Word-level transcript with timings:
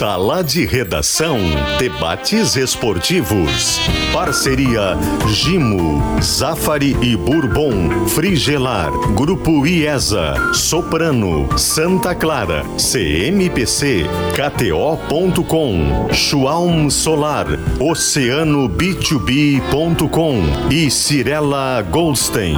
Sala 0.00 0.42
de 0.42 0.64
Redação. 0.64 1.36
Debates 1.78 2.56
esportivos. 2.56 3.78
Parceria 4.14 4.96
Gimo, 5.28 6.02
Zafari 6.22 6.96
e 7.02 7.14
Bourbon, 7.14 8.08
Frigelar, 8.08 8.90
Grupo 9.14 9.66
IESA, 9.66 10.54
Soprano, 10.54 11.46
Santa 11.58 12.14
Clara, 12.14 12.64
CMPC, 12.78 14.06
KTO.com, 14.34 16.08
Schwalm 16.14 16.88
Solar, 16.88 17.46
Oceano 17.78 18.70
B2B.com 18.70 20.70
e 20.70 20.90
Cirela 20.90 21.82
Goldstein. 21.82 22.56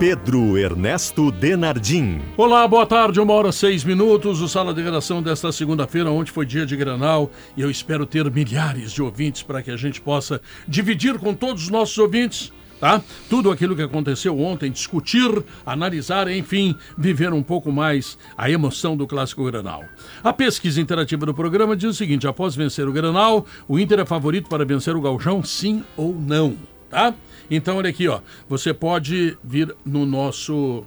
Pedro 0.00 0.56
Ernesto 0.56 1.30
Denardim. 1.30 2.22
Olá, 2.34 2.66
boa 2.66 2.86
tarde, 2.86 3.20
uma 3.20 3.34
hora 3.34 3.52
seis 3.52 3.84
minutos. 3.84 4.40
O 4.40 4.48
Sala 4.48 4.72
de 4.72 4.80
Redação 4.80 5.22
desta 5.22 5.52
segunda-feira, 5.52 6.10
onde 6.10 6.30
foi 6.30 6.46
dia 6.46 6.64
de 6.64 6.74
Granal, 6.74 7.30
e 7.54 7.60
eu 7.60 7.70
espero 7.70 8.06
ter 8.06 8.30
milhares 8.30 8.92
de 8.92 9.02
ouvintes 9.02 9.42
para 9.42 9.62
que 9.62 9.70
a 9.70 9.76
gente 9.76 10.00
possa 10.00 10.40
dividir 10.66 11.18
com 11.18 11.34
todos 11.34 11.64
os 11.64 11.68
nossos 11.68 11.98
ouvintes. 11.98 12.50
Tá? 12.80 13.02
Tudo 13.28 13.50
aquilo 13.50 13.76
que 13.76 13.82
aconteceu 13.82 14.40
ontem, 14.40 14.70
discutir, 14.70 15.44
analisar, 15.66 16.28
enfim, 16.30 16.74
viver 16.96 17.34
um 17.34 17.42
pouco 17.42 17.70
mais 17.70 18.16
a 18.38 18.50
emoção 18.50 18.96
do 18.96 19.06
clássico 19.06 19.44
Granal. 19.44 19.84
A 20.24 20.32
pesquisa 20.32 20.80
interativa 20.80 21.26
do 21.26 21.34
programa 21.34 21.76
diz 21.76 21.90
o 21.90 21.94
seguinte: 21.94 22.26
após 22.26 22.56
vencer 22.56 22.88
o 22.88 22.92
Granal, 22.92 23.44
o 23.68 23.78
Inter 23.78 24.00
é 24.00 24.06
favorito 24.06 24.48
para 24.48 24.64
vencer 24.64 24.96
o 24.96 25.02
Galchão, 25.02 25.44
sim 25.44 25.84
ou 25.94 26.14
não? 26.18 26.56
Tá? 26.88 27.14
Então, 27.50 27.78
olha 27.78 27.90
aqui, 27.90 28.06
ó. 28.08 28.20
Você 28.48 28.72
pode 28.72 29.36
vir 29.42 29.74
no 29.84 30.06
nosso 30.06 30.84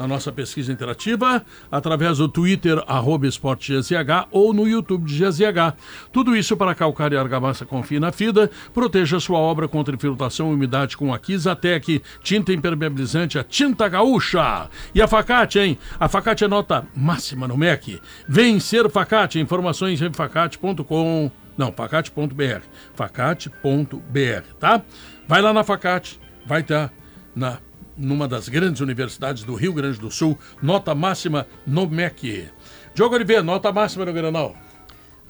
na 0.00 0.08
nossa 0.08 0.32
pesquisa 0.32 0.72
interativa, 0.72 1.44
através 1.70 2.16
do 2.16 2.26
Twitter, 2.26 2.82
arroba 2.86 3.26
esportegzh, 3.26 3.90
ou 4.30 4.54
no 4.54 4.66
YouTube 4.66 5.04
de 5.04 5.18
GZH. 5.18 5.76
Tudo 6.10 6.34
isso 6.34 6.56
para 6.56 6.74
calcar 6.74 7.12
e 7.12 7.18
argamassa 7.18 7.66
com 7.66 7.82
fina 7.82 8.10
fida, 8.10 8.50
proteja 8.72 9.20
sua 9.20 9.38
obra 9.38 9.68
contra 9.68 9.94
infiltração 9.94 10.50
e 10.50 10.54
umidade 10.54 10.96
com 10.96 11.12
a 11.12 11.18
Kizatec, 11.18 12.02
tinta 12.22 12.50
impermeabilizante, 12.50 13.38
a 13.38 13.44
tinta 13.44 13.86
gaúcha. 13.90 14.70
E 14.94 15.02
a 15.02 15.06
Facate, 15.06 15.58
hein? 15.58 15.78
A 15.98 16.08
Facate 16.08 16.44
é 16.44 16.48
nota 16.48 16.86
máxima 16.96 17.46
no 17.46 17.58
MEC. 17.58 18.00
Vem 18.26 18.58
ser 18.58 18.88
Facate, 18.88 19.38
informações 19.38 20.00
em 20.00 20.10
facate.com, 20.10 21.30
não, 21.58 21.70
facate.br, 21.72 22.62
facate.br, 22.94 24.42
tá? 24.58 24.82
Vai 25.30 25.40
lá 25.40 25.52
na 25.52 25.62
Facate, 25.62 26.18
vai 26.44 26.60
estar 26.60 26.92
na 27.36 27.58
numa 27.96 28.26
das 28.26 28.48
grandes 28.48 28.80
universidades 28.80 29.44
do 29.44 29.54
Rio 29.54 29.72
Grande 29.72 29.96
do 30.00 30.10
Sul, 30.10 30.36
nota 30.60 30.92
máxima 30.92 31.46
no 31.64 31.88
MEC. 31.88 32.48
Diogo 32.92 33.14
Oliveira, 33.14 33.40
nota 33.40 33.70
máxima 33.70 34.04
no 34.04 34.12
Granal. 34.12 34.56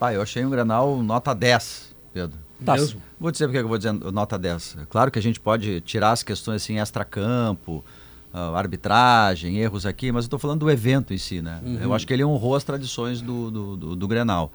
Ah, 0.00 0.14
eu 0.14 0.22
achei 0.22 0.42
um 0.42 0.48
Granal 0.48 1.02
nota 1.02 1.34
10, 1.34 1.94
Pedro. 2.14 2.38
Tá. 2.64 2.76
Mesmo? 2.76 3.02
Vou 3.18 3.30
dizer 3.30 3.44
porque 3.46 3.58
eu 3.58 3.68
vou 3.68 3.76
dizer 3.76 3.92
nota 3.92 4.38
10. 4.38 4.78
Claro 4.88 5.10
que 5.10 5.18
a 5.18 5.22
gente 5.22 5.38
pode 5.38 5.82
tirar 5.82 6.12
as 6.12 6.22
questões 6.22 6.62
assim, 6.62 6.78
extra-campo, 6.78 7.84
uh, 8.32 8.56
arbitragem, 8.56 9.58
erros 9.58 9.84
aqui, 9.84 10.10
mas 10.10 10.24
eu 10.24 10.28
estou 10.28 10.38
falando 10.38 10.60
do 10.60 10.70
evento 10.70 11.12
em 11.12 11.18
si, 11.18 11.42
né? 11.42 11.60
Uhum. 11.62 11.78
Eu 11.78 11.92
acho 11.92 12.06
que 12.06 12.14
ele 12.14 12.24
honrou 12.24 12.56
as 12.56 12.64
tradições 12.64 13.20
do, 13.20 13.50
do, 13.50 13.76
do, 13.76 13.96
do 13.96 14.08
Grenal. 14.08 14.50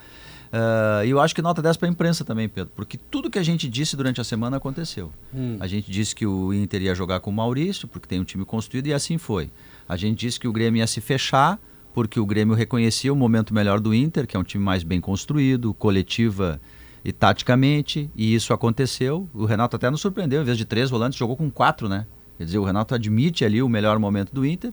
Uh, 0.56 1.03
e 1.03 1.09
eu 1.09 1.20
acho 1.20 1.36
que 1.36 1.42
nota 1.42 1.61
10 1.61 1.75
para 1.75 1.89
a 1.89 1.92
imprensa 1.92 2.23
também, 2.23 2.48
Pedro, 2.48 2.72
porque 2.73 2.98
tudo 2.98 3.30
que 3.30 3.38
a 3.38 3.44
gente 3.44 3.67
disse 3.67 3.98
durante 3.98 4.22
a 4.22 4.23
semana 4.23 4.56
aconteceu. 4.56 5.11
Hum. 5.34 5.58
A 5.59 5.67
gente 5.67 5.92
disse 5.92 6.16
que 6.16 6.25
o 6.25 6.53
Inter 6.53 6.84
ia 6.84 6.95
jogar 6.95 7.20
com 7.20 7.30
o 7.30 7.34
Maurício, 7.34 7.89
porque 7.89 8.08
tem 8.08 8.22
um 8.22 8.23
time 8.23 8.45
construído, 8.45 8.88
e 8.88 8.94
assim 8.94 9.17
foi. 9.17 9.52
A 9.88 9.98
gente 9.98 10.20
disse 10.20 10.39
que 10.39 10.48
o 10.48 10.53
Grêmio 10.53 10.80
ia 10.80 10.88
se 10.88 11.02
fechar, 11.02 11.59
porque 11.94 12.22
o 12.22 12.26
Grêmio 12.26 12.56
reconhecia 12.56 13.11
o 13.11 13.16
momento 13.17 13.53
melhor 13.53 13.81
do 13.81 13.94
Inter, 13.94 14.26
que 14.26 14.38
é 14.38 14.39
um 14.39 14.44
time 14.44 14.64
mais 14.64 14.81
bem 14.81 15.02
construído, 15.02 15.73
coletiva 15.73 16.61
e 17.03 17.11
taticamente, 17.11 18.09
e 18.16 18.33
isso 18.33 18.53
aconteceu. 18.53 19.27
O 19.33 19.44
Renato 19.44 19.76
até 19.76 19.89
nos 19.89 19.99
surpreendeu, 19.99 20.42
em 20.42 20.45
vez 20.45 20.58
de 20.58 20.64
três 20.64 20.89
volantes, 20.89 21.20
jogou 21.20 21.36
com 21.36 21.52
quatro, 21.52 21.89
né? 21.89 22.05
Quer 22.38 22.45
dizer, 22.45 22.60
o 22.60 22.64
Renato 22.64 22.95
admite 22.95 23.44
ali 23.44 23.61
o 23.61 23.67
melhor 23.67 23.99
momento 23.99 24.33
do 24.33 24.45
Inter, 24.45 24.71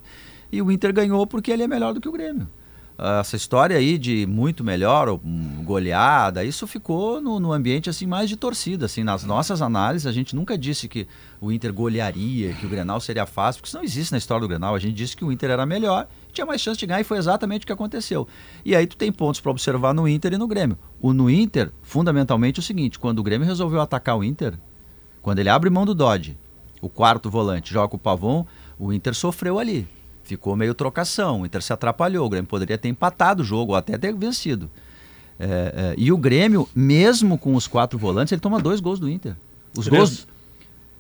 e 0.53 0.63
o 0.63 0.71
Inter 0.71 0.93
ganhou 0.93 1.27
porque 1.27 1.51
ele 1.51 1.65
é 1.65 1.67
melhor 1.67 1.93
do 1.93 2.01
que 2.01 2.09
o 2.09 2.13
Grêmio 2.13 2.49
essa 3.21 3.35
história 3.35 3.77
aí 3.77 3.99
de 3.99 4.27
muito 4.27 4.63
melhor 4.63 5.09
ou 5.09 5.21
goleada, 5.65 6.45
isso 6.45 6.67
ficou 6.67 7.21
no, 7.21 7.41
no, 7.41 7.53
ambiente 7.53 7.91
assim 7.91 8.07
mais 8.07 8.29
de 8.29 8.37
torcida, 8.37 8.87
assim, 8.87 9.03
nas 9.03 9.25
nossas 9.25 9.61
análises 9.61 10.07
a 10.07 10.13
gente 10.13 10.37
nunca 10.37 10.57
disse 10.57 10.89
que 10.89 11.09
o 11.41 11.51
Inter 11.51 11.73
golearia, 11.73 12.53
que 12.55 12.65
o 12.65 12.69
Grenal 12.69 13.01
seria 13.01 13.27
fácil, 13.27 13.61
porque 13.61 13.69
isso 13.69 13.77
não 13.77 13.85
existe 13.85 14.13
na 14.13 14.19
história 14.19 14.41
do 14.43 14.49
Grenal, 14.49 14.75
a 14.75 14.79
gente 14.79 14.95
disse 14.95 15.17
que 15.17 15.25
o 15.25 15.33
Inter 15.33 15.51
era 15.51 15.67
melhor, 15.67 16.07
tinha 16.33 16.47
mais 16.47 16.61
chance 16.61 16.79
de 16.79 16.87
ganhar 16.87 17.01
e 17.01 17.05
foi 17.05 17.19
exatamente 17.19 17.65
o 17.65 17.67
que 17.67 17.73
aconteceu. 17.73 18.27
E 18.65 18.77
aí 18.77 18.87
tu 18.87 18.97
tem 18.97 19.11
pontos 19.11 19.41
para 19.41 19.51
observar 19.51 19.93
no 19.93 20.07
Inter 20.07 20.35
e 20.35 20.39
no 20.39 20.47
Grêmio. 20.47 20.79
O 21.01 21.13
no 21.13 21.29
Inter, 21.29 21.73
fundamentalmente 21.83 22.61
o 22.61 22.63
seguinte, 22.63 22.99
quando 22.99 23.19
o 23.19 23.23
Grêmio 23.23 23.47
resolveu 23.47 23.81
atacar 23.81 24.17
o 24.17 24.23
Inter, 24.23 24.55
quando 25.21 25.41
ele 25.41 25.49
abre 25.49 25.69
mão 25.71 25.85
do 25.85 25.95
Dodge, 25.95 26.39
o 26.81 26.89
quarto 26.89 27.29
volante, 27.29 27.73
joga 27.73 27.97
o 27.97 27.99
Pavon, 27.99 28.47
o 28.79 28.93
Inter 28.93 29.15
sofreu 29.15 29.59
ali 29.59 29.89
ficou 30.33 30.57
meio 30.57 30.75
trocação. 30.75 31.43
O 31.43 31.47
Inter 31.47 31.63
se 31.63 31.73
atrapalhou. 31.73 32.27
O 32.27 32.31
Grêmio 32.31 32.49
poderia 32.49 32.79
ter 32.79 32.89
empatado 32.89 33.43
o 33.43 33.45
jogo 33.45 33.73
ou 33.73 33.77
até 33.77 33.99
ter 33.99 34.15
vencido. 34.15 34.71
É, 35.39 35.45
é, 35.45 35.95
e 35.99 36.13
o 36.13 36.17
Grêmio, 36.17 36.69
mesmo 36.75 37.37
com 37.37 37.55
os 37.55 37.67
quatro 37.67 37.99
volantes, 37.99 38.33
ele 38.33 38.41
toma 38.41 38.61
dois 38.61 38.81
gols 38.81 38.99
do 38.99 39.09
Inter. 39.09 39.37
Os 39.77 39.87
Três. 39.87 39.99
gols. 39.99 40.29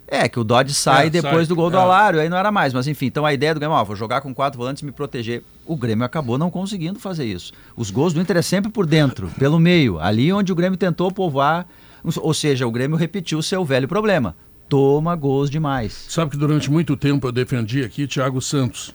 É, 0.06 0.28
que 0.28 0.38
o 0.38 0.44
Dodge 0.44 0.74
sai 0.74 1.06
é, 1.06 1.10
depois 1.10 1.34
sai. 1.34 1.46
do 1.46 1.56
gol 1.56 1.70
do 1.70 1.76
é. 1.76 1.80
Alário, 1.80 2.20
aí 2.20 2.28
não 2.28 2.36
era 2.36 2.52
mais. 2.52 2.74
Mas 2.74 2.86
enfim, 2.86 3.06
então 3.06 3.24
a 3.24 3.32
ideia 3.32 3.54
do 3.54 3.60
Grêmio, 3.60 3.76
ó, 3.76 3.82
vou 3.82 3.96
jogar 3.96 4.20
com 4.20 4.34
quatro 4.34 4.58
volantes 4.58 4.82
e 4.82 4.84
me 4.84 4.92
proteger. 4.92 5.42
O 5.64 5.76
Grêmio 5.76 6.04
acabou 6.04 6.36
não 6.36 6.50
conseguindo 6.50 6.98
fazer 6.98 7.24
isso. 7.24 7.52
Os 7.76 7.90
gols 7.90 8.12
do 8.12 8.20
Inter 8.20 8.36
é 8.36 8.42
sempre 8.42 8.70
por 8.70 8.84
dentro, 8.84 9.28
pelo 9.38 9.58
meio, 9.58 9.98
ali 9.98 10.32
onde 10.32 10.52
o 10.52 10.54
Grêmio 10.54 10.76
tentou 10.76 11.10
povoar. 11.10 11.66
Ou 12.20 12.34
seja, 12.34 12.66
o 12.66 12.70
Grêmio 12.70 12.96
repetiu 12.96 13.38
o 13.38 13.42
seu 13.42 13.64
velho 13.64 13.88
problema. 13.88 14.34
Toma 14.68 15.14
gols 15.14 15.48
demais. 15.48 16.06
Sabe 16.08 16.32
que 16.32 16.36
durante 16.36 16.70
muito 16.70 16.96
tempo 16.96 17.28
eu 17.28 17.32
defendi 17.32 17.84
aqui 17.84 18.06
Thiago 18.06 18.40
Santos 18.42 18.92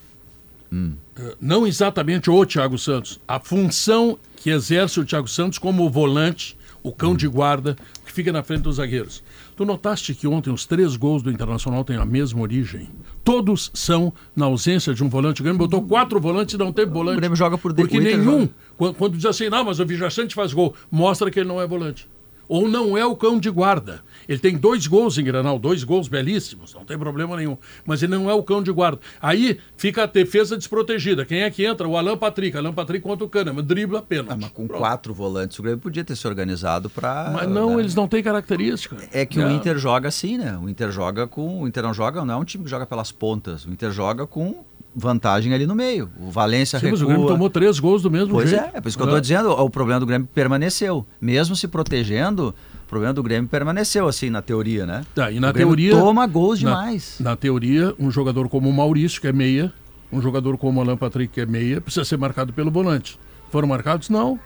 Hum. 0.72 0.94
Não 1.40 1.66
exatamente 1.66 2.30
o 2.30 2.46
Thiago 2.46 2.78
Santos, 2.78 3.20
a 3.28 3.40
função 3.40 4.18
que 4.36 4.50
exerce 4.50 5.00
o 5.00 5.06
Thiago 5.06 5.28
Santos 5.28 5.58
como 5.58 5.90
volante, 5.90 6.58
o 6.84 6.92
cão 6.92 7.12
hum. 7.12 7.16
de 7.16 7.28
guarda, 7.28 7.76
que 8.06 8.12
fica 8.12 8.32
na 8.32 8.44
frente 8.44 8.62
dos 8.62 8.76
zagueiros. 8.76 9.24
Tu 9.56 9.66
notaste 9.66 10.14
que 10.14 10.28
ontem 10.28 10.52
os 10.52 10.66
três 10.66 10.96
gols 10.96 11.24
do 11.24 11.32
Internacional 11.32 11.84
têm 11.84 11.98
a 11.98 12.06
mesma 12.06 12.42
origem? 12.42 12.90
Todos 13.24 13.72
são 13.74 14.14
na 14.36 14.46
ausência 14.46 14.94
de 14.94 15.04
um 15.04 15.10
volante. 15.10 15.42
O 15.42 15.44
Grêmio 15.44 15.60
botou 15.60 15.82
quatro 15.82 16.20
volantes 16.20 16.56
e 16.56 16.58
não 16.58 16.72
teve 16.72 16.92
volante. 16.92 17.18
O 17.18 17.20
Grêmio 17.20 17.36
joga 17.36 17.58
por 17.58 17.74
Porque 17.74 18.00
nenhum, 18.00 18.48
quando, 18.78 18.96
quando 18.96 19.18
diz 19.18 19.26
assim, 19.26 19.50
não, 19.50 19.66
mas 19.66 19.80
o 19.80 19.86
Vijaçante 19.86 20.36
faz 20.36 20.54
gol, 20.54 20.76
mostra 20.92 21.32
que 21.32 21.40
ele 21.40 21.50
não 21.50 21.60
é 21.62 21.68
volante 21.68 22.08
ou 22.48 22.68
não 22.68 22.98
é 22.98 23.06
o 23.06 23.16
cão 23.16 23.40
de 23.40 23.50
guarda. 23.50 24.02
Ele 24.28 24.40
tem 24.40 24.58
dois 24.58 24.88
gols 24.88 25.18
em 25.18 25.24
Granal, 25.24 25.58
dois 25.58 25.84
gols 25.84 26.08
belíssimos, 26.08 26.74
não 26.74 26.84
tem 26.84 26.98
problema 26.98 27.36
nenhum. 27.38 27.58
Mas 27.86 28.04
ele 28.04 28.16
não 28.16 28.30
é 28.30 28.34
o 28.34 28.44
cão 28.44 28.62
de 28.62 28.72
guarda. 28.72 29.00
Aí 29.22 29.60
fica 29.76 30.04
a 30.04 30.06
defesa 30.06 30.58
desprotegida. 30.58 31.26
Quem 31.26 31.44
é 31.44 31.50
que 31.50 31.66
entra? 31.66 31.88
O 31.88 31.98
Alan 31.98 32.18
Patrick. 32.18 32.58
Alan 32.58 32.74
Patrick 32.74 33.04
contra 33.04 33.26
o 33.26 33.30
Kahneman, 33.30 33.64
dribla 33.64 34.00
apenas. 34.00 34.32
Ah, 34.32 34.38
mas 34.40 34.50
com 34.50 34.68
Pronto. 34.68 34.80
quatro 34.80 35.14
volantes, 35.14 35.58
o 35.60 35.62
Grêmio 35.62 35.80
podia 35.80 36.04
ter 36.04 36.16
se 36.16 36.28
organizado 36.28 36.90
para. 36.90 37.32
Mas 37.34 37.50
não, 37.50 37.76
né? 37.76 37.82
eles 37.82 37.96
não 37.96 38.08
têm 38.08 38.22
característica. 38.22 38.98
É 39.12 39.26
que 39.26 39.40
o 39.40 39.50
Inter 39.50 39.78
joga 39.78 40.08
assim, 40.08 40.38
né? 40.38 40.58
O 40.62 40.68
Inter 40.68 40.92
joga 40.92 41.28
com. 41.28 41.62
O 41.62 41.68
Inter 41.68 41.84
não 41.84 41.94
joga, 41.94 42.24
não 42.26 42.34
é 42.34 42.38
um 42.38 42.44
time 42.44 42.64
que 42.64 42.70
joga 42.70 42.86
pelas 42.86 43.12
pontas. 43.12 43.66
O 43.66 43.72
Inter 43.72 43.92
joga 43.92 44.28
com 44.28 44.66
vantagem 44.98 45.54
ali 45.54 45.68
no 45.68 45.76
meio. 45.76 46.10
O 46.20 46.32
Valência 46.32 46.80
Sim, 46.80 46.88
recua. 46.88 47.00
Mas 47.00 47.02
o 47.04 47.08
Grêmio 47.08 47.28
tomou 47.28 47.50
três 47.50 47.80
gols 47.80 48.02
do 48.02 48.10
mesmo 48.10 48.34
pois 48.34 48.50
jeito. 48.50 48.64
Pois 48.64 48.74
é, 48.74 48.78
é 48.78 48.82
por 48.82 48.88
isso 48.88 48.98
que 48.98 49.04
eu 49.04 49.06
estou 49.06 49.18
é. 49.18 49.22
dizendo, 49.22 49.52
o 49.52 49.70
problema 49.70 50.00
do 50.00 50.06
Grêmio 50.08 50.28
permaneceu. 50.34 51.06
Mesmo 51.22 51.56
se 51.56 51.68
protegendo, 51.68 52.54
o 52.88 52.90
problema 52.90 53.14
do 53.14 53.22
Grêmio 53.22 53.50
permaneceu 53.50 54.08
assim 54.08 54.30
na 54.30 54.42
teoria, 54.42 54.86
né? 54.86 55.04
Tá, 55.14 55.30
e 55.30 55.42
na 55.42 55.52
teoria 55.52 55.92
toma 55.92 56.26
gols 56.26 56.60
demais. 56.60 57.18
Na, 57.20 57.32
na 57.32 57.36
teoria, 57.36 57.94
um 58.00 58.10
jogador 58.10 58.48
como 58.48 58.70
o 58.70 58.74
Maurício, 58.74 59.20
que 59.20 59.28
é 59.28 59.34
meia, 59.34 59.74
um 60.10 60.22
jogador 60.22 60.58
como 60.58 60.80
o 60.80 60.84
Alan 60.84 60.96
Patrick, 60.96 61.34
que 61.34 61.42
é 61.42 61.46
meia, 61.46 61.82
precisa 61.82 62.06
ser 62.06 62.18
marcado 62.18 62.54
pelo 62.54 62.72
volante. 62.72 63.20
Foram 63.52 63.68
marcados? 63.68 64.10
Não. 64.10 64.40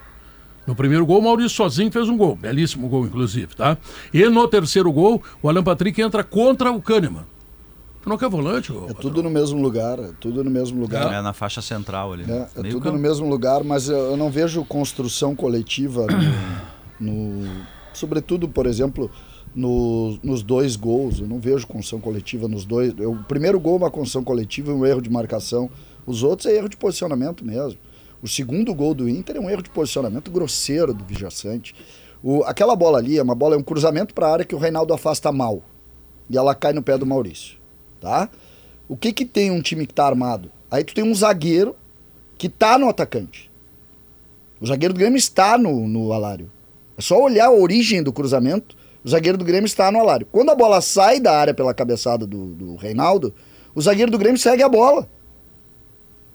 No 0.65 0.74
primeiro 0.74 1.06
gol, 1.06 1.19
o 1.19 1.24
Maurício 1.24 1.51
sozinho 1.51 1.92
fez 1.92 2.10
um 2.10 2.18
gol, 2.18 2.36
belíssimo 2.36 2.89
gol, 2.89 3.06
inclusive, 3.06 3.56
tá? 3.56 3.77
E 4.12 4.27
no 4.27 4.48
terceiro 4.48 4.92
gol, 4.92 5.21
o 5.39 5.48
Alan 5.48 5.63
Patrick 5.63 6.01
entra 6.01 6.24
contra 6.24 6.71
o 6.71 6.81
Kahneman. 6.81 7.25
Tu 8.01 8.10
não 8.10 8.18
quer 8.18 8.27
volante? 8.27 8.74
É 8.89 8.94
tudo 8.94 9.21
no 9.21 9.30
mesmo 9.30 9.62
lugar, 9.62 10.00
é 10.00 10.10
tudo 10.19 10.44
no 10.44 10.50
mesmo 10.50 10.81
lugar. 10.81 11.13
É, 11.13 11.21
na 11.21 11.33
faixa 11.33 11.62
central 11.62 12.13
ali. 12.13 12.25
É, 12.27 12.38
é 12.42 12.45
tudo 12.63 12.81
campo. 12.81 12.95
no 12.95 13.00
mesmo 13.00 13.30
lugar, 13.30 13.63
mas 13.63 13.88
eu 13.88 14.18
não 14.18 14.31
vejo 14.31 14.65
construção 14.65 15.36
coletiva 15.36 16.07
no, 17.00 17.42
no 17.44 17.68
sobretudo, 17.93 18.47
por 18.47 18.65
exemplo, 18.65 19.09
no, 19.55 20.17
nos 20.23 20.41
dois 20.41 20.75
gols. 20.75 21.19
Eu 21.19 21.27
não 21.27 21.39
vejo 21.39 21.67
construção 21.67 21.99
coletiva 21.99 22.47
nos 22.47 22.65
dois. 22.65 22.93
Eu, 22.97 23.11
o 23.11 23.23
primeiro 23.23 23.59
gol 23.59 23.75
é 23.75 23.77
uma 23.77 23.91
construção 23.91 24.23
coletiva, 24.23 24.73
um 24.73 24.85
erro 24.85 25.01
de 25.01 25.09
marcação. 25.09 25.69
Os 26.05 26.23
outros 26.23 26.47
é 26.47 26.55
erro 26.55 26.69
de 26.69 26.77
posicionamento 26.77 27.45
mesmo. 27.45 27.79
O 28.21 28.27
segundo 28.27 28.73
gol 28.73 28.93
do 28.93 29.09
Inter 29.09 29.38
é 29.38 29.39
um 29.39 29.49
erro 29.49 29.63
de 29.63 29.69
posicionamento 29.69 30.29
grosseiro 30.29 30.93
do 30.93 31.03
Vijaçante. 31.03 31.73
O, 32.23 32.43
aquela 32.43 32.75
bola 32.75 32.99
ali 32.99 33.17
é 33.17 33.23
uma 33.23 33.33
bola, 33.33 33.55
é 33.55 33.57
um 33.57 33.63
cruzamento 33.63 34.13
para 34.13 34.27
a 34.27 34.33
área 34.33 34.45
que 34.45 34.53
o 34.53 34.59
Reinaldo 34.59 34.93
afasta 34.93 35.31
mal. 35.31 35.63
E 36.29 36.38
ela 36.38 36.53
cai 36.53 36.71
no 36.71 36.83
pé 36.83 36.97
do 36.97 37.05
Maurício. 37.05 37.57
Tá? 37.99 38.29
O 38.88 38.95
que 38.95 39.11
que 39.11 39.25
tem 39.25 39.49
um 39.51 39.61
time 39.61 39.85
que 39.85 39.93
está 39.93 40.05
armado? 40.05 40.51
Aí 40.69 40.83
tu 40.83 40.93
tem 40.93 41.03
um 41.03 41.15
zagueiro 41.15 41.75
que 42.38 42.47
tá 42.47 42.77
no 42.77 42.89
atacante. 42.89 43.51
O 44.59 44.67
zagueiro 44.67 44.93
do 44.93 44.99
Grêmio 44.99 45.17
está 45.17 45.57
no, 45.57 45.88
no 45.88 46.13
Alário. 46.13 46.51
É 46.97 47.01
só 47.01 47.21
olhar 47.21 47.47
a 47.47 47.51
origem 47.51 48.03
do 48.03 48.13
cruzamento. 48.13 48.75
O 49.03 49.09
zagueiro 49.09 49.38
do 49.38 49.45
Grêmio 49.45 49.65
está 49.65 49.91
no 49.91 49.99
Alário. 49.99 50.27
Quando 50.31 50.51
a 50.51 50.55
bola 50.55 50.81
sai 50.81 51.19
da 51.19 51.35
área 51.38 51.53
pela 51.53 51.73
cabeçada 51.73 52.25
do, 52.27 52.53
do 52.53 52.75
Reinaldo, 52.75 53.33
o 53.73 53.81
zagueiro 53.81 54.11
do 54.11 54.17
Grêmio 54.17 54.39
segue 54.39 54.61
a 54.61 54.69
bola. 54.69 55.09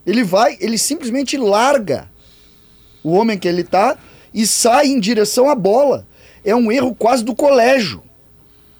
Ele 0.06 0.22
vai, 0.24 0.56
ele 0.60 0.78
simplesmente 0.78 1.36
larga 1.36 2.08
o 3.02 3.12
homem 3.12 3.38
que 3.38 3.46
ele 3.46 3.62
tá 3.62 3.98
e 4.32 4.46
sai 4.46 4.88
em 4.88 5.00
direção 5.00 5.48
à 5.48 5.54
bola. 5.54 6.06
É 6.44 6.54
um 6.54 6.70
erro 6.70 6.94
quase 6.94 7.24
do 7.24 7.34
colégio. 7.34 8.02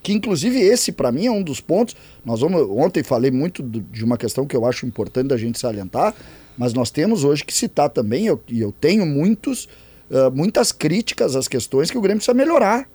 Que 0.02 0.12
inclusive 0.12 0.60
esse 0.60 0.92
para 0.92 1.10
mim 1.10 1.26
é 1.26 1.30
um 1.30 1.42
dos 1.42 1.60
pontos. 1.60 1.96
Nós 2.24 2.40
vamos 2.40 2.62
ontem 2.70 3.02
falei 3.02 3.30
muito 3.30 3.62
do, 3.62 3.80
de 3.80 4.04
uma 4.04 4.16
questão 4.16 4.46
que 4.46 4.56
eu 4.56 4.64
acho 4.64 4.86
importante 4.86 5.28
da 5.28 5.36
gente 5.36 5.58
salientar, 5.58 6.14
mas 6.56 6.72
nós 6.72 6.90
temos 6.90 7.24
hoje 7.24 7.44
que 7.44 7.52
citar 7.52 7.90
também, 7.90 8.26
eu, 8.26 8.40
e 8.48 8.60
eu 8.60 8.72
tenho 8.72 9.04
muitos, 9.04 9.68
uh, 10.10 10.30
muitas 10.34 10.72
críticas 10.72 11.36
às 11.36 11.48
questões 11.48 11.90
que 11.90 11.98
o 11.98 12.00
Grêmio 12.00 12.18
precisa 12.18 12.36
melhorar. 12.36 12.88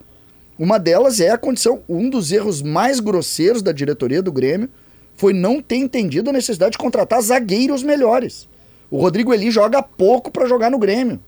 Uma 0.58 0.78
delas 0.78 1.20
é 1.20 1.30
a 1.30 1.38
condição, 1.38 1.82
um 1.90 2.10
dos 2.10 2.32
erros 2.32 2.62
mais 2.62 3.00
grosseiros 3.00 3.62
da 3.62 3.72
diretoria 3.72 4.22
do 4.22 4.32
Grêmio 4.32 4.70
foi 5.16 5.34
não 5.34 5.62
ter 5.62 5.78
entendido 5.78 6.30
a 6.30 6.34
necessidade 6.34 6.74
de 6.74 6.78
contratar 6.78 7.22
zagueiros 7.22 7.84
melhores. 7.84 8.48
O 8.90 9.00
Rodrigo 9.00 9.34
Eli 9.34 9.50
joga 9.50 9.82
pouco 9.82 10.30
para 10.30 10.48
jogar 10.48 10.70
no 10.70 10.78
Grêmio. 10.78 11.20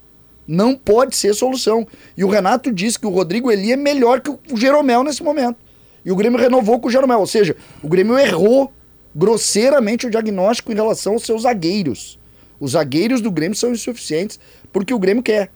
Não 0.48 0.76
pode 0.76 1.16
ser 1.16 1.34
solução. 1.34 1.88
E 2.18 2.24
o 2.24 2.30
Renato 2.30 2.72
disse 2.72 3.00
que 3.00 3.08
o 3.08 3.10
Rodrigo 3.10 3.52
Eli 3.52 3.72
é 3.72 3.78
melhor 3.78 4.20
que 4.20 4.30
o 4.30 4.58
Jeromel 4.58 5.04
nesse 5.04 5.24
momento. 5.24 5.58
E 6.04 6.12
o 6.12 6.16
Grêmio 6.16 6.38
renovou 6.38 6.80
com 6.80 6.90
o 6.90 6.92
Jeromel. 6.92 7.20
Ou 7.20 7.28
seja, 7.28 7.56
o 7.82 7.88
Grêmio 7.88 8.18
errou 8.20 8.74
grosseiramente 9.16 10.08
o 10.08 10.10
diagnóstico 10.10 10.72
em 10.72 10.76
relação 10.76 11.14
aos 11.14 11.24
seus 11.24 11.44
zagueiros. 11.44 12.20
Os 12.60 12.72
zagueiros 12.72 13.22
do 13.22 13.32
Grêmio 13.32 13.58
são 13.58 13.72
insuficientes 13.72 14.40
porque 14.72 14.94
o 14.94 15.00
Grêmio 15.00 15.24
quer. 15.24 15.50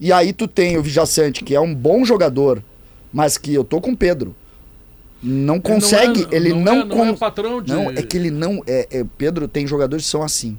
E 0.00 0.12
aí 0.12 0.32
tu 0.32 0.46
tem 0.46 0.76
o 0.76 0.82
Vijaçante, 0.82 1.42
que 1.42 1.54
é 1.54 1.60
um 1.60 1.74
bom 1.74 2.04
jogador, 2.04 2.62
mas 3.12 3.36
que 3.36 3.52
eu 3.52 3.64
tô 3.64 3.80
com 3.80 3.92
o 3.92 3.96
Pedro. 3.96 4.34
Não 5.22 5.60
consegue, 5.60 6.26
ele 6.30 6.52
não, 6.52 6.58
é, 6.58 6.64
não, 6.64 6.72
é, 6.72 6.84
não, 6.84 6.96
não 6.96 7.06
é 7.06 7.16
patrão 7.16 7.60
de... 7.60 7.72
não 7.72 7.90
é 7.90 8.02
que 8.02 8.16
ele 8.16 8.30
não 8.30 8.62
é, 8.64 8.86
é, 8.90 9.04
Pedro 9.16 9.48
tem 9.48 9.66
jogadores 9.66 10.04
que 10.04 10.10
são 10.10 10.22
assim. 10.22 10.56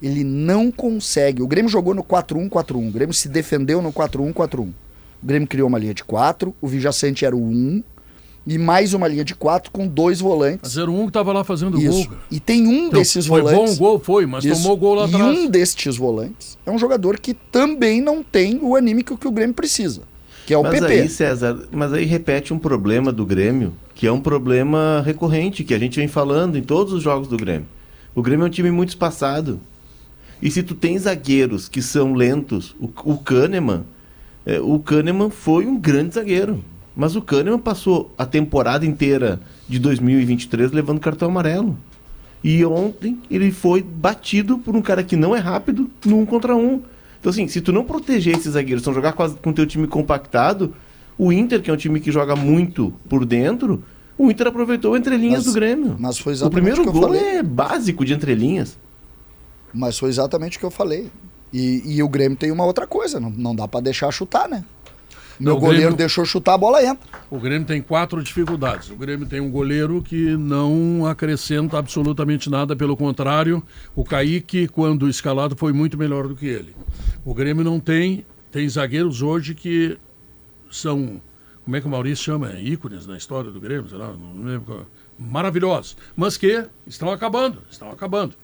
Ele 0.00 0.22
não 0.22 0.70
consegue. 0.70 1.42
O 1.42 1.46
Grêmio 1.48 1.68
jogou 1.68 1.94
no 1.94 2.04
4-1-4-1. 2.04 2.88
O 2.88 2.92
Grêmio 2.92 3.14
se 3.14 3.28
defendeu 3.28 3.82
no 3.82 3.92
4-1-4-1. 3.92 4.60
O 4.60 4.74
Grêmio 5.24 5.48
criou 5.48 5.66
uma 5.66 5.78
linha 5.78 5.94
de 5.94 6.04
4, 6.04 6.54
o 6.60 6.68
Vijaçante 6.68 7.24
era 7.24 7.34
o 7.34 7.42
1 7.42 7.82
e 8.46 8.58
mais 8.58 8.94
uma 8.94 9.08
linha 9.08 9.24
de 9.24 9.34
4 9.34 9.70
com 9.72 9.86
dois 9.88 10.20
volantes. 10.20 10.76
Era 10.76 10.90
um 10.90 11.02
que 11.02 11.08
estava 11.08 11.32
lá 11.32 11.42
fazendo 11.42 11.78
Isso. 11.80 12.08
gol. 12.08 12.18
E 12.30 12.38
tem 12.38 12.66
um 12.66 12.86
Então, 12.86 12.98
desses 13.00 13.26
foi 13.26 13.40
volantes. 13.40 13.76
bom 13.78 13.86
o 13.86 13.90
gol, 13.90 13.98
foi, 13.98 14.26
mas 14.26 14.44
Isso. 14.44 14.62
tomou 14.62 14.76
gol 14.76 14.94
lá 14.94 15.06
e 15.06 15.14
atrás. 15.14 15.38
um 15.38 15.48
destes 15.48 15.96
volantes 15.96 16.56
é 16.64 16.70
um 16.70 16.78
jogador 16.78 17.18
que 17.18 17.34
também 17.34 18.00
não 18.00 18.22
tem 18.22 18.58
o 18.62 18.76
anímico 18.76 19.16
que 19.16 19.26
o 19.26 19.30
Grêmio 19.32 19.54
precisa, 19.54 20.02
que 20.46 20.54
é 20.54 20.58
o 20.58 20.62
mas 20.62 20.78
PP. 20.80 20.92
aí, 20.92 21.08
César, 21.08 21.58
mas 21.72 21.92
aí 21.92 22.04
repete 22.04 22.54
um 22.54 22.58
problema 22.58 23.10
do 23.12 23.26
Grêmio, 23.26 23.74
que 23.94 24.06
é 24.06 24.12
um 24.12 24.20
problema 24.20 25.02
recorrente, 25.04 25.64
que 25.64 25.74
a 25.74 25.78
gente 25.78 25.96
vem 25.98 26.06
falando 26.08 26.56
em 26.56 26.62
todos 26.62 26.92
os 26.92 27.02
jogos 27.02 27.26
do 27.28 27.36
Grêmio. 27.36 27.66
O 28.14 28.22
Grêmio 28.22 28.44
é 28.44 28.46
um 28.46 28.50
time 28.50 28.70
muito 28.70 28.90
espaçado. 28.90 29.60
E 30.40 30.50
se 30.50 30.62
tu 30.62 30.74
tem 30.74 30.98
zagueiros 30.98 31.68
que 31.68 31.80
são 31.82 32.12
lentos, 32.14 32.76
o, 32.78 32.88
o 33.04 33.18
Kahneman, 33.18 33.84
é, 34.44 34.60
o 34.60 34.78
Kahneman 34.78 35.30
foi 35.30 35.66
um 35.66 35.78
grande 35.78 36.14
zagueiro. 36.14 36.62
Mas 36.96 37.14
o 37.14 37.20
Kahneman 37.20 37.58
passou 37.58 38.10
a 38.16 38.24
temporada 38.24 38.86
inteira 38.86 39.38
de 39.68 39.78
2023 39.78 40.72
levando 40.72 40.98
cartão 40.98 41.28
amarelo. 41.28 41.76
E 42.42 42.64
ontem 42.64 43.18
ele 43.30 43.50
foi 43.52 43.82
batido 43.82 44.56
por 44.58 44.74
um 44.74 44.80
cara 44.80 45.02
que 45.04 45.14
não 45.16 45.36
é 45.36 45.38
rápido 45.38 45.90
no 46.06 46.18
um 46.20 46.24
contra 46.26 46.56
um. 46.56 46.80
Então, 47.20 47.30
assim, 47.30 47.46
se 47.48 47.60
tu 47.60 47.72
não 47.72 47.84
proteger 47.84 48.36
esses 48.36 48.52
zagueiros, 48.54 48.82
se 48.82 48.88
não 48.88 48.94
jogar 48.94 49.12
com 49.12 49.50
o 49.50 49.52
teu 49.52 49.66
time 49.66 49.86
compactado, 49.86 50.72
o 51.18 51.32
Inter, 51.32 51.60
que 51.60 51.70
é 51.70 51.72
um 51.74 51.76
time 51.76 52.00
que 52.00 52.10
joga 52.12 52.34
muito 52.36 52.92
por 53.08 53.24
dentro, 53.26 53.82
o 54.16 54.30
Inter 54.30 54.46
aproveitou 54.46 54.96
entrelinhas 54.96 55.44
Mas- 55.44 55.46
do 55.46 55.52
Grêmio. 55.52 55.96
mas 55.98 56.18
foi 56.18 56.32
o 56.32 56.34
exatamente 56.34 56.54
primeiro 56.54 56.82
o 56.82 56.86
eu 56.86 56.92
gol 56.92 57.02
falei. 57.02 57.20
é 57.38 57.42
básico 57.42 58.04
de 58.04 58.14
entrelinhas. 58.14 58.78
Mas 59.74 59.98
foi 59.98 60.08
exatamente 60.08 60.56
o 60.56 60.60
que 60.60 60.66
eu 60.66 60.70
falei. 60.70 61.10
E, 61.52 61.82
e 61.96 62.02
o 62.02 62.08
Grêmio 62.08 62.38
tem 62.38 62.50
uma 62.50 62.64
outra 62.64 62.86
coisa, 62.86 63.18
não, 63.20 63.30
não 63.30 63.54
dá 63.54 63.66
pra 63.68 63.80
deixar 63.80 64.10
chutar, 64.12 64.48
né? 64.48 64.64
Meu 65.38 65.54
Não, 65.54 65.60
goleiro 65.60 65.82
Grêmio- 65.82 65.96
deixou 65.98 66.24
chutar, 66.24 66.54
a 66.54 66.58
bola 66.58 66.82
entra. 66.82 67.06
O 67.30 67.38
Grêmio 67.38 67.66
tem 67.66 67.82
quatro 67.82 68.22
dificuldades. 68.22 68.90
O 68.90 68.96
Grêmio 68.96 69.26
tem 69.26 69.40
um 69.40 69.50
goleiro 69.50 70.02
que 70.02 70.36
não 70.36 71.06
acrescenta 71.06 71.78
absolutamente 71.78 72.48
nada, 72.48 72.74
pelo 72.74 72.96
contrário, 72.96 73.62
o 73.94 74.02
Kaique, 74.04 74.66
quando 74.68 75.08
escalado, 75.08 75.54
foi 75.56 75.72
muito 75.72 75.98
melhor 75.98 76.26
do 76.26 76.34
que 76.34 76.46
ele. 76.46 76.74
O 77.24 77.34
Grêmio 77.34 77.62
não 77.64 77.78
tem, 77.78 78.24
tem 78.50 78.66
zagueiros 78.68 79.20
hoje 79.20 79.54
que 79.54 79.98
são, 80.70 81.20
como 81.64 81.76
é 81.76 81.80
que 81.80 81.86
o 81.86 81.90
Maurício 81.90 82.24
chama? 82.24 82.52
Ícones 82.58 83.06
na 83.06 83.16
história 83.16 83.50
do 83.50 83.60
Grêmio, 83.60 83.88
sei 83.88 83.98
lá, 83.98 84.12
não 84.12 84.44
lembro. 84.44 84.86
Maravilhosos, 85.18 85.96
mas 86.14 86.36
que 86.36 86.66
estão 86.86 87.10
acabando, 87.10 87.62
estão 87.70 87.90
acabando. 87.90 88.34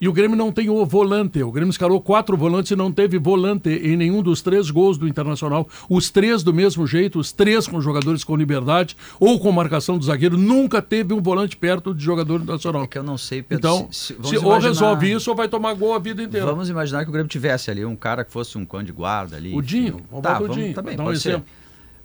E 0.00 0.08
o 0.08 0.12
Grêmio 0.12 0.36
não 0.36 0.52
tem 0.52 0.68
o 0.68 0.84
volante. 0.84 1.42
O 1.42 1.50
Grêmio 1.50 1.70
escalou 1.70 2.00
quatro 2.00 2.36
volantes 2.36 2.70
e 2.70 2.76
não 2.76 2.92
teve 2.92 3.18
volante 3.18 3.68
em 3.70 3.96
nenhum 3.96 4.22
dos 4.22 4.42
três 4.42 4.70
gols 4.70 4.98
do 4.98 5.08
Internacional. 5.08 5.68
Os 5.88 6.10
três 6.10 6.42
do 6.42 6.52
mesmo 6.52 6.86
jeito, 6.86 7.18
os 7.18 7.32
três 7.32 7.66
com 7.66 7.80
jogadores 7.80 8.22
com 8.24 8.36
liberdade 8.36 8.96
ou 9.18 9.38
com 9.38 9.50
marcação 9.52 9.96
do 9.98 10.04
zagueiro. 10.04 10.36
Nunca 10.36 10.82
teve 10.82 11.14
um 11.14 11.20
volante 11.22 11.56
perto 11.56 11.94
de 11.94 12.04
jogador 12.04 12.44
nacional. 12.44 12.84
É 12.84 12.86
que 12.86 12.98
eu 12.98 13.02
não 13.02 13.16
sei, 13.18 13.42
Pedro. 13.42 13.58
Então, 13.68 13.88
se- 13.90 13.98
se- 13.98 14.06
se, 14.08 14.14
vamos 14.14 14.32
ou 14.32 14.42
imaginar- 14.52 14.68
resolve 14.68 15.12
isso 15.12 15.30
ou 15.30 15.36
vai 15.36 15.48
tomar 15.48 15.74
gol 15.74 15.94
a 15.94 15.98
vida 15.98 16.22
inteira. 16.22 16.46
Vamos 16.46 16.68
imaginar 16.68 17.02
que 17.04 17.08
o 17.08 17.12
Grêmio 17.12 17.28
tivesse 17.28 17.70
ali 17.70 17.84
um 17.84 17.96
cara 17.96 18.24
que 18.24 18.30
fosse 18.30 18.58
um 18.58 18.64
cão 18.64 18.82
de 18.82 18.92
guarda 18.92 19.36
ali. 19.36 19.54
O 19.54 19.62
Dinho, 19.62 20.00
vamos 20.10 20.22
tá, 20.22 20.34
botar 20.34 20.36
o 20.36 20.40
vamos, 20.48 20.56
Dinho, 20.56 20.74
tá 20.74 20.82
bem, 20.82 20.96
dar 20.96 21.02
um 21.02 21.06
pode 21.06 21.20
ser. 21.20 21.28
exemplo. 21.30 21.46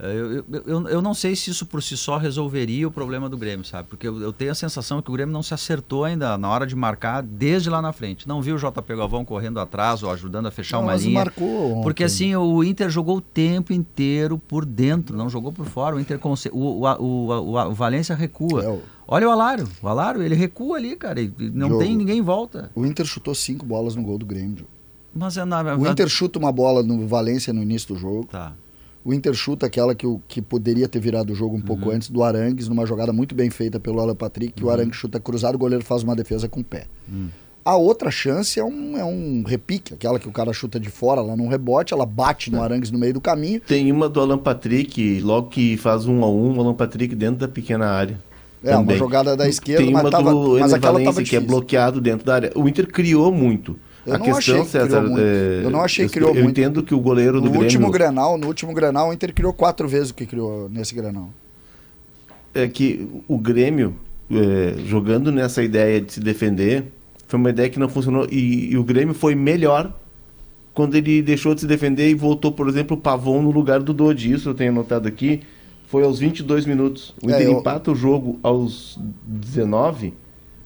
Eh, 0.01 0.44
Eu, 0.51 0.63
eu, 0.65 0.88
eu, 0.88 1.01
não 1.01 1.13
sei 1.13 1.36
se 1.36 1.51
isso 1.51 1.65
por 1.65 1.81
si 1.83 1.95
só 1.95 2.18
resolveria 2.18 2.88
o 2.88 2.92
problema 2.92 3.30
do 3.30 3.38
Grêmio, 3.38 3.63
sabe? 3.63 3.88
Porque 3.88 4.07
eu, 4.07 4.19
eu 4.19 4.33
tenho 4.33 4.51
a 4.51 4.56
sensação 4.56 5.01
que 5.01 5.09
o 5.09 5.13
Grêmio 5.13 5.31
não 5.31 5.44
se 5.44 5.53
acertou 5.53 6.03
ainda 6.03 6.38
na 6.38 6.50
hora 6.50 6.65
de 6.65 6.75
marcar 6.75 7.21
desde 7.21 7.69
lá 7.69 7.81
na 7.81 7.94
frente. 7.94 8.27
Não 8.27 8.42
viu 8.42 8.56
o 8.56 8.57
JP 8.57 8.95
Galvão 8.95 9.24
correndo 9.24 9.59
atrás 9.59 10.01
ou 10.01 10.09
ajudando 10.09 10.48
a 10.48 10.51
fechar 10.51 10.77
Não, 10.77 10.83
uma 10.86 10.94
mas 10.94 11.03
linha. 11.03 11.19
marcou 11.19 11.71
ontem. 11.74 11.83
Porque 11.83 12.03
assim, 12.03 12.36
o 12.36 12.63
Inter 12.63 12.89
jogou 12.89 13.18
o 13.18 13.21
tempo 13.21 13.71
inteiro 13.74 14.38
por 14.39 14.65
dentro, 14.65 15.15
não 15.15 15.30
jogou 15.30 15.51
por 15.51 15.65
fora. 15.68 15.95
O 15.95 16.00
Inter 16.00 16.19
o, 16.51 16.57
o, 16.57 16.86
o, 17.04 17.69
o, 17.69 17.74
Valência 17.74 18.15
recua. 18.15 18.63
É, 18.63 18.69
o- 18.69 18.81
Olha 19.07 19.27
o 19.27 19.31
Alário. 19.31 19.68
O 19.83 19.88
Alário, 19.88 20.24
ele 20.24 20.36
recua 20.36 20.77
ali, 20.77 20.95
cara. 20.95 21.21
e 21.21 21.31
não 21.54 21.68
Jogo. 21.69 21.81
tem 21.83 21.95
ninguém 21.95 22.19
em 22.19 22.21
volta. 22.21 22.71
O 22.74 22.86
Inter 22.86 23.06
chutou 23.06 23.36
cinco 23.36 23.65
bolas 23.65 23.94
no 23.95 24.01
gol 24.01 24.18
do 24.18 24.25
Grêmio. 24.25 24.65
Mas 25.13 25.36
é 25.38 25.44
na 25.44 25.75
O 25.75 25.85
Inter 25.85 26.07
chuta 26.07 26.40
uma 26.40 26.52
bola 26.52 26.81
no 26.81 27.06
Valência 27.06 27.52
no 27.52 27.61
início 27.61 27.94
do 27.94 27.99
jogo. 27.99 28.25
Tá. 28.31 28.54
O 29.03 29.13
Inter 29.13 29.33
chuta 29.33 29.65
aquela 29.65 29.95
que, 29.95 30.05
o- 30.05 30.21
que 30.27 30.41
poderia 30.41 30.87
ter 30.87 30.99
virado 30.99 31.31
o 31.33 31.35
jogo 31.35 31.55
um 31.55 31.61
pouco 31.61 31.89
Uhum. 31.89 31.95
antes 31.95 32.09
do 32.09 32.23
Arangues, 32.23 32.67
numa 32.67 32.85
jogada 32.85 33.11
muito 33.11 33.33
bem 33.33 33.49
feita 33.49 33.79
pelo 33.79 33.99
Alan 33.99 34.15
Patrick, 34.15 34.53
que 34.53 34.63
o 34.63 34.69
Arangues 34.69 34.95
chuta 34.95 35.19
cruzado, 35.19 35.55
o 35.55 35.57
goleiro 35.57 35.83
faz 35.83 36.03
uma 36.03 36.15
defesa 36.15 36.47
com 36.47 36.59
o 36.59 36.63
pé. 36.63 36.83
Hum. 37.11 37.27
A 37.63 37.75
outra 37.77 38.09
chance 38.09 38.59
é 38.59 38.63
um, 38.63 38.97
é 38.97 39.03
um 39.05 39.43
repique, 39.45 39.93
aquela 39.93 40.19
que 40.19 40.27
o 40.27 40.31
cara 40.31 40.51
chuta 40.53 40.79
de 40.79 40.89
fora 40.89 41.21
lá 41.21 41.35
num 41.35 41.47
rebote, 41.47 41.93
ela 41.93 42.05
bate 42.05 42.49
É. 42.49 42.53
no 42.55 42.61
Arangues 42.61 42.89
no 42.91 42.97
meio 42.97 43.13
do 43.13 43.21
caminho. 43.21 43.59
Tem 43.61 43.91
uma 43.91 44.07
do 44.09 44.19
Alan 44.19 44.37
Patrick, 44.37 45.19
logo 45.21 45.49
que 45.49 45.77
faz 45.77 46.05
um 46.07 46.23
a 46.23 46.29
um, 46.29 46.57
o 46.57 46.59
Alan 46.61 46.73
Patrick 46.73 47.13
dentro 47.15 47.37
da 47.37 47.47
pequena 47.47 47.87
área. 47.87 48.19
É, 48.63 48.71
uma 48.75 48.81
também. 48.83 48.97
jogada 48.97 49.35
da 49.35 49.47
esquerda, 49.49 49.83
Tem 49.83 49.91
mas, 49.91 50.03
uma 50.03 50.11
tava, 50.11 50.31
do 50.31 50.59
mas 50.59 50.71
aquela 50.73 51.03
tava 51.03 51.23
que 51.23 51.35
é 51.35 51.39
bloqueado 51.39 51.99
dentro 51.99 52.25
da 52.25 52.35
área. 52.35 52.51
O 52.55 52.67
Inter 52.67 52.87
criou 52.87 53.31
muito. 53.31 53.75
Eu 54.05 54.15
a 54.15 54.17
não 54.17 54.25
questão, 54.25 54.37
achei 54.39 54.53
que 54.63 54.69
criou 54.69 54.87
César, 54.87 55.01
muito. 55.01 55.19
é, 55.21 55.61
Eu 55.63 55.69
não 55.69 55.81
achei 55.81 56.05
que 56.05 56.09
eu- 56.09 56.13
criou 56.23 56.35
eu 56.35 56.43
muito. 56.43 56.59
entendo 56.59 56.81
que 56.83 56.93
o 56.95 56.99
goleiro 56.99 57.33
do 57.39 57.45
No 57.45 57.51
Grêmio 57.51 57.65
último 57.65 57.91
Grenal, 57.91 58.37
no 58.37 58.47
último 58.47 58.73
Grenal, 58.73 59.09
o 59.09 59.13
Inter 59.13 59.33
criou 59.33 59.53
quatro 59.53 59.87
vezes 59.87 60.09
o 60.09 60.15
que 60.15 60.25
criou 60.25 60.67
nesse 60.69 60.95
Grenal. 60.95 61.29
é 62.53 62.67
que 62.67 63.07
o 63.27 63.37
Grêmio, 63.37 63.95
é, 64.29 64.73
jogando 64.85 65.31
nessa 65.31 65.63
ideia 65.63 66.01
de 66.01 66.13
se 66.13 66.19
defender, 66.19 66.85
foi 67.27 67.39
uma 67.39 67.49
ideia 67.49 67.69
que 67.69 67.79
não 67.79 67.87
funcionou. 67.87 68.27
E, 68.29 68.71
e 68.73 68.77
o 68.77 68.83
Grêmio 68.83 69.13
foi 69.13 69.35
melhor 69.35 69.97
quando 70.73 70.95
ele 70.95 71.21
deixou 71.21 71.53
de 71.55 71.61
se 71.61 71.67
defender 71.67 72.09
e 72.09 72.13
voltou, 72.13 72.51
por 72.51 72.67
exemplo, 72.67 72.97
o 72.97 72.99
Pavon 72.99 73.41
no 73.41 73.51
lugar 73.51 73.81
do 73.81 73.93
Dodi. 73.93 74.33
Isso 74.33 74.49
eu 74.49 74.53
tenho 74.53 74.71
anotado 74.71 75.07
aqui. 75.07 75.41
Foi 75.87 76.03
aos 76.03 76.19
22 76.19 76.65
minutos. 76.65 77.13
O 77.23 77.29
É, 77.29 77.35
Inter 77.35 77.47
eu- 77.47 77.59
empata 77.59 77.91
o 77.91 77.95
jogo 77.95 78.39
aos 78.43 78.97
19 79.25 80.13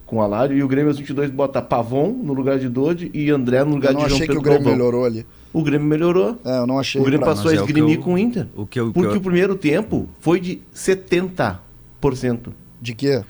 com 0.05 0.17
o 0.17 0.21
Alário 0.21 0.55
e 0.57 0.62
o 0.63 0.67
Grêmio 0.67 0.89
aos 0.89 0.97
22 1.00 1.31
bota 1.31 1.62
Pavon 1.62 2.09
no 2.24 2.33
lugar 2.33 2.59
de 2.59 2.69
Dodi 2.69 3.09
e 3.13 3.29
André 3.31 3.63
no 3.63 3.75
lugar 3.75 3.89
Eu 3.89 3.93
não 3.95 4.03
de 4.03 4.09
João 4.09 4.15
achei 4.17 4.27
que 4.27 4.33
Pedro 4.33 4.39
o 4.39 4.43
Grêmio 4.43 4.59
Galvão. 4.63 4.77
melhorou 4.77 5.05
ali. 5.05 5.25
O 5.51 5.63
Grêmio 5.63 5.88
melhorou. 5.88 6.38
É, 6.45 6.57
eu 6.59 6.67
não 6.67 6.77
achei. 6.77 7.01
O 7.01 7.03
Grêmio 7.03 7.21
pra- 7.25 7.29
passou 7.33 7.50
a 7.50 7.53
Mas 7.53 7.59
é 7.59 7.62
o 7.62 7.65
esgrimir 7.65 7.97
eu- 7.97 8.03
com 8.03 8.13
o 8.13 8.17
Inter. 8.17 8.47
o 8.55 8.65
que 8.67 8.79
eu- 8.79 8.91
porque 8.91 9.09
que 9.09 9.15
eu- 9.15 9.19
o 9.19 9.24
primeiro 9.24 9.55
tempo 9.55 10.07
foi 10.19 10.39
de 10.39 10.62
70% 10.74 12.53
De 12.81 12.93
quê? 12.93 13.24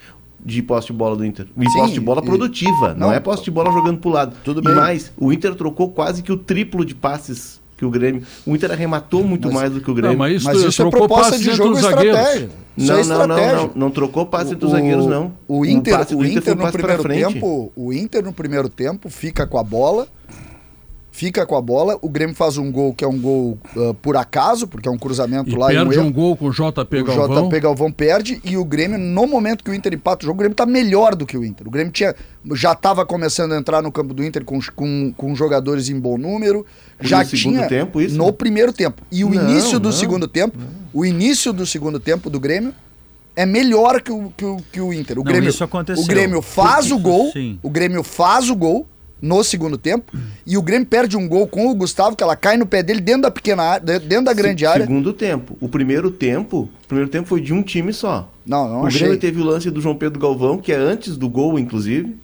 de 0.44 0.62
posse 0.62 0.88
de 0.88 0.94
bola 0.94 1.16
do 1.16 1.26
Inter. 1.26 1.48
E 1.58 1.70
Sim, 1.70 1.78
posse 1.80 1.94
de 1.94 2.00
bola 2.00 2.22
e- 2.22 2.26
produtiva, 2.26 2.90
não, 2.94 3.08
Não, 3.08 3.14
é 3.14 3.20
posse 3.20 3.44
de 3.44 3.52
bola 3.52 3.72
jogando 3.72 4.00
pro 4.00 4.10
lado. 4.10 4.36
Tudo 4.44 4.60
e 4.60 4.64
bem. 4.64 4.76
mais, 4.76 5.12
o 5.18 5.32
Inter 5.34 5.56
trocou 5.56 5.90
quase 5.90 6.22
que 6.22 6.32
o 6.32 6.38
triplo 6.38 6.86
de 6.86 6.94
passes 6.94 7.60
que 7.78 7.84
o 7.86 7.90
Grêmio. 7.90 8.24
O 8.46 8.56
Inter 8.56 8.72
arrematou 8.72 9.24
muito 9.24 9.48
Mas- 9.50 9.54
mais 9.56 9.72
do 9.74 9.82
que 9.82 9.92
o 9.92 9.94
Grêmio. 9.94 10.12
Não, 10.14 10.20
mas 10.20 10.36
isso, 10.38 10.46
Mas 10.46 10.62
isso 10.62 10.82
é 10.82 10.90
proposta 10.90 11.38
de 11.38 11.52
jogo 11.54 11.74
os 11.74 11.82
zagueiros. 11.82 12.18
estratégia. 12.20 12.50
Não, 12.78 12.96
é 12.98 13.04
não, 13.06 13.28
não, 13.28 13.38
não, 13.38 13.72
não 13.76 13.92
trocou 13.92 14.26
passe 14.26 14.54
entre 14.54 14.66
os 14.66 14.72
O- 14.72 14.76
zagueiros, 14.76 15.06
não. 15.08 15.34
O 15.48 15.66
Inter, 15.66 15.98
passe 15.98 16.14
o 16.16 16.26
Inter, 16.26 16.42
foi 16.44 16.54
um 16.54 16.66
no 16.66 16.72
primeiro 16.72 17.04
tempo, 17.04 17.72
o 17.76 17.94
Inter 17.94 18.24
no 18.24 18.34
primeiro 18.34 18.68
tempo 18.70 19.10
fica 19.10 19.48
com 19.48 19.58
a 19.58 19.64
bola, 19.64 20.08
fica 21.16 21.46
com 21.46 21.56
a 21.56 21.62
bola, 21.62 21.98
o 22.02 22.10
Grêmio 22.10 22.36
faz 22.36 22.58
um 22.58 22.70
gol 22.70 22.94
que 22.94 23.06
é 23.06 23.08
um 23.08 23.18
gol 23.18 23.58
uh, 23.74 23.94
por 23.94 24.18
acaso, 24.18 24.68
porque 24.68 24.90
é 24.90 24.92
um 24.92 24.98
cruzamento 24.98 25.50
E 25.50 25.56
lá 25.56 25.74
e 25.74 25.78
um 25.78 25.84
perde 25.84 25.96
erro. 25.98 26.08
um 26.08 26.12
gol 26.12 26.36
com 26.36 26.48
o 26.48 26.52
JP 26.52 27.00
O 27.00 27.04
Galvão. 27.06 27.48
JP 27.48 27.60
Galvão 27.62 27.92
perde 27.92 28.42
e 28.44 28.58
o 28.58 28.66
Grêmio, 28.66 28.98
no 28.98 29.26
momento 29.26 29.64
que 29.64 29.72
o 29.72 29.74
Inter 29.74 29.94
empata 29.94 30.24
o 30.24 30.28
jogo, 30.28 30.36
o 30.36 30.40
Grêmio 30.40 30.56
tá 30.56 30.66
melhor 30.66 31.16
do 31.16 31.26
que 31.26 31.38
o 31.38 31.46
Inter. 31.46 31.66
O 31.68 31.72
Grêmio 31.72 31.94
tinha, 31.94 32.14
já 32.54 32.74
estava 32.74 33.06
começando 33.06 33.54
a 33.54 33.58
entrar 33.58 33.82
no 33.82 33.94
campo 33.94 34.14
do 34.14 34.26
Inter 34.26 34.44
com, 34.44 34.60
com, 34.76 35.14
com 35.16 35.34
jogadores 35.36 35.88
em 35.88 35.98
bom 35.98 36.18
número. 36.18 36.66
Já 37.00 37.20
no 37.20 37.26
segundo 37.30 37.56
tinha 37.56 37.68
tempo 37.70 38.02
isso? 38.02 38.18
no 38.18 38.34
primeiro 38.34 38.74
tempo. 38.74 39.02
E 39.10 39.24
o 39.24 39.30
Não, 39.30 39.50
início 39.50 39.80
do 39.80 39.90
não, 39.90 39.96
segundo 39.96 40.28
tempo, 40.28 40.58
o 40.94 41.06
início 41.06 41.54
do 41.54 41.66
segundo 41.66 41.98
tempo 41.98 42.30
do 42.30 42.42
Grêmio 42.42 42.74
é 43.38 43.46
melhor 43.46 44.02
que 44.02 44.12
o, 44.12 44.34
que 44.36 44.44
o, 44.46 44.58
que 44.70 44.82
o 44.82 44.92
Inter. 44.92 45.18
O 45.18 45.24
Não, 45.24 45.32
Grêmio, 45.32 45.50
isso 45.50 45.64
aconteceu. 45.64 46.04
O 46.04 46.08
Grêmio 46.08 46.42
faz 46.42 46.92
o 46.92 47.00
gol, 47.00 47.32
Sim. 47.32 47.58
o 47.64 47.70
Grêmio 47.70 48.04
faz 48.04 48.50
o 48.50 48.56
gol 48.56 48.86
no 49.22 49.44
segundo 49.44 49.78
tempo 49.78 50.12
e 50.46 50.58
o 50.58 50.62
Grêmio 50.62 50.86
perde 50.88 51.18
um 51.18 51.28
gol 51.28 51.48
com 51.48 51.68
o 51.70 51.76
Gustavo, 51.76 52.16
que 52.16 52.24
ela 52.24 52.36
cai 52.36 52.58
no 52.58 52.66
pé 52.66 52.84
dele 52.84 53.00
dentro 53.02 53.24
da 53.24 53.32
pequena 53.32 53.64
área, 53.64 54.00
dentro 54.00 54.26
da 54.26 54.34
grande 54.34 54.62
Se- 54.62 54.66
área. 54.66 54.86
Segundo 54.86 55.14
tempo. 55.14 55.58
O 55.60 55.68
primeiro 55.70 56.12
tempo, 56.12 56.70
o 56.84 56.88
primeiro 56.88 57.10
tempo 57.10 57.28
foi 57.28 57.42
de 57.42 57.54
um 57.54 57.64
time 57.64 57.92
só. 57.94 58.32
Não, 58.46 58.68
não 58.68 58.82
o 58.82 58.86
achei. 58.86 59.00
Grêmio 59.02 59.18
teve 59.20 59.42
o 59.42 59.44
lance 59.46 59.72
do 59.72 59.82
João 59.82 59.96
Pedro 59.96 60.20
Galvão, 60.20 60.58
que 60.58 60.72
é 60.72 60.76
antes 60.76 61.18
do 61.18 61.28
gol, 61.30 61.58
inclusive. 61.58 62.16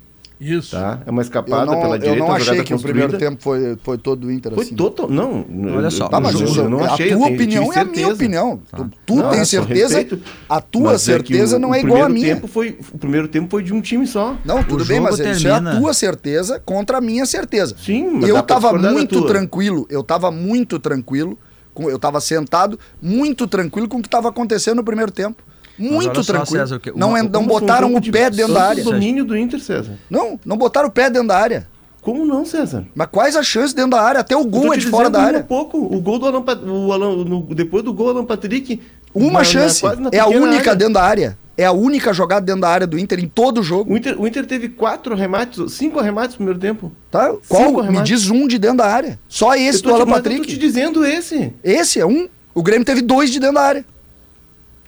Isso. 0.43 0.71
Tá? 0.75 1.00
É 1.05 1.12
uma 1.12 1.21
Eu 1.21 1.24
escapada 1.24 1.65
não, 1.67 1.79
pela 1.79 1.95
eu 1.95 2.00
direita, 2.00 2.19
não 2.19 2.25
uma 2.25 2.36
achei 2.36 2.63
que 2.63 2.74
o 2.74 2.79
primeiro 2.79 3.15
tempo 3.15 3.43
foi, 3.43 3.77
foi 3.83 3.98
todo 4.00 4.21
do 4.21 4.31
Inter 4.31 4.53
Foi 4.55 4.63
assim. 4.63 4.75
total. 4.75 5.07
Não. 5.07 5.45
Olha 5.77 5.91
só, 5.91 6.10
Tá, 6.10 6.19
mas 6.19 6.33
eu, 6.33 6.48
isso, 6.48 6.60
eu 6.62 6.69
não 6.69 6.79
a 6.83 6.93
achei. 6.93 7.13
eu 7.13 7.17
tua 7.19 7.27
eu 7.29 7.33
opinião 7.36 7.71
é 7.74 7.79
a 7.79 7.86
minha 7.86 8.07
opinião. 8.07 8.60
Tu, 8.75 8.89
tu 9.05 9.15
Não, 9.17 9.29
tem 9.29 9.39
é, 9.41 9.45
certeza, 9.45 9.98
respeito. 10.00 10.19
a 10.50 10.60
tua 10.60 10.93
é 10.93 10.98
certeza 10.98 11.57
o- 11.57 11.60
não 11.60 11.75
é 11.75 11.77
o 11.77 11.81
igual 11.81 12.01
a 12.01 12.05
primeiro 12.05 12.13
minha. 12.13 12.36
Tempo 12.36 12.48
foi, 12.48 12.79
o 12.91 12.98
primeiro 12.98 13.27
tempo 13.27 13.48
foi 13.51 13.62
de 13.62 13.71
um 13.71 13.79
time 13.81 14.07
só. 14.07 14.36
Não, 14.43 14.63
tudo 14.63 14.83
O 14.83 14.88
bem, 14.88 14.98
jogo 14.98 15.10
mas 15.12 15.19
isso 15.19 15.48
é 15.48 15.51
a 15.51 15.53
termina- 15.60 15.79
tua 15.79 15.93
certeza 15.93 16.60
contra 16.65 16.98
a 16.98 17.01
minha 17.01 17.25
certeza. 17.27 17.75
Sim, 17.77 18.10
mas 18.15 18.27
eu 18.27 18.41
tava 18.41 18.74
muito 18.74 19.24
tranquilo, 19.25 19.86
eu 19.91 20.01
tava 20.03 20.31
muito 20.31 20.79
tranquilo, 20.79 21.38
eu 21.77 22.00
tava 22.00 22.19
sentado 22.19 22.79
muito 23.00 23.45
tranquilo 23.48 23.88
com 23.88 23.98
o 23.98 24.01
que 24.01 24.10
tava 24.10 24.29
acontecendo 24.29 24.77
no 24.77 24.83
primeiro 24.83 25.12
tempo. 25.12 25.43
Muito 25.81 26.23
tranquilo. 26.23 26.59
César, 26.67 26.81
não, 26.95 27.09
uma- 27.09 27.19
en- 27.19 27.29
não 27.29 27.41
um 27.41 27.47
botaram 27.47 27.93
o 27.95 28.00
de 28.00 28.11
pé 28.11 28.29
dentro 28.29 28.53
da 28.53 28.63
área. 28.69 28.83
domínio 28.83 29.25
do 29.25 29.38
Inter, 29.38 29.59
César. 29.59 29.93
Não, 30.09 30.39
não 30.45 30.57
botaram 30.57 30.88
o 30.89 30.91
pé 30.91 31.09
dentro 31.09 31.27
da 31.29 31.38
área. 31.38 31.67
Como 32.01 32.25
não, 32.25 32.43
César? 32.45 32.85
Mas 32.95 33.07
quais 33.11 33.35
as 33.35 33.45
chances 33.45 33.73
dentro 33.73 33.91
da 33.91 34.01
área? 34.01 34.21
Até 34.21 34.35
o 34.35 34.43
gol 34.43 34.73
é 34.73 34.77
de 34.77 34.88
fora 34.88 35.09
da 35.09 35.19
um 35.19 35.21
área. 35.23 35.43
pouco. 35.43 35.77
O 35.77 36.01
gol 36.01 36.17
do 36.17 36.25
Alan, 36.25 36.43
o 36.65 36.91
Alan 36.91 37.15
no- 37.23 37.43
depois 37.53 37.83
do 37.83 37.93
gol 37.93 38.09
Alan 38.09 38.25
Patrick. 38.25 38.81
Uma 39.13 39.27
na- 39.27 39.39
na- 39.39 39.43
chance. 39.43 39.81
quase 39.81 40.01
na 40.01 40.09
é 40.11 40.19
a 40.19 40.25
única 40.27 40.71
área. 40.71 40.75
dentro 40.75 40.93
da 40.95 41.03
área. 41.03 41.38
É 41.57 41.65
a 41.65 41.71
única 41.71 42.11
jogada 42.11 42.43
dentro 42.43 42.61
da 42.61 42.69
área 42.69 42.88
do 42.88 42.97
Inter 42.97 43.19
em 43.19 43.27
todo 43.27 43.59
o 43.59 43.63
jogo. 43.63 43.93
O 43.93 43.97
Inter, 43.97 44.19
o 44.19 44.25
Inter 44.25 44.47
teve 44.47 44.69
quatro 44.69 45.13
arremates, 45.13 45.73
cinco 45.73 46.00
arremates 46.00 46.31
no 46.31 46.38
primeiro 46.38 46.59
tempo. 46.59 46.91
Tá? 47.11 47.31
Qual? 47.47 47.83
Me 47.83 48.01
diz 48.01 48.31
um 48.31 48.47
de 48.47 48.57
dentro 48.57 48.77
da 48.77 48.88
área. 48.88 49.19
Só 49.27 49.53
esse 49.53 49.83
do 49.83 49.89
Alan 49.93 50.05
te- 50.05 50.09
mas 50.09 50.17
Eu 50.17 50.23
tô 50.23 50.29
te 50.29 50.38
Patrick. 50.39 50.57
dizendo 50.57 51.05
esse. 51.05 51.53
Esse 51.63 52.00
é 52.00 52.05
um. 52.05 52.27
O 52.55 52.63
Grêmio 52.63 52.83
teve 52.85 53.01
dois 53.01 53.29
de 53.29 53.39
dentro 53.39 53.55
da 53.55 53.61
área. 53.61 53.85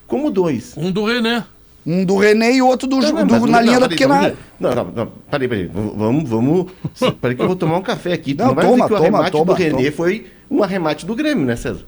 Como 0.08 0.30
dois. 0.32 0.74
Um 0.78 0.92
do 0.92 1.06
René. 1.06 1.44
Um 1.86 2.06
do 2.06 2.18
René 2.18 2.54
e 2.54 2.62
outro 2.62 2.88
do, 2.88 2.98
Não, 2.98 3.10
do- 3.10 3.14
mas 3.32 3.42
na 3.42 3.48
não, 3.58 3.62
linha 3.62 3.80
da 3.80 3.90
pequena. 3.90 4.34
Não, 4.60 4.74
não, 4.74 4.86
não, 4.86 5.12
peraí, 5.30 5.48
peraí. 5.50 5.66
Vamos, 5.74 6.30
vamos. 6.30 6.72
Peraí 7.20 7.36
que 7.36 7.42
eu 7.42 7.48
vou 7.48 7.56
tomar 7.58 7.78
um 7.78 7.82
café 7.82 8.14
aqui. 8.14 8.34
Não, 8.34 8.48
não, 8.48 8.56
vai 8.56 8.66
toma, 8.66 8.76
dizer 8.76 8.88
que 8.88 8.94
o 8.94 8.96
toma, 8.98 9.08
arremate 9.18 9.32
toma, 9.32 9.46
do 9.46 9.54
René 9.54 9.78
toma. 9.84 9.92
foi 9.92 10.28
um 10.50 10.64
arremate 10.64 11.06
do 11.06 11.14
Grêmio, 11.16 11.46
né, 11.46 11.56
César? 11.58 11.82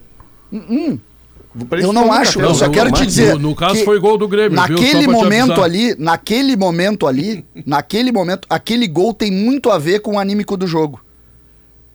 Parece 1.69 1.87
Eu 1.87 1.93
que 1.93 1.95
não 1.95 2.11
acho, 2.11 2.33
café, 2.39 2.51
eu 2.51 2.55
só 2.55 2.69
quero 2.69 2.91
te 2.91 3.05
dizer. 3.05 3.33
No- 3.35 3.39
no 3.49 3.55
caso 3.55 3.75
que 3.75 3.85
foi 3.85 3.97
gol 3.99 4.17
do 4.17 4.27
Grêmio, 4.27 4.61
viu? 4.61 4.75
Naquele 4.77 4.99
te 5.05 5.07
momento 5.07 5.61
ali, 5.63 5.95
naquele 5.97 6.55
momento 6.57 7.07
ali, 7.07 7.45
naquele 7.65 8.11
momento, 8.11 8.45
aquele 8.49 8.87
gol 8.89 9.13
tem 9.13 9.31
muito 9.31 9.69
a 9.71 9.77
ver 9.77 9.99
com 10.01 10.15
o 10.15 10.19
anímico 10.19 10.57
do 10.57 10.67
jogo. 10.67 10.99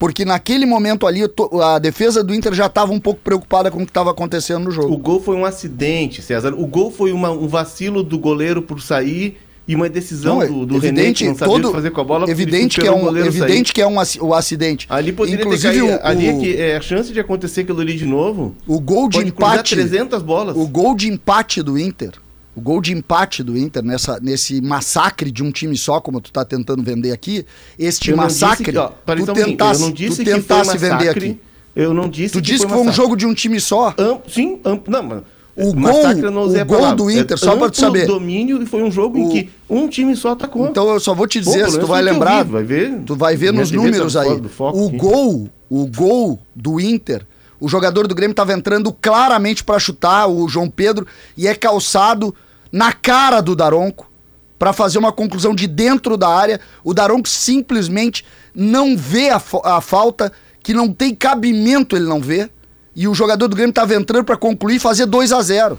Porque 0.00 0.24
naquele 0.24 0.64
momento 0.64 1.06
ali, 1.06 1.20
a 1.62 1.78
defesa 1.78 2.24
do 2.24 2.34
Inter 2.34 2.54
já 2.54 2.66
estava 2.66 2.90
um 2.90 2.98
pouco 2.98 3.20
preocupada 3.22 3.70
com 3.70 3.82
o 3.82 3.84
que 3.84 3.90
estava 3.90 4.10
acontecendo 4.10 4.64
no 4.64 4.68
O 4.70 4.72
jogo. 4.72 4.96
gol 4.96 5.20
foi 5.20 5.36
um 5.36 5.44
acidente, 5.44 6.22
César. 6.22 6.54
O 6.54 6.66
gol 6.66 6.90
foi 6.90 7.12
uma- 7.12 7.30
um 7.30 7.46
vacilo 7.46 8.02
do 8.02 8.18
goleiro 8.18 8.62
por 8.62 8.80
sair 8.80 9.36
e 9.68 9.74
uma 9.76 9.90
decisão 9.90 10.36
Não, 10.36 10.42
é 10.42 10.46
do, 10.46 10.64
do 10.64 10.78
René 10.78 11.12
que 11.12 11.24
não 11.26 11.32
o 11.32 11.60
que 11.60 11.70
fazer 11.72 11.90
com 11.90 12.00
a 12.00 12.04
bola. 12.04 12.30
evidente 12.30 12.80
que 12.80 12.86
é 12.86 12.90
o 12.90 12.94
um, 12.96 13.14
evidente 13.18 13.68
sair. 13.68 13.74
que 13.74 13.82
é 13.82 13.86
um 13.86 13.96
o 14.22 14.32
acidente. 14.34 14.86
Ali 14.88 15.12
poderia 15.12 15.38
Inclusive, 15.42 15.74
ter 15.74 15.82
o, 15.82 15.86
caído. 15.88 16.00
Ali 16.08 16.26
é, 16.28 16.32
o- 16.32 16.40
que 16.40 16.56
é 16.56 16.76
a 16.78 16.80
chance 16.80 17.12
de 17.12 17.20
acontecer 17.20 17.60
aquilo 17.60 17.80
ali 17.82 17.94
de 17.94 18.06
novo. 18.06 18.54
o 18.66 18.80
gol 18.80 19.06
de 19.06 19.18
empate, 19.18 19.74
300 19.76 20.22
bolas. 20.22 20.56
o 20.56 20.66
gol 20.66 20.96
de 20.96 21.08
empate 21.08 21.62
do 21.62 21.78
Inter, 21.78 22.12
o 22.54 22.60
gol 22.60 22.80
de 22.80 22.92
empate 22.92 23.42
do 23.42 23.56
Inter 23.56 23.82
nessa, 23.84 24.18
nesse 24.20 24.60
massacre 24.60 25.30
de 25.30 25.42
um 25.42 25.50
time 25.50 25.76
só, 25.76 26.00
como 26.00 26.20
tu 26.20 26.32
tá 26.32 26.44
tentando 26.44 26.82
vender 26.82 27.12
aqui, 27.12 27.46
este 27.78 28.12
massacre, 28.12 28.72
que, 28.72 28.78
ó, 28.78 28.88
tu 28.88 29.26
só 29.26 29.32
um 29.32 29.34
tentasse, 29.34 29.82
eu 29.82 29.88
tu 29.94 30.16
que 30.16 30.24
tentasse 30.24 30.76
vender 30.78 31.08
aqui. 31.08 31.40
Eu 31.76 31.94
não 31.94 32.08
disse 32.08 32.32
Tu 32.32 32.40
disse 32.42 32.64
que 32.64 32.68
foi 32.72 32.80
um 32.80 32.84
massacre. 32.84 33.02
jogo 33.04 33.16
de 33.16 33.26
um 33.26 33.32
time 33.32 33.60
só. 33.60 33.94
Amplo, 33.96 34.22
sim, 34.28 34.58
amplo. 34.64 34.92
Não, 34.92 35.02
mas. 35.02 35.22
O 35.56 35.72
gol- 35.74 36.30
não 36.30 36.44
o 36.48 36.64
gol 36.64 36.94
do 36.96 37.10
Inter, 37.10 37.34
É 37.34 37.36
só 37.36 37.56
pra 37.56 37.68
tu 37.68 37.76
saber. 37.78 38.06
domínio 38.06 38.62
e 38.62 38.66
foi 38.66 38.82
um 38.82 38.90
jogo 38.90 39.18
em 39.18 39.26
O- 39.26 39.30
que 39.30 39.50
um 39.68 39.86
time 39.88 40.16
só 40.16 40.30
atacou. 40.32 40.66
Então 40.66 40.88
eu 40.88 40.98
só 40.98 41.14
vou 41.14 41.26
te 41.26 41.38
Pô, 41.40 41.44
dizer, 41.50 41.60
pelo 41.64 41.72
se 41.72 41.78
tu 41.80 41.86
vai 41.86 42.02
que 42.02 42.10
lembrar, 42.10 42.44
vi, 42.44 42.50
vai 42.52 42.62
ver. 42.64 42.98
tu 43.04 43.14
vai 43.14 43.36
ver 43.36 43.52
nos 43.52 43.70
números 43.70 44.16
aí. 44.16 44.28
O 44.58 44.86
aqui. 44.88 44.96
gol, 44.96 45.48
o 45.68 45.86
gol 45.86 46.40
do 46.56 46.80
Inter, 46.80 47.26
o 47.60 47.68
jogador 47.68 48.06
do 48.06 48.14
Grêmio 48.14 48.34
tava 48.34 48.52
entrando 48.52 48.92
claramente 48.92 49.62
pra 49.62 49.78
chutar, 49.78 50.26
o 50.26 50.48
João 50.48 50.68
Pedro, 50.70 51.06
e 51.36 51.46
é 51.46 51.54
calçado 51.54 52.34
na 52.72 52.92
cara 52.92 53.40
do 53.40 53.54
Daronco 53.54 54.10
pra 54.58 54.72
fazer 54.72 54.98
uma 54.98 55.12
conclusão 55.12 55.54
de 55.54 55.66
dentro 55.66 56.16
da 56.16 56.28
área. 56.28 56.60
O 56.82 56.94
Daronco 56.94 57.28
simplesmente 57.28 58.24
não 58.54 58.96
vê 58.96 59.30
a, 59.30 59.40
a 59.64 59.80
falta, 59.80 60.32
que 60.62 60.72
não 60.74 60.92
tem 60.92 61.14
cabimento 61.14 61.96
ele 61.96 62.06
não 62.06 62.20
vê. 62.20 62.50
E 62.94 63.06
o 63.06 63.14
jogador 63.14 63.48
do 63.48 63.56
Grêmio 63.56 63.72
tava 63.72 63.94
entrando 63.94 64.24
pra 64.24 64.36
concluir 64.36 64.76
e 64.76 64.80
fazer 64.80 65.06
2 65.06 65.32
a 65.32 65.40
0 65.40 65.78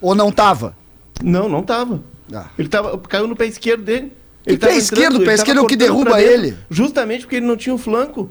Ou 0.00 0.14
não 0.14 0.30
tava? 0.30 0.76
Não, 1.22 1.48
não 1.48 1.62
tava. 1.62 2.02
Ah. 2.32 2.46
Ele 2.58 2.68
tava, 2.68 2.96
caiu 2.98 3.26
no 3.26 3.36
pé 3.36 3.46
esquerdo 3.46 3.84
dele. 3.84 4.12
Que 4.42 4.50
Ele 4.50 4.58
pé 4.58 4.66
tava 4.68 4.78
esquerdo? 4.78 5.02
entrando, 5.02 5.22
O 5.22 5.24
pé 5.26 5.34
esquerdo 5.34 5.58
é 5.58 5.60
o 5.62 5.66
que 5.66 5.76
derruba 5.76 6.20
ele. 6.22 6.56
Justamente 6.70 7.22
porque 7.22 7.36
ele 7.36 7.46
não 7.46 7.56
tinha 7.56 7.74
o 7.74 7.78
flanco. 7.78 8.30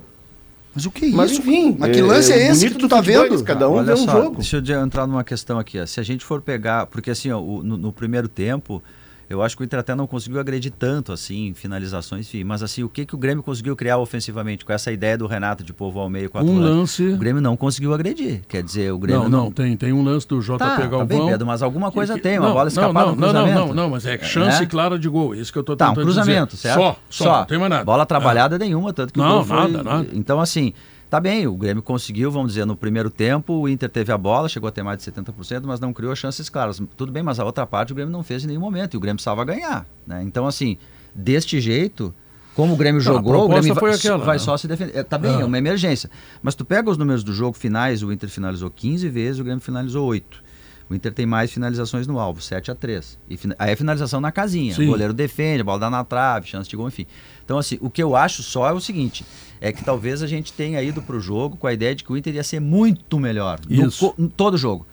Mas 0.76 0.86
o 0.86 0.92
que 0.92 1.06
é 1.06 1.08
isso? 1.10 1.18
Mas 1.18 1.32
enfim. 1.32 1.76
Mas 1.78 1.96
que 1.96 2.02
lance 2.02 2.32
é, 2.34 2.48
esse 2.50 2.70
que 2.70 2.76
tu 2.78 2.88
tá 2.88 2.98
é 2.98 3.02
vendo? 3.02 3.36
isso, 3.36 3.44
Cada 3.44 3.70
um 3.70 3.84
vê 3.84 3.94
um 3.94 3.98
só, 3.98 4.12
jogo. 4.24 4.36
Deixa 4.38 4.58
eu 4.66 4.82
entrar 4.84 5.06
numa 5.06 5.24
questão 5.24 5.60
aqui. 5.60 5.80
ó. 5.80 5.86
Se 5.86 6.00
a 6.00 6.04
gente 6.04 6.26
for 6.26 6.42
pegar. 6.42 6.88
Porque 6.88 7.12
assim, 7.12 7.32
ó, 7.32 7.40
o- 7.40 7.62
no, 7.64 7.78
no 7.78 7.94
primeiro 7.94 8.28
tempo, 8.28 8.82
eu 9.30 9.42
acho 9.42 9.56
que 9.56 9.64
o 9.64 9.66
Inter 9.66 9.80
até 9.80 9.96
não 9.96 10.06
conseguiu 10.08 10.40
agredir 10.40 10.72
tanto, 10.72 11.12
assim, 11.12 11.48
em 11.48 11.54
finalizações, 11.54 12.28
enfim. 12.28 12.44
Mas 12.44 12.62
assim, 12.64 12.84
o 12.84 12.90
que, 12.90 13.06
que 13.06 13.16
o 13.16 13.18
Grêmio 13.18 13.44
conseguiu 13.44 13.76
criar 13.76 13.98
ofensivamente? 13.98 14.64
Com 14.66 14.74
essa 14.74 14.92
ideia 14.92 15.18
do 15.18 15.26
Renato 15.28 15.64
de 15.64 15.74
povo 15.74 16.00
ao 16.00 16.10
meio, 16.10 16.30
quatro 16.30 16.50
Um 16.50 16.60
lance. 16.60 17.04
O 17.08 17.18
Grêmio 17.18 17.42
não 17.42 17.56
conseguiu 17.58 17.94
agredir. 17.94 18.42
Quer 18.48 18.64
dizer, 18.64 18.92
o 18.92 18.98
Grêmio 18.98 19.24
Não, 19.24 19.46
não, 19.46 19.52
tem, 19.52 19.76
tem 19.78 19.94
um 19.94 20.04
lance 20.04 20.28
do 20.28 20.40
JP 20.42 20.58
Tá, 20.58 20.76
tá 20.78 20.82
Galvão. 20.88 21.06
bem, 21.06 21.26
Pedro, 21.28 21.48
mas 21.48 21.62
alguma 21.62 21.92
coisa 21.92 22.16
que- 22.16 22.22
tem, 22.22 22.38
uma 22.40 22.48
não, 22.48 22.54
bola 22.54 22.64
não, 22.66 22.68
escapada, 22.70 23.12
não, 23.12 23.16
não. 23.16 23.34
Não, 23.34 23.68
não, 23.68 23.74
não, 23.74 23.90
mas 23.90 24.06
é 24.06 24.18
Né? 24.18 24.66
clara 24.68 24.98
de 25.00 25.08
gol. 25.10 25.34
Isso 25.36 25.52
que 25.52 25.60
eu 25.60 25.64
tô 25.64 25.76
Tá, 25.76 25.88
um 25.88 25.90
tentando 25.90 26.04
cruzamento, 26.06 26.56
dizer. 26.56 26.70
certo? 26.74 26.80
Só, 26.80 26.98
só, 27.10 27.38
não 27.40 27.46
tem 27.46 27.58
mais 27.58 27.70
nada. 27.70 27.84
Bola 27.84 28.06
trabalhada 28.06 28.58
nenhuma, 28.58 28.94
tanto 28.94 29.14
que 29.14 29.20
Não, 29.20 29.28
o 29.28 29.34
gol 29.36 29.44
foi... 29.46 29.56
nada, 29.72 29.84
nada. 29.84 30.08
Então, 30.14 30.40
assim, 30.40 30.74
tá 31.14 31.20
bem, 31.20 31.46
o 31.46 31.56
Grêmio 31.56 31.84
conseguiu, 31.84 32.32
vamos 32.32 32.54
dizer, 32.54 32.66
no 32.66 32.76
primeiro 32.76 33.08
tempo, 33.08 33.54
o 33.54 33.70
Inter 33.70 33.88
teve 33.88 34.12
a 34.12 34.18
bola, 34.18 34.50
chegou 34.50 34.68
a 34.68 34.72
ter 34.72 34.82
mais 34.82 34.98
de 34.98 35.12
70%, 35.12 35.62
mas 35.64 35.80
não 35.80 35.94
criou 35.94 36.16
chances 36.16 36.50
claras. 36.50 36.82
Tudo 36.98 37.12
bem, 37.12 37.22
mas 37.22 37.40
a 37.40 37.46
outra 37.46 37.68
parte 37.68 37.92
o 37.92 37.96
Grêmio 37.96 38.12
não 38.12 38.24
fez 38.24 38.44
em 38.44 38.48
nenhum 38.48 38.62
momento, 38.62 38.96
e 38.96 38.98
o 38.98 39.00
Grêmio 39.00 39.18
precisava 39.18 39.46
ganhar, 39.46 39.86
né? 40.08 40.24
Então, 40.24 40.48
assim, 40.48 40.76
deste 41.14 41.62
jeito... 41.62 42.12
Como 42.56 42.74
o 42.74 42.76
Grêmio 42.76 43.00
jogou, 43.00 43.46
o 43.46 43.48
Grêmio 43.48 43.76
foi 43.76 43.92
vai, 43.92 44.00
aquela, 44.00 44.18
vai 44.18 44.36
né? 44.38 44.40
só 44.40 44.58
se 44.58 44.68
defender. 44.68 44.98
É, 44.98 45.04
tá 45.04 45.20
bem, 45.20 45.36
Ah. 45.36 45.42
é 45.42 45.46
uma 45.46 45.58
emergência. 45.60 46.10
Mas 46.42 46.56
tu 46.56 46.66
pega 46.66 46.90
os 46.90 46.98
números 46.98 47.24
do 47.24 47.32
jogo 47.32 47.56
finais, 47.56 48.02
o 48.02 48.12
Inter 48.12 48.28
finalizou 48.28 48.72
15 48.72 49.08
vezes, 49.08 49.40
o 49.40 49.44
Grêmio 49.44 49.62
finalizou 49.62 50.08
8. 50.08 50.44
O 50.90 50.94
Inter 50.96 51.14
tem 51.14 51.26
mais 51.26 51.52
finalizações 51.52 52.06
no 52.06 52.20
alvo, 52.20 52.42
7 52.42 52.70
a 52.72 52.76
3. 52.76 53.18
E 53.30 53.38
aí 53.58 53.72
é 53.72 53.76
finalização 53.76 54.20
na 54.22 54.32
casinha. 54.32 54.74
Sim. 54.76 54.86
O 54.86 54.92
goleiro 54.92 55.14
defende, 55.14 55.62
a 55.62 55.64
bola 55.64 55.80
dá 55.80 55.90
na 55.90 56.04
trave, 56.04 56.48
chance 56.48 56.70
de 56.70 56.76
gol, 56.76 56.88
enfim. 56.88 57.06
Então, 57.44 57.58
assim, 57.58 57.78
o 57.82 57.90
que 57.90 58.04
eu 58.04 58.16
acho 58.16 58.44
só 58.44 58.68
é 58.70 58.74
o 58.74 58.80
seguinte: 58.80 59.26
é 59.62 59.72
que 59.72 59.84
talvez 59.84 60.22
a 60.22 60.28
gente 60.28 60.52
tenha 60.54 60.82
ido 60.84 61.02
pro 61.02 61.20
jogo 61.20 61.56
com 61.58 61.66
a 61.68 61.74
ideia 61.74 61.96
de 61.96 62.04
que 62.04 62.12
o 62.12 62.18
Inter 62.18 62.36
ia 62.36 62.44
ser 62.44 62.60
muito 62.60 63.20
melhor 63.20 63.60
no 63.68 63.88
Isso. 63.88 64.10
co- 64.12 64.22
em 64.22 64.28
todo 64.28 64.58
jogo. 64.58 64.86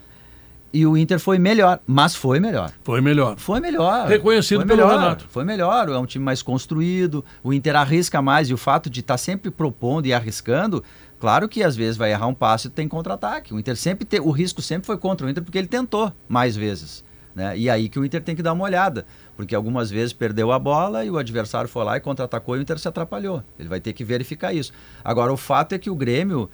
E 0.72 0.86
o 0.86 0.96
Inter 0.96 1.18
foi 1.18 1.36
melhor, 1.36 1.80
mas 1.84 2.14
foi 2.14 2.38
melhor. 2.38 2.70
Foi 2.84 3.00
melhor. 3.00 3.36
Foi 3.36 3.58
melhor. 3.58 4.06
Reconhecido 4.06 4.58
foi 4.58 4.66
pelo 4.66 4.86
melhor, 4.86 5.00
Renato. 5.00 5.26
Foi 5.28 5.44
melhor, 5.44 5.88
é 5.88 5.98
um 5.98 6.06
time 6.06 6.24
mais 6.24 6.42
construído, 6.42 7.24
o 7.42 7.52
Inter 7.52 7.74
arrisca 7.74 8.22
mais 8.22 8.48
e 8.48 8.54
o 8.54 8.56
fato 8.56 8.88
de 8.88 9.00
estar 9.00 9.18
sempre 9.18 9.50
propondo 9.50 10.06
e 10.06 10.12
arriscando, 10.12 10.84
claro 11.20 11.48
que 11.48 11.62
às 11.62 11.76
vezes 11.76 11.96
vai 11.96 12.10
errar 12.10 12.26
um 12.26 12.34
passe 12.34 12.66
e 12.66 12.70
tem 12.70 12.88
contra-ataque. 12.88 13.54
O 13.54 13.58
Inter 13.60 13.76
sempre 13.76 14.04
te, 14.04 14.18
o 14.18 14.30
risco 14.30 14.60
sempre 14.62 14.86
foi 14.86 14.96
contra 14.98 15.26
o 15.26 15.30
Inter 15.30 15.44
porque 15.44 15.58
ele 15.58 15.68
tentou 15.68 16.12
mais 16.28 16.56
vezes, 16.56 17.04
né? 17.34 17.56
E 17.56 17.70
aí 17.70 17.88
que 17.88 17.98
o 17.98 18.04
Inter 18.04 18.22
tem 18.22 18.34
que 18.34 18.42
dar 18.42 18.52
uma 18.54 18.64
olhada, 18.64 19.06
porque 19.36 19.54
algumas 19.54 19.90
vezes 19.90 20.12
perdeu 20.12 20.50
a 20.50 20.58
bola 20.58 21.04
e 21.04 21.10
o 21.10 21.18
adversário 21.18 21.68
foi 21.68 21.84
lá 21.84 21.96
e 21.96 22.00
contra-atacou 22.00 22.56
e 22.56 22.58
o 22.58 22.62
Inter 22.62 22.78
se 22.78 22.88
atrapalhou. 22.88 23.42
Ele 23.58 23.68
vai 23.68 23.80
ter 23.80 23.92
que 23.92 24.02
verificar 24.04 24.52
isso. 24.52 24.72
Agora 25.04 25.32
o 25.32 25.36
fato 25.36 25.74
é 25.74 25.78
que 25.78 25.90
o 25.90 25.94
Grêmio 25.94 26.48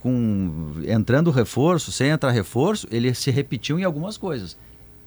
com 0.00 0.72
entrando 0.86 1.30
reforço, 1.30 1.90
sem 1.90 2.08
entrar 2.10 2.30
reforço, 2.30 2.86
ele 2.90 3.12
se 3.14 3.30
repetiu 3.30 3.78
em 3.78 3.84
algumas 3.84 4.16
coisas. 4.16 4.56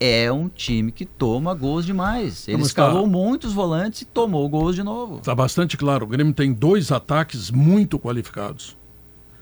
é 0.04 0.32
um 0.32 0.50
time 0.50 0.92
que 0.92 1.06
toma 1.06 1.54
gols 1.54 1.86
demais. 1.86 2.48
Ele 2.48 2.58
Mas 2.58 2.74
tá- 2.74 2.86
escalou 2.88 3.06
muitos 3.06 3.54
volantes 3.54 4.02
e 4.02 4.06
tomou 4.06 4.50
gols 4.50 4.76
de 4.76 4.82
novo. 4.82 5.18
Está 5.20 5.36
bastante 5.36 5.78
claro. 5.78 6.06
O 6.06 6.08
Grêmio 6.08 6.34
tem 6.34 6.52
dois 6.52 6.92
ataques 6.92 7.52
muito 7.52 8.00
qualificados: 8.00 8.76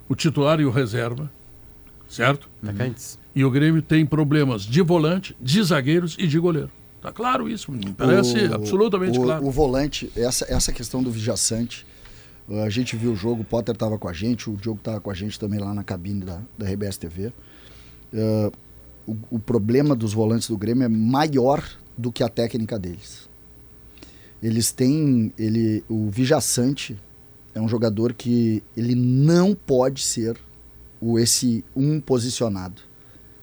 o 0.09 0.15
titular 0.15 0.59
e 0.59 0.65
o 0.65 0.69
reserva, 0.71 1.31
certo? 2.09 2.49
Atacantes. 2.61 3.17
E 3.35 3.45
o 3.45 3.51
Grêmio 3.51 3.81
tem 3.81 4.05
problemas 4.05 4.63
de 4.63 4.81
volante, 4.81 5.37
de 5.39 5.63
zagueiros 5.63 6.17
e 6.19 6.27
de 6.27 6.37
goleiro. 6.39 6.71
Tá 7.01 7.11
claro 7.13 7.47
isso, 7.47 7.71
me 7.71 7.93
parece 7.93 8.37
O- 8.47 8.55
absolutamente 8.55 9.17
o, 9.17 9.21
claro. 9.23 9.45
O 9.45 9.51
volante, 9.51 10.11
essa, 10.17 10.45
essa 10.49 10.73
questão 10.73 11.01
do 11.01 11.09
Vijaçante, 11.09 11.85
a 12.65 12.69
gente 12.69 12.95
viu 12.97 13.13
o 13.13 13.15
jogo, 13.15 13.43
o 13.43 13.45
Potter 13.45 13.73
estava 13.73 13.97
com 13.97 14.09
a 14.09 14.13
gente, 14.13 14.49
o 14.49 14.57
Diogo 14.57 14.79
estava 14.79 14.99
com 14.99 15.09
a 15.11 15.13
gente 15.13 15.39
também 15.39 15.59
lá 15.59 15.73
na 15.73 15.83
cabine 15.83 16.25
da, 16.25 16.41
da 16.57 16.65
RBS 16.67 16.97
TV. 16.97 17.31
Eh, 18.11 18.51
o, 19.07 19.15
o 19.31 19.39
problema 19.39 19.95
dos 19.95 20.11
volantes 20.13 20.49
do 20.49 20.57
Grêmio 20.57 20.83
é 20.83 20.89
maior 20.89 21.63
do 21.97 22.11
que 22.11 22.23
a 22.23 22.27
técnica 22.27 22.77
deles. 22.79 23.29
Eles 24.41 24.71
têm. 24.71 25.31
Ele, 25.37 25.83
o 25.87 26.09
Vijaçante 26.09 26.97
é 27.53 27.59
um 27.61 27.67
jogador 27.67 28.13
que 28.13 28.63
ele 28.75 28.95
não 28.95 29.53
pode 29.55 30.01
ser 30.03 30.37
o 31.01 31.17
esse 31.17 31.63
um 31.75 31.99
posicionado. 31.99 32.81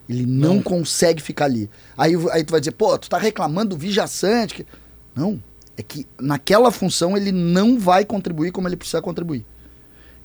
Ele 0.09 0.25
não, 0.25 0.57
Não. 0.57 0.63
consegue 0.63 1.21
ficar 1.21 1.47
ali. 1.47 1.69
Aí, 1.99 2.15
aí 2.31 2.45
tu 2.45 2.53
vai 2.53 2.61
dizer, 2.61 2.73
pô, 2.73 2.97
tu 2.97 3.09
tá 3.09 3.19
reclamando 3.19 3.71
do 3.71 3.79
Vijaçante. 3.79 4.55
que-" 4.55 4.67
Não, 5.15 5.43
é 5.77 5.83
que 5.83 6.07
naquela 6.21 6.71
função 6.71 7.17
ele 7.17 7.33
não 7.33 7.79
vai 7.79 8.05
contribuir 8.05 8.53
como 8.53 8.69
ele 8.69 8.77
precisa 8.77 9.03
contribuir. 9.03 9.45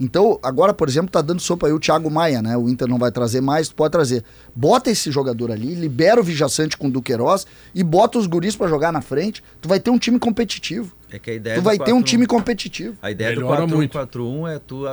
Então, 0.03 0.39
agora, 0.41 0.73
por 0.73 0.89
exemplo, 0.89 1.11
tá 1.11 1.21
dando 1.21 1.39
sopa 1.39 1.67
aí 1.67 1.73
o 1.73 1.79
Thiago 1.79 2.09
Maia, 2.09 2.41
né? 2.41 2.57
O 2.57 2.67
Inter 2.67 2.87
não 2.87 2.97
vai 2.97 3.11
trazer 3.11 3.39
mais, 3.39 3.69
tu 3.69 3.75
pode 3.75 3.91
trazer. 3.91 4.23
Bota 4.55 4.89
esse 4.89 5.11
jogador 5.11 5.51
ali, 5.51 5.75
libera 5.75 6.19
o 6.19 6.23
Vijaçante 6.23 6.75
com 6.75 6.87
o 6.87 6.91
Duqueiroz 6.91 7.45
e 7.75 7.83
bota 7.83 8.17
os 8.17 8.25
guris 8.25 8.55
pra 8.55 8.67
jogar 8.67 8.91
na 8.91 9.01
frente. 9.01 9.43
Tu 9.61 9.69
vai 9.69 9.79
ter 9.79 9.91
um 9.91 9.99
time 9.99 10.17
competitivo. 10.17 10.91
É 11.11 11.19
que 11.19 11.29
a 11.29 11.33
ideia 11.35 11.55
tu 11.57 11.61
vai 11.61 11.77
ter 11.77 11.93
um 11.93 12.01
4-1 12.01 12.03
time 12.03 12.25
competitivo. 12.25 12.97
A 13.01 13.11
ideia 13.11 13.29
Melhora 13.35 13.67
do 13.67 13.75
muito. 13.77 13.95
4-1-4-1 13.97 14.49
é 14.55 14.59
tu 14.59 14.85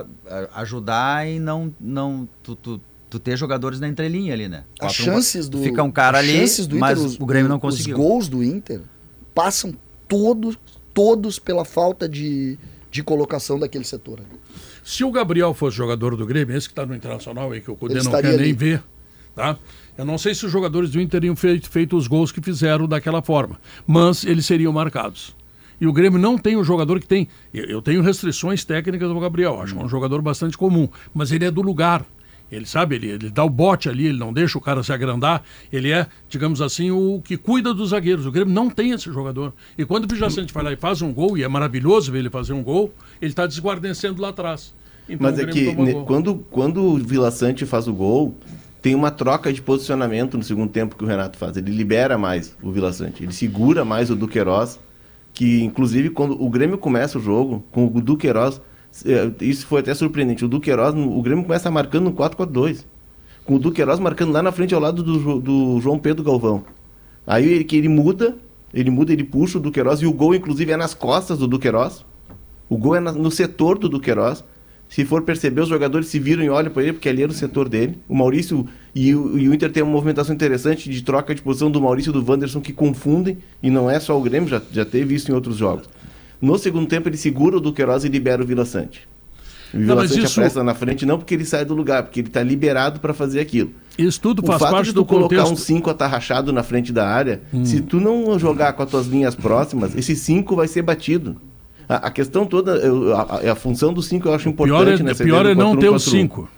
ajudar 0.55 1.27
e 1.29 1.39
não, 1.39 1.73
não 1.81 2.29
tu, 2.43 2.55
tu, 2.57 2.81
tu 3.09 3.19
ter 3.19 3.37
jogadores 3.37 3.81
na 3.81 3.89
entrelinha 3.89 4.35
ali, 4.35 4.49
né? 4.49 4.65
As 4.81 4.93
4-1, 4.93 5.05
chances 5.05 5.49
do 5.49 5.63
Fica 5.63 5.83
um 5.83 5.91
cara 5.91 6.19
ali, 6.19 6.39
chances 6.39 6.67
do 6.67 6.77
mas 6.77 6.99
Inter, 6.99 7.11
os- 7.13 7.21
o 7.21 7.27
Grêmio 7.27 7.49
não 7.49 7.57
os 7.57 7.63
conseguiu. 7.63 7.97
gols 7.97 8.29
do 8.29 8.43
Inter 8.45 8.81
passam 9.35 9.73
todos, 10.07 10.59
todos 10.93 11.39
pela 11.39 11.65
falta 11.65 12.09
de, 12.09 12.59
de 12.99 13.05
colocação 13.05 13.61
daquele 13.61 13.85
setor. 13.85 14.21
Se 14.83 15.05
o 15.05 15.11
Gabriel 15.13 15.55
fosse 15.55 15.77
jogador 15.77 16.17
do 16.17 16.27
Grêmio, 16.27 16.57
esse 16.57 16.67
que 16.67 16.73
está 16.73 16.85
no 16.85 16.97
Internacional 16.97 17.53
aí, 17.53 17.61
que 17.61 17.71
o 17.71 17.77
Cudê 17.77 18.03
não 18.03 18.11
quer 18.11 18.25
nem 18.25 18.35
ali. 18.35 18.53
ver, 18.53 18.83
tá? 19.37 19.57
Eu 19.97 20.05
não 20.05 20.19
sei 20.19 20.35
se 20.35 20.45
os 20.45 20.51
jogadores 20.51 20.91
do 20.91 21.01
Inter 21.01 21.21
teriam 21.21 21.37
feito, 21.37 21.71
feito 21.71 21.97
os 21.97 22.09
gols 22.09 22.33
que 22.33 22.43
fizeram 22.43 22.89
daquela 22.89 23.23
forma, 23.23 23.61
mas 23.87 24.25
eles 24.25 24.47
seriam 24.47 24.73
marcados. 24.73 25.37
E 25.81 25.87
o 25.87 25.93
Grêmio 25.93 26.19
não 26.19 26.37
tem 26.37 26.57
um 26.57 26.65
jogador 26.65 26.99
que 26.99 27.07
tem. 27.07 27.29
Eu, 27.55 27.67
eu 27.67 27.83
tenho 27.83 28.03
restrições 28.03 28.65
técnicas 28.65 29.09
do 29.09 29.21
Gabriel, 29.21 29.61
acho 29.61 29.75
que 29.75 29.81
é 29.81 29.85
um 29.85 29.89
jogador 29.89 30.21
bastante 30.21 30.59
comum, 30.59 30.89
mas 31.15 31.31
ele 31.31 31.45
é 31.45 31.53
do 31.53 31.63
lugar. 31.63 32.05
Ele 32.51 32.65
sabe, 32.65 32.95
ele, 32.95 33.09
ele 33.11 33.31
dá 33.31 33.45
o 33.45 33.51
bote 33.51 33.89
ali, 33.89 34.07
ele 34.07 34.19
não 34.19 34.33
deixa 34.33 34.57
o 34.57 34.61
cara 34.61 34.83
se 34.83 34.93
agrandar. 34.93 35.43
Ele 35.73 35.91
é, 35.91 36.07
digamos 36.29 36.63
assim, 36.63 36.91
o 36.91 37.21
que 37.23 37.37
cuida 37.37 37.75
dos 37.75 37.91
zagueiros. 37.91 38.25
O 38.25 38.33
Grêmio 38.33 38.53
não 38.55 38.71
tem 38.71 38.93
esse 38.93 39.13
jogador. 39.13 39.53
E 39.77 39.85
quando 39.85 40.05
o 40.05 40.09
Pijacente 40.09 40.53
vai 40.53 40.65
lá 40.65 40.73
e 40.73 40.77
faz 40.77 41.03
um 41.03 41.13
gol, 41.13 41.37
e 41.37 41.43
é 41.43 41.49
maravilhoso 41.49 42.11
ver 42.11 42.21
ele 42.21 42.31
fazer 42.31 42.55
um 42.55 42.63
gol, 42.63 42.93
ele 43.21 43.31
está 43.33 43.47
desguarnecendo 43.47 44.23
lá 44.23 44.31
atrás. 44.31 44.75
Então 45.09 45.31
Mas 45.31 45.39
é 45.39 45.47
que 45.47 45.73
ne- 45.75 46.05
quando, 46.05 46.37
quando 46.51 46.83
o 46.83 46.97
Vila 46.97 47.31
Sante 47.31 47.67
faz 47.67 47.87
o 47.87 47.93
gol, 47.93 48.35
tem 48.81 48.95
uma 48.95 49.11
troca 49.11 49.53
de 49.53 49.61
posicionamento 49.61 50.37
no 50.37 50.43
segundo 50.43 50.71
tempo 50.71 50.97
que 50.97 51.05
o 51.05 51.07
Renato 51.07 51.37
faz. 51.37 51.57
Ele 51.57 51.71
libera 51.71 52.17
mais 52.17 52.57
o 52.63 52.71
Vila 52.71 52.93
Sante, 52.93 53.23
ele 53.23 53.33
segura 53.33 53.85
mais 53.85 54.11
o 54.11 54.17
Duqueiroz, 54.17 54.79
que 55.35 55.63
inclusive 55.63 56.11
quando 56.11 56.43
o 56.43 56.49
Grêmio 56.49 56.79
começa 56.79 57.19
o 57.19 57.23
jogo 57.23 57.65
com 57.71 57.87
o 57.87 58.01
Duqueiroz, 58.01 58.61
isso 59.41 59.67
foi 59.67 59.81
até 59.81 59.95
surpreendente. 59.95 60.45
O 60.45 60.49
Duqueiroz, 60.49 60.95
o 60.95 61.23
Grêmio 61.23 61.45
começa 61.45 61.71
marcando 61.71 62.05
no 62.05 62.13
4-4-2. 62.13 62.85
Com 63.45 63.55
o 63.55 63.59
Duqueiroz 63.59 63.99
marcando 63.99 64.33
lá 64.33 64.43
na 64.43 64.53
frente 64.53 64.75
ao 64.75 64.81
lado 64.81 65.03
do, 65.03 65.41
do 65.41 65.81
João 65.81 65.99
Pedro 65.99 66.23
Galvão. 66.25 66.65
Aí 67.27 67.47
ele, 67.47 67.65
que 67.65 67.77
ele 67.77 67.89
muda, 67.89 68.37
ele 68.73 68.91
muda, 68.91 69.13
ele 69.13 69.25
puxa 69.25 69.59
o 69.59 69.61
Duqueiroz 69.61 70.01
e 70.01 70.07
o 70.07 70.13
gol 70.13 70.35
inclusive 70.35 70.73
é 70.73 70.77
nas 70.77 70.95
costas 70.95 71.39
do 71.39 71.47
Duqueiroz. 71.47 72.05
O 72.69 72.77
gol 72.77 72.97
é 72.97 73.01
na- 73.01 73.13
no 73.13 73.31
setor 73.31 73.79
do 73.79 73.89
Duqueiroz. 73.89 74.45
Se 74.89 75.05
for 75.05 75.21
perceber, 75.23 75.61
os 75.61 75.69
jogadores 75.69 76.09
se 76.09 76.19
viram 76.19 76.43
e 76.43 76.49
olham 76.49 76.71
para 76.73 76.83
ele, 76.83 76.95
porque 76.95 77.11
ali 77.11 77.23
era 77.23 77.31
o 77.31 77.35
setor 77.35 77.69
dele. 77.69 77.99
O 78.09 78.15
Maurício 78.15 78.67
e 78.95 79.15
o, 79.15 79.39
e 79.39 79.47
o 79.49 79.53
Inter 79.55 79.71
tem 79.71 79.83
uma 79.83 79.93
movimentação 79.93 80.35
interessante 80.35 80.89
de 80.89 81.03
troca 81.03 81.35
de 81.35 81.43
posição 81.43 81.71
do 81.71 81.79
Maurício 81.81 82.09
e 82.09 82.13
do 82.15 82.25
Wanderson 82.27 82.61
que 82.63 82.73
confundem, 82.73 83.37
e 83.63 83.69
não 83.69 83.91
é 83.91 84.01
só 84.01 84.19
o 84.19 84.23
Grêmio, 84.23 84.49
já, 84.49 84.63
já 84.73 84.87
teve 84.87 85.15
isso 85.15 85.31
em 85.31 85.35
outros 85.35 85.57
jogos. 85.59 85.89
No 86.41 86.57
segundo 86.59 86.87
tempo, 86.87 87.09
ele 87.09 87.17
segura 87.17 87.57
o 87.57 87.61
Duqueiroz 87.61 88.05
e 88.05 88.09
libera 88.09 88.43
o 88.43 88.47
Vila 88.47 88.65
Sante. 88.65 89.09
O 89.75 89.79
Vila 89.79 90.07
Sante 90.09 90.25
isso- 90.25 90.41
apressa 90.41 90.63
na 90.65 90.75
frente, 90.75 91.05
não 91.05 91.19
porque 91.19 91.35
ele 91.35 91.45
sai 91.45 91.65
do 91.65 91.75
lugar, 91.75 92.03
porque 92.05 92.21
ele 92.21 92.29
está 92.29 92.43
liberado 92.43 93.01
para 93.01 93.13
fazer 93.13 93.41
aquilo. 93.41 93.71
Isso 93.99 94.21
tudo 94.21 94.43
O 94.43 94.47
faz 94.47 94.61
fato 94.61 94.71
parte 94.71 94.87
de 94.87 94.93
do 94.93 95.03
tu 95.03 95.07
colocar 95.07 95.37
contexto. 95.37 95.53
um 95.53 95.57
5 95.57 95.91
atarrachado 95.91 96.53
na 96.53 96.63
frente 96.63 96.93
da 96.93 97.07
área, 97.09 97.43
se 97.65 97.81
tu 97.81 97.99
não 98.01 98.39
jogar 98.39 98.73
com 98.75 98.83
as 98.83 98.91
tuas 98.91 99.07
linhas 99.07 99.35
próximas, 99.35 99.95
esse 99.97 100.15
5 100.15 100.55
vai 100.55 100.69
ser 100.69 100.83
batido. 100.83 101.37
A, 101.89 102.07
a 102.07 102.11
questão 102.11 102.47
toda, 102.47 102.77
eu- 102.77 103.17
a, 103.17 103.51
a- 103.53 103.55
função 103.57 103.93
do 103.93 104.01
5 104.03 104.29
eu 104.29 104.35
acho 104.35 104.49
importante 104.49 104.77
Pior 104.85 104.89
é, 105.01 105.03
nessa 105.03 105.25
pior 105.25 105.45
é 105.47 105.55
do 105.55 105.61
não 105.61 105.77
ter 105.77 105.89
o 105.89 105.95
4-1-4-1. 105.95 105.99
5. 106.11 106.49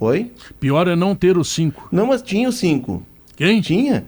Oi? 0.00 0.30
Pior 0.60 0.88
é 0.88 0.96
não 0.96 1.14
ter 1.14 1.36
o 1.38 1.44
5. 1.44 1.88
Não, 1.92 2.06
mas 2.06 2.22
tinha 2.22 2.48
o 2.48 2.52
5. 2.52 3.02
Quem? 3.36 3.60
Tinha. 3.60 4.06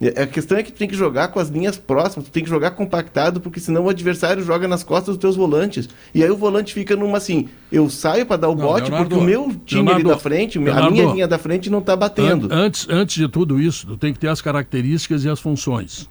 E 0.00 0.08
A 0.08 0.26
questão 0.26 0.58
é 0.58 0.62
que 0.62 0.70
tu 0.70 0.76
tem 0.78 0.86
que 0.86 0.94
jogar 0.94 1.28
com 1.28 1.38
as 1.40 1.48
linhas 1.48 1.78
próximas, 1.78 2.28
tu 2.28 2.30
tem 2.30 2.42
que 2.44 2.50
jogar 2.50 2.72
compactado, 2.72 3.40
porque 3.40 3.58
senão 3.58 3.84
o 3.84 3.88
adversário 3.88 4.42
joga 4.44 4.68
nas 4.68 4.82
costas 4.82 5.14
dos 5.14 5.20
teus 5.20 5.36
volantes. 5.36 5.88
E 6.14 6.22
aí 6.22 6.30
o 6.30 6.36
volante 6.36 6.74
fica 6.74 6.94
numa 6.94 7.16
assim, 7.16 7.48
eu 7.72 7.88
saio 7.88 8.26
para 8.26 8.36
dar 8.36 8.48
o 8.48 8.54
Não, 8.54 8.64
bote, 8.66 8.90
Leonardo, 8.90 9.08
porque 9.08 9.14
o 9.22 9.24
meu 9.26 9.44
time 9.64 9.80
ali 9.90 10.02
Leonardo, 10.02 10.08
da 10.10 10.18
frente, 10.18 10.58
a 10.58 10.60
Leonardo, 10.60 10.90
minha 10.92 11.04
linha 11.12 11.26
da 11.28 11.38
frente 11.38 11.70
não 11.70 11.80
tá 11.80 11.96
batendo. 11.96 12.46
An- 12.52 12.66
Antes, 12.66 12.86
antes 12.90 13.16
de 13.16 13.26
tudo 13.28 13.58
isso, 13.60 13.86
tu 13.86 13.96
tem 13.96 14.12
que 14.12 14.18
ter 14.18 14.28
as 14.28 14.42
características 14.42 15.24
e 15.24 15.28
as 15.30 15.40
funções. 15.40 16.08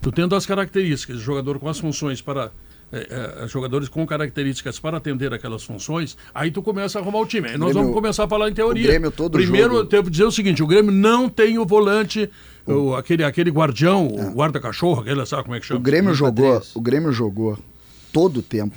Tu 0.00 0.10
tendo 0.12 0.34
as 0.34 0.46
características, 0.46 1.18
jogador 1.18 1.58
com 1.58 1.68
as 1.68 1.78
funções 1.78 2.22
para. 2.22 2.50
Eh, 2.92 3.06
eh, 3.42 3.46
jogadores 3.48 3.88
com 3.88 4.06
características 4.06 4.78
para 4.78 4.96
atender 4.96 5.32
aquelas 5.34 5.62
funções, 5.64 6.16
aí 6.34 6.50
tu 6.50 6.62
começa 6.62 6.98
a 6.98 7.02
arrumar 7.02 7.20
o 7.20 7.26
time. 7.26 7.48
Aí 7.48 7.58
nós 7.58 7.68
Grêmio- 7.72 7.82
vamos 7.82 7.94
começar 7.94 8.24
a 8.24 8.28
falar 8.28 8.48
em 8.48 8.54
teoria. 8.54 8.84
o 8.84 8.86
Grêmio 8.88 9.10
todo 9.10 9.32
Primeiro, 9.32 9.68
jogo- 9.74 9.80
eu 9.80 9.84
devo 9.84 10.10
dizer 10.10 10.24
o 10.24 10.30
seguinte: 10.32 10.62
o 10.62 10.66
Grêmio 10.66 10.90
não 10.92 11.28
tem 11.28 11.58
o 11.58 11.66
volante, 11.66 12.30
o, 12.66 12.94
aquele, 12.94 13.24
aquele 13.24 13.50
guardião, 13.50 14.06
o 14.06 14.30
guarda-cachorro, 14.32 15.02
aquele, 15.02 15.24
sabe 15.26 15.42
como 15.44 15.54
é 15.54 15.60
que 15.60 15.66
chama? 15.66 15.80
O 15.80 15.82
Grêmio 15.82 16.14
jogou, 16.14 16.62
o 16.74 16.80
Grêmio 16.80 17.12
jogou 17.12 17.58
todo 18.12 18.38
o 18.38 18.42
tempo, 18.42 18.76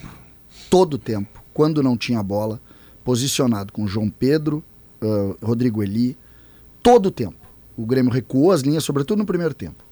todo 0.70 0.96
o 0.96 0.98
tempo, 0.98 1.42
quando 1.54 1.82
não 1.84 1.96
tinha 1.98 2.22
bola, 2.24 2.60
posicionado 3.04 3.72
com 3.74 3.88
João 3.88 4.10
Pedro, 4.10 4.64
ah, 5.02 5.36
Rodrigo 5.42 5.82
Eli, 5.82 6.18
todo 6.84 7.08
o 7.08 7.12
tempo. 7.12 7.36
O 7.78 7.86
Grêmio 7.86 8.12
recuou 8.12 8.52
as 8.52 8.62
linhas, 8.62 8.84
sobretudo 8.84 9.20
no 9.20 9.26
primeiro 9.26 9.54
tempo. 9.54 9.84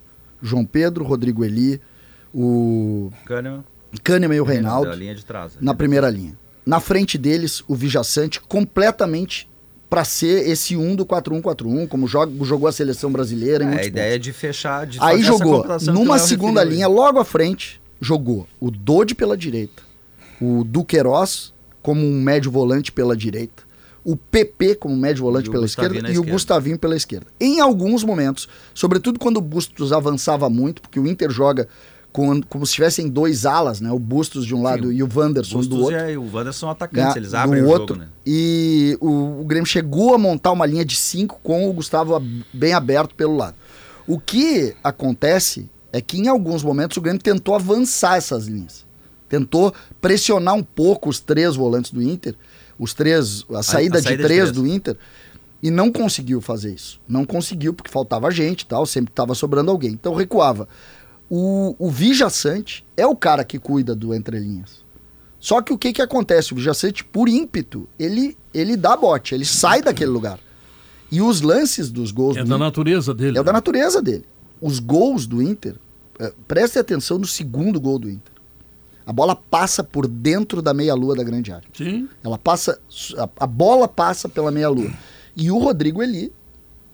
João 0.41 0.63
Pedro, 0.65 1.03
Rodrigo 1.03 1.43
Eli, 1.43 1.81
o 2.33 3.11
Kahneman, 3.25 3.63
Kahneman 4.03 4.35
e 4.35 4.41
o 4.41 4.43
Reinaldo 4.43 4.91
trás. 5.25 5.53
na 5.59 5.73
primeira 5.73 6.09
linha. 6.09 6.37
Na 6.65 6.79
frente 6.79 7.17
deles, 7.17 7.63
o 7.67 7.75
Vijaçante 7.75 8.39
completamente 8.41 9.49
para 9.89 10.05
ser 10.05 10.47
esse 10.47 10.75
1 10.75 10.95
do 10.95 11.05
4-1-4-1, 11.05 11.87
como 11.87 12.07
joga, 12.07 12.31
jogou 12.45 12.69
a 12.69 12.71
seleção 12.71 13.11
brasileira 13.11 13.63
em 13.63 13.73
É, 13.73 13.79
a 13.79 13.85
ideia 13.85 14.15
é 14.15 14.19
de 14.19 14.31
fechar, 14.31 14.85
de 14.85 14.99
Aí 15.01 15.23
jogou, 15.23 15.65
o 15.65 15.91
numa 15.91 16.19
segunda 16.19 16.61
referiu 16.61 16.77
linha, 16.77 16.87
logo 16.87 17.17
à 17.17 17.25
frente, 17.25 17.81
jogou 17.99 18.47
o 18.59 18.69
Dodi 18.69 19.15
pela 19.15 19.35
direita, 19.35 19.81
o 20.39 20.63
Duqueiroz 20.63 21.53
como 21.81 22.05
um 22.05 22.21
médio 22.21 22.51
volante 22.51 22.91
pela 22.91 23.17
direita, 23.17 23.63
o 24.03 24.15
PP 24.15 24.75
como 24.75 24.95
médio 24.95 25.23
volante 25.23 25.49
o 25.49 25.51
pela 25.51 25.63
Gustavinho 25.63 25.89
esquerda 25.89 26.07
e 26.07 26.11
o 26.11 26.13
esquerda. 26.13 26.31
Gustavinho 26.31 26.79
pela 26.79 26.95
esquerda. 26.95 27.27
Em 27.39 27.59
alguns 27.59 28.03
momentos, 28.03 28.47
sobretudo 28.75 29.17
quando 29.17 29.37
o 29.37 29.41
Bustos 29.41 29.91
avançava 29.91 30.49
muito, 30.51 30.83
porque 30.83 30.99
o 30.99 31.07
Inter 31.07 31.31
joga 31.31 31.67
com, 32.11 32.41
como 32.43 32.65
se 32.65 32.73
tivessem 32.73 33.07
dois 33.07 33.45
alas, 33.45 33.79
né? 33.79 33.91
O 33.91 33.99
Bustos 33.99 34.45
de 34.45 34.55
um 34.55 34.61
lado 34.61 34.91
e 34.91 35.03
o 35.03 35.09
Wanderson 35.13 35.61
do 35.61 35.69
Bustos 35.69 35.79
outro. 35.79 36.09
e 36.09 36.17
o 36.17 36.23
Wanderson 36.23 36.59
são 36.59 36.69
atacantes, 36.69 37.13
né, 37.15 37.19
eles 37.19 37.31
do 37.31 37.37
abrem 37.37 37.63
o 37.63 37.67
outro. 37.67 37.95
jogo, 37.95 37.99
né? 37.99 38.07
E 38.25 38.97
o, 38.99 39.41
o 39.41 39.45
Grêmio 39.45 39.67
chegou 39.67 40.13
a 40.13 40.17
montar 40.17 40.51
uma 40.51 40.65
linha 40.65 40.83
de 40.83 40.95
cinco 40.95 41.39
com 41.43 41.69
o 41.69 41.73
Gustavo 41.73 42.21
bem 42.53 42.73
aberto 42.73 43.13
pelo 43.13 43.35
lado. 43.35 43.55
O 44.07 44.19
que 44.19 44.75
acontece 44.83 45.69
é 45.93 46.01
que 46.01 46.17
em 46.17 46.27
alguns 46.27 46.63
momentos 46.63 46.97
o 46.97 47.01
Grêmio 47.01 47.21
tentou 47.21 47.53
avançar 47.53 48.17
essas 48.17 48.47
linhas. 48.47 48.85
Tentou 49.27 49.71
pressionar 50.01 50.55
um 50.55 50.63
pouco 50.63 51.09
os 51.09 51.19
três 51.19 51.55
volantes 51.55 51.91
do 51.91 52.01
Inter, 52.01 52.35
os 52.79 52.93
três, 52.93 53.45
a 53.51 53.61
saída, 53.61 53.99
a 53.99 54.01
saída 54.01 54.01
de, 54.01 54.07
de 54.07 54.23
três 54.23 54.49
três. 54.49 54.51
do 54.51 54.65
Inter, 54.65 54.97
e 55.61 55.69
não 55.69 55.91
conseguiu 55.91 56.41
fazer 56.41 56.73
isso. 56.73 56.99
Não 57.07 57.25
conseguiu 57.25 57.73
porque 57.73 57.91
faltava 57.91 58.31
gente 58.31 58.61
e 58.61 58.65
tal, 58.65 58.85
sempre 58.85 59.11
estava 59.11 59.35
sobrando 59.35 59.69
alguém. 59.69 59.91
Então 59.91 60.15
recuava. 60.15 60.67
O, 61.29 61.75
o 61.77 61.89
Vijaçante 61.89 62.85
é 62.97 63.05
o 63.05 63.15
cara 63.15 63.43
que 63.43 63.59
cuida 63.59 63.95
do 63.95 64.13
entrelinhas. 64.15 64.83
Só 65.39 65.61
que 65.61 65.71
o 65.71 65.77
que 65.77 65.93
que 65.93 66.01
acontece? 66.01 66.51
O 66.53 66.55
Vijaçante, 66.55 67.03
por 67.03 67.29
ímpeto, 67.29 67.87
ele, 67.97 68.35
ele 68.53 68.75
dá 68.75 68.97
bote, 68.97 69.33
ele 69.35 69.45
sai 69.45 69.81
daquele 69.81 70.09
lugar. 70.11 70.39
E 71.11 71.21
os 71.21 71.41
lances 71.41 71.89
dos 71.91 72.11
gols 72.11 72.35
É 72.37 72.41
do 72.43 72.49
da 72.49 72.55
Inter- 72.55 72.65
natureza 72.67 73.13
dele. 73.13 73.37
é 73.37 73.41
o 73.41 73.43
da 73.43 73.53
natureza 73.53 74.01
dele. 74.01 74.25
Os 74.61 74.79
gols 74.79 75.25
do 75.25 75.41
Inter, 75.41 75.75
eh, 76.19 76.33
preste 76.47 76.77
atenção 76.77 77.17
no 77.17 77.25
segundo 77.25 77.79
gol 77.79 77.97
do 77.97 78.09
Inter. 78.09 78.33
A 79.05 79.13
bola 79.13 79.35
passa 79.35 79.83
por 79.83 80.07
dentro 80.07 80.61
da 80.61 80.71
meia-lua 80.73 81.15
da 81.15 81.23
grande 81.23 81.51
área. 81.51 81.67
Sim. 81.73 82.07
Ela 82.23 82.37
passa, 82.37 82.79
a, 83.17 83.29
a 83.43 83.47
bola 83.47 83.87
passa 83.87 84.27
pela 84.29 84.51
meia-lua. 84.51 84.91
E 85.35 85.49
o 85.49 85.57
Rodrigo 85.57 86.03
Eli, 86.03 86.31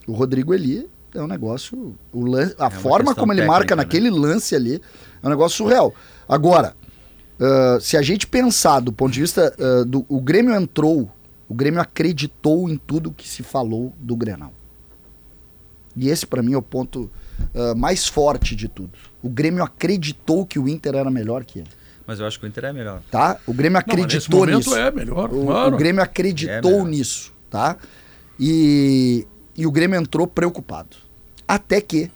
o 0.08 0.14
Rodrigo 0.14 0.54
Eli 0.54 0.88
é 1.16 1.22
um 1.22 1.28
negócio, 1.28 1.96
o 2.14 2.26
lan- 2.26 2.52
a 2.58 2.66
uma 2.66 2.72
forma 2.72 3.16
como 3.16 3.32
ele 3.34 3.42
marca 3.46 3.76
técnica, 3.76 3.76
né? 3.76 3.84
naquele 3.84 4.10
lance 4.10 4.56
ali 4.56 4.82
é 5.24 5.28
um 5.28 5.30
negócio 5.30 5.58
surreal. 5.58 5.94
Agora, 6.28 6.76
ah, 7.40 7.78
se 7.82 7.98
a 7.98 8.02
gente 8.02 8.28
pensar 8.28 8.80
do 8.80 8.92
ponto 8.92 9.12
de 9.14 9.22
vista 9.22 9.54
ah, 9.60 9.84
do 9.86 10.06
o 10.10 10.20
Grêmio 10.22 10.54
entrou, 10.56 11.10
o 11.50 11.54
Grêmio 11.54 11.80
acreditou 11.82 12.70
em 12.70 12.76
tudo 12.78 13.12
que 13.12 13.28
se 13.28 13.44
falou 13.44 13.94
do 14.00 14.16
Grenal. 14.16 14.52
E 15.98 16.10
esse 16.10 16.26
pra 16.26 16.42
mim 16.44 16.54
é 16.54 16.58
o 16.58 16.62
ponto 16.62 17.10
ah, 17.54 17.74
mais 17.76 18.08
forte 18.08 18.56
de 18.56 18.68
tudo. 18.68 18.92
O 19.24 19.30
Grêmio 19.30 19.64
acreditou 19.64 20.46
que 20.46 20.60
o 20.60 20.68
Inter 20.68 20.96
era 20.96 21.10
melhor 21.10 21.44
que 21.46 21.60
ele, 21.60 21.70
Mas 22.06 22.20
eu 22.20 22.26
acho 22.28 22.40
que 22.40 22.46
o 22.46 22.48
Inter 22.48 22.66
é 22.66 22.74
melhor. 22.74 23.02
tá? 23.10 23.38
O 23.48 23.54
Grêmio 23.54 23.74
Não, 23.74 23.80
acreditou 23.80 24.40
momento 24.42 24.58
nisso. 24.58 24.76
é 24.76 24.92
melhor, 24.92 25.34
O, 25.34 25.46
claro. 25.46 25.74
o 25.76 25.78
Grêmio 25.78 26.02
É 26.02 26.04
acreditou 26.04 26.72
melhor. 26.72 26.88
nisso, 26.88 27.34
tá? 27.50 27.78
E, 28.40 29.26
e 29.58 29.66
o 29.66 29.72
Grêmio 29.72 30.00
entrou 30.00 30.28
preocupado. 30.28 30.98
Até 31.48 31.82
que 31.82 32.10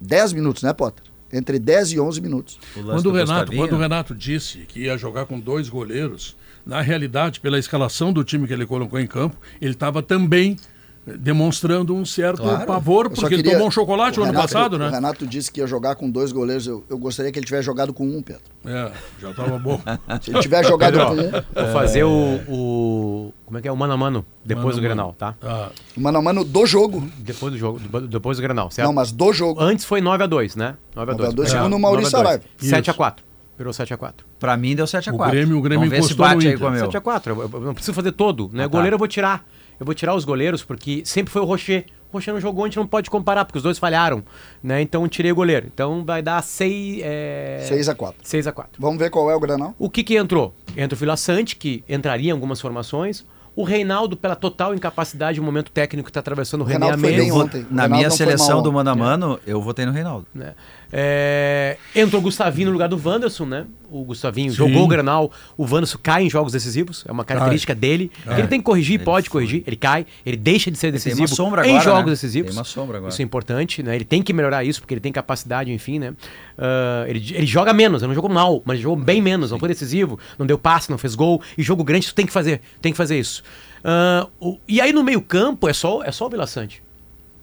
10 0.00 0.32
minutos, 0.32 0.62
né, 0.62 0.72
Potter? 0.72 1.04
Entre 1.32 1.58
10 1.58 1.92
e 1.92 2.00
11 2.00 2.20
minutos. 2.20 2.58
O 2.76 2.82
Quando 2.82 3.06
o, 3.06 3.12
Renato, 3.12 3.54
quando 3.54 3.72
o 3.74 3.78
Renato 3.78 4.14
disse 4.14 4.58
que 4.66 4.80
ia 4.80 4.98
jogar 4.98 5.26
com 5.26 5.38
dois 5.38 5.68
goleiros, 5.68 6.36
na 6.66 6.80
realidade, 6.80 7.40
pela 7.40 7.58
escalação 7.58 8.12
do 8.12 8.24
time 8.24 8.46
que 8.46 8.52
ele 8.52 8.66
colocou 8.66 8.98
em 8.98 9.06
campo, 9.06 9.36
ele 9.60 9.72
estava 9.72 10.02
também 10.02 10.56
demonstrando 11.06 11.94
um 11.94 12.04
certo 12.04 12.42
Claro. 12.42 12.66
pavor, 12.66 13.06
Eu 13.06 13.10
porque 13.10 13.34
ele 13.34 13.36
queria- 13.42 13.52
tomou 13.52 13.68
um 13.68 13.70
chocolate 13.70 14.18
o 14.18 14.20
no 14.20 14.24
ano 14.28 14.32
Renato- 14.32 14.52
passado, 14.52 14.72
O 14.74 14.78
né? 14.78 14.88
Renato 14.90 15.26
disse 15.26 15.50
que 15.50 15.60
ia 15.60 15.66
jogar 15.66 15.94
com 15.96 16.10
dois 16.10 16.30
goleiros. 16.32 16.66
Eu, 16.66 16.84
eu 16.88 16.98
gostaria 16.98 17.32
que 17.32 17.38
ele 17.38 17.46
tivesse 17.46 17.64
jogado 17.64 17.92
com 17.92 18.04
um, 18.06 18.22
Pedro. 18.22 18.42
É, 18.64 18.92
já 19.20 19.30
estava 19.30 19.58
bom. 19.58 19.80
Se 20.20 20.30
ele 20.30 20.40
tivesse 20.40 20.68
jogado 20.68 20.92
Pedro, 20.92 21.06
com 21.08 21.14
um. 21.38 21.64
Vou 21.64 21.72
fazer 21.72 22.04
o, 22.04 22.40
o. 22.48 23.32
Como 23.46 23.58
é 23.58 23.62
que 23.62 23.68
é? 23.68 23.72
O 23.72 23.76
mano 23.76 23.92
a 23.92 23.96
mano, 23.96 24.24
depois 24.44 24.66
Mano 24.66 24.76
do 24.76 24.82
Grenal, 24.82 25.14
tá? 25.18 25.34
Ah, 25.42 25.70
Mano 25.96 26.18
a 26.18 26.22
mano 26.22 26.44
do 26.44 26.66
jogo. 26.66 27.08
Depois 27.18 27.52
do 27.52 27.58
jogo, 27.58 27.80
depois 28.06 28.36
do 28.36 28.42
Grenal, 28.42 28.70
certo? 28.70 28.86
Não, 28.86 28.94
mas 28.94 29.10
do 29.10 29.32
jogo. 29.32 29.60
Antes 29.60 29.84
foi 29.84 30.00
9x2, 30.00 30.54
né? 30.56 30.76
9x2. 30.94 31.16
9x2, 31.34 31.44
É, 31.44 31.48
segundo 31.48 31.76
o 31.76 31.78
Maurício 31.80 32.12
9 32.12 32.28
a 32.28 32.36
2. 32.38 32.42
Saraiva. 32.60 32.82
7x4. 32.82 33.14
Virou 33.58 33.72
7x4. 33.74 34.14
Pra 34.38 34.56
mim 34.56 34.74
deu 34.76 34.86
7x4. 34.86 35.14
O 35.14 35.30
Grêmio- 35.30 35.58
o 35.58 35.60
Grêmio 35.60 35.80
Vamos 35.80 35.90
ver 35.90 36.02
se 36.02 36.12
encostou 36.14 36.26
bate 36.26 36.46
aí 36.46 36.54
Inter. 36.54 36.58
com 36.66 36.66
o 36.68 36.70
meu. 36.70 36.88
7x4. 36.88 37.26
Eu, 37.30 37.50
eu 37.52 37.60
não 37.60 37.74
preciso 37.74 37.92
fazer 37.94 38.12
todo, 38.12 38.48
né? 38.52 38.64
Ah, 38.64 38.68
tá. 38.68 38.72
Goleiro 38.72 38.94
eu 38.94 38.98
vou 38.98 39.08
tirar. 39.08 39.44
Eu 39.80 39.86
vou 39.86 39.94
tirar 39.94 40.14
os 40.14 40.26
goleiros, 40.26 40.62
porque 40.62 41.00
sempre 41.06 41.32
foi 41.32 41.40
o 41.40 41.46
Rocher. 41.46 41.86
O 42.12 42.18
Rocher 42.18 42.34
não 42.34 42.40
jogou, 42.40 42.64
a 42.64 42.68
gente 42.68 42.76
não 42.76 42.86
pode 42.86 43.08
comparar, 43.08 43.46
porque 43.46 43.56
os 43.56 43.62
dois 43.62 43.78
falharam. 43.78 44.22
Né? 44.62 44.82
Então 44.82 45.08
tirei 45.08 45.32
o 45.32 45.34
goleiro. 45.34 45.70
Então 45.72 46.04
vai 46.04 46.20
dar 46.20 46.42
6. 46.42 47.00
É... 47.02 47.64
6 47.66 47.88
a 47.88 47.94
4 47.94 48.22
6x4. 48.22 48.66
Vamos 48.78 48.98
ver 48.98 49.08
qual 49.08 49.30
é 49.30 49.34
o 49.34 49.40
Granal? 49.40 49.74
O 49.78 49.88
que 49.88 50.04
que 50.04 50.16
entrou? 50.16 50.54
Entra 50.76 50.94
o 50.94 50.98
Vila 50.98 51.16
Sante, 51.16 51.56
que 51.56 51.82
entraria 51.88 52.28
em 52.28 52.32
algumas 52.32 52.60
formações. 52.60 53.24
O 53.56 53.64
Reinaldo, 53.64 54.16
pela 54.16 54.36
total 54.36 54.74
incapacidade, 54.74 55.40
o 55.40 55.42
momento 55.42 55.70
técnico 55.70 56.06
que 56.06 56.10
está 56.10 56.20
atravessando 56.20 56.62
o 56.62 56.64
René 56.64 56.94
Reinaldo 56.94 57.50
foi 57.50 57.66
Na 57.70 57.88
minha 57.88 58.08
foi 58.08 58.16
seleção 58.16 58.62
do 58.62 58.72
mano 58.72 58.90
a 58.90 58.94
mano, 58.94 59.40
eu 59.46 59.60
votei 59.60 59.84
no 59.84 59.92
Reinaldo. 59.92 60.26
né? 60.34 60.54
É, 60.92 61.76
entrou 61.94 62.20
o 62.20 62.24
Gustavinho 62.24 62.66
no 62.66 62.72
lugar 62.72 62.88
do 62.88 63.00
Wanderson, 63.02 63.44
né? 63.44 63.64
O 63.88 64.04
Gustavinho 64.04 64.50
Sim. 64.50 64.56
jogou 64.56 64.84
o 64.84 64.88
Granal, 64.88 65.30
o 65.56 65.62
Wanderson 65.64 65.98
cai 66.02 66.24
em 66.24 66.30
jogos 66.30 66.52
decisivos, 66.52 67.04
é 67.06 67.12
uma 67.12 67.24
característica 67.24 67.74
dele. 67.74 68.10
Ele 68.26 68.46
tem 68.48 68.60
que 68.60 68.64
corrigir, 68.64 69.02
pode 69.02 69.30
corrigir, 69.30 69.62
ele 69.66 69.76
cai, 69.76 70.06
ele 70.24 70.36
deixa 70.36 70.70
de 70.70 70.76
ser 70.76 70.88
tem 70.88 70.92
decisivo 70.92 71.22
uma 71.22 71.28
sombra 71.28 71.66
em 71.66 71.70
agora, 71.70 71.84
jogos 71.84 72.04
né? 72.06 72.10
decisivos. 72.10 72.50
Tem 72.50 72.58
uma 72.58 72.64
sombra 72.64 72.98
agora. 72.98 73.12
Isso 73.12 73.22
é 73.22 73.24
importante, 73.24 73.82
né? 73.82 73.94
Ele 73.94 74.04
tem 74.04 74.22
que 74.22 74.32
melhorar 74.32 74.64
isso, 74.64 74.80
porque 74.80 74.94
ele 74.94 75.00
tem 75.00 75.12
capacidade, 75.12 75.72
enfim, 75.72 75.98
né? 75.98 76.14
Ah, 76.58 77.04
ele, 77.08 77.24
ele 77.34 77.46
joga 77.46 77.72
menos, 77.72 78.02
ele 78.02 78.08
não 78.08 78.14
jogou 78.14 78.30
mal, 78.30 78.62
mas 78.64 78.74
ele 78.74 78.82
jogou 78.82 78.96
bem 78.96 79.22
menos, 79.22 79.50
não 79.50 79.58
foi 79.58 79.68
decisivo, 79.68 80.18
não 80.38 80.46
deu 80.46 80.58
passe, 80.58 80.90
não 80.90 80.98
fez 80.98 81.14
gol. 81.14 81.40
E 81.56 81.62
jogo 81.62 81.82
grande, 81.82 82.06
tu 82.08 82.14
tem 82.14 82.26
que 82.26 82.32
fazer, 82.32 82.60
tem 82.80 82.92
que 82.92 82.98
fazer 82.98 83.18
isso. 83.18 83.39
Ah, 83.82 84.26
o- 84.40 84.58
e 84.68 84.80
aí 84.80 84.92
no 84.92 85.02
meio 85.02 85.22
campo 85.22 85.68
é 85.68 85.72
só, 85.72 86.02
é 86.02 86.12
só 86.12 86.26
o 86.26 86.30
Vila 86.30 86.46
Sante. 86.46 86.82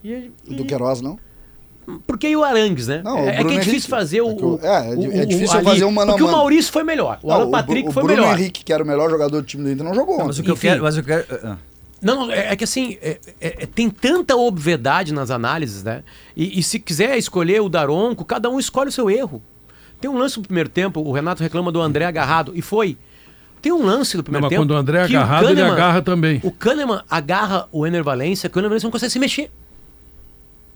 E, 0.03 0.31
O 0.47 0.53
do 0.53 0.65
Queiroz, 0.65 1.01
não? 1.01 1.17
porque 2.05 2.27
aí 2.27 2.35
o 2.35 2.43
Arangues, 2.43 2.87
né? 2.87 3.01
Não, 3.03 3.15
o 3.15 3.19
é, 3.19 3.27
é 3.29 3.31
que 3.37 3.43
Bruno 3.43 3.57
é 3.59 3.63
difícil 3.63 3.89
fazer 3.89 4.21
o. 4.21 4.27
É 4.29 4.33
o- 4.33 4.59
é, 4.61 4.67
é 4.67 4.95
o- 4.95 5.11
é 5.19 5.21
o- 5.21 5.25
difícil 5.25 5.55
ali, 5.57 5.65
fazer 5.65 5.85
um 5.85 5.91
mano 5.91 6.11
Porque 6.11 6.23
o. 6.23 6.31
Maurício 6.31 6.71
foi 6.71 6.83
melhor. 6.83 7.17
O 7.23 7.27
Não, 7.27 7.35
Alan 7.35 7.45
o 7.47 7.51
Patrick 7.51 7.81
Bru- 7.83 7.89
o 7.89 7.93
foi 7.93 8.03
Bruno 8.03 8.21
melhor. 8.21 8.37
Henrique, 8.39 8.63
que 8.63 8.73
era 8.73 8.83
o 8.83 8.87
melhor 8.87 9.09
jogador 9.09 9.41
do 9.41 9.47
time 9.47 9.63
do 9.63 9.71
Inter, 9.71 9.85
não 9.85 9.93
jogou 9.93 10.23
Mas 10.25 10.37
o 10.37 10.43
que 10.43 10.51
eu 10.51 10.57
quero. 10.57 10.83
Mas 10.83 10.97
eu 10.97 11.03
quero 11.03 11.25
ah, 11.43 11.57
Não, 12.01 12.27
não, 12.27 12.31
é, 12.31 12.51
é 12.51 12.55
que 12.55 12.63
assim, 12.65 12.97
é- 13.01 13.17
é- 13.41 13.65
tem 13.65 13.89
tanta 13.89 14.35
obviedade 14.35 15.13
nas 15.13 15.31
análises, 15.31 15.81
né? 15.83 16.03
E, 16.35 16.59
e 16.59 16.61
se 16.63 16.77
quiser 16.77 17.17
escolher 17.17 17.61
o 17.61 17.69
Daronco, 17.69 18.23
cada 18.25 18.49
um 18.49 18.59
escolhe 18.59 18.89
o 18.89 18.91
seu 18.91 19.09
erro. 19.09 19.41
Tem 19.99 20.07
um 20.11 20.17
lance 20.17 20.37
no 20.37 20.43
primeiro 20.43 20.69
tempo, 20.69 20.99
o 21.01 21.11
Renato 21.11 21.41
reclama 21.41 21.71
do 21.71 21.81
André 21.81 22.05
agarrado, 22.05 22.51
e 22.53 22.61
foi. 22.61 22.95
Tem 23.61 23.71
um 23.71 23.83
lance 23.83 24.15
do 24.15 24.23
primeiro 24.23 24.43
mas 24.45 24.49
tempo. 24.49 24.61
quando 24.61 24.71
o 24.71 24.75
André 24.75 25.03
é 25.03 25.07
que 25.07 25.15
agarrado, 25.15 25.45
ele 25.45 25.55
Kahneman- 25.55 25.73
agarra 25.73 26.01
também. 26.01 26.39
O 26.43 26.51
Kahneman 26.51 27.01
agarra 27.09 27.67
o 27.71 27.85
Ener 27.87 28.03
Valência, 28.03 28.47
que 28.49 28.57
o 28.57 28.59
Ener 28.59 28.69
Valência 28.69 28.85
não 28.87 28.91
consegue 28.91 29.11
se 29.11 29.19
mexer. 29.19 29.49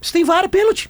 Se 0.01 0.11
tem 0.11 0.23
VAR, 0.23 0.45
é 0.45 0.47
pênalti. 0.47 0.89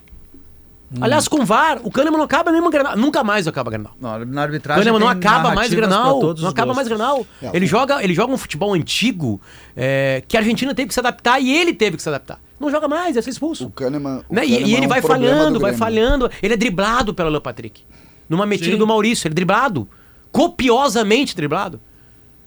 Hum. 0.94 0.98
Aliás, 1.02 1.28
com 1.28 1.46
VAR, 1.46 1.80
o 1.84 1.92
Kahneman 1.92 2.18
não 2.18 2.26
acaba 2.26 2.52
mesmo 2.52 2.70
Grenal. 2.70 2.98
Nunca 2.98 3.24
mais 3.24 3.48
acaba 3.48 3.70
Grenal. 3.72 3.94
não, 4.00 4.26
na 4.26 4.42
O 4.42 4.44
arbitragem. 4.44 4.84
Kahneman 4.84 5.00
não 5.00 5.08
acaba 5.10 5.54
mais 5.54 5.74
Grenal. 5.74 6.20
todos 6.20 6.44
Não 6.44 6.50
acaba 6.50 6.74
mais 6.74 6.88
gostos. 6.88 6.98
Grenal. 7.08 7.26
É, 7.42 7.56
ele, 7.56 7.66
joga, 7.66 8.04
ele 8.04 8.14
joga 8.14 8.34
um 8.34 8.38
futebol 8.38 8.74
antigo 8.74 9.40
é, 9.76 10.22
que 10.28 10.36
a 10.36 10.40
Argentina 10.42 10.74
teve 10.76 10.90
que 10.90 10.94
se 10.94 11.00
adaptar 11.00 11.40
e 11.40 11.50
ele 11.54 11.74
teve 11.74 11.96
que 11.98 12.04
se 12.04 12.10
adaptar. 12.10 12.40
Não 12.60 12.70
joga 12.70 12.88
mais, 12.90 13.16
ia 13.16 13.22
ser 13.22 13.30
expulso. 13.30 13.66
O 13.68 13.70
Kahneman. 13.72 14.24
o 14.30 14.34
Né? 14.34 14.46
E, 14.46 14.50
Kahneman 14.50 14.68
e 14.70 14.74
é 14.74 14.78
ele 14.78 14.86
um 14.86 14.90
vai 14.90 15.02
falhando, 15.02 15.54
do 15.56 15.60
vai 15.62 15.74
falhando. 15.74 16.30
Ele 16.44 16.54
é 16.54 16.58
driblado 16.58 17.14
pelo 17.14 17.30
Alan 17.30 17.42
Patrick. 17.42 17.84
Numa 18.30 18.46
metida 18.46 18.72
Sim. 18.74 18.78
do 18.78 18.86
Maurício, 18.88 19.28
ele 19.28 19.34
é 19.34 19.36
driblado. 19.36 19.88
Copiosamente 20.32 21.36
driblado. 21.36 21.80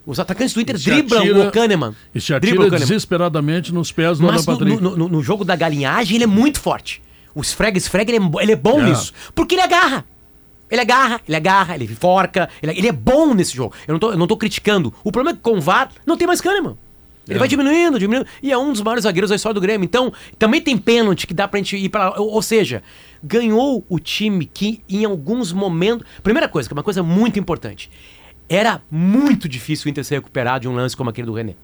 Os 0.07 0.21
atacantes 0.21 0.53
do 0.53 0.61
Inter 0.61 0.77
driblam 0.79 1.21
atira- 1.23 1.49
o 1.49 1.51
Kahneman. 1.51 1.95
E 2.15 2.21
se 2.21 2.35
atira 2.35 2.69
desesperadamente 2.71 3.73
nos 3.73 3.91
pés 3.91 4.19
do 4.19 4.25
Alan 4.25 4.35
Mas 4.35 4.47
no, 4.47 4.53
Patrick. 4.59 4.83
no- 4.83 4.97
no- 4.97 5.09
no 5.09 5.23
jogo 5.23 5.45
da 5.45 5.57
galinhagem 5.57 6.17
ele 6.17 6.25
é 6.25 6.27
muito 6.27 6.61
forte. 6.61 7.01
O 7.35 7.41
esfrega, 7.41 7.79
esfrega, 7.79 8.13
ele 8.13 8.23
é, 8.25 8.43
ele 8.43 8.53
é 8.53 8.57
bom 8.57 8.81
É. 8.81 8.85
nisso. 8.91 9.13
Porque 9.35 9.55
ele 9.55 9.63
agarra. 9.63 10.05
Ele 10.71 10.81
agarra, 10.81 11.21
ele 11.27 11.37
agarra, 11.37 11.75
ele 11.75 11.87
forca. 11.89 12.49
Ele, 12.63 12.73
ele 12.79 12.89
é 12.89 12.93
bom 12.93 13.33
nesse 13.35 13.55
jogo. 13.57 13.75
Eu 13.87 13.93
não, 13.93 13.99
tô, 13.99 14.11
eu 14.13 14.19
não 14.19 14.27
tô 14.27 14.37
criticando. 14.37 14.93
O 15.03 15.11
problema 15.13 15.35
é 15.35 15.37
que 15.37 15.43
com 15.43 15.57
o 15.57 15.61
VAR 15.61 15.91
não 16.07 16.17
tem 16.17 16.27
mais 16.27 16.41
Kahneman. 16.41 16.77
Ele 17.27 17.39
vai 17.39 17.49
diminuindo, 17.49 17.99
diminuindo. 17.99 18.29
E 18.43 18.53
é 18.53 18.59
um 18.59 18.73
dos 18.73 18.83
maiores 18.83 19.05
zagueiros 19.05 19.31
da 19.31 19.37
história 19.37 19.55
do 19.55 19.61
Grêmio. 19.61 19.85
Então, 19.85 20.13
também 20.39 20.61
tem 20.61 20.77
pênalti 20.77 21.27
que 21.27 21.33
dá 21.33 21.49
pra 21.49 21.59
gente 21.59 21.77
ir 21.77 21.89
pra 21.89 22.11
lá. 22.11 22.21
Ou, 22.21 22.29
ou 22.33 22.43
seja, 22.43 22.83
ganhou 23.25 23.85
o 23.89 23.99
time 23.99 24.45
que 24.45 24.83
em 24.87 25.07
alguns 25.07 25.51
momentos. 25.51 26.07
Primeira 26.23 26.47
coisa, 26.47 26.69
que 26.69 26.75
é 26.75 26.77
uma 26.77 26.83
coisa 26.83 27.03
muito 27.03 27.39
importante. 27.39 27.91
Era 28.47 28.83
muito 28.91 29.49
difícil 29.49 29.87
o 29.87 29.89
Inter 29.89 30.05
se 30.05 30.15
recuperar 30.15 30.61
de 30.61 30.69
um 30.69 30.75
lance 30.75 30.95
como 30.95 31.09
aquele 31.09 31.27
do 31.27 31.33
René. 31.33 31.57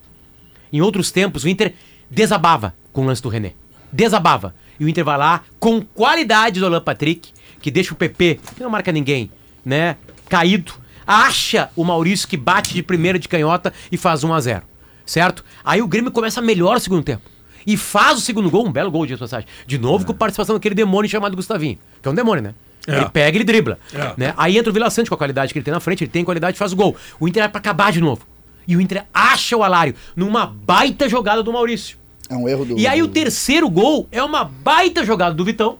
Em 0.72 0.80
outros 0.80 1.12
tempos, 1.12 1.44
o 1.44 1.48
Inter 1.48 1.74
desabava 2.10 2.74
com 2.92 3.02
o 3.02 3.04
lance 3.04 3.20
do 3.20 3.28
René. 3.28 3.52
Desabava. 3.92 4.54
E 4.78 4.84
o 4.84 4.88
Inter 4.88 5.04
vai 5.04 5.18
lá 5.18 5.44
com 5.58 5.82
qualidade 5.82 6.58
do 6.58 6.66
Alan 6.66 6.80
Patrick, 6.80 7.30
que 7.60 7.70
deixa 7.70 7.92
o 7.92 7.96
PP, 7.96 8.40
que 8.56 8.62
não 8.62 8.70
marca 8.70 8.90
ninguém, 8.90 9.30
né? 9.62 9.96
Caído. 10.28 10.72
Acha 11.06 11.70
o 11.76 11.84
Maurício 11.84 12.26
que 12.26 12.36
bate 12.36 12.72
de 12.72 12.82
primeira 12.82 13.18
de 13.18 13.28
canhota 13.28 13.72
e 13.92 13.96
faz 13.96 14.24
1 14.24 14.32
a 14.32 14.40
0 14.40 14.62
Certo? 15.04 15.44
Aí 15.64 15.82
o 15.82 15.88
Grêmio 15.88 16.12
começa 16.12 16.40
melhor 16.40 16.76
o 16.76 16.80
segundo 16.80 17.02
tempo. 17.02 17.28
E 17.66 17.76
faz 17.76 18.18
o 18.18 18.20
segundo 18.20 18.50
gol, 18.50 18.66
um 18.66 18.72
belo 18.72 18.90
gol 18.90 19.06
de 19.06 19.16
passagem. 19.16 19.48
De 19.66 19.78
novo 19.78 20.04
com 20.04 20.14
participação 20.14 20.54
daquele 20.54 20.74
demônio 20.74 21.10
chamado 21.10 21.36
Gustavinho. 21.36 21.78
Que 22.00 22.08
é 22.08 22.10
um 22.10 22.14
demônio, 22.14 22.42
né? 22.42 22.54
É. 22.86 22.96
Ele 22.96 23.08
pega, 23.10 23.36
ele 23.36 23.44
dribla. 23.44 23.78
É. 23.92 24.14
Né? 24.16 24.34
Aí 24.36 24.56
entra 24.56 24.70
o 24.70 24.72
Vila 24.72 24.90
Sante 24.90 25.08
com 25.08 25.14
a 25.14 25.18
qualidade 25.18 25.52
que 25.52 25.58
ele 25.58 25.64
tem 25.64 25.72
na 25.72 25.80
frente, 25.80 26.04
ele 26.04 26.10
tem 26.10 26.24
qualidade, 26.24 26.56
faz 26.58 26.72
o 26.72 26.76
gol. 26.76 26.96
O 27.18 27.28
Inter 27.28 27.42
vai 27.42 27.50
pra 27.50 27.58
acabar 27.58 27.92
de 27.92 28.00
novo. 28.00 28.26
E 28.66 28.76
o 28.76 28.80
Inter 28.80 29.04
acha 29.12 29.56
o 29.56 29.62
Alário 29.62 29.94
numa 30.14 30.46
baita 30.46 31.08
jogada 31.08 31.42
do 31.42 31.52
Maurício. 31.52 31.98
É 32.28 32.34
um 32.34 32.48
erro 32.48 32.64
do. 32.64 32.78
E 32.78 32.86
aí 32.86 33.02
o 33.02 33.08
terceiro 33.08 33.68
gol 33.68 34.08
é 34.12 34.22
uma 34.22 34.44
baita 34.44 35.04
jogada 35.04 35.34
do 35.34 35.44
Vitão, 35.44 35.78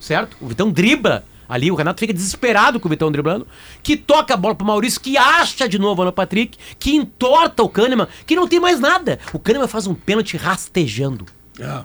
certo? 0.00 0.36
O 0.40 0.48
Vitão 0.48 0.70
dribla 0.70 1.24
ali, 1.52 1.70
o 1.70 1.74
Renato 1.74 2.00
fica 2.00 2.12
desesperado 2.12 2.80
com 2.80 2.88
o 2.88 2.90
Vitão 2.90 3.12
driblando, 3.12 3.46
que 3.82 3.96
toca 3.96 4.34
a 4.34 4.36
bola 4.36 4.54
pro 4.54 4.66
Maurício, 4.66 5.00
que 5.00 5.16
acha 5.18 5.68
de 5.68 5.78
novo 5.78 6.00
o 6.00 6.02
Alan 6.02 6.12
Patrick, 6.12 6.56
que 6.78 6.94
entorta 6.96 7.62
o 7.62 7.68
Kahneman, 7.68 8.08
que 8.26 8.34
não 8.34 8.48
tem 8.48 8.58
mais 8.58 8.80
nada. 8.80 9.18
O 9.32 9.38
Kahneman 9.38 9.68
faz 9.68 9.86
um 9.86 9.94
pênalti 9.94 10.36
rastejando. 10.36 11.26
É. 11.60 11.80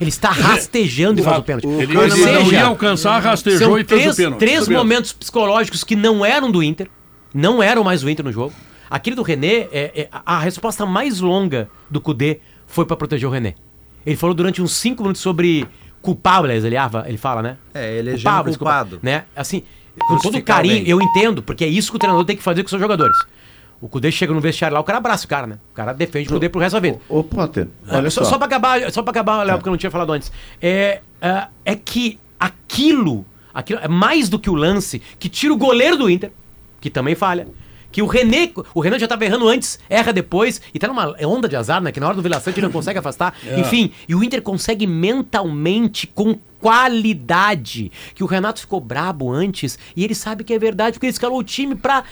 Ele 0.00 0.08
está 0.08 0.30
rastejando 0.30 1.20
e 1.20 1.22
faz 1.22 1.38
o 1.38 1.42
pênalti. 1.42 1.66
Ele, 1.66 1.96
Ou 1.96 2.04
ele 2.04 2.08
não 2.16 2.16
seja, 2.16 2.52
ia 2.54 2.64
alcançar, 2.64 3.18
rastejou 3.20 3.58
são 3.68 3.78
e 3.78 3.84
fez 3.84 4.00
três, 4.00 4.14
o 4.14 4.16
pênalti. 4.16 4.38
três 4.38 4.68
momentos 4.68 5.12
psicológicos 5.12 5.84
que 5.84 5.94
não 5.94 6.24
eram 6.24 6.50
do 6.50 6.62
Inter, 6.62 6.88
não 7.34 7.62
eram 7.62 7.84
mais 7.84 8.00
do 8.00 8.08
Inter 8.08 8.24
no 8.24 8.32
jogo. 8.32 8.54
Aquele 8.88 9.14
do 9.14 9.22
René, 9.22 9.68
é, 9.70 9.92
é- 9.94 10.08
a 10.10 10.36
a 10.36 10.38
resposta 10.40 10.86
mais 10.86 11.20
longa 11.20 11.68
do 11.90 12.00
Kudê 12.00 12.40
foi 12.66 12.86
pra 12.86 12.96
proteger 12.96 13.28
o 13.28 13.30
René. 13.32 13.54
Ele 14.06 14.16
falou 14.16 14.34
durante 14.34 14.62
uns 14.62 14.72
cinco 14.72 15.02
minutos 15.02 15.20
sobre 15.20 15.68
culpables, 16.02 16.64
ele, 16.64 16.76
ele 17.06 17.18
fala, 17.18 17.42
né? 17.42 17.56
É, 17.74 17.98
elegendo 17.98 18.22
Culpables, 18.22 18.56
culpado. 18.56 18.90
culpa- 18.90 19.06
né? 19.06 19.24
Assim, 19.36 19.62
com 20.08 20.16
todo 20.18 20.42
carinho, 20.42 20.84
eu 20.86 21.00
entendo, 21.00 21.42
porque 21.42 21.64
é 21.64 21.68
isso 21.68 21.90
que 21.90 21.96
o 21.96 21.98
treinador 21.98 22.24
tem 22.24 22.36
que 22.36 22.42
fazer 22.42 22.62
com 22.62 22.68
seus 22.68 22.80
jogadores. 22.80 23.16
O 23.80 23.88
Cudê 23.88 24.10
chega 24.12 24.32
no 24.34 24.40
vestiário 24.40 24.74
lá, 24.74 24.80
o 24.80 24.84
cara 24.84 24.98
abraça 24.98 25.24
o 25.24 25.28
cara, 25.28 25.46
né? 25.46 25.58
O 25.72 25.74
cara 25.74 25.92
defende 25.94 26.28
o 26.28 26.32
Cudê 26.32 26.48
pro 26.48 26.60
resto 26.60 26.74
da 26.74 26.80
vida. 26.80 26.98
Ô, 27.08 27.22
Potter, 27.24 27.66
olha 27.88 28.06
É, 28.06 28.10
só. 28.10 28.24
só, 28.24 28.36
pra 28.36 28.46
acabar, 28.46 28.92
só 28.92 29.02
pra 29.02 29.10
acabar, 29.10 29.42
Léo, 29.42 29.56
porque 29.56 29.68
eu 29.68 29.72
não 29.72 29.78
tinha 29.78 29.90
falado 29.90 30.12
antes. 30.12 30.30
É, 30.60 31.00
é, 31.20 31.46
é 31.64 31.74
que 31.74 32.18
aquilo, 32.38 33.24
aquilo 33.54 33.80
é 33.82 33.88
mais 33.88 34.28
do 34.28 34.38
que 34.38 34.50
o 34.50 34.54
lance 34.54 35.00
que 35.18 35.28
tira 35.30 35.52
o 35.52 35.56
goleiro 35.56 35.96
do 35.96 36.10
Inter, 36.10 36.30
que 36.80 36.90
também 36.90 37.14
falha. 37.14 37.48
Que 37.92 38.02
o 38.02 38.06
René, 38.06 38.50
o 38.74 38.80
Renan 38.80 38.98
já 38.98 39.08
tava 39.08 39.24
errando 39.24 39.48
antes, 39.48 39.78
erra 39.88 40.12
depois, 40.12 40.60
e 40.72 40.78
tá 40.78 40.86
numa 40.86 41.16
onda 41.26 41.48
de 41.48 41.56
azar, 41.56 41.80
né? 41.82 41.90
Que 41.90 41.98
na 41.98 42.06
hora 42.06 42.14
do 42.16 42.22
Vila 42.22 42.38
Sante 42.38 42.60
ele 42.60 42.66
não 42.66 42.72
consegue 42.72 42.98
afastar. 42.98 43.34
Enfim, 43.58 43.90
e 44.08 44.14
o 44.14 44.22
Inter 44.22 44.40
consegue 44.42 44.86
mentalmente, 44.86 46.06
com 46.06 46.38
qualidade. 46.60 47.90
Que 48.14 48.22
o 48.22 48.26
Renato 48.26 48.60
ficou 48.60 48.80
brabo 48.80 49.32
antes, 49.32 49.78
e 49.96 50.04
ele 50.04 50.14
sabe 50.14 50.44
que 50.44 50.52
é 50.52 50.58
verdade, 50.58 50.92
porque 50.94 51.06
ele 51.06 51.12
escalou 51.12 51.38
o 51.38 51.44
time 51.44 51.74
pra. 51.74 52.04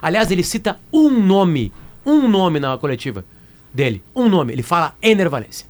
Aliás, 0.00 0.30
ele 0.30 0.42
cita 0.42 0.78
um 0.92 1.10
nome, 1.10 1.72
um 2.04 2.28
nome 2.28 2.60
na 2.60 2.76
coletiva 2.78 3.24
dele, 3.72 4.02
um 4.14 4.28
nome. 4.28 4.52
Ele 4.52 4.62
fala 4.62 4.94
Ener 5.02 5.28
Valência. 5.28 5.66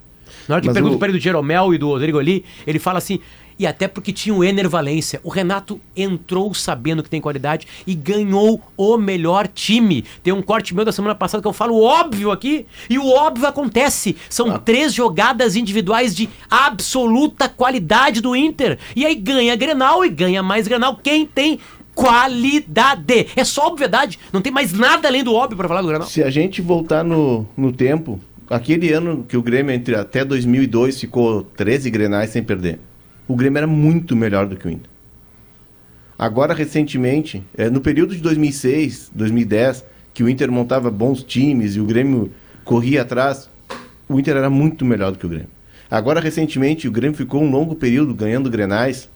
Na 0.49 0.57
hora 0.57 0.61
que 0.63 0.67
Mas 0.69 0.75
pergunta 0.75 0.97
o- 0.97 0.99
para 0.99 1.09
ele 1.09 1.19
do 1.19 1.23
Jeromel 1.23 1.75
e 1.75 1.79
do 1.79 1.89
Rodrigo 1.89 2.19
ali, 2.19 2.45
ele 2.67 2.79
fala 2.79 2.99
assim. 2.99 3.21
E 3.59 3.67
até 3.67 3.89
porque 3.89 4.13
tinha 4.13 4.35
o 4.35 4.45
Ener 4.45 4.69
Valência. 4.69 5.19
O 5.25 5.31
Renato 5.31 5.81
entrou 5.97 6.53
sabendo 6.53 7.03
que 7.03 7.09
tem 7.09 7.21
qualidade 7.21 7.67
e 7.87 7.95
ganhou 7.95 8.61
o 8.77 8.97
melhor 8.99 9.49
time. 9.49 10.05
Tem 10.23 10.33
um 10.33 10.43
corte 10.43 10.75
meu 10.75 10.85
da 10.85 10.93
semana 10.93 11.15
passada 11.15 11.41
que 11.41 11.49
eu 11.49 11.53
falo 11.55 11.81
óbvio 11.83 12.31
aqui. 12.31 12.67
E 12.91 12.99
o 12.99 13.09
óbvio 13.09 13.47
acontece. 13.47 14.15
São 14.29 14.51
Ah. 14.51 14.59
três 14.59 14.93
jogadas 14.93 15.57
individuais 15.57 16.15
de 16.15 16.29
absoluta 16.51 17.49
qualidade 17.49 18.21
do 18.21 18.37
Inter. 18.37 18.79
E 18.95 19.07
aí 19.07 19.15
ganha 19.15 19.57
Grenal 19.57 20.05
e 20.05 20.09
ganha 20.11 20.43
mais 20.43 20.69
Grenal. 20.69 20.97
Quem 21.03 21.25
tem 21.27 21.59
qualidade? 21.95 23.29
É 23.35 23.45
só 23.45 23.69
obviedade. 23.69 24.19
Não 24.33 24.43
tem 24.43 24.53
mais 24.53 24.73
nada 24.73 25.09
além 25.09 25.25
do 25.25 25.33
óbvio 25.35 25.57
para 25.57 25.69
falar 25.69 25.83
do 25.83 25.89
Grenal. 25.89 26.07
Se 26.09 26.23
a 26.23 26.31
gente 26.31 26.61
voltar 26.61 27.03
no, 27.05 27.47
no 27.57 27.73
tempo, 27.73 28.21
aquele 28.51 28.93
ano 28.93 29.25
que 29.29 29.37
o 29.37 29.43
Grêmio 29.43 29.75
entre 29.75 29.95
até 29.95 30.25
2002 30.25 31.01
ficou 31.01 31.43
13 31.43 31.91
grenais 31.91 32.31
sem 32.31 32.43
perder, 32.43 32.79
o 33.29 33.35
Grêmio 33.35 33.59
era 33.59 33.67
muito 33.67 34.15
melhor 34.15 34.47
do 34.47 34.57
que 34.57 34.67
o 34.67 34.71
Inter. 34.71 34.91
Agora, 36.19 36.55
recentemente, 36.55 37.43
é, 37.57 37.69
no 37.69 37.81
período 37.81 38.15
de 38.15 38.23
2006, 38.23 39.11
2010, 39.15 39.85
que 40.15 40.23
o 40.23 40.29
Inter 40.29 40.51
montava 40.51 40.91
bons 40.91 41.23
times 41.23 41.77
e 41.77 41.81
o 41.81 41.85
Grêmio 41.85 42.31
corria 42.65 43.03
atrás, 43.03 43.51
o 44.09 44.19
Inter 44.19 44.37
era 44.37 44.49
muito 44.49 44.85
melhor 44.85 45.13
do 45.13 45.19
que 45.19 45.27
o 45.27 45.29
Grêmio. 45.29 45.49
Agora, 45.91 46.21
recentemente, 46.21 46.89
o 46.89 46.91
Grêmio 46.91 47.17
ficou 47.17 47.43
um 47.43 47.51
longo 47.51 47.75
período 47.75 48.15
ganhando 48.15 48.51
grenais, 48.51 49.09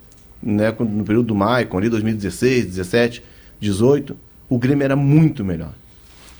né, 0.42 0.75
no 0.79 1.05
período 1.05 1.27
do 1.27 1.35
Maicon, 1.35 1.79
ali 1.79 1.88
2016, 1.88 2.66
17, 2.66 3.23
18, 3.59 4.16
o 4.49 4.59
Grêmio 4.59 4.85
era 4.85 4.96
muito 4.96 5.44
melhor. 5.44 5.73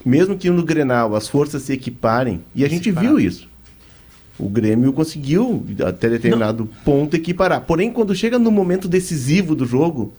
Mesmo 0.05 0.37
que 0.37 0.49
no 0.51 0.63
Grenal 0.63 1.15
as 1.15 1.29
forças 1.29 1.63
se 1.63 1.73
equiparem, 1.73 2.43
e 2.55 2.65
a 2.65 2.69
gente 2.69 2.91
viu 2.91 3.19
isso. 3.19 3.50
O 4.41 4.49
Grêmio 4.49 4.93
conseguiu, 4.93 5.65
até 5.87 6.09
determinado 6.09 6.69
ponto, 6.85 7.15
equiparar. 7.15 7.61
Porém, 7.63 7.93
quando 7.93 8.15
chega 8.15 8.39
no 8.39 8.51
momento 8.51 8.89
decisivo 8.89 9.55
do 9.55 9.67
jogo, 9.67 10.13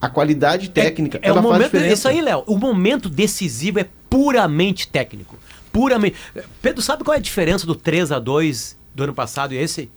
a 0.00 0.08
qualidade 0.10 0.70
técnica 0.70 1.18
É, 1.22 1.28
é 1.28 1.30
o 1.30 1.32
ela 1.32 1.42
faz 1.42 1.52
momento, 1.54 1.70
diferença. 1.72 1.94
isso 1.94 2.08
aí, 2.08 2.20
Léo. 2.20 2.42
O 2.46 2.58
momento 2.58 3.08
decisivo 3.08 3.78
é 3.78 3.86
puramente 4.10 4.88
técnico. 4.88 5.38
Puramente. 5.72 6.16
Pedro, 6.60 6.82
sabe 6.82 7.04
qual 7.04 7.14
é 7.14 7.18
a 7.18 7.22
diferença 7.22 7.66
do 7.66 7.74
3 7.74 8.10
a 8.12 8.18
2 8.18 8.76
do 8.94 9.04
ano 9.04 9.14
passado 9.14 9.54
e 9.54 9.58
esse? 9.58 9.88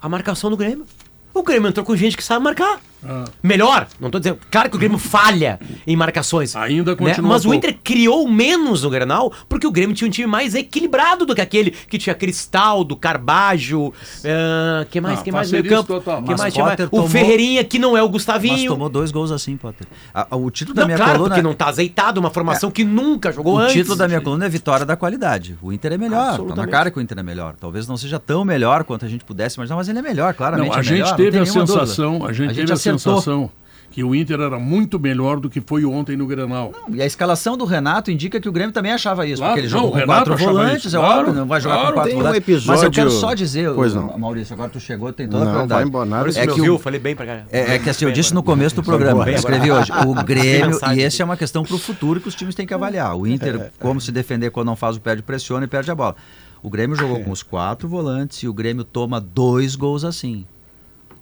A 0.00 0.08
marcação 0.08 0.50
do 0.50 0.56
Grêmio. 0.56 0.84
O 1.32 1.42
Grêmio 1.42 1.68
entrou 1.68 1.86
com 1.86 1.96
gente 1.96 2.16
que 2.16 2.22
sabe 2.24 2.44
marcar. 2.44 2.80
Ah. 3.06 3.24
Melhor, 3.42 3.86
não 4.00 4.10
tô 4.10 4.18
dizendo. 4.18 4.38
Claro 4.50 4.68
que 4.70 4.76
o 4.76 4.78
Grêmio 4.78 4.98
falha 4.98 5.60
em 5.86 5.94
marcações. 5.96 6.56
Ainda 6.56 6.92
né? 6.92 6.96
continua 6.96 7.30
Mas 7.30 7.42
o 7.44 7.48
pouco. 7.50 7.56
Inter 7.56 7.76
criou 7.82 8.28
menos 8.28 8.82
no 8.82 8.90
Grenal 8.90 9.32
porque 9.48 9.66
o 9.66 9.70
Grêmio 9.70 9.94
tinha 9.94 10.08
um 10.08 10.10
time 10.10 10.26
mais 10.26 10.54
equilibrado 10.54 11.24
do 11.24 11.34
que 11.34 11.40
aquele 11.40 11.70
que 11.70 11.96
tinha 11.98 12.14
Cristaldo, 12.14 12.96
Carbajo, 12.96 13.92
ah, 14.24 14.86
que 14.90 15.00
mais, 15.00 15.20
Ah, 15.20 15.22
que 15.22 15.32
mais 15.32 15.50
meio 15.52 15.64
campo? 15.68 15.84
total. 15.94 16.22
Que 16.22 16.30
Mas 16.30 16.40
mais, 16.40 16.56
mais? 16.56 16.70
Potter 16.70 16.86
O 16.86 16.90
tomou- 16.90 17.08
Ferreirinha, 17.08 17.62
que 17.64 17.78
não 17.78 17.96
é 17.96 18.02
o 18.02 18.06
Mas 18.06 18.12
Gustavinho. 18.12 18.70
tomou 18.72 18.88
dois 18.88 19.10
gols 19.10 19.30
assim, 19.30 19.56
Potter. 19.56 19.86
A- 20.12 20.26
a- 20.30 20.36
o 20.36 20.50
título 20.50 20.74
da 20.74 20.82
Não, 20.82 20.86
minha 20.86 20.96
claro, 20.96 21.12
coluna. 21.12 21.28
porque 21.34 21.42
não 21.42 21.54
tá 21.54 21.68
azeitado, 21.68 22.18
uma 22.20 22.30
formação 22.30 22.70
que 22.70 22.84
nunca 22.84 23.30
jogou 23.32 23.54
o 23.54 23.58
antes. 23.58 23.74
título 23.74 23.96
da 23.96 24.08
minha 24.08 24.20
coluna 24.20 24.46
é 24.46 24.48
vitória 24.48 24.84
da 24.84 24.96
qualidade. 24.96 25.56
O 25.62 25.72
Inter 25.72 25.92
é 25.92 25.98
melhor. 25.98 26.38
Tá 26.38 26.56
na 26.56 26.66
cara 26.66 26.90
que 26.90 26.98
o 26.98 27.00
Inter 27.00 27.18
é 27.18 27.22
melhor. 27.22 27.54
Talvez 27.60 27.86
não 27.86 27.96
seja 27.96 28.18
tão 28.18 28.44
melhor 28.44 28.84
quanto 28.84 29.04
a 29.04 29.08
gente 29.08 29.24
pudesse 29.24 29.56
imaginar, 29.56 29.76
mas 29.76 29.88
ele 29.88 29.98
é 29.98 30.02
melhor, 30.02 30.34
claramente. 30.34 30.68
Não, 30.70 30.76
a 30.76 30.80
é 30.80 30.82
gente 30.82 30.92
melhor, 30.94 31.10
não 31.10 31.16
teve 31.16 31.30
tem 31.30 31.40
a 31.40 31.44
nenhuma 31.44 31.64
dúvida. 31.64 31.86
sensação, 31.86 32.26
a 32.26 32.32
gente 32.32 32.54
teve 32.54 32.72
a 32.72 32.76
acertou. 32.96 33.14
sensação 33.20 33.50
que 33.90 34.04
o 34.04 34.14
Inter 34.14 34.38
era 34.38 34.58
muito 34.58 35.00
melhor 35.00 35.40
do 35.40 35.48
que 35.48 35.62
foi 35.62 35.82
ontem 35.84 36.14
no 36.14 36.26
Grenal. 36.26 36.72
E 36.92 37.00
a 37.00 37.06
escalação 37.06 37.56
do 37.56 37.64
Renato 37.64 38.10
indica 38.10 38.38
que 38.38 38.46
o 38.48 38.52
Grêmio 38.52 38.70
também 38.70 38.92
achava 38.92 39.26
isso, 39.26 39.38
Claro, 39.40 39.54
porque 39.54 39.66
ele 39.66 39.72
não, 39.72 39.80
jogou 39.80 39.96
o 39.96 40.00
com 40.00 40.06
quatro 40.06 40.36
volantes, 40.36 40.84
isso, 40.84 40.96
é 40.96 41.00
claro, 41.00 41.20
óbvio, 41.20 41.34
não 41.34 41.46
vai 41.46 41.60
jogar 41.60 41.74
claro. 41.76 41.88
com 41.88 41.94
quatro 41.94 42.10
Tem 42.10 42.20
um 42.20 42.22
volantes. 42.22 42.46
Mas 42.46 42.58
eu 42.58 42.64
episódio- 42.88 42.90
quero 42.92 43.10
só 43.10 43.32
dizer, 43.34 43.72
Pois 43.74 43.94
o- 43.96 44.00
não. 44.02 44.18
Maurício, 44.18 44.52
agora 44.52 44.68
tu 44.68 44.78
chegou, 44.78 45.10
tem 45.10 45.26
toda 45.26 45.42
a 45.42 45.46
Não, 45.46 45.58
verdade. 45.60 45.90
vai 45.90 46.36
É 46.36 46.46
que 46.46 46.70
o- 46.70 46.78
falei 46.78 47.00
bem 47.00 47.16
pra 47.16 47.24
caralho. 47.24 47.46
É, 47.50 47.76
é 47.76 47.78
que 47.78 47.88
assim, 47.88 48.04
eu 48.04 48.12
disse 48.12 48.34
no 48.34 48.42
começo 48.42 48.76
do 48.76 48.82
programa, 48.82 49.26
eu 49.28 49.34
escrevi 49.34 49.72
hoje, 49.72 49.90
o 49.90 50.14
Grêmio, 50.22 50.78
e 50.94 51.00
esse 51.00 51.16
aqui. 51.16 51.22
é 51.22 51.24
uma 51.24 51.36
questão 51.36 51.64
pro 51.64 51.78
futuro 51.78 52.20
que 52.20 52.28
os 52.28 52.34
times 52.34 52.54
têm 52.54 52.66
que 52.66 52.74
avaliar. 52.74 53.16
O 53.16 53.26
Inter, 53.26 53.72
como 53.80 54.00
se 54.02 54.12
defender 54.12 54.50
quando 54.50 54.66
não 54.66 54.76
faz 54.76 54.96
o 54.96 55.00
perde, 55.00 55.22
pressiona 55.22 55.64
e 55.64 55.68
perde 55.68 55.90
a 55.90 55.94
bola. 55.94 56.14
O 56.62 56.68
Grêmio 56.68 56.94
jogou 56.94 57.20
com 57.20 57.30
os 57.30 57.42
quatro 57.42 57.88
volantes 57.88 58.42
e 58.42 58.48
o 58.48 58.52
Grêmio 58.52 58.84
toma 58.84 59.18
dois 59.18 59.74
gols 59.74 60.04
assim. 60.04 60.44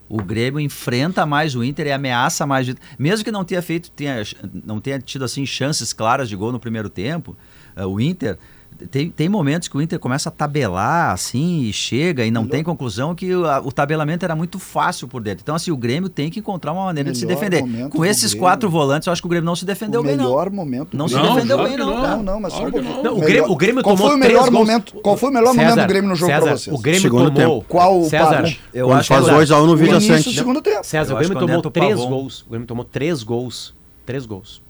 O 0.09 0.23
Grêmio 0.23 0.61
enfrenta 0.61 1.27
mais 1.27 1.55
o 1.55 1.65
Inter 1.65 1.87
e 1.87 1.93
ameaça 1.93 2.47
mais. 2.47 2.73
Mesmo 2.99 3.25
que 3.25 3.31
não 3.33 3.45
tenha 3.45 3.61
feito, 3.61 3.91
tenha, 3.91 4.23
não 4.65 4.81
tenha 4.81 5.01
tido 5.01 5.25
assim 5.25 5.45
chances 5.45 5.93
claras 5.93 6.29
de 6.29 6.37
gol 6.37 6.53
no 6.53 6.61
primeiro 6.61 6.89
tempo, 6.89 7.37
eh, 7.75 7.85
o 7.85 8.01
Inter 8.01 8.39
tem, 8.91 9.11
tem 9.11 9.29
momentos 9.29 9.69
que 9.69 9.77
o 9.77 9.81
Inter 9.83 9.99
começa 9.99 10.29
a 10.29 10.33
tabelar 10.33 11.13
assim 11.13 11.61
e 11.63 11.73
chega 11.73 12.25
e 12.25 12.31
não 12.31 12.47
tem 12.47 12.63
conclusão 12.63 13.15
que 13.15 13.35
o, 13.35 13.47
a- 13.47 13.61
o 13.61 13.73
tabelamento 13.73 14.25
era 14.25 14.37
muito 14.37 14.59
fácil 14.59 15.09
por 15.09 15.23
dentro. 15.23 15.43
Então 15.43 15.55
assim, 15.55 15.71
o 15.71 15.77
Grêmio 15.77 16.09
tem 16.09 16.31
que 16.31 16.41
encontrar 16.41 16.73
uma 16.73 16.85
maneira 16.85 17.11
de 17.11 17.19
se 17.19 17.27
Melhor 17.27 17.41
defender. 17.41 17.89
Com 17.91 18.05
esses 18.05 18.33
Grêmio. 18.33 18.39
quatro 18.41 18.69
volantes, 18.71 19.07
eu 19.07 19.13
acho 19.13 19.23
que 19.23 19.27
o 19.27 19.31
Grêmio 19.31 19.47
não 19.47 19.57
se 19.57 19.65
defendeu 19.65 20.01
o 20.01 20.05
bem 20.05 20.17
não. 20.17 20.25
melhor 20.25 20.51
momento. 20.51 20.97
Não 20.97 21.07
do 21.07 21.09
se 21.09 21.15
Não, 21.15 21.23
Grêmio. 21.23 21.37
defendeu 21.43 21.65
bem 21.65 21.77
não, 21.77 21.87
não. 21.87 22.03
Não, 22.17 22.23
não, 22.23 22.41
mas 22.41 22.53
só 22.53 22.67
um 22.67 22.71
pouquinho. 22.71 22.95
não. 22.95 23.03
Não, 23.03 23.17
o 23.17 23.21
Grêmio- 23.21 23.51
o 23.51 23.57
Grêmio 23.57 23.83
qual 23.83 23.97
tomou 23.97 24.11
foi 24.11 24.17
o 24.17 24.21
três 24.21 24.33
melhor 24.35 24.51
gols. 24.51 24.67
momento? 24.67 24.95
Qual 25.03 25.17
foi 25.17 25.31
o 25.31 25.33
melhor 25.33 25.55
momento 25.55 25.77
do 25.81 25.87
Grêmio 25.87 26.11
no 26.11 26.17
jogo 26.17 26.33
César, 26.33 26.45
pra 26.47 26.57
vocês? 26.57 26.77
O 26.77 26.79
Grêmio 26.81 27.01
Segundo 27.03 27.31
tomou. 27.31 27.59
tempo. 27.61 27.67
Qual 27.69 28.01
o 28.01 28.05
César, 28.09 28.57
Eu 28.75 28.87
Quando 28.89 28.99
acho 28.99 29.09
faz 29.09 29.25
que 29.25 29.31
2x1 29.31 29.67
no 29.67 29.73
O 29.73 29.77
Vídeo 29.77 29.93
início 29.95 30.15
do 30.15 30.23
Sante. 30.23 30.37
segundo 30.37 30.61
tempo. 30.63 30.85
César, 30.85 31.15
o 31.15 31.19
Grêmio 31.19 31.39
tomou 31.39 31.63
três 31.71 31.97
gols. 31.99 32.43
O 32.43 32.51
Grêmio 32.51 32.67
tomou 32.67 32.85
três 32.85 33.23
gols. 33.23 33.75
Três 34.05 34.27
gols. 34.27 34.63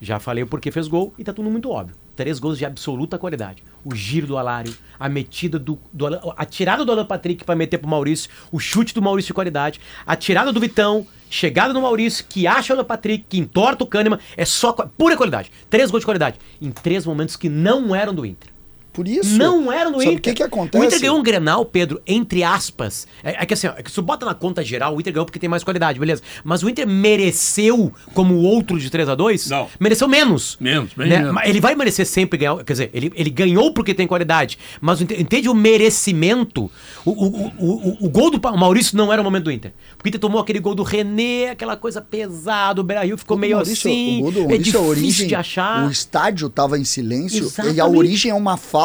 Já 0.00 0.18
falei 0.18 0.42
o 0.44 0.46
porquê 0.46 0.70
fez 0.70 0.86
gol 0.88 1.14
e 1.18 1.24
tá 1.24 1.32
tudo 1.32 1.48
muito 1.50 1.70
óbvio. 1.70 1.94
Três 2.16 2.38
gols 2.38 2.58
de 2.58 2.64
absoluta 2.64 3.18
qualidade. 3.18 3.62
O 3.84 3.94
giro 3.94 4.26
do 4.26 4.38
Alário, 4.38 4.74
a 4.98 5.08
metida 5.08 5.58
do, 5.58 5.78
do 5.92 6.06
a 6.36 6.44
tirada 6.44 6.84
do 6.84 6.92
Alan 6.92 7.04
Patrick 7.04 7.44
pra 7.44 7.56
meter 7.56 7.78
pro 7.78 7.88
Maurício, 7.88 8.30
o 8.52 8.58
chute 8.58 8.94
do 8.94 9.02
Maurício 9.02 9.28
de 9.28 9.34
qualidade, 9.34 9.80
a 10.06 10.14
tirada 10.14 10.52
do 10.52 10.60
Vitão, 10.60 11.06
chegada 11.28 11.74
do 11.74 11.82
Maurício, 11.82 12.24
que 12.28 12.46
acha 12.46 12.72
o 12.72 12.76
Alan 12.76 12.84
Patrick, 12.84 13.26
que 13.28 13.38
entorta 13.38 13.82
o 13.82 13.86
Kahneman, 13.86 14.18
é 14.36 14.44
só 14.44 14.72
pura 14.72 15.16
qualidade. 15.16 15.50
Três 15.68 15.90
gols 15.90 16.02
de 16.02 16.06
qualidade. 16.06 16.38
Em 16.62 16.70
três 16.70 17.04
momentos 17.04 17.36
que 17.36 17.48
não 17.48 17.94
eram 17.94 18.14
do 18.14 18.24
Inter. 18.24 18.53
Por 18.94 19.06
isso. 19.08 19.36
Não 19.36 19.70
era 19.72 19.90
no 19.90 19.98
Sabe 19.98 20.04
Inter. 20.12 20.18
o 20.18 20.22
que 20.22 20.32
que 20.34 20.42
acontece? 20.42 20.82
O 20.82 20.86
Inter 20.86 21.00
ganhou 21.00 21.18
um 21.18 21.22
Grenal, 21.22 21.64
Pedro, 21.66 22.00
entre 22.06 22.42
aspas. 22.44 23.06
É, 23.22 23.42
é 23.42 23.46
que 23.46 23.52
assim, 23.52 23.66
ó, 23.66 23.72
é 23.76 23.82
que 23.82 23.90
se 23.90 24.00
bota 24.00 24.24
na 24.24 24.34
conta 24.34 24.62
geral, 24.62 24.94
o 24.96 25.00
Inter 25.00 25.12
ganhou 25.12 25.26
porque 25.26 25.38
tem 25.38 25.48
mais 25.48 25.64
qualidade, 25.64 25.98
beleza. 25.98 26.22
Mas 26.44 26.62
o 26.62 26.68
Inter 26.68 26.86
mereceu, 26.86 27.92
como 28.14 28.34
o 28.34 28.42
outro 28.42 28.78
de 28.78 28.88
3 28.88 29.08
a 29.08 29.14
2 29.14 29.50
Não. 29.50 29.68
Mereceu 29.80 30.06
menos. 30.08 30.56
Menos, 30.60 30.92
bem 30.94 31.08
né? 31.08 31.18
menos. 31.18 31.34
Mas 31.34 31.48
Ele 31.50 31.60
vai 31.60 31.74
merecer 31.74 32.06
sempre 32.06 32.38
ganhar. 32.38 32.56
Quer 32.64 32.72
dizer, 32.72 32.90
ele, 32.94 33.12
ele 33.16 33.30
ganhou 33.30 33.72
porque 33.74 33.92
tem 33.92 34.06
qualidade. 34.06 34.58
Mas 34.80 35.00
ente- 35.02 35.20
entende 35.20 35.48
o 35.48 35.54
merecimento? 35.54 36.70
O, 37.04 37.10
o, 37.10 37.26
o, 37.26 37.52
o, 37.58 38.06
o 38.06 38.08
gol 38.08 38.30
do 38.30 38.40
Maurício 38.56 38.96
não 38.96 39.12
era 39.12 39.20
o 39.20 39.24
momento 39.24 39.44
do 39.44 39.50
Inter. 39.52 39.72
Porque 39.96 40.08
o 40.08 40.10
Inter 40.10 40.20
tomou 40.20 40.40
aquele 40.40 40.60
gol 40.60 40.74
do 40.74 40.82
René, 40.84 41.50
aquela 41.50 41.76
coisa 41.76 42.00
pesada, 42.00 42.80
o 42.80 42.84
Beira-Rio 42.84 43.18
ficou 43.18 43.36
meio 43.36 43.56
Maurício, 43.56 43.90
assim. 43.90 44.18
o 44.18 44.22
gol 44.22 44.32
do 44.32 44.38
é 44.38 44.42
Maurício, 44.42 44.58
difícil 44.64 44.80
a 44.80 44.82
origem, 44.84 45.26
de 45.28 45.34
achar. 45.34 45.86
O 45.86 45.90
estádio 45.90 46.46
estava 46.46 46.78
em 46.78 46.84
silêncio 46.84 47.38
e 47.38 47.40
a 47.40 47.44
Exatamente. 47.46 47.96
origem 47.96 48.30
é 48.30 48.34
uma 48.34 48.56
falta 48.56 48.83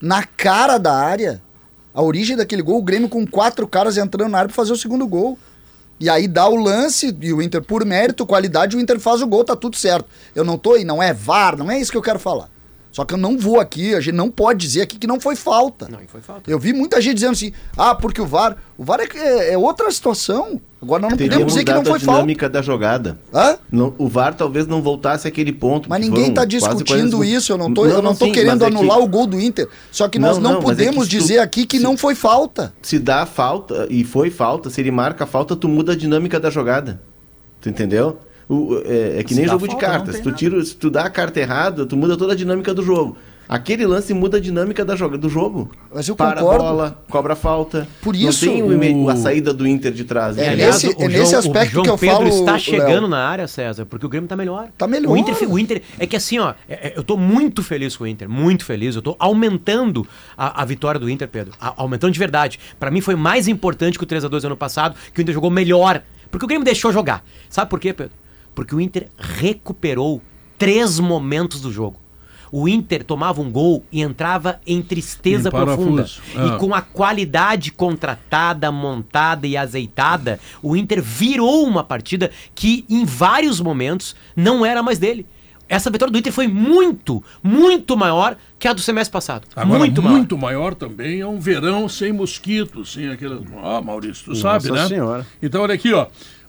na 0.00 0.24
cara 0.24 0.78
da 0.78 0.94
área. 0.94 1.42
A 1.92 2.02
origem 2.02 2.36
daquele 2.36 2.62
gol, 2.62 2.78
o 2.78 2.82
Grêmio 2.82 3.08
com 3.08 3.26
quatro 3.26 3.68
caras 3.68 3.96
entrando 3.96 4.30
na 4.30 4.38
área 4.38 4.48
para 4.48 4.56
fazer 4.56 4.72
o 4.72 4.76
segundo 4.76 5.06
gol. 5.06 5.38
E 6.00 6.10
aí 6.10 6.26
dá 6.26 6.48
o 6.48 6.56
lance 6.56 7.16
e 7.20 7.32
o 7.32 7.40
Inter, 7.40 7.62
por 7.62 7.84
mérito, 7.84 8.26
qualidade, 8.26 8.76
o 8.76 8.80
Inter 8.80 8.98
faz 8.98 9.22
o 9.22 9.26
gol, 9.26 9.44
tá 9.44 9.54
tudo 9.54 9.76
certo. 9.76 10.08
Eu 10.34 10.44
não 10.44 10.58
tô 10.58 10.74
aí, 10.74 10.84
não 10.84 11.02
é 11.02 11.12
VAR, 11.14 11.56
não 11.56 11.70
é 11.70 11.78
isso 11.78 11.92
que 11.92 11.96
eu 11.96 12.02
quero 12.02 12.18
falar. 12.18 12.50
Só 12.94 13.04
que 13.04 13.12
eu 13.12 13.18
não 13.18 13.36
vou 13.36 13.58
aqui, 13.58 13.92
a 13.92 14.00
gente 14.00 14.14
não 14.14 14.30
pode 14.30 14.60
dizer 14.60 14.82
aqui 14.82 14.96
que 14.96 15.06
não 15.08 15.18
foi 15.18 15.34
falta. 15.34 15.88
Não, 15.90 15.98
foi 16.06 16.20
falta. 16.20 16.48
Eu 16.48 16.60
vi 16.60 16.72
muita 16.72 17.00
gente 17.00 17.14
dizendo 17.14 17.32
assim, 17.32 17.50
ah, 17.76 17.92
porque 17.92 18.20
o 18.20 18.24
VAR. 18.26 18.56
O 18.78 18.84
VAR 18.84 19.00
é, 19.00 19.06
é- 19.18 19.52
é 19.54 19.58
outra 19.58 19.90
situação. 19.90 20.60
Agora 20.80 21.02
nós 21.02 21.10
não 21.10 21.18
Teria 21.18 21.32
podemos 21.32 21.52
dizer 21.54 21.64
que 21.64 21.72
não 21.72 21.84
foi 21.84 21.96
a 21.96 22.00
falta. 22.00 22.12
dinâmica 22.20 22.48
da 22.48 22.62
jogada. 22.62 23.18
Hã? 23.34 23.56
Não- 23.72 23.92
o 23.98 24.06
VAR 24.06 24.34
talvez 24.34 24.68
não 24.68 24.80
voltasse 24.80 25.26
àquele 25.26 25.52
ponto. 25.52 25.88
Mas 25.90 26.00
ninguém 26.00 26.28
está 26.28 26.42
quase 26.42 26.58
40 26.60 26.84
discutindo 26.84 27.10
segundos. 27.10 27.28
isso, 27.28 27.52
eu 27.52 27.58
não 27.58 27.66
eu 27.84 28.00
não 28.02 28.14
tô 28.14 28.26
sim, 28.26 28.32
querendo 28.32 28.60
mas 28.60 28.62
é 28.62 28.70
que 28.70 28.76
anular 28.76 28.98
o 29.00 29.08
gol 29.08 29.26
do 29.26 29.40
Inter. 29.40 29.68
Só 29.90 30.08
que 30.08 30.20
nós 30.20 30.36
Não, 30.36 30.42
não, 30.44 30.50
não, 30.52 30.58
é 30.60 30.62
podemos 30.62 31.08
tu- 31.08 31.10
dizer 31.10 31.40
aqui 31.40 31.66
que 31.66 31.78
se- 31.78 31.82
não 31.82 31.96
foi 31.96 32.14
falta. 32.14 32.72
Se 32.80 33.00
dá 33.00 33.26
falta, 33.26 33.88
e 33.90 34.04
foi 34.04 34.30
falta, 34.30 34.70
se 34.70 34.80
ele 34.80 34.92
marca 34.92 35.24
a 35.24 35.26
falta, 35.26 35.56
tu 35.56 35.68
muda 35.68 35.94
a 35.94 35.96
dinâmica 35.96 36.38
da 36.38 36.48
jogada. 36.48 37.02
Tu 37.60 37.68
entendeu? 37.68 38.18
O- 38.48 38.80
é, 38.84 39.20
é 39.20 39.22
que 39.24 39.34
nem 39.34 39.46
dá 39.46 39.52
jogo 39.52 39.66
de 39.66 39.72
falta, 39.72 39.86
não 39.88 39.94
cartas. 40.04 40.20
Tu 40.20 40.32
tira, 40.32 40.64
se 40.64 40.74
tu 40.76 40.90
dá 40.90 41.04
a 41.04 41.10
carta 41.10 41.40
errada, 41.40 41.86
tu 41.86 41.96
muda 41.96 42.16
toda 42.16 42.32
a 42.32 42.36
dinâmica 42.36 42.74
do 42.74 42.82
jogo. 42.82 43.16
Aquele 43.46 43.84
lance 43.86 44.14
muda 44.14 44.38
a 44.38 44.40
dinâmica 44.40 44.86
da 44.86 44.96
joga, 44.96 45.18
do 45.18 45.28
jogo. 45.28 45.70
Mas 45.94 46.08
eu 46.08 46.16
Para 46.16 46.40
concordo. 46.40 46.64
a 46.64 46.66
bola, 46.66 47.04
cobra 47.10 47.32
a 47.34 47.36
falta. 47.36 47.86
Por 48.00 48.14
Não 48.16 48.30
isso, 48.30 48.46
tem 48.46 48.62
o 48.62 49.10
a 49.10 49.16
saída 49.16 49.52
do 49.52 49.66
Inter 49.68 49.92
de 49.92 50.02
trás. 50.04 50.38
É? 50.38 50.48
Aliás, 50.48 50.82
nesse- 50.82 50.96
o 50.96 51.02
é 51.02 51.08
nesse 51.08 51.26
João- 51.32 51.38
aspecto 51.40 51.68
o 51.68 51.72
João 51.74 51.84
que 51.84 51.90
eu 51.90 51.98
Pedro 51.98 52.16
falo, 52.16 52.28
está 52.28 52.52
Léo. 52.52 52.60
chegando 52.60 53.06
na 53.06 53.18
área, 53.18 53.46
César, 53.46 53.84
porque 53.84 54.06
o 54.06 54.08
Grêmio 54.08 54.26
tá 54.26 54.34
melhor. 54.34 54.68
Tá 54.78 54.86
melhor. 54.86 55.12
O 55.12 55.16
Inter, 55.16 55.36
o 55.52 55.58
Inter 55.58 55.82
é 55.98 56.06
que 56.06 56.16
assim, 56.16 56.38
ó, 56.38 56.54
é- 56.66 56.88
é- 56.88 56.92
eu 56.96 57.02
tô 57.04 57.18
muito 57.18 57.62
feliz 57.62 57.94
com 57.94 58.04
o 58.04 58.06
Inter, 58.06 58.30
muito 58.30 58.64
feliz. 58.64 58.96
Eu 58.96 59.02
tô 59.02 59.14
aumentando 59.18 60.06
a, 60.38 60.62
a 60.62 60.64
vitória 60.64 60.98
do 60.98 61.10
Inter, 61.10 61.28
Pedro. 61.28 61.52
A- 61.60 61.74
aumentando 61.76 62.12
de 62.14 62.18
verdade. 62.18 62.58
Pra 62.80 62.90
mim 62.90 63.02
foi 63.02 63.14
mais 63.14 63.46
importante 63.46 63.98
que 63.98 64.04
o 64.04 64.06
3 64.06 64.24
a 64.24 64.28
2 64.28 64.42
ano 64.46 64.56
passado, 64.56 64.96
que 65.12 65.20
o 65.20 65.22
Inter 65.22 65.34
jogou 65.34 65.50
melhor, 65.50 66.02
porque 66.30 66.46
o 66.46 66.48
Grêmio 66.48 66.64
deixou 66.64 66.90
jogar. 66.90 67.22
Sabe 67.50 67.68
por 67.68 67.78
quê, 67.78 67.92
Pedro? 67.92 68.12
Porque 68.54 68.74
o 68.74 68.80
Inter 68.80 69.08
recuperou 69.18 70.22
três 70.58 70.98
momentos 70.98 71.60
do 71.60 71.72
jogo. 71.72 71.98
O 72.56 72.68
Inter 72.68 73.02
tomava 73.02 73.40
um 73.40 73.50
gol 73.50 73.84
e 73.90 74.00
entrava 74.00 74.60
em 74.64 74.80
tristeza 74.80 75.48
Em 75.48 75.50
profunda. 75.50 76.06
Ah. 76.36 76.46
E 76.46 76.58
com 76.58 76.72
a 76.72 76.80
qualidade 76.80 77.72
contratada, 77.72 78.70
montada 78.70 79.44
e 79.44 79.56
azeitada, 79.56 80.38
o 80.62 80.76
Inter 80.76 81.02
virou 81.02 81.66
uma 81.66 81.82
partida 81.82 82.30
que 82.54 82.84
em 82.88 83.04
vários 83.04 83.60
momentos 83.60 84.14
não 84.36 84.64
era 84.64 84.84
mais 84.84 85.00
dele. 85.00 85.26
Essa 85.68 85.90
vitória 85.90 86.12
do 86.12 86.18
Inter 86.18 86.32
foi 86.32 86.46
muito, 86.46 87.24
muito 87.42 87.96
maior 87.96 88.36
que 88.58 88.68
a 88.68 88.72
do 88.72 88.80
semestre 88.80 89.12
passado. 89.12 89.48
Agora, 89.56 89.78
muito 89.80 90.02
muito, 90.02 90.38
maior. 90.38 90.60
maior. 90.60 90.74
também 90.74 91.20
é 91.20 91.26
um 91.26 91.40
verão 91.40 91.88
sem 91.88 92.12
mosquitos, 92.12 92.92
sem 92.92 93.08
aquelas... 93.08 93.40
Ó, 93.56 93.82
Maurício, 93.82 94.26
tu 94.26 94.36
sabe, 94.36 94.68
Nossa 94.68 94.82
né? 94.82 94.88
Senhora. 94.88 95.26
Então, 95.42 95.62
olha 95.62 95.74
aqui, 95.74 95.92
ó. 95.92 96.06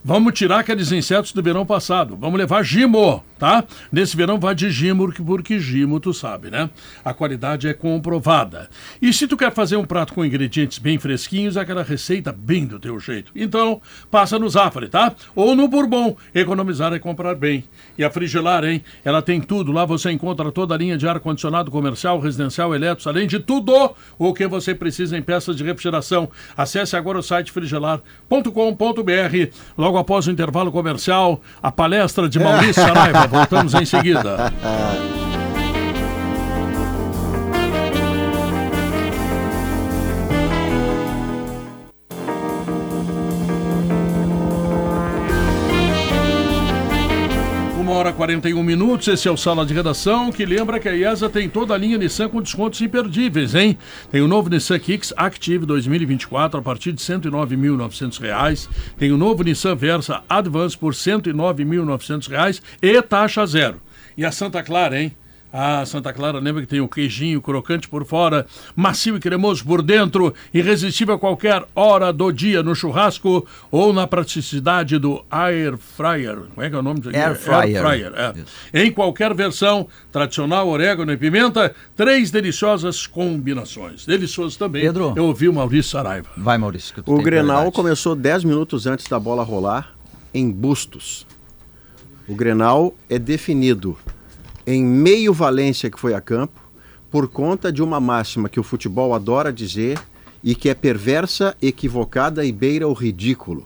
Vamos 0.08 0.34
tirar 0.34 0.60
aqueles 0.60 0.92
insetos 0.92 1.34
do 1.34 1.42
verão 1.42 1.66
passado. 1.66 2.16
Vamos 2.16 2.38
levar 2.38 2.62
gimo, 2.62 3.24
tá? 3.40 3.64
Nesse 3.92 4.16
verão 4.16 4.40
vai 4.40 4.54
de 4.54 4.70
gimo, 4.70 5.12
porque- 5.12 5.60
gimo, 5.60 6.00
tu 6.00 6.14
sabe, 6.14 6.52
né? 6.52 6.70
A 7.04 7.12
qualidade 7.12 7.68
é 7.68 7.74
comprovada. 7.74 8.70
E 9.02 9.12
se 9.12 9.28
tu 9.28 9.36
quer 9.36 9.52
fazer 9.52 9.78
um 9.78 9.84
prato 9.84 10.14
com 10.14 10.24
ingredientes 10.24 10.78
bem 10.78 11.00
fresquinhos, 11.00 11.58
aquela 11.58 11.82
receita 11.82 12.32
bem 12.32 12.68
do 12.68 12.80
teu 12.80 13.00
jeito. 13.00 13.32
Então, 13.36 13.82
passa 14.12 14.38
no 14.38 14.48
Zafari, 14.48 14.90
tá? 14.90 15.12
Ou 15.36 15.56
no 15.56 15.68
Bourbon. 15.68 16.16
Economizar 16.36 16.94
é 16.94 17.00
comprar 17.00 17.34
bem. 17.34 17.64
E 17.98 18.04
a 18.04 18.12
Frigelar, 18.12 18.64
hein? 18.64 18.84
Ela 19.04 19.24
tem 19.24 19.42
tudo. 19.42 19.72
Lá 19.72 19.86
você 19.86 20.12
encontra 20.12 20.52
toda 20.52 20.76
a 20.76 20.78
linha 20.78 21.00
de 21.00 21.08
ar-condicionado 21.08 21.72
comercial, 21.72 22.20
residencial, 22.20 22.76
elétrico, 22.76 23.10
além 23.10 23.26
de 23.26 23.40
tudo 23.40 23.96
o 24.20 24.34
que 24.36 24.46
você 24.46 24.76
precisa 24.76 25.18
em 25.18 25.24
peças 25.24 25.56
de 25.56 25.64
refrigeração. 25.64 26.30
Acesse 26.56 26.96
agora 26.96 27.18
o 27.18 27.24
site 27.24 27.52
frigelar.com.br. 27.52 29.52
Logo 29.76 29.95
após 29.98 30.28
o 30.28 30.32
intervalo 30.32 30.72
comercial, 30.72 31.42
a 31.62 31.72
palestra 31.72 32.28
de 32.30 32.40
Maurício 32.40 32.82
Saraiva. 32.82 33.28
Voltamos 33.28 33.74
em 33.74 33.86
seguida. 33.86 34.52
hora 48.06 48.14
e 48.14 48.18
41 48.18 48.62
minutos, 48.62 49.08
esse 49.08 49.28
é 49.28 49.32
o 49.32 49.38
Sala 49.38 49.66
de 49.66 49.74
Redação, 49.74 50.32
que 50.32 50.46
lembra 50.46 50.80
que 50.80 50.88
a 50.88 50.96
IESA 50.96 51.28
tem 51.28 51.50
toda 51.50 51.74
a 51.74 51.78
linha 51.78 51.98
Nissan 51.98 52.30
com 52.30 52.40
descontos 52.40 52.80
imperdíveis, 52.80 53.56
hein? 53.56 53.78
Tem 54.12 54.22
o 54.22 54.28
novo 54.28 54.48
Nissan 54.48 54.78
Kicks 54.78 55.12
Active 55.18 55.66
2024 55.66 56.60
a 56.60 56.62
partir 56.62 56.92
de 56.92 57.02
109.900 57.02 58.20
reais. 58.20 58.70
Tem 58.96 59.12
o 59.12 59.18
novo 59.18 59.44
Nissan 59.44 59.76
Versa 59.76 60.24
Advance 60.30 60.78
por 60.78 60.94
109.900 60.94 62.30
reais 62.30 62.62
e 62.80 63.02
taxa 63.02 63.44
zero. 63.48 63.82
E 64.16 64.24
a 64.24 64.32
Santa 64.32 64.62
Clara, 64.62 65.02
hein? 65.02 65.12
Ah, 65.58 65.86
Santa 65.86 66.12
Clara, 66.12 66.38
lembra 66.38 66.64
que 66.64 66.68
tem 66.68 66.82
o 66.82 66.88
queijinho 66.90 67.42
crocante 67.42 67.88
por 67.88 68.04
fora, 68.04 68.46
macio 68.76 69.16
e 69.16 69.22
cremoso 69.22 69.64
por 69.64 69.82
dentro, 69.82 70.34
irresistível 70.54 71.16
a 71.16 71.18
qualquer 71.20 71.64
hora 71.74 72.12
do 72.12 72.30
dia 72.30 72.62
no 72.62 72.76
churrasco 72.76 73.48
ou 73.72 73.94
na 73.94 74.06
praticidade 74.06 75.00
do 75.00 75.24
Air 75.32 75.78
Fryer. 75.78 76.40
Como 76.54 76.62
é 76.62 76.70
que 76.70 76.76
é 76.76 76.78
o 76.78 76.82
nome? 76.82 77.00
disso 77.00 77.08
aqui? 77.12 77.20
Air 77.20 77.36
Fryer. 77.38 77.82
Fryer, 77.82 78.14
é. 78.74 78.84
Em 78.84 78.92
qualquer 78.92 79.34
versão, 79.34 79.88
tradicional, 80.12 80.68
orégano 80.68 81.14
e 81.14 81.16
pimenta, 81.16 81.74
três 81.96 82.32
deliciosas 82.32 83.08
combinações. 83.08 84.06
Delicioso 84.06 84.60
também. 84.60 84.82
Pedro. 84.82 85.14
Eu 85.16 85.28
ouvi 85.28 85.48
o 85.48 85.54
Maurício 85.54 85.92
Saraiva. 85.92 86.28
Vai, 86.36 86.58
Maurício. 86.58 86.94
O 87.06 87.22
Grenal 87.22 87.72
começou 87.72 88.14
10 88.14 88.44
minutos 88.44 88.86
antes 88.88 89.08
da 89.08 89.18
bola 89.18 89.42
rolar 89.42 89.96
em 90.34 90.52
Bustos. 90.52 91.26
O 92.28 92.36
Grenal 92.36 92.94
é 93.10 93.18
definido 93.18 93.98
em 94.66 94.84
meio 94.84 95.34
Valência 95.34 95.90
que 95.90 96.00
foi 96.00 96.14
a 96.14 96.22
campo 96.22 96.62
por 97.12 97.28
conta 97.28 97.72
de 97.72 97.82
uma 97.82 98.00
máxima 98.00 98.50
que 98.50 98.60
o 98.60 98.64
futebol 98.64 99.14
adora 99.14 99.52
dizer 99.52 100.00
e 100.44 100.54
que 100.54 100.70
é 100.70 100.74
perversa, 100.74 101.56
equivocada 101.62 102.44
e 102.46 102.52
beira 102.52 102.88
o 102.88 102.94
ridículo. 102.94 103.66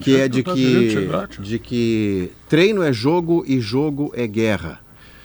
Que 0.00 0.16
é 0.16 0.28
de 0.28 0.42
Tá 0.42 0.54
que, 0.54 0.88
tio. 0.90 1.42
de 1.42 1.58
que 1.58 2.30
treino 2.48 2.82
é 2.82 2.92
jogo 2.92 3.44
e 3.46 3.60
jogo 3.60 4.12
é 4.14 4.26
guerra. 4.26 4.80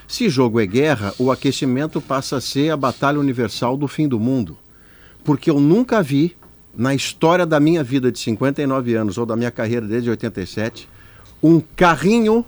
Se 0.07 0.29
jogo 0.29 0.59
é 0.59 0.65
guerra, 0.65 1.13
o 1.19 1.31
aquecimento 1.31 1.99
passa 1.99 2.38
a 2.38 2.41
ser 2.41 2.69
a 2.69 2.77
batalha 2.77 3.19
universal 3.19 3.75
do 3.75 3.88
fim 3.88 4.07
do 4.07 4.19
mundo 4.19 4.57
porque 5.25 5.49
eu 5.49 5.59
nunca 5.59 6.01
vi 6.01 6.38
na 6.77 6.93
história 6.93 7.45
da 7.45 7.59
minha 7.59 7.83
vida 7.83 8.11
de 8.11 8.19
59 8.19 8.93
anos 8.93 9.17
ou 9.17 9.25
da 9.25 9.35
minha 9.35 9.51
carreira 9.51 9.85
desde 9.85 10.09
87 10.09 10.88
um 11.41 11.59
carrinho 11.75 12.45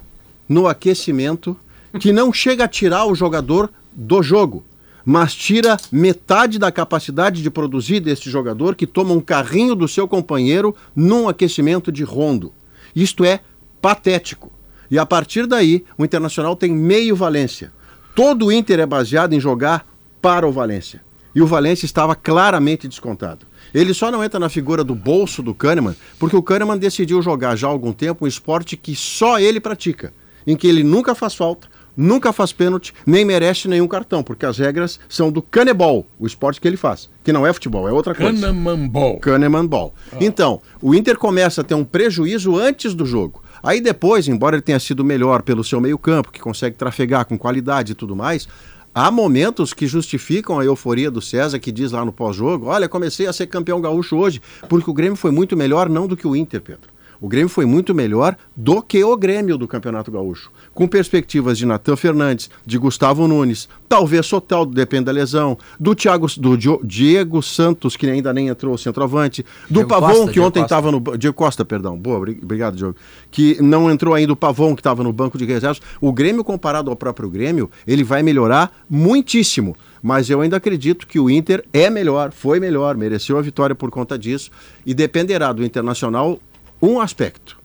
no 0.48 0.68
aquecimento 0.68 1.58
que 2.00 2.12
não 2.12 2.32
chega 2.32 2.66
a 2.66 2.68
tirar 2.68 3.06
o 3.06 3.16
jogador 3.16 3.70
do 3.94 4.22
jogo, 4.22 4.64
mas 5.06 5.34
tira 5.34 5.78
metade 5.92 6.60
da 6.60 6.72
capacidade 6.72 7.42
de 7.42 7.50
produzir 7.50 8.00
desse 8.00 8.30
jogador 8.30 8.76
que 8.76 8.86
toma 8.86 9.14
um 9.14 9.22
carrinho 9.22 9.74
do 9.74 9.88
seu 9.88 10.08
companheiro 10.08 10.76
num 10.96 11.30
aquecimento 11.30 11.92
de 11.92 12.04
rondo. 12.04 12.52
Isto 12.96 13.24
é 13.24 13.40
patético. 13.82 14.52
E 14.90 15.00
a 15.00 15.06
partir 15.06 15.48
daí, 15.48 15.86
o 15.98 16.04
Internacional 16.04 16.56
tem 16.56 16.72
meio 16.72 17.16
Valência. 17.16 17.72
Todo 18.16 18.48
o 18.48 18.52
Inter 18.52 18.80
é 18.80 18.86
baseado 18.86 19.34
em 19.34 19.40
jogar 19.40 19.86
para 20.22 20.48
o 20.48 20.52
Valência. 20.52 21.02
E 21.34 21.42
o 21.42 21.48
Valência 21.48 21.86
estava 21.86 22.16
claramente 22.16 22.88
descontado. 22.88 23.46
Ele 23.74 23.94
só 23.94 24.10
não 24.10 24.24
entra 24.24 24.40
na 24.40 24.50
figura 24.50 24.84
do 24.84 24.96
bolso 24.96 25.44
do 25.44 25.54
Kahneman, 25.54 25.96
porque 26.18 26.36
o 26.36 26.42
Kahneman 26.42 26.78
decidiu 26.78 27.22
jogar 27.22 27.56
já 27.56 27.68
há 27.68 27.70
algum 27.70 27.94
tempo 27.94 28.26
um 28.26 28.28
esporte 28.28 28.76
que 28.76 28.96
só 28.96 29.40
ele 29.40 29.60
pratica, 29.60 30.14
em 30.46 30.56
que 30.56 30.68
ele 30.68 30.84
nunca 30.84 31.14
faz 31.14 31.36
falta, 31.36 31.68
nunca 31.98 32.32
faz 32.32 32.54
pênalti, 32.54 32.94
nem 33.06 33.26
merece 33.26 33.68
nenhum 33.68 33.88
cartão, 33.88 34.22
porque 34.22 34.46
as 34.46 34.60
regras 34.60 35.00
são 35.10 35.32
do 35.32 35.42
Canebol, 35.42 36.06
o 36.20 36.28
esporte 36.28 36.62
que 36.62 36.68
ele 36.68 36.78
faz, 36.78 37.10
que 37.24 37.34
não 37.34 37.46
é 37.46 37.52
futebol, 37.52 37.90
é 37.90 37.92
outra 37.92 38.14
coisa. 38.14 38.40
Kahneman 38.40 38.88
Ball. 38.88 39.18
Kahneman 39.18 39.66
Ball. 39.66 39.94
Então, 40.22 40.62
o 40.80 40.94
Inter 40.94 41.18
começa 41.18 41.62
a 41.62 41.64
ter 41.64 41.74
um 41.74 41.84
prejuízo 41.84 42.56
antes 42.56 42.94
do 42.94 43.06
jogo. 43.06 43.42
Aí 43.64 43.82
depois, 43.82 44.28
embora 44.28 44.56
ele 44.56 44.62
tenha 44.62 44.80
sido 44.80 45.04
melhor 45.04 45.42
pelo 45.42 45.64
seu 45.64 45.82
meio-campo, 45.82 46.32
que 46.32 46.40
consegue 46.40 46.76
trafegar 46.76 47.26
com 47.26 47.38
qualidade 47.38 47.94
e 47.94 47.96
tudo 47.96 48.16
mais, 48.16 48.48
há 48.94 49.10
momentos 49.10 49.74
que 49.74 49.88
justificam 49.88 50.60
a 50.60 50.66
euforia 50.66 51.10
do 51.10 51.22
César, 51.22 51.60
que 51.60 51.72
diz 51.72 51.92
lá 51.92 52.06
no 52.06 52.14
pós-jogo: 52.14 52.68
olha, 52.68 52.88
comecei 52.88 53.28
a 53.28 53.34
ser 53.34 53.48
campeão 53.48 53.82
gaúcho 53.82 54.16
hoje, 54.16 54.42
porque 54.70 54.90
o 54.90 54.94
Grêmio 54.94 55.16
foi 55.16 55.32
muito 55.32 55.58
melhor, 55.58 55.90
não 55.90 56.08
do 56.08 56.16
que 56.16 56.28
o 56.28 56.36
Inter, 56.36 56.62
Pedro. 56.62 56.97
O 57.20 57.28
Grêmio 57.28 57.50
foi 57.50 57.66
muito 57.66 57.94
melhor 57.94 58.36
do 58.56 58.82
que 58.82 59.04
o 59.04 59.16
Grêmio 59.18 59.58
do 59.58 59.68
Campeonato 59.68 60.12
Gaúcho. 60.12 60.52
Com 60.74 60.88
perspectivas 60.88 61.58
de 61.58 61.66
Natan 61.66 61.96
Fernandes, 61.96 62.50
de 62.66 62.78
Gustavo 62.78 63.28
Nunes, 63.28 63.68
talvez 63.90 64.26
Soteldo, 64.26 64.74
depende 64.74 65.06
da 65.06 65.12
lesão, 65.12 65.58
do, 65.80 65.96
Thiago, 65.96 66.28
do 66.38 66.58
Diego 66.84 67.42
Santos, 67.42 67.96
que 67.96 68.08
ainda 68.08 68.34
nem 68.34 68.48
entrou 68.48 68.74
o 68.74 68.78
centroavante, 68.78 69.44
do 69.70 69.76
Diego 69.76 69.90
Pavon, 69.90 70.08
Costa, 70.14 70.32
que 70.32 70.40
ontem 70.40 70.64
estava 70.64 70.92
no. 70.92 71.00
Diego 71.18 71.36
Costa, 71.36 71.66
perdão. 71.66 71.98
Boa, 71.98 72.18
obri- 72.18 72.40
obrigado, 72.42 72.76
Diogo. 72.76 72.96
Que 73.32 73.62
não 73.62 73.90
entrou 73.92 74.14
ainda 74.14 74.34
o 74.34 74.36
Pavon, 74.36 74.76
que 74.76 74.82
estava 74.82 75.04
no 75.04 75.12
banco 75.12 75.38
de 75.38 75.46
reservas. 75.46 75.82
O 76.00 76.12
Grêmio, 76.12 76.44
comparado 76.44 76.90
ao 76.90 76.96
próprio 76.96 77.30
Grêmio, 77.30 77.70
ele 77.86 78.04
vai 78.04 78.22
melhorar 78.22 78.72
muitíssimo. 78.90 79.76
Mas 80.02 80.30
eu 80.30 80.42
ainda 80.42 80.58
acredito 80.58 81.08
que 81.08 81.20
o 81.20 81.30
Inter 81.30 81.66
é 81.74 81.90
melhor, 81.90 82.32
foi 82.32 82.60
melhor, 82.60 82.96
mereceu 82.96 83.38
a 83.38 83.42
vitória 83.42 83.76
por 83.76 83.90
conta 83.90 84.18
disso. 84.18 84.52
E 84.86 84.94
dependerá 84.94 85.52
do 85.52 85.66
Internacional 85.66 86.40
um 86.82 87.00
aspecto. 87.00 87.58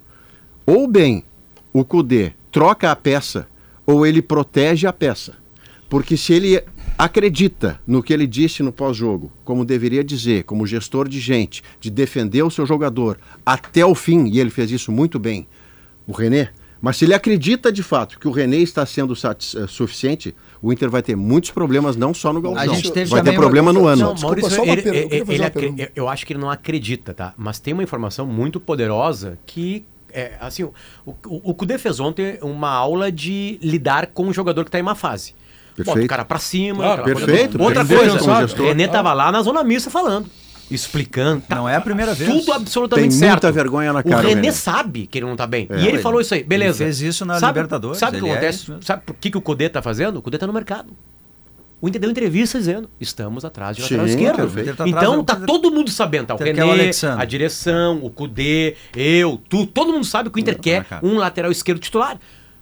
Ou 0.66 0.86
bem 0.86 1.24
o 1.72 1.84
Cudê 1.84 2.32
troca 2.50 2.90
a 2.90 2.96
peça, 2.96 3.48
ou 3.86 4.06
ele 4.06 4.20
protege 4.20 4.86
a 4.86 4.92
peça. 4.92 5.34
Porque 5.88 6.16
se 6.16 6.32
ele 6.32 6.62
acredita 6.96 7.80
no 7.86 8.02
que 8.02 8.12
ele 8.12 8.26
disse 8.26 8.62
no 8.62 8.72
pós-jogo, 8.72 9.32
como 9.44 9.64
deveria 9.64 10.04
dizer, 10.04 10.44
como 10.44 10.66
gestor 10.66 11.08
de 11.08 11.18
gente, 11.18 11.62
de 11.80 11.90
defender 11.90 12.42
o 12.42 12.50
seu 12.50 12.66
jogador 12.66 13.18
até 13.44 13.84
o 13.84 13.94
fim, 13.94 14.26
e 14.28 14.38
ele 14.38 14.50
fez 14.50 14.70
isso 14.70 14.92
muito 14.92 15.18
bem, 15.18 15.46
o 16.06 16.12
René, 16.12 16.50
mas 16.80 16.96
se 16.96 17.04
ele 17.04 17.14
acredita 17.14 17.70
de 17.70 17.82
fato 17.82 18.18
que 18.18 18.26
o 18.26 18.32
René 18.32 18.56
está 18.56 18.84
sendo 18.84 19.14
eh, 19.14 19.66
suficiente, 19.68 20.34
o 20.62 20.72
Inter 20.72 20.88
vai 20.88 21.02
ter 21.02 21.16
muitos 21.16 21.50
problemas, 21.50 21.96
não 21.96 22.14
só 22.14 22.32
no 22.32 22.40
Gauchão. 22.40 22.62
gente 22.74 22.92
teve 22.92 23.10
vai 23.10 23.20
ter 23.20 23.24
também 23.26 23.40
problema 23.40 23.70
uma- 23.72 23.80
no 23.80 23.86
ano. 23.86 24.02
Não, 24.02 24.14
Desculpa, 24.14 24.48
só 24.48 24.62
uma 24.62 24.72
ele, 24.72 24.82
pergunta, 24.82 25.14
eu 25.16 25.22
ele- 25.22 25.30
ele 25.32 25.42
acho 26.08 26.24
que 26.24 26.32
ele 26.32 26.40
não 26.40 26.50
acredita, 26.50 27.12
tá? 27.12 27.34
Mas 27.36 27.58
tem 27.58 27.74
uma 27.74 27.82
informação 27.82 28.24
muito 28.26 28.60
poderosa 28.60 29.38
que 29.44 29.84
é, 30.14 30.32
assim, 30.40 30.62
o, 30.62 30.72
o, 31.06 31.50
o 31.50 31.54
Cudê 31.54 31.78
fez 31.78 31.98
ontem 31.98 32.38
uma 32.42 32.68
aula 32.70 33.10
de 33.10 33.58
lidar 33.62 34.08
com 34.08 34.24
um 34.26 34.32
jogador 34.32 34.62
que 34.64 34.70
tá 34.70 34.78
em 34.78 34.82
uma 34.82 34.94
fase. 34.94 35.34
Bota 35.70 35.80
o 35.80 35.84
Perfeito. 35.86 36.08
cara 36.10 36.22
pra 36.24 36.38
cima. 36.38 36.84
Coisa 36.98 37.02
perfeito. 37.02 37.62
Outra 37.62 37.82
perfeito 37.84 38.22
coisa. 38.22 38.62
René 38.62 38.86
tava 38.88 39.12
lá 39.14 39.32
na 39.32 39.40
zona 39.40 39.64
mista 39.64 39.90
falando, 39.90 40.26
explicando. 40.70 41.42
tá 41.46 41.56
Não 41.56 41.68
é 41.68 41.76
a 41.76 41.80
primeira 41.80 42.14
vez. 42.14 42.30
Tudo 42.30 42.52
absolutamente 42.52 43.10
Tem 43.10 43.18
certo. 43.18 43.32
muita 43.32 43.52
vergonha 43.52 43.92
na 43.92 44.02
cara, 44.02 44.24
O 44.24 44.28
René 44.28 44.50
sabe 44.52 45.06
que 45.06 45.18
ele 45.18 45.26
não 45.26 45.36
tá 45.36 45.46
bem. 45.46 45.66
É. 45.70 45.74
e 45.74 45.78
ele 45.80 45.88
Ele- 45.88 45.98
falou 45.98 46.20
isso 46.20 46.34
aí, 46.34 46.42
beleza. 46.42 46.82
ele 46.82 46.90
fez 46.92 47.00
isso 47.02 47.24
na 47.24 47.38
sabe, 47.38 47.58
Libertadores, 47.58 47.98
Sabe 47.98 48.18
o 48.18 48.20
que 48.22 48.28
é 48.28 48.32
acontece? 48.32 48.70
mesmo. 48.70 48.82
sabe 48.84 49.02
por 49.04 49.14
que, 49.16 49.30
que 49.30 49.38
o 49.38 49.40
Cudê 49.42 49.68
tá 49.68 49.82
fazendo? 49.82 50.16
O 50.18 50.22
Cudê 50.22 50.38
tá 50.38 50.46
no 50.46 50.52
mercado. 50.52 50.90
O 51.80 51.88
Inter 51.88 52.00
deu 52.00 52.10
entrevista 52.10 52.58
dizendo: 52.58 52.88
estamos 53.00 53.44
atrás 53.44 53.76
de 53.76 53.82
Sim, 53.82 53.96
lateral 53.96 54.06
esquerdo. 54.06 54.76
tá 54.76 54.88
então 54.88 55.16
do- 55.16 55.24
tá 55.24 55.34
todo 55.34 55.68
mundo 55.72 55.90
sabendo, 55.90 56.26
tá? 56.26 56.34
O 56.34 56.38
o 56.38 56.40
René, 56.44 56.90
a 57.18 57.24
direção, 57.24 57.98
o 58.04 58.08
Cudê, 58.08 58.76
eu, 58.94 59.40
tu, 59.48 59.66
todo 59.66 59.92
mundo 59.92 60.04
sabe 60.04 60.30
que 60.30 60.38
o 60.38 60.40
Inter 60.40 60.58
quer 60.60 60.84
cara. 60.84 61.04
um 61.04 61.16
lateral 61.16 61.50
esquerdo 61.50 61.80
titular. 61.80 62.18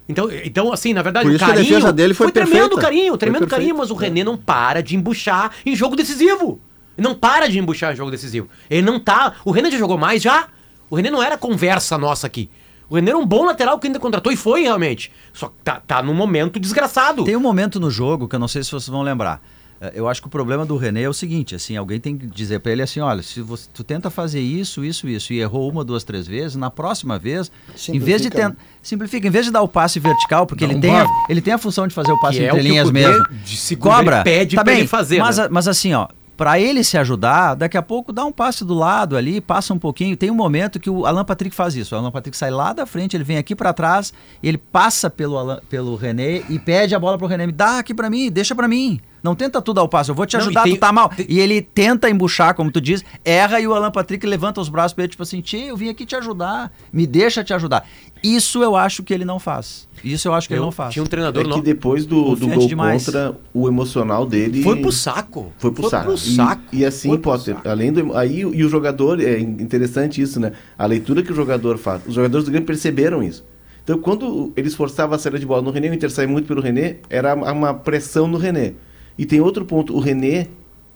Então, 0.09 0.27
então, 0.43 0.73
assim, 0.73 0.91
na 0.93 1.03
verdade, 1.03 1.25
Por 1.25 1.31
o 1.33 1.35
isso 1.35 1.45
que 1.45 1.51
a 1.51 1.53
carinho. 1.53 1.69
defesa 1.69 1.93
dele 1.93 2.13
foi 2.15 2.31
tremendo 2.31 2.53
perfeita. 2.69 2.81
carinho, 2.81 3.09
Foi 3.09 3.17
tremendo 3.19 3.47
carinho, 3.47 3.77
mas 3.77 3.91
o 3.91 3.93
René 3.93 4.23
não 4.23 4.35
para 4.35 4.81
de 4.81 4.95
embuchar 4.95 5.51
em 5.65 5.75
jogo 5.75 5.95
decisivo. 5.95 6.59
Ele 6.97 7.07
não 7.07 7.15
para 7.15 7.47
de 7.47 7.57
embuchar 7.59 7.93
em 7.93 7.95
jogo 7.95 8.11
decisivo. 8.11 8.47
Ele 8.69 8.81
não 8.81 8.99
tá. 8.99 9.33
O 9.45 9.51
René 9.51 9.71
já 9.71 9.77
jogou 9.77 9.97
mais 9.97 10.21
já. 10.21 10.47
O 10.89 10.95
René 10.95 11.09
não 11.09 11.23
era 11.23 11.37
conversa 11.37 11.97
nossa 11.97 12.27
aqui. 12.27 12.49
O 12.89 12.95
René 12.95 13.11
era 13.11 13.17
um 13.17 13.25
bom 13.25 13.45
lateral 13.45 13.79
que 13.79 13.87
ainda 13.87 13.99
contratou 13.99 14.31
e 14.31 14.35
foi 14.35 14.63
realmente. 14.63 15.11
Só 15.33 15.47
que 15.47 15.53
tá, 15.63 15.81
tá 15.85 16.03
num 16.03 16.13
momento 16.13 16.59
desgraçado. 16.59 17.23
Tem 17.23 17.35
um 17.35 17.39
momento 17.41 17.79
no 17.79 17.89
jogo 17.89 18.27
que 18.27 18.35
eu 18.35 18.39
não 18.39 18.47
sei 18.49 18.61
se 18.63 18.69
vocês 18.71 18.89
vão 18.89 19.01
lembrar. 19.01 19.41
Eh, 19.79 19.93
Eu 19.95 20.09
acho 20.09 20.19
que 20.21 20.27
o 20.27 20.29
problema 20.29 20.65
do 20.65 20.75
René 20.75 21.03
é 21.03 21.09
o 21.09 21.13
seguinte, 21.13 21.55
assim, 21.55 21.77
alguém 21.77 21.99
tem 22.01 22.17
que 22.17 22.27
dizer 22.27 22.59
pra 22.59 22.73
ele 22.73 22.81
assim, 22.81 22.99
olha, 22.99 23.23
se 23.23 23.39
você, 23.41 23.69
tu 23.73 23.81
tenta 23.83 24.09
fazer 24.09 24.41
isso, 24.41 24.83
isso, 24.83 25.07
isso 25.07 25.31
e 25.31 25.39
errou 25.39 25.71
uma, 25.71 25.85
duas, 25.85 26.03
três 26.03 26.27
vezes, 26.27 26.57
na 26.57 26.69
próxima 26.69 27.17
vez, 27.17 27.49
em 27.87 27.97
vez 27.97 28.21
de 28.21 28.27
Simplifica, 28.27 28.31
tentar, 28.49 28.55
simplifica, 28.83 29.27
em 29.27 29.31
vez 29.31 29.45
de 29.45 29.51
dar 29.51 29.61
o 29.61 29.67
passe 29.69 29.97
vertical, 29.97 30.45
porque 30.45 30.65
ele 30.65 30.77
tem, 30.77 30.93
a, 30.93 31.07
ele 31.29 31.39
tem 31.41 31.53
a 31.53 31.57
função 31.57 31.87
de 31.87 31.93
fazer 31.95 32.11
o 32.11 32.19
passe 32.19 32.39
Que 32.39 32.43
é 32.43 32.47
entre 32.47 32.59
o 32.59 32.61
que 32.61 32.67
linhas 32.69 32.89
o 32.89 32.91
Cudê, 32.91 33.07
mesmo. 33.07 33.25
de 33.45 33.75
Cobra, 33.77 34.23
pede 34.23 34.55
tá 34.57 34.63
pra 34.65 34.73
bem, 34.73 34.81
ele 34.81 34.87
fazer, 34.89 35.19
mas, 35.19 35.37
né? 35.37 35.47
mas 35.49 35.67
assim, 35.67 35.93
ó, 35.93 36.07
Pra 36.37 36.59
ele 36.59 36.83
se 36.83 36.97
ajudar, 36.97 37.53
daqui 37.53 37.77
a 37.77 37.81
pouco 37.83 38.11
dá 38.11 38.25
um 38.25 38.31
passe 38.31 38.65
do 38.65 38.73
lado 38.73 39.15
ali, 39.15 39.39
passa 39.39 39.73
um 39.73 39.77
pouquinho. 39.77 40.17
Tem 40.17 40.31
um 40.31 40.35
momento 40.35 40.79
que 40.79 40.89
o 40.89 41.05
Alan 41.05 41.23
Patrick 41.23 41.55
faz 41.55 41.75
isso. 41.75 41.93
O 41.93 41.97
Alan 41.97 42.09
Patrick 42.11 42.35
sai 42.35 42.49
lá 42.49 42.73
da 42.73 42.85
frente, 42.85 43.15
ele 43.15 43.23
vem 43.23 43.37
aqui 43.37 43.55
pra 43.55 43.73
trás, 43.73 44.11
ele 44.41 44.57
passa 44.57 45.07
pelo, 45.09 45.37
Alan- 45.37 45.59
pelo 45.69 45.95
René 45.95 46.41
e 46.49 46.57
pede 46.57 46.95
a 46.95 46.99
bola 46.99 47.17
pro 47.17 47.27
René. 47.27 47.45
Me 47.45 47.51
dá 47.51 47.77
aqui 47.77 47.93
pra 47.93 48.09
mim, 48.09 48.31
deixa 48.31 48.55
pra 48.55 48.67
mim. 48.67 48.99
Não 49.23 49.35
tenta 49.35 49.61
tu 49.61 49.71
dar 49.73 49.83
o 49.83 49.87
passe, 49.87 50.09
eu 50.09 50.15
vou 50.15 50.25
te 50.25 50.33
Não, 50.35 50.41
ajudar, 50.41 50.61
e 50.61 50.63
tem- 50.63 50.73
tu 50.75 50.79
tá 50.79 50.91
mal. 50.91 51.09
tem- 51.09 51.25
E 51.29 51.39
ele 51.39 51.61
tenta 51.61 52.09
embuchar, 52.09 52.55
como 52.55 52.71
tu 52.71 52.81
diz, 52.81 53.03
erra 53.23 53.59
e 53.59 53.67
o 53.67 53.73
Alan 53.75 53.91
Patrick 53.91 54.25
levanta 54.25 54.59
os 54.59 54.67
braços 54.67 54.93
pra 54.93 55.03
ele, 55.03 55.11
tipo 55.11 55.21
assim, 55.21 55.41
tio, 55.41 55.59
eu 55.59 55.77
vim 55.77 55.89
aqui 55.89 56.05
te 56.07 56.15
ajudar, 56.15 56.71
me 56.91 57.05
deixa 57.05 57.43
te 57.43 57.53
ajudar. 57.53 57.87
Isso 58.23 58.63
eu 58.63 58.75
acho 58.75 59.03
que 59.03 59.13
ele 59.13 59.23
não 59.25 59.37
faz. 59.39 59.87
Isso 60.03 60.27
eu 60.27 60.33
acho 60.33 60.47
que 60.47 60.53
ele 60.55 60.61
Eu 60.61 60.65
não 60.65 60.71
faz. 60.71 60.93
Tinha 60.93 61.03
um 61.03 61.05
É 61.05 61.09
treinador 61.09 61.53
que 61.53 61.61
depois 61.61 62.05
do, 62.05 62.35
do 62.35 62.47
gol 62.47 62.67
demais. 62.67 63.05
contra, 63.05 63.35
o 63.53 63.67
emocional 63.67 64.25
dele... 64.25 64.63
Foi 64.63 64.77
pro 64.81 64.91
saco. 64.91 65.51
Foi 65.59 65.71
pro 65.71 65.87
saco. 65.89 66.05
Pro 66.05 66.17
saco. 66.17 66.61
E, 66.73 66.79
e 66.79 66.85
assim, 66.85 67.09
Foi 67.09 67.19
Potter, 67.19 67.55
saco. 67.55 67.69
além 67.69 67.91
do. 67.93 68.17
Aí, 68.17 68.39
e 68.39 68.63
o 68.65 68.69
jogador, 68.69 69.19
é 69.21 69.39
interessante 69.39 70.19
isso, 70.21 70.39
né? 70.39 70.51
A 70.77 70.85
leitura 70.87 71.21
que 71.21 71.31
o 71.31 71.35
jogador 71.35 71.77
faz. 71.77 72.01
Os 72.07 72.15
jogadores 72.15 72.45
do 72.45 72.49
Grêmio 72.51 72.65
perceberam 72.65 73.21
isso. 73.21 73.43
Então, 73.83 73.97
quando 73.99 74.51
eles 74.55 74.73
forçavam 74.75 75.15
a 75.15 75.19
saída 75.19 75.37
de 75.39 75.45
bola 75.45 75.61
no 75.61 75.71
René, 75.71 75.89
o 75.89 75.93
Inter 75.93 76.09
saía 76.11 76.27
muito 76.27 76.47
pelo 76.47 76.61
René, 76.61 76.97
era 77.09 77.33
uma 77.35 77.73
pressão 77.73 78.27
no 78.27 78.37
René. 78.37 78.73
E 79.17 79.25
tem 79.25 79.39
outro 79.41 79.65
ponto, 79.65 79.95
o 79.95 79.99
René, 79.99 80.47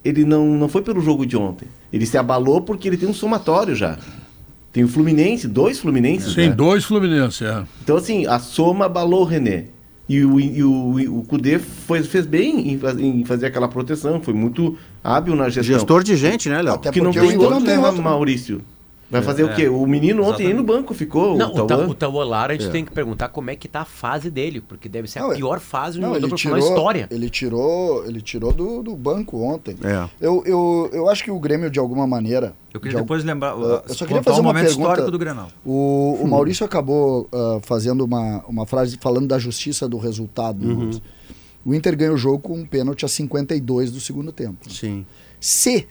ele 0.04 0.24
não, 0.26 0.46
não 0.48 0.68
foi 0.68 0.82
pelo 0.82 1.02
jogo 1.02 1.26
de 1.26 1.36
ontem. 1.38 1.68
Ele 1.92 2.06
se 2.06 2.18
abalou 2.18 2.62
porque 2.62 2.88
ele 2.88 2.98
tem 2.98 3.08
um 3.10 3.14
somatório 3.14 3.76
já. 3.76 3.98
Tem 4.72 4.84
o 4.84 4.88
Fluminense, 4.88 5.48
dois 5.48 5.80
Fluminenses, 5.80 6.34
Sim, 6.34 6.50
né? 6.50 6.54
dois 6.56 6.84
Fluminense, 6.84 7.46
é. 7.46 7.64
Então, 7.84 7.96
assim, 7.98 8.26
a 8.26 8.40
soma 8.40 8.86
abalou 8.86 9.22
o 9.22 9.26
René. 9.26 9.66
E 10.08 10.24
o, 10.24 10.40
e 10.40 10.64
o, 10.64 11.00
e 11.00 11.08
o 11.08 11.24
Kudê 11.24 11.58
foi, 11.58 12.04
fez 12.04 12.26
bem 12.28 12.74
em, 12.74 12.78
faz- 12.78 13.00
em 13.00 13.26
fazer 13.26 13.48
aquela 13.48 13.68
proteção, 13.68 14.22
foi 14.22 14.34
muito 14.36 14.78
hábil 15.04 15.36
na 15.36 15.50
gestão. 15.50 15.76
Gestor 15.80 16.04
de 16.04 16.16
gente, 16.16 16.48
né, 16.48 16.62
Léo? 16.62 16.76
Até 16.76 16.92
que 16.92 17.00
não 17.02 17.12
porque 17.12 17.20
tem 17.22 17.30
o 17.30 17.32
Inter 17.32 17.42
outro, 17.48 17.60
não 17.60 17.66
tem 17.66 17.78
né, 17.78 17.88
outro. 17.88 18.04
Maurício? 18.04 18.62
Vai 19.10 19.22
fazer 19.22 19.44
o 19.44 19.54
quê? 19.54 19.70
O 19.70 19.86
menino 19.86 20.24
ontem 20.24 20.48
aí 20.48 20.54
no 20.54 20.64
banco 20.64 20.92
ficou, 20.94 21.38
Não, 21.38 21.50
o 21.50 21.52
o, 21.52 21.54
Ta 21.68 21.76
Tauan. 21.76 21.88
o 21.88 21.94
Tauolar 21.94 22.50
a 22.50 22.54
gente 22.54 22.68
É. 22.68 22.70
tem 22.72 22.84
que 22.84 22.92
perguntar 22.92 23.30
como 23.30 23.52
é 23.52 23.56
que 23.56 23.68
tá 23.68 23.82
a 23.82 23.86
fase 23.86 24.32
dele, 24.32 24.60
porque 24.60 24.90
deve 24.90 25.08
ser 25.08 25.20
Não, 25.20 25.30
a 25.30 25.34
é- 25.34 25.38
pior 25.38 25.60
fase 25.60 26.00
de 26.00 26.02
Não, 26.02 26.10
profissional 26.20 26.38
tirou, 26.38 26.58
na 26.58 26.60
história. 26.76 27.08
ele 27.12 27.30
tirou, 27.30 28.06
ele 28.06 28.20
tirou 28.20 28.52
do, 28.52 28.82
do 28.82 28.96
banco 28.96 29.38
ontem. 29.44 29.76
É. 29.84 30.10
Eu, 30.20 30.42
eu, 30.46 30.90
eu 30.92 31.10
acho 31.10 31.24
que 31.24 31.30
o 31.30 31.40
Grêmio, 31.40 31.70
de 31.70 31.78
alguma 31.80 32.08
maneira. 32.08 32.56
Eu 32.74 32.80
de 32.80 32.84
queria 32.84 32.98
al- 32.98 33.04
depois 33.04 33.24
lembrar, 33.24 33.52
Eu 33.56 33.84
só 33.94 34.06
queria 34.08 34.24
fazer 34.24 34.38
um 34.38 34.42
uma 34.42 34.50
momento 34.54 34.66
pergunta. 34.70 34.82
histórico 34.90 35.12
do 35.12 35.20
Grenal. 35.20 35.48
O, 35.64 36.18
o 36.22 36.28
Maurício 36.28 36.66
acabou 36.66 37.30
ah, 37.32 37.60
fazendo 37.62 38.02
uma, 38.04 38.44
uma 38.48 38.66
frase 38.66 38.98
falando 39.00 39.28
da 39.28 39.38
justiça 39.38 39.88
do 39.88 39.98
resultado. 39.98 40.66
Uhum. 40.68 40.76
Maurício. 40.76 41.02
O 41.64 41.74
Inter 41.76 41.96
ganha 41.96 42.12
o 42.14 42.18
jogo 42.18 42.40
com 42.40 42.54
um 42.60 42.66
pênalti 42.66 43.06
a 43.06 43.08
52 43.08 43.92
do 43.92 44.00
segundo 44.00 44.32
tempo. 44.32 44.70
Sim. 44.72 45.06
Se 45.40 45.88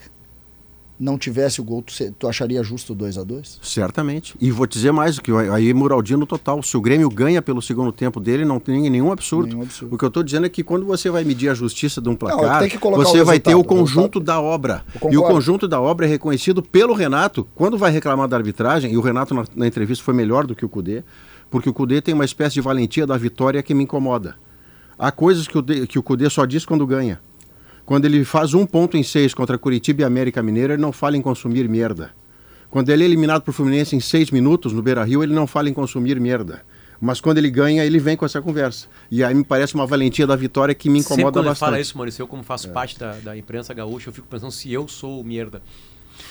não 0.98 1.18
tivesse 1.18 1.60
o 1.60 1.64
gol, 1.64 1.82
tu, 1.82 1.92
tu 2.18 2.28
acharia 2.28 2.62
justo 2.62 2.92
o 2.92 2.96
2 2.96 3.18
a 3.18 3.24
2 3.24 3.58
Certamente. 3.62 4.34
E 4.40 4.50
vou 4.50 4.66
te 4.66 4.74
dizer 4.74 4.92
mais, 4.92 5.18
que 5.18 5.32
aí 5.32 5.74
Muraldino 5.74 6.24
total. 6.24 6.62
Se 6.62 6.76
o 6.76 6.80
Grêmio 6.80 7.08
ganha 7.08 7.42
pelo 7.42 7.60
segundo 7.60 7.90
tempo 7.90 8.20
dele, 8.20 8.44
não 8.44 8.60
tem 8.60 8.88
nenhum 8.88 9.10
absurdo. 9.10 9.48
Nenhum 9.48 9.62
absurdo. 9.62 9.94
O 9.94 9.98
que 9.98 10.04
eu 10.04 10.08
estou 10.08 10.22
dizendo 10.22 10.46
é 10.46 10.48
que 10.48 10.62
quando 10.62 10.86
você 10.86 11.10
vai 11.10 11.24
medir 11.24 11.48
a 11.48 11.54
justiça 11.54 12.00
de 12.00 12.08
um 12.08 12.14
placar, 12.14 12.68
colocar 12.78 13.04
você 13.04 13.20
o 13.20 13.24
vai 13.24 13.40
ter 13.40 13.54
o. 13.54 13.60
O 13.60 13.64
conjunto 13.64 14.18
resultado- 14.18 14.24
da 14.24 14.40
obra. 14.40 14.84
E 15.10 15.16
o 15.16 15.22
conjunto 15.22 15.66
da 15.66 15.80
obra 15.80 16.06
é 16.06 16.08
reconhecido 16.08 16.62
pelo 16.62 16.94
Renato. 16.94 17.46
Quando 17.54 17.76
vai 17.76 17.90
reclamar 17.90 18.28
da 18.28 18.36
arbitragem, 18.36 18.92
e 18.92 18.96
o 18.96 19.00
Renato 19.00 19.34
na, 19.34 19.44
na 19.54 19.66
entrevista 19.66 20.04
foi 20.04 20.14
melhor 20.14 20.46
do 20.46 20.54
que 20.54 20.64
o 20.64 20.68
Cudê, 20.68 21.02
porque 21.50 21.68
o 21.68 21.72
Cudê 21.72 22.00
tem 22.00 22.14
uma 22.14 22.24
espécie 22.24 22.54
de 22.54 22.60
valentia 22.60 23.06
da 23.06 23.16
vitória 23.16 23.62
que 23.62 23.74
me 23.74 23.84
incomoda. 23.84 24.36
Há 24.98 25.10
coisas 25.10 25.48
que 25.48 25.58
o, 25.58 25.62
que 25.62 25.98
o 25.98 26.02
Cudê 26.02 26.30
só 26.30 26.44
diz 26.44 26.64
quando 26.64 26.86
ganha. 26.86 27.20
Quando 27.84 28.06
ele 28.06 28.24
faz 28.24 28.54
um 28.54 28.64
ponto 28.64 28.96
em 28.96 29.02
seis 29.02 29.34
contra 29.34 29.58
Curitiba 29.58 30.02
e 30.02 30.04
América 30.04 30.42
Mineiro, 30.42 30.72
ele 30.72 30.80
não 30.82 30.92
fala 30.92 31.16
em 31.16 31.22
consumir 31.22 31.68
merda. 31.68 32.12
Quando 32.70 32.88
ele 32.88 33.02
é 33.02 33.06
eliminado 33.06 33.42
por 33.42 33.52
Fluminense 33.52 33.94
em 33.94 34.00
seis 34.00 34.30
minutos 34.30 34.72
no 34.72 34.82
Beira 34.82 35.04
Rio, 35.04 35.22
ele 35.22 35.34
não 35.34 35.46
fala 35.46 35.68
em 35.68 35.72
consumir 35.72 36.18
merda. 36.18 36.62
Mas 37.00 37.20
quando 37.20 37.38
ele 37.38 37.50
ganha, 37.50 37.84
ele 37.84 37.98
vem 37.98 38.16
com 38.16 38.24
essa 38.24 38.40
conversa. 38.40 38.88
E 39.10 39.22
aí 39.22 39.34
me 39.34 39.44
parece 39.44 39.74
uma 39.74 39.86
valentia 39.86 40.26
da 40.26 40.34
vitória 40.34 40.74
que 40.74 40.88
me 40.88 41.02
Sempre 41.02 41.14
incomoda 41.14 41.34
quando 41.34 41.44
ele 41.44 41.50
bastante. 41.50 41.68
fala 41.68 41.80
isso, 41.80 41.96
Maurício, 41.96 42.22
eu 42.22 42.26
como 42.26 42.42
faço 42.42 42.70
parte 42.70 42.98
da, 42.98 43.12
da 43.12 43.36
imprensa 43.36 43.74
gaúcha, 43.74 44.08
eu 44.08 44.12
fico 44.12 44.26
pensando 44.26 44.50
se 44.50 44.72
eu 44.72 44.88
sou 44.88 45.20
o 45.20 45.24
merda. 45.24 45.62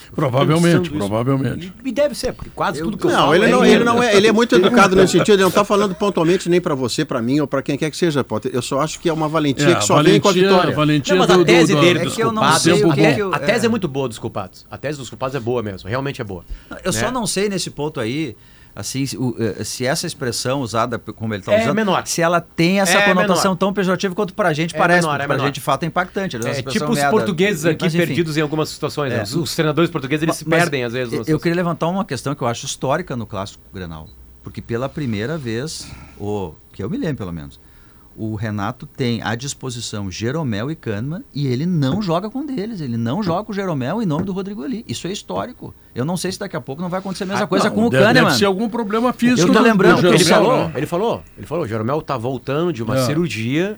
Eu 0.10 0.16
Provavelmente, 0.16 0.90
provavelmente. 0.92 1.74
E, 1.84 1.92
deve 1.92 2.14
ser, 2.14 2.34
porque 2.34 2.52
quase 2.54 2.82
tudo 2.82 2.98
que 2.98 3.06
eu 3.06 3.10
Não, 3.12 3.18
falo 3.18 3.36
ele 3.36 3.46
é 3.46 3.50
não, 3.50 3.66
ele 3.66 3.70
merda. 3.78 3.86
não 3.86 4.04
é, 4.04 4.16
ele 4.16 4.28
é 4.28 4.32
muito 4.32 4.56
educado 4.56 4.96
nesse 4.96 5.14
sentido, 5.14 5.34
ele 5.36 5.42
não 5.42 5.50
está 5.50 5.64
falando 5.66 5.96
pontualmente 5.96 6.48
nem 6.50 6.62
para 6.62 6.76
você, 6.76 7.04
para 7.04 7.22
mim 7.22 7.40
ou 7.40 7.48
para 7.48 7.62
quem 7.64 7.76
quer 7.78 7.90
que 7.90 7.98
seja, 7.98 8.24
Potter. 8.24 8.52
Eu 8.54 8.62
só 8.62 8.80
acho 8.82 9.00
que 9.00 9.10
é 9.10 9.14
uma 9.14 9.28
valentia 9.28 9.70
É, 9.70 9.76
que 9.76 9.84
só 9.86 10.02
vem 10.04 10.20
com 10.20 10.30
a 10.30 10.32
vitória. 10.32 10.76
valentia 10.76 11.14
Não, 11.16 11.20
mas 11.20 11.28
do, 11.28 11.34
a 11.34 11.38
do- 11.38 11.46
tese 11.46 11.74
do- 11.74 11.82
dele 11.82 12.00
É 12.00 12.04
dos 12.04 12.16
que 12.16 12.22
eu 12.22 12.32
não 12.32 12.42
culpados, 12.44 12.62
sei 12.62 12.74
o 12.84 12.92
a, 12.92 12.96
que 12.96 13.02
te- 13.02 13.16
que 13.16 13.22
eu- 13.22 13.34
a 13.34 13.40
tese 13.40 13.64
é. 13.64 13.66
é 13.66 13.70
muito 13.70 13.88
boa 13.88 14.08
dos 14.08 14.20
culpados. 14.20 14.66
A 14.70 14.78
tese 14.78 14.98
dos 15.00 15.10
culpados 15.10 15.36
é 15.36 15.40
boa 15.40 15.64
mesmo, 15.64 15.90
realmente 15.90 16.22
é 16.22 16.24
boa. 16.24 16.44
Eu 16.84 16.94
só 16.94 17.06
né? 17.08 17.12
não 17.12 17.26
sei 17.26 17.50
nesse 17.50 17.72
ponto 17.72 18.00
aí, 18.00 18.36
assim, 18.76 19.06
se, 19.06 19.18
o, 19.18 19.36
eh, 19.40 19.64
se 19.64 19.86
essa 19.86 20.08
expressão 20.08 20.62
usada 20.62 20.98
como 21.00 21.34
ele 21.34 21.42
está 21.42 21.54
É 21.54 21.62
usando, 21.62 21.76
menor. 21.76 22.06
se 22.08 22.22
ela 22.22 22.42
tem 22.42 22.80
essa 22.80 22.98
É 22.98 23.02
conotação 23.06 23.52
menor. 23.52 23.56
tão 23.58 23.74
pejorativa 23.74 24.16
quanto 24.16 24.34
pra 24.34 24.52
gente 24.54 24.76
É 24.76 24.78
parece, 24.78 25.02
menor, 25.02 25.18
porque 25.20 25.24
é 25.32 25.36
menor. 25.36 25.46
gente 25.46 25.56
de 25.56 25.62
fato 25.62 25.84
é 25.84 25.86
impactante. 25.88 26.38
Essa 26.38 26.50
É 26.50 26.62
tipo 26.64 26.86
os 26.92 26.96
merda. 26.96 27.12
portugueses 27.12 27.66
aqui 27.66 27.86
Mas, 27.86 27.96
perdidos 27.96 28.36
em 28.38 28.42
algumas 28.42 28.70
situações. 28.70 29.12
né? 29.12 29.20
É. 29.20 29.24
Os, 29.24 29.36
os 29.36 29.56
treinadores 29.56 29.90
portugueses 29.92 30.24
eles 30.24 30.36
se 30.36 30.48
Mas 30.48 30.60
perdem 30.60 30.84
às 30.84 30.94
vezes. 30.94 31.14
Eu, 31.14 31.24
eu 31.28 31.40
queria 31.40 31.56
levantar 31.56 31.88
uma 31.88 32.04
questão 32.06 32.34
que 32.36 32.42
eu 32.42 32.48
acho 32.48 32.66
histórica 32.66 33.16
no 33.16 33.26
clássico 33.26 33.64
Grenal, 33.74 34.08
porque 34.44 34.62
pela 34.62 34.90
primeira 34.90 35.38
vez, 35.38 35.88
ou 36.20 36.58
que 36.72 36.84
eu 36.84 36.90
me 36.90 36.98
lembro 36.98 37.18
pelo 37.18 37.32
menos, 37.34 37.60
o 38.16 38.36
Renato 38.36 38.86
tem 38.86 39.22
à 39.24 39.36
disposição 39.36 40.10
Jeromel 40.12 40.70
e 40.70 40.76
Kahneman 40.76 41.24
e 41.34 41.48
ele 41.48 41.66
não 41.66 42.02
joga 42.02 42.30
com 42.30 42.40
um 42.40 42.46
deles, 42.46 42.80
ele 42.82 42.98
não 42.98 43.24
joga 43.24 43.44
com 43.44 43.52
o 43.52 43.56
Jeromel 43.56 44.02
em 44.02 44.06
nome 44.06 44.24
do 44.24 44.32
Rodrigo 44.32 44.64
Ali. 44.64 44.86
Isso 44.88 45.08
é 45.08 45.12
histórico. 45.12 45.74
Eu 45.96 46.06
não 46.06 46.16
sei 46.18 46.32
se 46.32 46.40
daqui 46.40 46.56
a 46.56 46.62
pouco 46.62 46.82
não 46.82 46.90
vai 46.90 47.00
acontecer 47.00 47.24
a 47.24 47.28
mesma 47.28 47.44
Ah, 47.44 47.48
coisa 47.48 47.70
não, 47.70 47.76
com 47.76 47.86
o 47.86 47.90
deve, 47.90 48.04
Kahneman. 48.04 48.26
Deve 48.30 48.38
ser 48.40 48.46
algum 48.46 48.70
problema 48.70 49.12
físico. 49.14 49.42
Eu 49.50 49.54
tô 49.54 49.60
do- 49.60 49.64
lembrando 49.66 50.02
do 50.02 50.10
que 50.10 50.16
ele 50.16 50.26
falou, 50.26 50.58
né? 50.68 50.72
ele 50.76 50.86
falou, 50.86 51.24
ele 51.38 51.46
falou, 51.48 51.64
o 51.64 51.68
Jeromel 51.68 52.02
tá 52.02 52.18
voltando 52.18 52.72
de 52.72 52.84
uma 52.84 52.98
É. 53.00 53.06
cirurgia 53.06 53.78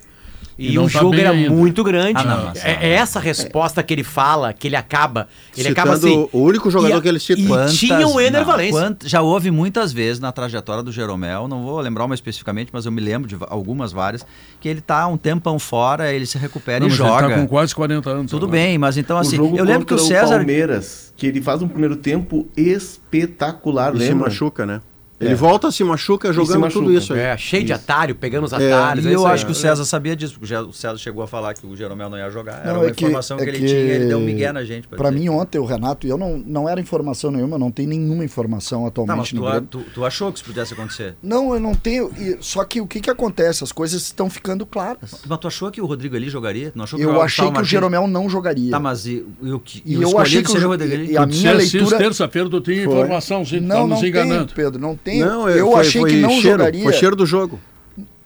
E 0.58 0.72
e, 0.72 0.80
o 0.80 0.84
tá 0.84 1.00
jogo 1.00 1.16
era 1.16 1.32
ainda. 1.32 1.50
muito 1.50 1.84
grande. 1.84 2.14
Ah, 2.16 2.24
não, 2.24 2.46
mas- 2.46 2.64
é, 2.64 2.78
é 2.82 2.90
essa 2.92 3.20
resposta 3.20 3.84
que 3.84 3.94
ele 3.94 4.06
fala, 4.06 4.54
que 4.54 4.68
ele 4.70 4.78
acaba, 4.78 5.28
ele 5.58 5.68
acaba 5.68 5.96
Citando 5.98 6.14
assim. 6.24 6.30
o 6.32 6.40
único 6.42 6.72
jogador 6.72 6.98
e 6.98 7.02
que 7.02 7.08
ele 7.10 7.20
cita. 7.20 7.42
E 7.42 7.46
Quantas- 7.48 7.76
tinha 7.78 8.08
o 8.08 8.20
não, 8.32 8.46
quant- 8.72 9.04
já 9.06 9.22
houve 9.22 9.52
muitas 9.52 9.92
vezes 9.92 10.20
na 10.22 10.32
trajetória 10.32 10.82
do 10.82 10.94
Jeromel, 10.94 11.48
não 11.50 11.62
vou 11.64 11.80
lembrar 11.82 12.06
uma 12.06 12.16
especificamente, 12.16 12.70
mas 12.72 12.86
eu 12.86 12.92
me 12.94 13.02
lembro 13.02 13.28
de 13.28 13.36
algumas 13.50 13.92
várias, 13.92 14.26
que 14.62 14.70
ele 14.70 14.80
tá 14.80 15.06
um 15.08 15.18
tempão 15.18 15.60
fora, 15.60 16.14
ele 16.14 16.26
se 16.26 16.38
recupera 16.38 16.80
Não, 16.80 16.88
e 16.88 16.90
mas 16.90 17.00
ele 17.00 17.08
joga. 17.10 17.28
tá 17.30 17.36
com 17.36 17.48
quase 17.48 17.76
40 17.76 18.10
anos. 18.10 18.32
Tudo 18.32 18.46
agora. 18.46 18.62
bem, 18.62 18.78
mas 18.78 18.98
então 18.98 19.18
o 19.18 19.20
assim, 19.20 19.36
eu 19.58 19.64
lembro 19.66 19.86
que 19.86 19.94
o 19.94 20.00
César 20.00 20.38
Palmeiras, 20.38 21.14
que 21.18 21.28
ele 21.28 21.42
faz 21.42 21.62
um 21.62 21.68
primeiro 21.68 21.98
tempo 21.98 22.48
espetacular, 22.56 23.94
E 23.96 24.00
se 24.00 24.08
lembra? 24.10 24.30
machuca, 24.30 24.66
né? 24.66 24.80
Ele 25.20 25.32
É. 25.32 25.36
volta, 25.36 25.72
se 25.72 25.82
machuca 25.84 26.34
jogando 26.34 26.60
machuca. 26.60 26.86
tudo 26.86 26.98
isso 26.98 27.14
aí. 27.14 27.20
É, 27.22 27.38
cheio 27.38 27.64
de 27.64 27.72
atalho, 27.72 28.14
pegando 28.16 28.44
os 28.44 28.54
atalhos. 28.54 29.06
E 29.06 29.08
é 29.08 29.12
eu 29.12 29.16
isso 29.20 29.28
aí. 29.28 29.34
acho 29.34 29.46
que 29.46 29.52
o 29.54 29.56
César 29.56 29.86
sabia 29.86 30.14
disso, 30.14 30.38
porque 30.38 30.54
o 30.54 30.74
César 30.74 30.98
chegou 30.98 31.24
a 31.24 31.28
falar 31.28 31.54
que 31.54 31.66
o 31.66 31.74
Jeromel 31.76 32.10
não 32.10 32.18
ia 32.18 32.30
jogar. 32.30 32.60
Era 32.64 32.74
Não, 32.74 32.82
uma 32.82 32.90
é 32.90 32.92
que- 32.92 33.04
informação 33.06 33.38
que, 33.38 33.44
é 33.44 33.48
ele 33.48 33.60
que- 33.60 33.66
tinha, 33.66 33.80
ele 33.80 34.06
deu 34.08 34.18
um 34.18 34.22
migué 34.26 34.52
na 34.52 34.66
gente. 34.66 34.88
Pra 34.90 35.10
dizer. 35.10 35.22
mim, 35.22 35.30
ontem, 35.30 35.58
o 35.58 35.64
Renato, 35.64 36.06
e 36.06 36.10
eu 36.10 36.18
não, 36.18 36.38
não 36.38 36.68
era 36.68 36.82
informação 36.82 37.32
nenhuma, 37.32 37.58
não 37.58 37.72
tem 37.72 37.88
nenhuma 37.88 38.26
informação 38.26 38.82
Tá, 38.82 38.88
atualmente 38.90 39.36
mas 39.36 39.54
no 39.54 39.62
tu, 39.62 39.78
tu, 39.80 39.86
tu 39.94 40.06
achou 40.06 40.32
que 40.34 40.40
isso 40.40 40.46
pudesse 40.46 40.74
acontecer? 40.74 41.16
Não, 41.24 41.54
eu 41.54 41.60
não 41.62 41.74
tenho. 41.74 42.12
e- 42.18 42.38
Só 42.42 42.64
que 42.66 42.82
o 42.82 42.86
que, 42.88 43.00
que 43.00 43.10
acontece? 43.10 43.64
As 43.64 43.72
coisas 43.72 44.02
estão 44.02 44.30
ficando 44.30 44.66
claras. 44.66 45.22
Mas 45.26 45.38
tu 45.40 45.48
achou 45.48 45.72
que 45.72 45.80
o 45.80 45.86
Rodrigo 45.86 46.16
ali 46.18 46.28
jogaria? 46.30 46.74
Não 46.76 46.84
achou 46.84 47.00
que 47.00 47.06
Eu 47.06 47.12
o 47.14 47.22
achei 47.22 47.50
que 47.50 47.62
o 47.62 47.64
Jeromel 47.64 48.06
não 48.08 48.30
jogaria. 48.30 48.72
Tá, 48.72 48.80
mas 48.80 49.06
e, 49.06 49.26
e 49.42 49.52
o 49.54 49.60
que? 49.60 49.82
E 49.86 49.94
eu 50.02 50.20
achei 50.20 50.44
que 50.44 50.52
o 50.52 50.68
Rodrigo 50.68 50.94
ali? 50.94 51.12
e 51.14 51.18
a 51.18 51.26
minha 51.26 51.54
isso 51.56 51.78
leitura- 51.78 51.98
terça-feira, 51.98 52.50
tu 52.50 52.60
tinha 52.60 52.84
informação, 52.84 53.44
tá 53.46 53.52
não, 53.62 53.88
nos 53.88 54.02
não 54.02 54.08
enganando. 54.08 54.54
Pedro, 54.54 54.82
não 54.82 54.96
tem. 55.06 55.20
Não, 55.20 55.48
é, 55.48 55.58
eu 55.60 55.72
foi- 55.72 55.80
achei 55.82 56.02
foi 56.02 56.10
que 56.10 56.18
não 56.18 56.30
cheiro, 56.32 56.58
jogaria 56.58 56.84
Foi 56.84 56.94
cheiro 56.94 57.16
do 57.16 57.26
jogo. 57.26 57.60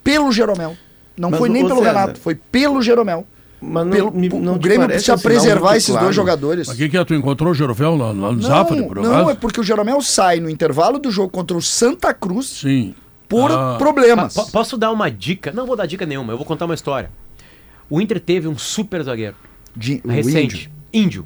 pelo 0.04 0.32
Jeromel. 0.32 0.76
Não 1.18 1.30
Mas 1.30 1.40
foi 1.40 1.50
nem 1.50 1.64
pelo 1.68 1.80
César, 1.80 1.92
Renato, 1.92 2.20
foi 2.20 2.34
pelo 2.36 2.82
Jeromel. 2.82 3.28
Mas 3.62 3.86
não, 3.86 3.92
Pelo, 3.92 4.12
me- 4.12 4.30
não 4.30 4.56
o 4.56 4.58
Grêmio 4.60 4.88
precisa 4.88 5.18
sinal 5.18 5.20
preservar 5.20 5.76
esses 5.76 5.90
claro? 5.90 6.06
dois 6.06 6.16
jogadores. 6.16 6.68
Mas 6.70 6.78
o 6.78 6.80
que, 6.80 6.88
que 6.88 6.98
é? 6.98 7.04
Tu 7.04 7.14
encontrou 7.14 7.52
o 7.52 7.54
Jerovel 7.54 7.98
lá, 7.98 8.06
lá 8.08 8.14
no 8.14 8.32
Não, 8.32 8.42
Zafari, 8.42 8.84
por 8.84 8.96
não, 8.96 9.12
acaso? 9.12 9.30
é 9.32 9.36
porque 9.36 9.60
o 9.60 9.64
Jeromel 9.64 10.02
sai 10.02 10.40
no 10.40 10.50
intervalo 10.50 10.98
do 10.98 11.12
jogo 11.12 11.30
contra 11.30 11.58
o 11.58 11.62
Santa 11.62 12.14
Cruz 12.14 12.48
Sim. 12.48 12.96
por 13.28 13.52
Ah. 13.52 13.76
problemas. 13.78 14.34
Po- 14.34 14.50
posso 14.50 14.78
dar 14.78 14.92
uma 14.92 15.12
dica? 15.12 15.52
Não 15.52 15.68
vou 15.68 15.76
dar 15.76 15.86
dica 15.88 16.06
nenhuma, 16.06 16.32
eu 16.32 16.38
vou 16.38 16.46
contar 16.46 16.64
uma 16.66 16.74
história. 16.74 17.12
O 17.90 18.00
Inter 18.00 18.22
teve 18.22 18.48
um 18.48 18.58
super 18.58 19.04
zagueiro 19.04 19.36
De- 19.76 20.02
recente. 20.08 20.72
Índio. 20.94 21.26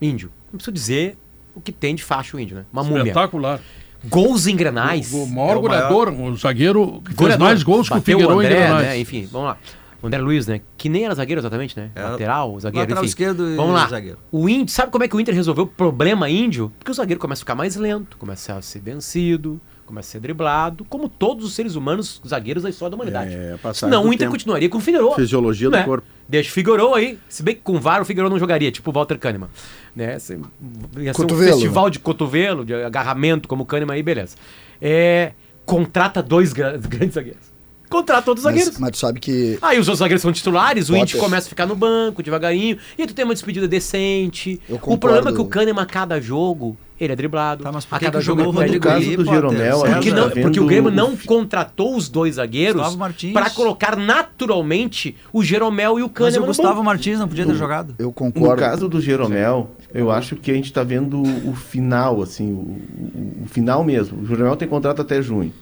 Índio. 0.00 0.30
Não 0.50 0.56
preciso 0.56 0.72
dizer 0.72 1.18
o 1.54 1.60
que 1.60 1.70
tem 1.70 1.94
de 1.94 2.02
faixa 2.02 2.34
o 2.34 2.40
índio, 2.40 2.56
né? 2.56 2.64
Uma 2.72 2.82
múmia. 2.82 3.00
Espetacular. 3.02 3.60
Gols 4.08 4.46
em 4.46 4.56
grenais. 4.56 5.12
O 5.12 5.26
maior 5.26 5.26
É 5.26 5.30
o 5.30 5.34
maior- 5.34 5.60
goleador, 5.60 6.08
o 6.12 6.36
zagueiro 6.36 7.00
que 7.00 7.06
fez 7.08 7.16
Goleador. 7.16 7.46
mais 7.46 7.62
gols 7.62 7.88
que 7.88 7.96
o 7.98 8.00
Figueiredo 8.00 8.42
em 8.42 8.46
Grenais. 8.46 8.86
né? 8.86 8.98
Enfim, 8.98 9.28
vamos 9.30 9.48
lá. 9.48 9.56
O 10.02 10.06
André 10.06 10.20
Luiz, 10.20 10.46
né? 10.46 10.60
Que 10.76 10.90
nem 10.90 11.04
era 11.06 11.14
zagueiro 11.14 11.40
exatamente, 11.40 11.78
né? 11.78 11.90
É. 11.94 12.02
Lateral, 12.02 12.60
zagueiro, 12.60 12.82
Lateral 12.82 13.02
enfim. 13.04 13.08
esquerdo 13.08 13.50
e 13.50 13.56
Vamos 13.56 13.72
lá. 13.72 13.86
zagueiro. 13.88 14.18
O 14.30 14.46
Índio, 14.48 14.74
sabe 14.74 14.92
como 14.92 15.02
é 15.02 15.08
que 15.08 15.16
o 15.16 15.20
Inter 15.20 15.34
resolveu 15.34 15.64
o 15.64 15.66
problema 15.66 16.28
índio? 16.28 16.70
Porque 16.78 16.90
o 16.90 16.94
zagueiro 16.94 17.18
começa 17.18 17.40
a 17.40 17.44
ficar 17.44 17.54
mais 17.54 17.74
lento, 17.76 18.18
começa 18.18 18.54
a 18.54 18.60
ser 18.60 18.80
vencido, 18.80 19.58
começa 19.86 20.08
a 20.08 20.12
ser 20.12 20.20
driblado, 20.20 20.84
como 20.84 21.08
todos 21.08 21.44
os 21.44 21.54
seres 21.54 21.74
humanos 21.74 22.20
zagueiros 22.26 22.62
da 22.62 22.70
história 22.70 22.90
da 22.90 22.96
humanidade. 22.96 23.34
É, 23.34 23.56
Senão 23.74 24.02
do 24.02 24.08
o 24.08 24.12
Inter 24.12 24.26
tempo. 24.26 24.32
continuaria 24.32 24.68
com 24.68 24.78
o 24.78 24.80
Figueiredo. 24.80 25.14
Fisiologia 25.14 25.70
do 25.70 25.84
corpo. 25.84 26.06
Deixa 26.28 26.50
o 26.50 26.52
Figueiredo 26.52 26.94
aí. 26.94 27.18
Se 27.28 27.42
bem 27.42 27.54
que 27.54 27.60
com 27.60 27.78
VAR 27.78 28.00
o 28.00 28.04
Figueiredo 28.04 28.30
não 28.32 28.38
jogaria, 28.38 28.70
tipo 28.72 28.90
o 28.90 28.92
Walter 28.92 29.18
Kahneman. 29.18 29.48
Né? 29.94 30.18
Se- 30.18 30.34
Ia 30.34 30.40
ser 30.40 31.10
um 31.10 31.12
Cotovelo. 31.12 31.52
festival 31.52 31.90
de 31.90 31.98
cotovelo, 31.98 32.64
de 32.64 32.74
agarramento, 32.74 33.46
como 33.48 33.62
o 33.62 33.66
Kahneman 33.66 33.94
aí, 33.94 34.02
beleza. 34.02 34.36
É, 34.80 35.32
contrata 35.66 36.22
dois 36.22 36.52
gra- 36.52 36.76
grandes 36.88 37.14
zagueiros. 37.14 37.52
Contrata 37.90 38.30
outros 38.30 38.42
zagueiros. 38.44 38.70
Mas, 38.72 38.80
mas 38.80 38.90
tu 38.92 38.96
sabe 38.98 39.20
que 39.20 39.56
Aí 39.62 39.78
os 39.78 39.86
outros 39.86 39.98
zagueiros 40.00 40.22
são 40.22 40.32
titulares, 40.32 40.88
o 40.88 40.94
Potter. 40.94 41.02
Indy 41.14 41.18
começa 41.18 41.46
a 41.46 41.50
ficar 41.50 41.66
no 41.66 41.76
banco 41.76 42.22
devagarinho, 42.22 42.76
e 42.98 43.06
tu 43.06 43.14
tem 43.14 43.24
uma 43.24 43.34
despedida 43.34 43.68
decente. 43.68 44.60
Eu 44.68 44.76
O 44.76 44.78
concordo. 44.78 44.98
problema 45.00 45.30
é 45.30 45.32
que 45.34 45.40
o 45.40 45.44
Kahneman, 45.44 45.82
a 45.82 45.86
cada 45.86 46.20
jogo, 46.20 46.76
ele 47.04 47.12
é 47.12 47.16
driblado. 47.16 47.62
Tá, 47.62 47.70
mas 47.72 47.84
por 47.84 47.96
a 47.96 47.98
que 47.98 48.04
cada 48.06 48.18
que 48.18 48.24
jogo 48.24 48.40
jogou 48.42 48.52
o 48.54 48.56
Rodrigo 48.56 48.84
No 48.86 48.92
caso 48.92 49.16
do 49.16 49.24
Jeromel, 49.24 49.76
a 49.76 49.80
Porque, 49.88 50.02
gente 50.02 50.12
não, 50.14 50.30
tá 50.30 50.40
porque 50.40 50.60
o 50.60 50.66
Grêmio 50.66 50.90
o 50.90 50.94
não 50.94 51.16
contratou 51.16 51.96
os 51.96 52.08
dois 52.08 52.34
zagueiros 52.36 52.96
para 53.32 53.50
colocar 53.50 53.96
naturalmente 53.96 55.16
o 55.32 55.42
Jeromel 55.42 55.98
e 55.98 56.02
o 56.02 56.06
Mas 56.06 56.12
Kahneman 56.14 56.38
o 56.38 56.40
no 56.42 56.46
Gustavo. 56.46 56.82
Martins 56.84 57.18
não 57.18 57.28
podia 57.28 57.46
ter 57.46 57.54
jogado. 57.54 57.94
eu 57.98 58.06
No 58.06 58.12
concordo. 58.12 58.60
caso 58.60 58.88
do 58.88 59.00
Jeromel, 59.00 59.70
eu 59.92 60.10
acho 60.10 60.36
que 60.36 60.50
a 60.50 60.54
gente 60.54 60.66
está 60.66 60.82
vendo 60.82 61.18
o, 61.22 61.50
o 61.50 61.54
final, 61.54 62.22
assim, 62.22 62.52
o, 62.52 62.56
o- 62.56 63.42
o 63.44 63.46
final 63.46 63.84
mesmo. 63.84 64.22
O 64.22 64.26
Jeromel 64.26 64.56
tem 64.56 64.66
contrato 64.68 65.00
até 65.02 65.20
junho. 65.22 65.52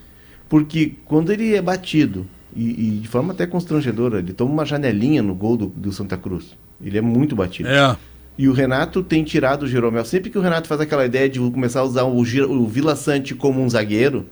Porque 0.49 0.95
quando 1.05 1.33
ele 1.33 1.55
é 1.55 1.63
batido, 1.63 2.27
e, 2.55 2.97
e 2.97 2.99
de 3.01 3.09
forma 3.09 3.33
até 3.33 3.47
constrangedora, 3.47 4.19
ele 4.19 4.33
toma 4.33 4.51
uma 4.53 4.65
janelinha 4.67 5.23
no 5.23 5.35
gol 5.35 5.57
do, 5.57 5.67
do 5.67 5.93
Santa 5.93 6.17
Cruz. 6.17 6.55
Ele 6.85 6.99
é 6.99 7.01
muito 7.01 7.35
batido. 7.35 7.69
É. 7.69 7.97
E 8.37 8.49
o 8.49 8.53
Renato 8.53 9.03
tem 9.03 9.23
tirado 9.23 9.65
o 9.65 9.67
Jeromel. 9.67 10.05
Sempre 10.05 10.31
que 10.31 10.39
o 10.39 10.41
Renato 10.41 10.69
faz 10.69 10.81
aquela 10.81 11.05
ideia 11.05 11.29
de 11.29 11.39
começar 11.39 11.81
a 11.81 11.85
usar 11.85 12.05
o, 12.05 12.17
o 12.19 12.67
Vila 12.67 12.97
Sante 12.97 13.35
como 13.35 13.61
um 13.61 13.69
zagueiro 13.69 14.27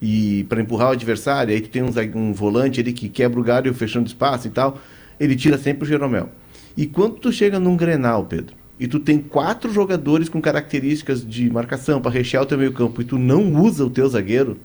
e 0.00 0.44
para 0.44 0.60
empurrar 0.60 0.90
o 0.90 0.92
adversário, 0.92 1.54
aí 1.54 1.60
tu 1.60 1.70
tem 1.70 1.82
um, 1.82 1.90
um 2.14 2.32
volante 2.32 2.80
ali 2.80 2.92
que 2.92 3.08
quebra 3.08 3.40
o 3.40 3.42
galho 3.42 3.72
fechando 3.72 4.06
espaço 4.06 4.46
e 4.46 4.50
tal, 4.50 4.78
ele 5.18 5.34
tira 5.34 5.56
sempre 5.56 5.84
o 5.84 5.86
Jeromel. 5.86 6.28
E 6.76 6.86
quando 6.86 7.14
tu 7.14 7.32
chega 7.32 7.58
num 7.58 7.76
Grenal, 7.76 8.26
Pedro, 8.26 8.54
e 8.78 8.86
tu 8.86 9.00
tem 9.00 9.18
quatro 9.18 9.72
jogadores 9.72 10.28
com 10.28 10.40
características 10.40 11.26
de 11.26 11.50
marcação 11.50 12.00
para 12.00 12.10
rechear 12.10 12.42
o 12.42 12.46
teu 12.46 12.58
meio 12.58 12.72
campo 12.72 13.00
e 13.00 13.04
tu 13.04 13.18
não 13.18 13.54
usa 13.54 13.86
o 13.86 13.90
teu 13.90 14.06
zagueiro, 14.06 14.58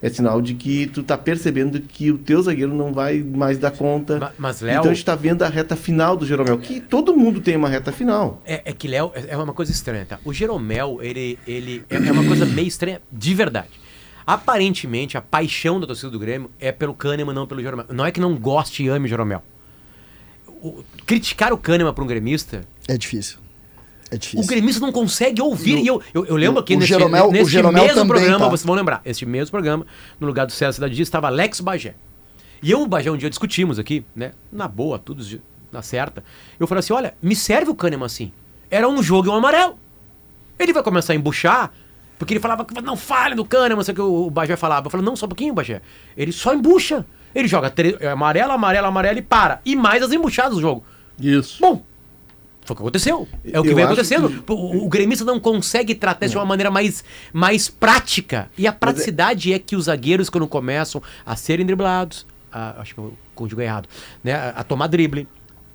é 0.00 0.08
sinal 0.08 0.40
de 0.40 0.54
que 0.54 0.86
tu 0.86 1.02
tá 1.02 1.18
percebendo 1.18 1.80
que 1.80 2.10
o 2.12 2.18
teu 2.18 2.40
zagueiro 2.40 2.72
não 2.72 2.92
vai 2.92 3.18
mais 3.18 3.58
dar 3.58 3.70
conta. 3.72 4.18
Ma- 4.18 4.32
mas, 4.38 4.60
Léo- 4.60 4.78
Então 4.78 4.90
a 4.90 4.94
gente 4.94 5.04
tá 5.04 5.14
vendo 5.16 5.42
a 5.42 5.48
reta 5.48 5.74
final 5.74 6.16
do 6.16 6.24
Jeromel, 6.24 6.58
que 6.58 6.80
todo 6.80 7.16
mundo 7.16 7.40
tem 7.40 7.56
uma 7.56 7.68
reta 7.68 7.90
final. 7.90 8.40
É, 8.44 8.62
é 8.64 8.72
que 8.72 8.86
Léo 8.86 9.10
é 9.14 9.26
é 9.30 9.36
uma 9.36 9.52
coisa 9.52 9.72
estranha, 9.72 10.06
tá? 10.06 10.18
O 10.24 10.32
Jeromel, 10.32 10.98
ele, 11.02 11.38
ele 11.46 11.84
é, 11.90 11.96
é 11.96 12.12
uma 12.12 12.24
coisa 12.24 12.46
meio 12.46 12.68
estranha 12.68 13.00
de 13.10 13.34
verdade. 13.34 13.68
Aparentemente, 14.26 15.16
a 15.16 15.22
paixão 15.22 15.80
da 15.80 15.86
torcida 15.86 16.10
do 16.10 16.18
Grêmio 16.18 16.50
é 16.60 16.70
pelo 16.70 16.92
Kahneman, 16.94 17.34
não 17.34 17.46
pelo 17.46 17.62
Jeromel. 17.62 17.86
Não 17.90 18.04
é 18.04 18.12
que 18.12 18.20
não 18.20 18.36
goste 18.36 18.84
e 18.84 18.88
ame 18.88 19.06
o 19.06 19.08
Jeromel. 19.08 19.42
O- 20.62 20.84
criticar 21.06 21.52
o 21.52 21.56
Kahneman 21.58 21.92
para 21.94 22.04
um 22.04 22.06
gremista, 22.06 22.60
É 22.86 22.96
difícil. 22.98 23.38
É 24.10 24.16
difícil. 24.16 24.42
o 24.44 24.46
gremista 24.46 24.80
não 24.80 24.90
consegue 24.92 25.40
ouvir. 25.42 25.74
No- 25.76 25.82
E 25.82 25.86
eu, 25.86 26.02
eu, 26.14 26.24
eu 26.26 26.36
lembro 26.36 26.60
aqui 26.60 26.74
o 26.74 26.78
nesse, 26.78 26.88
Jeromel- 26.88 27.30
neste 27.30 27.52
Jeromel 27.52 27.82
mesmo 27.84 27.96
também 27.96 28.08
programa, 28.08 28.44
tá. 28.44 28.50
vocês 28.50 28.64
vão 28.66 28.74
lembrar, 28.74 29.02
este 29.04 29.26
mesmo 29.26 29.50
programa, 29.50 29.86
no 30.18 30.26
lugar 30.26 30.46
do 30.46 30.52
César 30.52 30.72
Cidade 30.72 30.94
Dias, 30.94 31.08
estava 31.08 31.26
Alex 31.26 31.60
Bagé. 31.60 31.94
E 32.62 32.70
eu 32.70 32.80
e 32.80 32.82
o 32.82 32.86
Bagé 32.86 33.10
um 33.10 33.16
dia 33.16 33.28
discutimos 33.28 33.78
aqui, 33.78 34.04
né? 34.16 34.32
Na 34.50 34.66
boa, 34.66 34.98
tudo 34.98 35.22
na 35.70 35.82
certa. 35.82 36.24
Eu 36.58 36.66
falei 36.66 36.80
assim: 36.80 36.92
olha, 36.92 37.14
me 37.22 37.36
serve 37.36 37.70
o 37.70 37.74
Kahneman 37.74 38.06
assim. 38.06 38.32
Era 38.70 38.88
um 38.88 39.02
jogo 39.02 39.28
e 39.28 39.30
um 39.30 39.34
amarelo. 39.34 39.78
Ele 40.58 40.72
vai 40.72 40.82
começar 40.82 41.12
a 41.12 41.16
embuchar, 41.16 41.70
porque 42.18 42.32
ele 42.34 42.40
falava 42.40 42.64
que 42.64 42.80
não 42.80 42.96
fale 42.96 43.34
do 43.34 43.44
Kahneman, 43.44 43.84
sei 43.84 43.92
o 43.92 43.94
que 43.94 44.00
o 44.00 44.28
Bagé 44.30 44.56
falava. 44.56 44.86
Eu 44.86 44.90
falei, 44.90 45.06
não, 45.06 45.14
só 45.14 45.26
um 45.26 45.28
pouquinho, 45.28 45.54
Bagé. 45.54 45.80
Ele 46.16 46.32
só 46.32 46.52
embucha. 46.54 47.06
Ele 47.34 47.46
joga 47.46 47.72
é, 48.00 48.08
amarelo, 48.08 48.52
amarelo, 48.52 48.86
amarelo 48.86 49.18
e 49.18 49.22
para. 49.22 49.60
E 49.64 49.76
mais 49.76 50.02
as 50.02 50.10
embuchadas 50.12 50.54
do 50.54 50.60
jogo. 50.60 50.82
Isso. 51.20 51.58
Bom, 51.60 51.84
foi 52.68 52.74
o 52.74 52.76
que 52.76 52.82
aconteceu. 52.82 53.28
É 53.44 53.58
o 53.58 53.62
que 53.62 53.70
Eu 53.70 53.74
vem 53.74 53.84
acontecendo. 53.84 54.28
que- 54.28 54.52
O, 54.52 54.84
o 54.84 54.88
gremista 54.88 55.24
não 55.24 55.40
consegue 55.40 55.94
tratar 55.94 56.26
isso 56.26 56.32
de 56.32 56.38
uma 56.38 56.44
maneira 56.46 56.70
mais, 56.70 57.02
mais 57.32 57.68
prática. 57.68 58.50
E 58.56 58.66
a 58.66 58.72
praticidade 58.72 59.52
é... 59.52 59.58
que 59.58 59.74
os 59.74 59.86
zagueiros, 59.86 60.28
quando 60.30 60.46
começam 60.46 61.02
a 61.26 61.34
serem 61.36 61.64
driblados, 61.66 62.26
a- 62.52 62.80
acho 62.80 62.94
que 62.94 63.00
eu 63.00 63.12
conjuguei 63.34 63.66
errado, 63.66 63.88
né? 64.22 64.52
A 64.54 64.62
tomar 64.62 64.86
drible, 64.86 65.26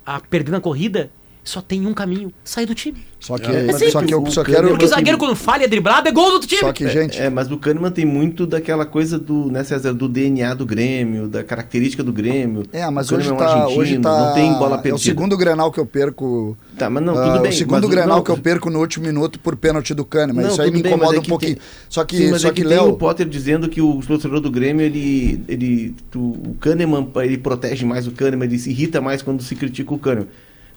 a 0.06 0.20
perder 0.20 0.52
na 0.52 0.60
corrida, 0.60 1.10
só 1.44 1.60
tem 1.60 1.86
um 1.86 1.94
caminho: 1.94 2.32
sair 2.42 2.66
do 2.66 2.74
time. 2.74 3.04
Só 3.20 3.38
que, 3.38 3.50
É, 3.50 3.72
só 3.90 4.02
que 4.02 4.12
eu 4.12 4.22
o 4.22 4.30
só 4.30 4.44
quero. 4.44 4.68
Porque 4.68 4.86
zagueiro, 4.86 5.16
quando 5.16 5.34
falha, 5.34 5.64
é 5.64 5.68
driblado, 5.68 6.06
é 6.06 6.12
gol 6.12 6.26
do 6.26 6.32
outro 6.34 6.48
time. 6.48 6.60
Só 6.60 6.72
que, 6.74 6.86
gente, 6.88 7.18
É, 7.18 7.30
mas 7.30 7.50
o 7.50 7.56
Kahneman 7.56 7.90
tem 7.90 8.04
muito 8.04 8.46
daquela 8.46 8.84
coisa 8.84 9.18
do, 9.18 9.50
né, 9.50 9.64
César, 9.64 9.94
do 9.94 10.06
DNA 10.08 10.52
do 10.52 10.66
Grêmio, 10.66 11.26
da 11.26 11.42
característica 11.42 12.02
do 12.04 12.12
Grêmio. 12.12 12.64
É, 12.70 12.88
mas 12.90 13.10
O 13.10 13.16
hoje 13.16 13.30
é 13.30 13.32
um 13.32 13.36
tá, 13.36 13.46
argentino, 13.48 13.80
hoje 13.80 13.98
tá. 13.98 14.26
Não 14.26 14.34
tem 14.34 14.52
bola 14.52 14.74
é 14.74 14.78
perdida. 14.78 14.96
o 14.96 14.98
segundo 14.98 15.36
Grenal 15.38 15.72
que 15.72 15.80
eu 15.80 15.86
perco. 15.86 16.54
Tá, 16.76 16.90
mas 16.90 17.02
não, 17.02 17.16
ah, 17.16 17.30
tudo 17.30 17.40
bem. 17.40 17.50
o 17.50 17.54
segundo 17.54 17.80
mas 17.82 17.90
Grenal 17.90 18.16
não, 18.18 18.22
que 18.24 18.30
eu 18.30 18.36
perco 18.36 18.68
no 18.68 18.78
último 18.80 19.06
minuto 19.06 19.40
por 19.40 19.56
pênalti 19.56 19.94
do 19.94 20.04
Kahneman. 20.04 20.42
Não, 20.44 20.50
Isso 20.50 20.60
aí 20.60 20.70
me 20.70 20.82
bem, 20.82 20.92
incomoda 20.92 21.16
é 21.16 21.20
um 21.20 21.22
pouquinho. 21.22 21.54
tem- 21.56 21.62
Só 21.88 22.04
que, 22.04 22.18
Sim, 22.18 22.30
mas 22.30 22.42
só 22.42 22.48
é 22.48 22.52
que, 22.52 22.62
que, 22.62 22.68
tem 22.68 22.78
o. 22.78 22.92
Potter 22.92 23.26
dizendo 23.26 23.70
que 23.70 23.80
o 23.80 24.00
torcedor 24.06 24.40
do 24.40 24.50
Grêmio, 24.50 24.84
ele, 24.84 25.42
ele, 25.48 25.94
tu- 26.10 26.20
o 26.20 26.56
Kahneman, 26.60 27.08
ele 27.22 27.38
protege 27.38 27.86
mais 27.86 28.06
o 28.06 28.10
Kahneman, 28.10 28.44
ele 28.46 28.58
se 28.58 28.68
irrita 28.68 29.00
mais 29.00 29.22
quando 29.22 29.42
se 29.42 29.54
critica 29.56 29.94
o 29.94 29.98
Kahneman. 29.98 30.28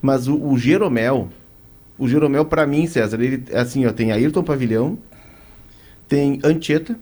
Mas 0.02 0.28
o, 0.28 0.36
o 0.36 0.58
Jeromel, 0.58 1.30
o 1.98 2.08
Jeromel 2.08 2.46
pra 2.46 2.66
mim, 2.68 2.86
César, 2.88 3.20
ele, 3.22 3.44
assim, 3.54 3.86
ó, 3.86 3.92
tem 3.92 4.12
Ayrton 4.12 4.44
Pavilhão, 4.44 4.98
tem 6.08 6.40
Anchieta, 6.44 6.98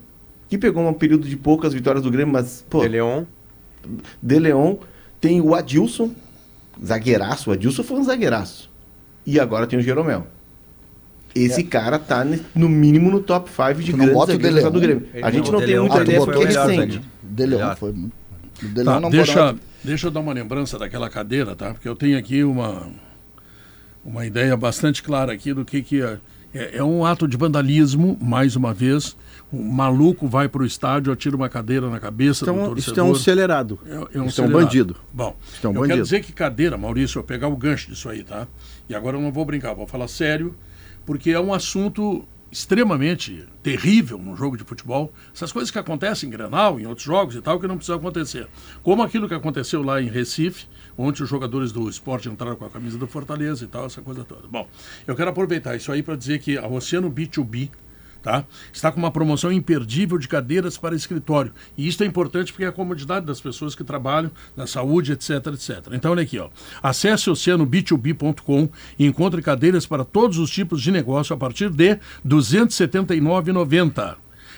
que 0.47 0.57
pegou 0.57 0.87
um 0.87 0.93
período 0.93 1.27
de 1.27 1.35
poucas 1.35 1.73
vitórias 1.73 2.03
do 2.03 2.11
Grêmio, 2.11 2.33
mas, 2.33 2.65
pô, 2.69 2.81
De 2.81 2.87
Leon. 2.87 3.23
De 4.21 4.39
Leon, 4.39 4.75
tem 5.19 5.41
o 5.41 5.53
Adilson, 5.53 6.11
zagueiraço, 6.83 7.49
o 7.49 7.53
Adilson 7.53 7.83
foi 7.83 7.99
um 7.99 8.03
zagueiraço. 8.03 8.69
E 9.25 9.39
agora 9.39 9.67
tem 9.67 9.77
o 9.77 9.81
Jeromel. 9.81 10.27
Esse 11.33 11.63
cara 11.63 11.99
tá 11.99 12.25
no 12.55 12.69
mínimo 12.69 13.11
no 13.11 13.19
top 13.19 13.49
5 13.49 13.81
de 13.83 13.91
Tu 13.91 13.97
não 13.97 14.05
grandes 14.05 14.27
zagueiros 14.27 14.63
De 14.63 14.69
do? 14.69 14.79
Grêmio. 14.79 15.07
A 15.21 15.29
gente 15.29 15.51
não 15.51 15.59
De 15.59 15.65
tem 15.65 15.79
muita 15.79 15.99
ah, 15.99 16.01
ideia 16.03 16.19
porque 16.19 16.37
é 16.37 16.39
o 16.41 16.47
melhor, 16.47 16.67
recente. 16.67 17.01
Daniel. 17.21 17.21
De 17.23 17.45
Leon 17.45 17.75
foi. 17.75 17.91
muito- 17.91 18.13
O 18.63 18.67
De 18.67 18.83
Tá, 18.85 18.91
Leon 18.91 18.99
não 19.01 19.09
deixa, 19.09 19.55
deixa 19.85 20.07
eu 20.07 20.11
dar 20.11 20.19
uma 20.19 20.33
lembrança 20.33 20.77
daquela 20.77 21.09
cadeira, 21.09 21.55
tá? 21.55 21.73
Porque 21.73 21.87
eu 21.87 21.95
tenho 21.95 22.17
aqui 22.17 22.43
uma, 22.43 22.87
uma 24.03 24.25
ideia 24.25 24.55
bastante 24.57 25.01
clara 25.03 25.31
aqui 25.33 25.53
do 25.53 25.63
que, 25.65 25.81
que 25.81 26.01
é. 26.01 26.19
É, 26.53 26.77
é 26.77 26.83
um 26.83 27.05
ato 27.05 27.27
de 27.27 27.35
vandalismo, 27.35 28.17
mais 28.21 28.55
uma 28.55 28.73
vez. 28.73 29.17
Um 29.51 29.61
maluco 29.61 30.25
vai 30.25 30.47
para 30.47 30.61
o 30.61 30.65
estádio, 30.65 31.11
atira 31.11 31.35
uma 31.35 31.49
cadeira 31.49 31.89
na 31.89 31.99
cabeça 31.99 32.45
do 32.45 32.51
Então, 32.51 32.65
torcedor. 32.69 32.77
isso 32.93 32.99
é 32.99 33.03
um 33.03 33.11
acelerado. 33.11 33.79
É, 33.85 33.89
é 33.93 33.97
um 33.97 34.03
Isso 34.03 34.17
é 34.17 34.21
um 34.21 34.25
acelerado. 34.27 34.51
bandido. 34.53 34.95
Bom, 35.13 35.35
Isso 35.53 35.67
é 35.67 35.69
um 35.69 35.73
eu 35.73 35.75
bandido. 35.81 35.87
quero 35.95 36.03
dizer 36.03 36.21
que 36.23 36.31
cadeira, 36.31 36.77
Maurício, 36.77 37.19
eu 37.19 37.23
pegar 37.23 37.49
o 37.49 37.57
gancho 37.57 37.89
disso 37.89 38.07
aí, 38.07 38.23
tá? 38.23 38.47
E 38.87 38.95
agora 38.95 39.17
eu 39.17 39.21
não 39.21 39.33
vou 39.33 39.43
brincar, 39.43 39.73
vou 39.73 39.85
falar 39.85 40.07
sério, 40.07 40.55
porque 41.05 41.31
é 41.31 41.39
um 41.41 41.53
assunto 41.53 42.25
extremamente 42.55 43.45
terrível 43.61 44.17
num 44.17 44.33
jogo 44.33 44.55
de 44.55 44.63
futebol. 44.63 45.13
Essas 45.33 45.51
coisas 45.51 45.69
que 45.69 45.77
acontecem 45.77 46.29
em 46.29 46.31
Grenal, 46.31 46.79
em 46.79 46.85
outros 46.85 47.05
jogos 47.05 47.35
e 47.35 47.41
tal, 47.41 47.59
que 47.59 47.67
não 47.67 47.75
precisam 47.75 47.97
acontecer. 47.97 48.47
Como 48.81 49.03
aquilo 49.03 49.27
que 49.27 49.33
aconteceu 49.33 49.83
lá 49.83 50.01
em 50.01 50.07
Recife, 50.07 50.65
onde 50.97 51.21
os 51.21 51.27
jogadores 51.27 51.73
do 51.73 51.89
esporte 51.89 52.29
entraram 52.29 52.55
com 52.55 52.63
a 52.63 52.69
camisa 52.69 52.97
do 52.97 53.07
Fortaleza 53.07 53.65
e 53.65 53.67
tal, 53.67 53.87
essa 53.87 54.01
coisa 54.01 54.23
toda. 54.23 54.47
Bom, 54.47 54.69
eu 55.05 55.13
quero 55.17 55.31
aproveitar 55.31 55.75
isso 55.75 55.91
aí 55.91 56.01
para 56.01 56.15
dizer 56.15 56.39
que 56.39 56.57
a 56.57 56.65
Oceano 56.65 57.11
B2B 57.11 57.71
Tá? 58.25 58.43
Está 58.73 58.91
com 58.91 58.97
uma 58.97 59.11
promoção 59.11 59.51
imperdível 59.51 60.17
de 60.17 60.27
cadeiras 60.27 60.79
para 60.79 60.95
escritório. 60.95 61.53
E 61.77 61.87
isso 61.87 62.01
é 62.01 62.07
importante 62.07 62.51
porque 62.51 62.65
é 62.65 62.67
a 62.67 62.71
comodidade 62.71 63.23
das 63.23 63.39
pessoas 63.39 63.75
que 63.75 63.83
trabalham 63.83 64.31
na 64.57 64.65
saúde, 64.65 65.11
etc, 65.11 65.45
etc. 65.53 65.89
Então, 65.91 66.09
olha 66.09 66.23
aqui, 66.23 66.39
ó. 66.39 66.49
acesse 66.81 67.29
oceanob2b.com 67.29 68.67
e 68.97 69.05
encontre 69.05 69.43
cadeiras 69.43 69.85
para 69.85 70.03
todos 70.03 70.39
os 70.39 70.49
tipos 70.49 70.81
de 70.81 70.91
negócio 70.91 71.35
a 71.35 71.37
partir 71.37 71.69
de 71.69 71.89
R$ 71.89 71.99
279,90. 72.27 74.15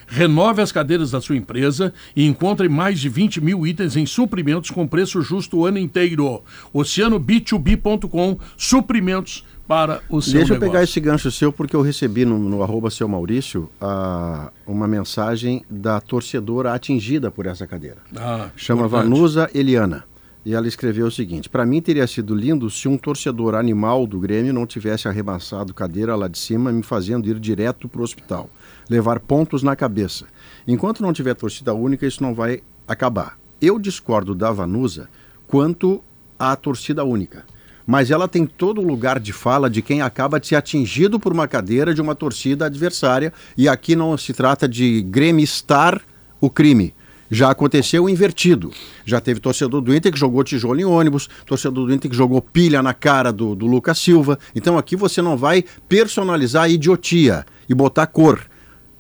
Renove 0.08 0.62
as 0.62 0.72
cadeiras 0.72 1.12
da 1.12 1.20
sua 1.20 1.36
empresa 1.36 1.94
e 2.16 2.26
encontre 2.26 2.70
mais 2.70 3.02
de 3.02 3.10
20 3.10 3.42
mil 3.42 3.68
itens 3.68 3.98
em 3.98 4.06
suprimentos 4.06 4.72
com 4.72 4.88
preço 4.88 5.22
justo 5.22 5.58
o 5.58 5.66
ano 5.66 5.78
inteiro. 5.78 6.42
OceanoB2B.com, 6.74 8.40
suprimentos 8.56 9.44
para 9.68 10.02
o 10.10 10.22
seu 10.22 10.34
Deixa 10.34 10.54
eu 10.54 10.56
negócio. 10.56 10.72
pegar 10.72 10.84
esse 10.84 11.00
gancho 11.00 11.30
seu, 11.32 11.52
porque 11.52 11.76
eu 11.76 11.82
recebi 11.82 12.24
no, 12.24 12.40
no 12.40 12.64
arroba 12.64 12.90
seu 12.90 13.08
Maurício 13.08 13.70
ah, 13.82 14.52
uma 14.66 14.88
mensagem 14.88 15.66
da 15.70 16.00
torcedora 16.00 16.74
atingida 16.74 17.30
por 17.30 17.46
essa 17.46 17.68
cadeira. 17.68 17.98
Ah, 18.16 18.50
Chama 18.56 18.86
importante. 18.86 19.10
Vanusa 19.10 19.50
Eliana. 19.54 20.06
E 20.46 20.54
ela 20.54 20.66
escreveu 20.66 21.08
o 21.08 21.12
seguinte: 21.12 21.50
Para 21.50 21.66
mim 21.66 21.82
teria 21.82 22.08
sido 22.08 22.34
lindo 22.34 22.70
se 22.70 22.88
um 22.88 22.98
torcedor 22.98 23.54
animal 23.54 24.08
do 24.08 24.18
Grêmio 24.18 24.54
não 24.54 24.66
tivesse 24.66 25.06
arremessado 25.06 25.74
cadeira 25.74 26.16
lá 26.16 26.30
de 26.30 26.38
cima, 26.38 26.72
me 26.72 26.84
fazendo 26.84 27.28
ir 27.28 27.38
direto 27.38 27.90
para 27.90 28.00
o 28.00 28.04
hospital, 28.04 28.50
levar 28.90 29.20
pontos 29.20 29.62
na 29.62 29.76
cabeça. 29.76 30.26
Enquanto 30.66 31.02
não 31.04 31.12
tiver 31.12 31.34
torcida 31.34 31.74
única, 31.74 32.08
isso 32.08 32.24
não 32.24 32.34
vai 32.34 32.62
acabar. 32.88 33.38
Eu 33.60 33.78
discordo 33.78 34.34
da 34.34 34.50
Vanusa 34.50 35.10
quanto 35.48 36.02
à 36.40 36.56
torcida 36.56 37.04
única. 37.04 37.44
Mas 37.88 38.12
ela 38.12 38.28
tem 38.28 38.46
todo 38.46 38.82
o 38.82 38.84
lugar 38.86 39.18
de 39.18 39.32
fala 39.32 39.70
de 39.70 39.82
quem 39.82 40.02
acaba 40.02 40.42
de 40.42 40.48
ser 40.48 40.58
atingido 40.58 41.18
por 41.18 41.32
uma 41.32 41.48
cadeira 41.48 41.94
de 41.94 42.02
uma 42.02 42.14
torcida 42.14 42.66
adversária. 42.66 43.32
E 43.56 43.70
aqui 43.70 43.96
não 43.96 44.18
se 44.18 44.34
trata 44.34 44.68
de 44.68 45.02
gremistar 45.04 46.02
o 46.42 46.50
crime. 46.50 46.94
Já 47.32 47.50
aconteceu 47.50 48.10
invertido. 48.10 48.72
Já 49.06 49.22
teve 49.22 49.40
torcedor 49.40 49.80
do 49.82 49.96
Inter 49.96 50.12
que 50.12 50.20
jogou 50.20 50.44
tijolo 50.44 50.80
em 50.80 50.86
ônibus, 50.86 51.30
torcedor 51.46 51.86
do 51.86 51.94
Inter 51.94 52.12
que 52.12 52.18
jogou 52.18 52.42
pilha 52.42 52.82
na 52.84 52.94
cara 52.94 53.32
do, 53.32 53.56
do 53.56 53.66
Lucas 53.66 53.98
Silva. 54.00 54.38
Então 54.54 54.78
aqui 54.78 54.96
você 54.96 55.22
não 55.22 55.38
vai 55.38 55.64
personalizar 55.88 56.64
a 56.64 56.70
idiotia 56.70 57.46
e 57.70 57.74
botar 57.74 58.08
cor. 58.08 58.48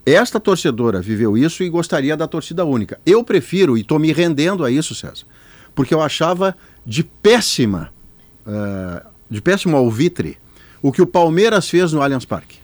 Esta 0.05 0.39
torcedora 0.39 1.01
viveu 1.01 1.37
isso 1.37 1.61
e 1.61 1.69
gostaria 1.69 2.15
da 2.15 2.25
torcida 2.25 2.63
única. 2.63 2.97
Eu 3.05 3.21
prefiro, 3.21 3.77
e 3.77 3.81
estou 3.81 3.99
me 3.99 4.13
rendendo 4.13 4.63
a 4.63 4.71
isso, 4.71 4.95
César, 4.95 5.25
porque 5.75 5.93
eu 5.93 6.01
achava 6.01 6.55
de 6.85 7.03
péssima, 7.03 7.91
eh, 8.47 9.03
de 9.29 9.41
péssimo 9.41 9.75
alvitre, 9.77 10.37
o 10.81 10.91
que 10.91 11.01
o 11.01 11.07
Palmeiras 11.07 11.69
fez 11.69 11.91
no 11.91 12.01
Allianz 12.01 12.25
Parque, 12.25 12.57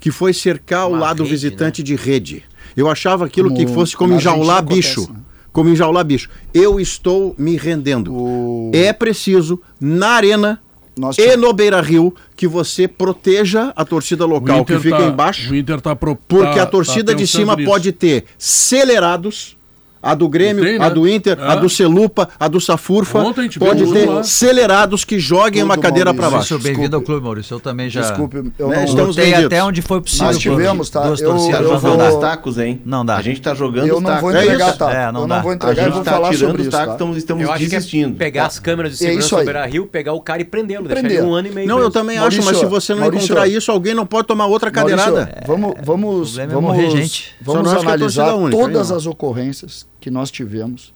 que 0.00 0.10
foi 0.10 0.32
cercar 0.32 0.86
o 0.86 0.90
Uma 0.90 1.00
lado 1.00 1.22
rede, 1.22 1.30
visitante 1.34 1.82
de 1.82 1.94
rede. 1.94 2.42
Eu 2.76 2.88
achava 2.88 3.24
aquilo 3.26 3.48
Como 3.50 3.60
que 3.66 3.72
fosse 3.72 3.96
como 3.96 4.14
enjaular 4.14 4.62
bicho. 4.62 5.02
acontece, 5.02 5.12
né? 5.18 5.24
Como 5.52 5.68
enjaular 5.70 6.04
bicho. 6.04 6.28
Eu 6.54 6.78
estou 6.78 7.34
me 7.36 7.56
rendendo. 7.56 8.14
O- 8.14 8.70
É 8.72 8.92
preciso, 8.92 9.60
na 9.80 10.10
arena 10.10 10.60
Nós 10.96 11.18
e 11.18 11.36
no 11.36 11.52
Beira 11.52 11.80
Rio, 11.80 12.14
que 12.36 12.46
você 12.46 12.86
proteja 12.86 13.72
a 13.74 13.84
torcida 13.84 14.24
O 14.24 14.28
local 14.28 14.64
que 14.64 14.78
fica 14.78 14.98
tá- 14.98 15.06
embaixo. 15.06 15.52
O 15.52 15.56
Inter 15.56 15.80
tá 15.80 15.96
pro, 15.96 16.14
Porque 16.14 16.54
tá- 16.56 16.62
a 16.62 16.66
torcida 16.66 17.12
tá 17.12 17.18
de 17.18 17.26
cima 17.26 17.56
nisso. 17.56 17.68
pode 17.68 17.90
ter 17.92 18.24
celerados, 18.38 19.56
a 20.02 20.14
do 20.14 20.28
Grêmio, 20.28 20.64
Tem, 20.64 20.78
né? 20.78 20.84
a 20.84 20.88
do 20.88 21.06
Inter, 21.06 21.38
a 21.40 21.54
É. 21.54 21.56
do 21.60 21.68
Celupa, 21.68 22.28
a 22.38 22.48
do 22.48 22.60
Safurfa. 22.60 23.18
Ontem 23.18 23.40
a 23.40 23.44
gente 23.44 23.58
pode 23.58 23.84
ter 23.92 24.08
lá. 24.08 24.22
celerados 24.22 25.04
que 25.04 25.18
joguem 25.18 25.60
Tudo, 25.62 25.64
uma 25.64 25.76
cadeira 25.76 26.14
para 26.14 26.30
baixo. 26.30 26.58
Bem-vindo 26.58 26.96
ao 26.96 27.02
clube, 27.02 27.22
Maurício. 27.22 27.54
Eu 27.54 27.60
também 27.60 27.90
já 27.90 28.00
Desculpe, 28.00 28.36
eu 28.58 28.68
Né, 28.68 28.76
não, 28.76 28.84
estamos 28.84 29.18
até 29.18 29.62
onde 29.62 29.82
foi 29.82 30.00
possível. 30.00 30.26
Nós 30.26 30.38
tivemos, 30.38 30.88
tá? 30.88 31.00
Duas 31.06 31.20
Eu- 31.20 31.30
torcidas 31.30 31.60
eu 31.60 31.66
Tá 31.66 31.72
não 31.74 31.80
jogando 31.80 31.98
dá. 31.98 32.08
os 32.08 32.16
tacos, 32.20 32.58
hein? 32.58 32.80
Não 32.84 33.04
dá. 33.04 33.16
A 33.16 33.22
gente 33.22 33.42
tá 33.42 33.54
jogando 33.54 33.88
eu 33.88 33.96
os 33.96 34.02
não 34.02 34.08
tacos. 34.10 34.22
vou 34.22 34.32
É 34.40 34.44
entregar, 34.44 34.68
isso. 34.70 34.78
tá? 34.78 34.92
É, 34.92 35.12
não 35.12 35.20
eu 35.22 35.26
dá. 35.26 35.34
não 35.36 35.42
vou 35.42 35.50
A 35.50 35.54
entregar, 35.54 35.82
eu 35.82 35.84
gente 35.84 35.94
vou 35.94 36.04
tá 36.04 36.10
falar 36.12 36.30
tirando 36.30 36.46
sobre 36.48 36.62
isso, 36.62 36.70
tacos, 36.70 36.86
tá? 36.86 36.92
estamos, 36.92 37.16
estamos 37.18 37.42
Eu 37.44 37.52
acho 37.52 37.64
desistindo. 37.68 38.08
que 38.16 38.22
é 38.22 38.26
pegar 38.26 38.46
as 38.46 38.58
câmeras 38.58 38.92
de 38.92 38.98
segurança 38.98 39.26
isso 39.26 39.36
do. 39.36 39.44
Beira 39.44 39.66
Rio, 39.66 39.86
pegar 39.86 40.12
o 40.14 40.20
cara 40.22 40.40
e 40.40 40.44
prendê-lo, 40.46 40.88
deixar 40.88 41.04
ele 41.04 41.20
um 41.20 41.34
ano 41.34 41.48
e 41.48 41.50
meio. 41.52 41.68
Não, 41.68 41.78
eu 41.78 41.90
também 41.90 42.16
acho, 42.16 42.42
mas 42.42 42.56
se 42.56 42.64
você 42.64 42.94
não 42.94 43.06
encontrar 43.06 43.46
isso, 43.46 43.70
alguém 43.70 43.94
não 43.94 44.06
pode 44.06 44.26
tomar 44.26 44.46
outra 44.46 44.70
cadeirada. 44.70 45.42
Vamos, 45.46 45.74
vamos, 45.84 46.38
é 46.38 46.46
vamos, 46.46 46.62
morrer 46.62 46.90
gente. 46.90 47.32
vamos 47.42 47.70
é 47.72 47.76
analisar 47.76 48.32
todas 48.50 48.90
as 48.90 49.04
ocorrências 49.06 49.89
que 50.00 50.10
nós 50.10 50.30
tivemos 50.30 50.92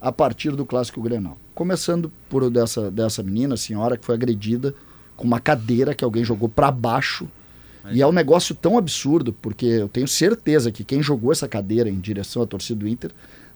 a 0.00 0.10
partir 0.12 0.50
do 0.54 0.66
Clássico 0.66 1.00
Grenal. 1.00 1.36
Começando 1.54 2.10
por 2.28 2.48
dessa, 2.50 2.90
dessa 2.90 3.22
menina, 3.22 3.56
senhora, 3.56 3.96
que 3.96 4.04
foi 4.04 4.14
agredida 4.14 4.74
com 5.16 5.26
uma 5.26 5.40
cadeira 5.40 5.94
que 5.94 6.04
alguém 6.04 6.24
jogou 6.24 6.48
para 6.48 6.70
baixo. 6.70 7.28
E 7.90 8.02
é 8.02 8.06
um 8.06 8.12
negócio 8.12 8.54
tão 8.54 8.76
absurdo, 8.76 9.32
porque 9.32 9.64
eu 9.64 9.88
tenho 9.88 10.06
certeza 10.06 10.70
que 10.70 10.84
quem 10.84 11.02
jogou 11.02 11.32
essa 11.32 11.48
cadeira 11.48 11.88
em 11.88 11.98
direção 11.98 12.42
à 12.42 12.46
torcida 12.46 12.78
do 12.80 12.86
Inter 12.86 13.10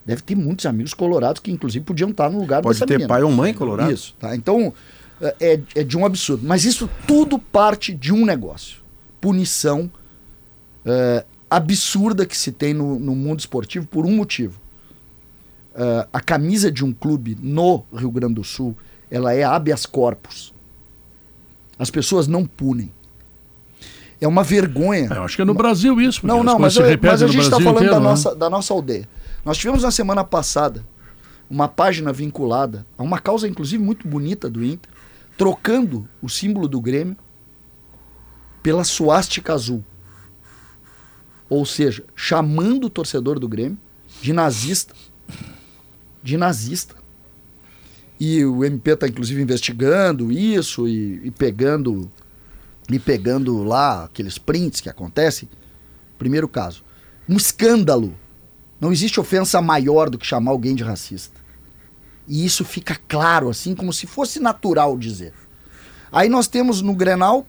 deve 0.07 0.23
ter 0.23 0.35
muitos 0.35 0.65
amigos 0.65 0.95
colorados 0.95 1.41
que, 1.41 1.53
inclusive, 1.53 1.85
podiam 1.85 2.09
estar 2.11 2.31
no 2.31 2.39
lugar 2.39 2.63
Pode 2.63 2.75
dessa 2.77 2.87
ter 2.87 2.95
menina. 2.95 3.09
pai 3.09 3.23
ou 3.23 3.31
mãe 3.31 3.53
colorado. 3.53 3.93
Isso, 3.93 4.15
tá? 4.19 4.35
Então, 4.35 4.73
é, 5.21 5.37
é- 5.39 5.61
é 5.77 5.85
de 5.85 5.99
um 5.99 6.07
absurdo. 6.07 6.45
Mas 6.47 6.65
isso 6.65 6.89
tudo 7.07 7.39
parte 7.39 7.93
de 7.95 8.11
um 8.13 8.25
negócio. 8.25 8.79
Punição 9.21 9.91
é, 10.85 11.25
absurda 11.51 12.25
que 12.25 12.37
se 12.37 12.51
tem 12.53 12.73
no, 12.73 12.99
no 12.99 13.15
mundo 13.15 13.41
esportivo 13.41 13.87
por 13.87 14.07
um 14.07 14.13
motivo. 14.17 14.59
É, 15.75 16.07
a 16.13 16.21
camisa 16.21 16.71
de 16.71 16.85
um 16.85 16.93
clube 16.93 17.37
no 17.41 17.85
Rio 17.95 18.11
Grande 18.11 18.35
do 18.35 18.45
Sul, 18.45 18.77
ela 19.11 19.33
é 19.33 19.43
habeas 19.43 19.87
corpus. 19.87 20.53
As 21.79 21.91
pessoas 21.91 22.27
não 22.27 22.45
punem. 22.47 22.93
É 24.21 24.29
uma 24.29 24.45
vergonha. 24.45 25.09
Eu 25.13 25.23
acho 25.25 25.35
que 25.37 25.43
é 25.43 25.45
no 25.45 25.55
Brasil 25.55 26.01
isso. 26.01 26.25
Não, 26.27 26.45
não, 26.45 26.59
mas, 26.59 26.77
eu- 26.77 26.83
mas 27.03 27.23
a 27.23 27.27
gente 27.27 27.43
está 27.43 27.57
falando 27.59 27.77
inteiro, 27.77 27.95
da, 27.95 28.01
né? 28.01 28.05
nossa, 28.07 28.35
da 28.35 28.49
nossa 28.51 28.73
aldeia. 28.73 29.09
Nós 29.45 29.59
tivemos 29.59 29.83
na 29.83 29.91
semana 29.91 30.23
passada 30.23 30.87
uma 31.51 31.67
página 31.67 32.13
vinculada 32.13 32.87
a 32.97 33.03
uma 33.03 33.19
causa, 33.19 33.49
inclusive, 33.49 33.83
muito 33.83 34.07
bonita 34.07 34.49
do 34.49 34.65
Inter, 34.65 34.89
trocando 35.37 36.09
o 36.23 36.29
símbolo 36.29 36.69
do 36.69 36.81
Grêmio 36.81 37.17
pela 38.63 38.85
suástica 38.85 39.53
azul. 39.53 39.85
Ou 41.49 41.67
seja, 41.67 42.05
chamando 42.15 42.85
o 42.87 42.91
torcedor 42.91 43.39
do 43.41 43.49
Grêmio 43.49 43.77
de 44.21 44.33
nazista. 44.33 44.95
De 46.23 46.37
nazista. 46.37 46.95
E 48.19 48.45
o 48.45 48.65
MP 48.65 48.93
está, 48.93 49.09
inclusive, 49.09 49.43
investigando 49.43 50.31
isso 50.31 50.87
e, 50.87 51.21
e 51.25 51.31
pegando 51.31 52.11
e 52.91 52.99
pegando 52.99 53.63
lá 53.63 54.05
aqueles 54.05 54.39
prints 54.39 54.81
que 54.81 54.89
acontecem. 54.89 55.49
Primeiro 56.19 56.49
caso. 56.49 56.85
Um 57.29 57.37
escândalo. 57.37 58.15
Não 58.81 58.93
existe 58.93 59.19
ofensa 59.21 59.61
maior 59.63 60.11
do 60.11 60.19
que 60.19 60.27
chamar 60.27 60.51
alguém 60.51 60.75
de 60.75 60.83
racista. 60.83 61.41
E 62.27 62.45
isso 62.45 62.65
fica 62.65 62.99
claro, 63.09 63.49
assim, 63.49 63.75
como 63.75 63.93
se 63.93 64.07
fosse 64.07 64.41
natural 64.41 64.97
dizer. 64.97 65.33
Aí 66.11 66.29
nós 66.29 66.47
temos 66.47 66.83
no 66.83 66.95
Grenal, 66.95 67.47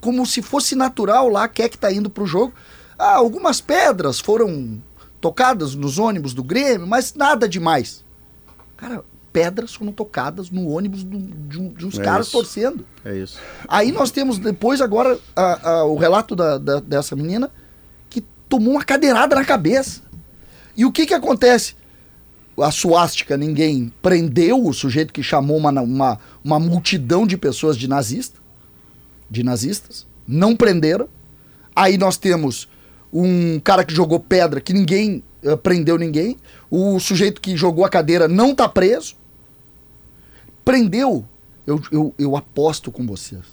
como 0.00 0.26
se 0.26 0.42
fosse 0.42 0.74
natural 0.74 1.28
lá, 1.28 1.48
quem 1.48 1.64
é 1.64 1.68
que 1.68 1.78
tá 1.78 1.92
indo 1.92 2.10
pro 2.10 2.26
jogo. 2.26 2.52
Ah, 2.98 3.14
algumas 3.14 3.60
pedras 3.60 4.18
foram 4.18 4.82
tocadas 5.20 5.74
nos 5.74 5.98
ônibus 5.98 6.32
do 6.34 6.42
Grêmio, 6.42 6.86
mas 6.86 7.14
nada 7.14 7.48
demais. 7.48 8.04
Cara, 8.76 9.04
pedras 9.32 9.74
foram 9.74 9.92
tocadas 9.92 10.50
no 10.50 10.68
ônibus 10.68 11.02
do- 11.04 11.18
de, 11.18 11.58
um- 11.60 11.68
de 11.72 11.86
uns 11.86 11.98
É 11.98 12.02
caras 12.02 12.26
isso. 12.26 12.36
torcendo. 12.36 12.86
É 13.04 13.16
isso. 13.16 13.38
Aí 13.68 13.92
nós 13.92 14.10
temos 14.10 14.38
depois 14.38 14.80
agora 14.80 15.18
a- 15.34 15.70
a- 15.70 15.84
o 15.84 15.96
relato 15.96 16.34
da- 16.36 16.58
da- 16.58 16.80
dessa 16.80 17.14
menina 17.16 17.50
que 18.10 18.22
tomou 18.48 18.72
uma 18.74 18.84
cadeirada 18.84 19.34
na 19.36 19.44
cabeça. 19.44 20.00
E 20.76 20.84
o 20.84 20.92
que 20.92 21.06
que 21.06 21.14
acontece? 21.14 21.74
A 22.58 22.70
suástica 22.70 23.36
ninguém 23.36 23.92
prendeu 24.00 24.64
o 24.64 24.72
sujeito 24.72 25.12
que 25.12 25.22
chamou 25.22 25.58
uma, 25.58 25.70
uma, 25.82 26.18
uma 26.42 26.58
multidão 26.58 27.26
de 27.26 27.36
pessoas 27.36 27.76
de 27.76 27.86
nazista, 27.86 28.38
de 29.30 29.42
nazistas, 29.42 30.06
não 30.26 30.56
prenderam. 30.56 31.08
Aí 31.74 31.98
nós 31.98 32.16
temos 32.16 32.66
um 33.12 33.58
cara 33.60 33.84
que 33.84 33.94
jogou 33.94 34.20
pedra 34.20 34.60
que 34.60 34.72
ninguém 34.72 35.22
eh, 35.42 35.56
prendeu 35.56 35.96
ninguém. 35.98 36.36
O 36.70 36.98
sujeito 36.98 37.40
que 37.40 37.56
jogou 37.56 37.84
a 37.84 37.88
cadeira 37.88 38.26
não 38.28 38.54
tá 38.54 38.68
preso. 38.68 39.14
Prendeu. 40.64 41.24
Eu, 41.66 41.80
eu, 41.90 42.14
eu 42.18 42.36
aposto 42.36 42.90
com 42.92 43.06
vocês. 43.06 43.44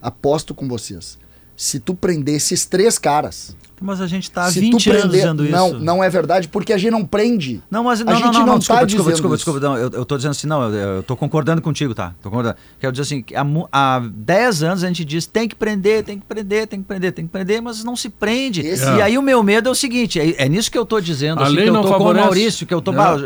Aposto 0.00 0.54
com 0.54 0.68
vocês. 0.68 1.18
Se 1.56 1.78
tu 1.80 1.94
prender 1.94 2.34
esses 2.36 2.64
três 2.66 2.98
caras. 2.98 3.56
Mas 3.80 4.00
a 4.00 4.06
gente 4.06 4.30
tá 4.30 4.44
há 4.44 4.50
se 4.52 4.60
20 4.60 4.70
tu 4.72 4.78
prender, 4.90 5.00
anos 5.02 5.12
dizendo 5.12 5.44
não, 5.50 5.68
isso. 5.68 5.78
não 5.80 6.02
é 6.04 6.08
verdade, 6.08 6.48
porque 6.48 6.72
a 6.72 6.78
gente 6.78 6.92
não 6.92 7.04
prende. 7.04 7.60
Não, 7.70 7.84
mas 7.84 8.00
A 8.00 8.04
não, 8.04 8.12
não, 8.12 8.18
gente 8.18 8.32
não, 8.32 8.40
não 8.40 8.46
não, 8.46 8.58
desculpa, 8.58 8.80
tá 8.80 8.86
desculpa, 8.86 9.10
dizendo 9.12 9.36
desculpa, 9.36 9.60
desculpa, 9.60 9.60
não, 9.60 9.76
eu, 9.76 9.90
eu 10.00 10.04
tô 10.06 10.16
dizendo 10.16 10.30
assim, 10.30 10.46
não, 10.46 10.62
eu, 10.72 10.74
eu 10.96 11.02
tô 11.02 11.14
concordando 11.16 11.60
contigo, 11.60 11.94
tá? 11.94 12.14
Tô 12.22 12.30
concordando. 12.30 12.56
Quero 12.80 12.92
dizer 12.92 13.02
assim, 13.02 13.20
que 13.20 13.34
há, 13.36 13.44
há 13.70 13.98
10 14.00 14.62
anos 14.62 14.84
a 14.84 14.86
gente 14.86 15.04
diz 15.04 15.26
tem 15.26 15.46
que 15.48 15.54
prender, 15.56 16.02
tem 16.04 16.18
que 16.18 16.24
prender, 16.24 16.66
tem 16.66 16.80
que 16.80 16.86
prender, 16.86 17.12
tem 17.12 17.26
que 17.26 17.32
prender, 17.32 17.60
mas 17.60 17.84
não 17.84 17.94
se 17.96 18.08
prende. 18.08 18.62
Esse- 18.62 18.84
E 18.86 19.02
aí 19.02 19.18
o 19.18 19.22
meu 19.22 19.42
medo 19.42 19.68
é 19.68 19.72
o 19.72 19.74
seguinte, 19.74 20.18
é, 20.18 20.44
é 20.44 20.48
nisso 20.48 20.70
que 20.70 20.78
eu 20.78 20.86
tô 20.86 20.98
dizendo, 21.00 21.42
A 21.42 21.46
assim, 21.46 21.56
que 21.56 21.62
eu 21.62 21.72
não 21.72 21.82
tô 21.82 21.88
com 21.88 21.94
o 21.94 21.98
favorece. 21.98 22.24
Maurício, 22.24 22.66
que 22.66 22.72
eu 22.72 22.80
tô 22.80 22.92
É. 22.92 22.94
bah, 22.96 23.16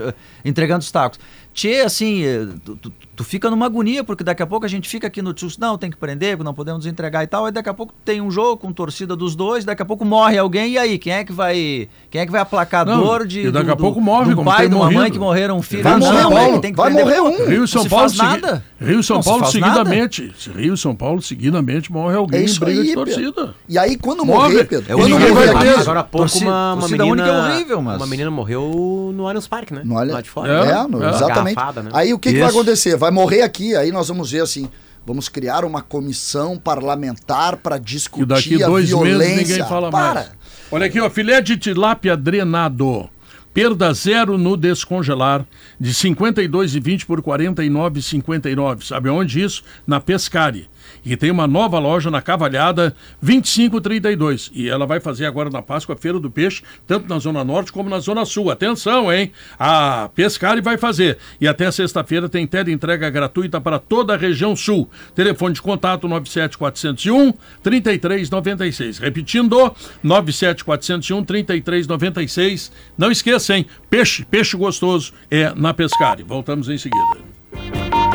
entregando 0.45 0.81
os 0.81 0.91
tacos. 0.91 1.21
Tchê, 1.55 1.83
assim, 1.83 2.23
eh, 2.25 2.47
tu, 2.65 2.75
tu- 2.75 2.93
tu 3.19 3.25
fica 3.25 3.51
numa 3.51 3.67
agonia, 3.67 4.05
porque 4.05 4.23
daqui 4.23 4.45
a 4.45 4.47
pouco 4.47 4.65
a 4.65 4.69
gente 4.69 4.89
fica 4.89 5.09
aqui 5.09 5.21
no 5.21 5.33
tio, 5.35 5.49
não, 5.59 5.77
tem 5.77 5.91
que 5.91 5.97
prender, 5.97 6.39
não 6.39 6.55
podemos 6.55 6.87
entregar 6.87 7.25
e 7.25 7.27
tal, 7.27 7.47
aí 7.47 7.51
daqui 7.53 7.69
a 7.69 7.75
pouco 7.75 7.93
tem 8.05 8.21
um 8.21 8.31
jogo 8.31 8.57
com 8.59 8.73
torcida 8.73 9.17
dos 9.17 9.35
dois, 9.35 9.65
daqui 9.65 9.83
a 9.83 9.85
pouco 9.85 10.05
morre 10.05 10.39
alguém, 10.39 10.75
e 10.75 10.79
aí, 10.79 10.99
quem 10.99 11.13
é 11.13 11.25
que 11.25 11.33
vai, 11.33 11.89
quem 12.11 12.21
é 12.21 12.25
que 12.27 12.31
vai 12.31 12.41
aplacar 12.41 12.83
a 12.83 12.85
Não, 12.93 13.03
dor 13.03 13.27
de 13.27 13.41
e 13.49 13.51
daqui 13.51 13.67
do- 13.67 13.73
a 13.73 13.77
pouco 13.77 14.01
morre, 14.01 14.33
do 14.33 14.45
pai, 14.45 14.69
de 14.69 14.75
uma 14.77 14.89
mãe 14.89 15.11
que 15.11 15.19
morreram 15.19 15.59
um 15.59 15.63
filho? 15.63 15.83
Vai 15.83 15.95
não, 15.99 16.07
morrer 16.07 16.23
não, 16.23 16.31
um, 16.33 16.39
é 16.39 16.53
que 16.53 16.59
tem 16.61 16.71
que 16.71 16.77
vai 16.77 16.93
prender. 16.95 17.05
morrer 17.05 17.21
um. 17.21 17.47
Rio 17.49 17.57
e 17.57 17.59
Não 17.59 17.67
São 17.67 17.83
se 17.83 17.89
Paulo 17.89 18.09
faz 18.11 18.17
nada. 18.17 18.65
Rio 18.81 19.01
e 19.01 19.03
São 19.03 19.17
Não 19.17 19.23
se 19.23 19.29
Paulo 19.29 19.41
nada. 19.43 19.53
seguidamente. 19.53 20.33
Rio 20.55 20.75
e 20.75 20.79
São 20.79 20.95
Paulo 20.95 21.21
seguidamente 21.21 21.91
morre 21.91 22.15
alguém 22.17 22.39
É 22.41 22.43
em 22.45 22.47
isso 22.47 22.61
briga 22.61 22.81
aí, 22.81 22.87
de 22.87 22.95
Pedro. 22.95 23.05
torcida. 23.15 23.55
E 23.69 23.77
aí, 23.77 23.97
quando 23.97 24.25
Morre. 24.25 24.53
morrer, 24.55 24.65
Pedro, 24.65 24.93
É 24.93 24.95
quando 24.97 25.11
morrer 25.11 25.33
vai 25.33 25.49
aqui, 25.49 25.59
preso. 25.59 25.81
Agora 25.81 26.01
há 26.01 26.05
pouco 26.05 26.27
Torcida- 26.29 26.47
uma, 26.51 26.75
uma 26.75 26.87
menina... 26.89 27.05
única 27.07 27.27
é 27.29 27.39
horrível, 27.55 27.83
mas- 27.83 27.97
Uma 27.97 28.07
menina 28.07 28.31
morreu 28.31 29.13
no 29.13 29.27
Allianz 29.27 29.49
Parque, 29.49 29.75
né? 29.75 29.83
No 29.85 29.97
Allianz- 29.99 30.15
Lá 30.15 30.21
de 30.21 30.31
fora. 30.31 30.53
É. 30.53 30.71
É, 30.71 30.87
no- 30.87 31.05
exatamente. 31.09 31.57
Né? 31.57 31.91
Aí 31.93 32.15
o 32.15 32.19
que, 32.19 32.33
vai 32.39 32.49
acontecer? 32.49 32.97
Vai 32.97 33.08
morrer 33.11 33.43
aqui, 33.43 33.75
aí 33.77 33.91
nós 33.93 34.09
vamos 34.09 34.31
ver 34.31 34.43
assim. 34.43 34.69
Vamos 35.07 35.29
criar 35.29 35.65
uma 35.65 35.81
comissão 35.81 36.59
parlamentar 36.59 37.57
para 37.57 37.79
discutir 37.79 38.23
E 38.25 38.27
daqui 38.27 38.63
a 38.63 38.67
dois 38.67 38.89
violência. 38.91 39.19
meses 39.37 39.49
ninguém 39.49 39.67
fala 39.69 39.91
Para. 39.91 40.15
mais. 40.15 40.31
Olha 40.71 40.87
aqui, 40.87 41.01
ó, 41.01 41.09
filé 41.09 41.41
de 41.41 41.57
tilápia 41.57 42.15
drenado. 42.17 43.09
Perda 43.55 43.93
zero 43.95 44.37
no 44.37 44.57
descongelar, 44.57 45.47
de 45.81 45.93
52,20 45.95 47.07
por 47.07 47.23
49,59. 47.23 48.83
Sabe 48.87 49.09
onde 49.09 49.43
isso? 49.43 49.63
Na 49.87 49.99
Pescari. 49.99 50.69
E 51.05 51.17
tem 51.17 51.31
uma 51.31 51.47
nova 51.47 51.79
loja 51.79 52.11
na 52.11 52.23
Cavalhada, 52.23 52.95
2532. 53.23 54.51
E 54.55 54.69
ela 54.69 54.87
vai 54.87 55.01
fazer 55.01 55.27
agora 55.27 55.51
na 55.51 55.63
Páscoa 55.63 55.97
Feira 55.97 56.19
do 56.19 56.31
Peixe, 56.31 56.63
tanto 56.87 57.09
na 57.09 57.19
Zona 57.19 57.43
Norte 57.45 57.73
como 57.73 57.89
na 57.89 57.99
Zona 57.99 58.25
Sul. 58.25 58.51
Atenção, 58.51 59.13
hein? 59.13 59.33
A 59.59 60.11
Pescari 60.15 60.61
vai 60.61 60.77
fazer. 60.77 61.19
E 61.41 61.49
até 61.49 61.71
sexta-feira 61.71 62.29
tem 62.29 62.47
tela 62.47 62.71
entrega 62.71 63.11
gratuita 63.11 63.61
para 63.61 63.79
toda 63.79 64.15
a 64.15 64.17
região 64.17 64.55
sul. 64.55 64.89
Telefone 65.15 65.55
de 65.55 65.63
contato 65.63 66.09
97401 66.09 67.33
3396. 67.63 68.99
Repetindo, 68.99 69.75
97401 70.03 71.25
3396. 71.25 72.73
Não 72.97 73.11
esqueça, 73.11 73.57
hein? 73.57 73.67
Peixe, 73.89 74.25
peixe 74.25 74.57
gostoso 74.57 75.13
é 75.31 75.53
na 75.55 75.73
Pescari. 75.73 76.23
Voltamos 76.23 76.69
em 76.69 76.79
seguida. 76.79 78.08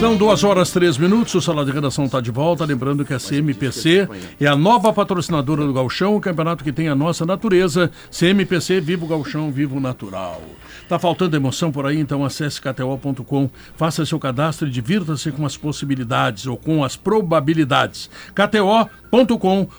São 0.00 0.16
duas 0.16 0.42
horas 0.44 0.70
três 0.70 0.96
minutos, 0.96 1.34
o 1.34 1.42
Sala 1.42 1.62
de 1.62 1.70
Redação 1.70 2.06
está 2.06 2.22
de 2.22 2.30
volta. 2.30 2.64
Lembrando 2.64 3.04
que 3.04 3.12
a 3.12 3.18
CMPC 3.18 4.08
é 4.40 4.46
a 4.46 4.56
nova 4.56 4.90
patrocinadora 4.94 5.62
do 5.62 5.74
Galchão, 5.74 6.16
o 6.16 6.20
campeonato 6.22 6.64
que 6.64 6.72
tem 6.72 6.88
a 6.88 6.94
nossa 6.94 7.26
natureza. 7.26 7.90
CMPC, 8.10 8.80
viva 8.80 9.04
o 9.04 9.08
Galchão, 9.08 9.52
viva 9.52 9.76
o 9.76 9.80
natural. 9.80 10.40
Tá 10.88 10.98
faltando 10.98 11.36
emoção 11.36 11.70
por 11.70 11.84
aí, 11.84 12.00
então 12.00 12.24
acesse 12.24 12.62
kto.com, 12.62 13.50
faça 13.76 14.06
seu 14.06 14.18
cadastro 14.18 14.66
e 14.66 14.70
divirta-se 14.70 15.30
com 15.32 15.44
as 15.44 15.58
possibilidades 15.58 16.46
ou 16.46 16.56
com 16.56 16.82
as 16.82 16.96
probabilidades. 16.96 18.08
kto.com, 18.34 18.88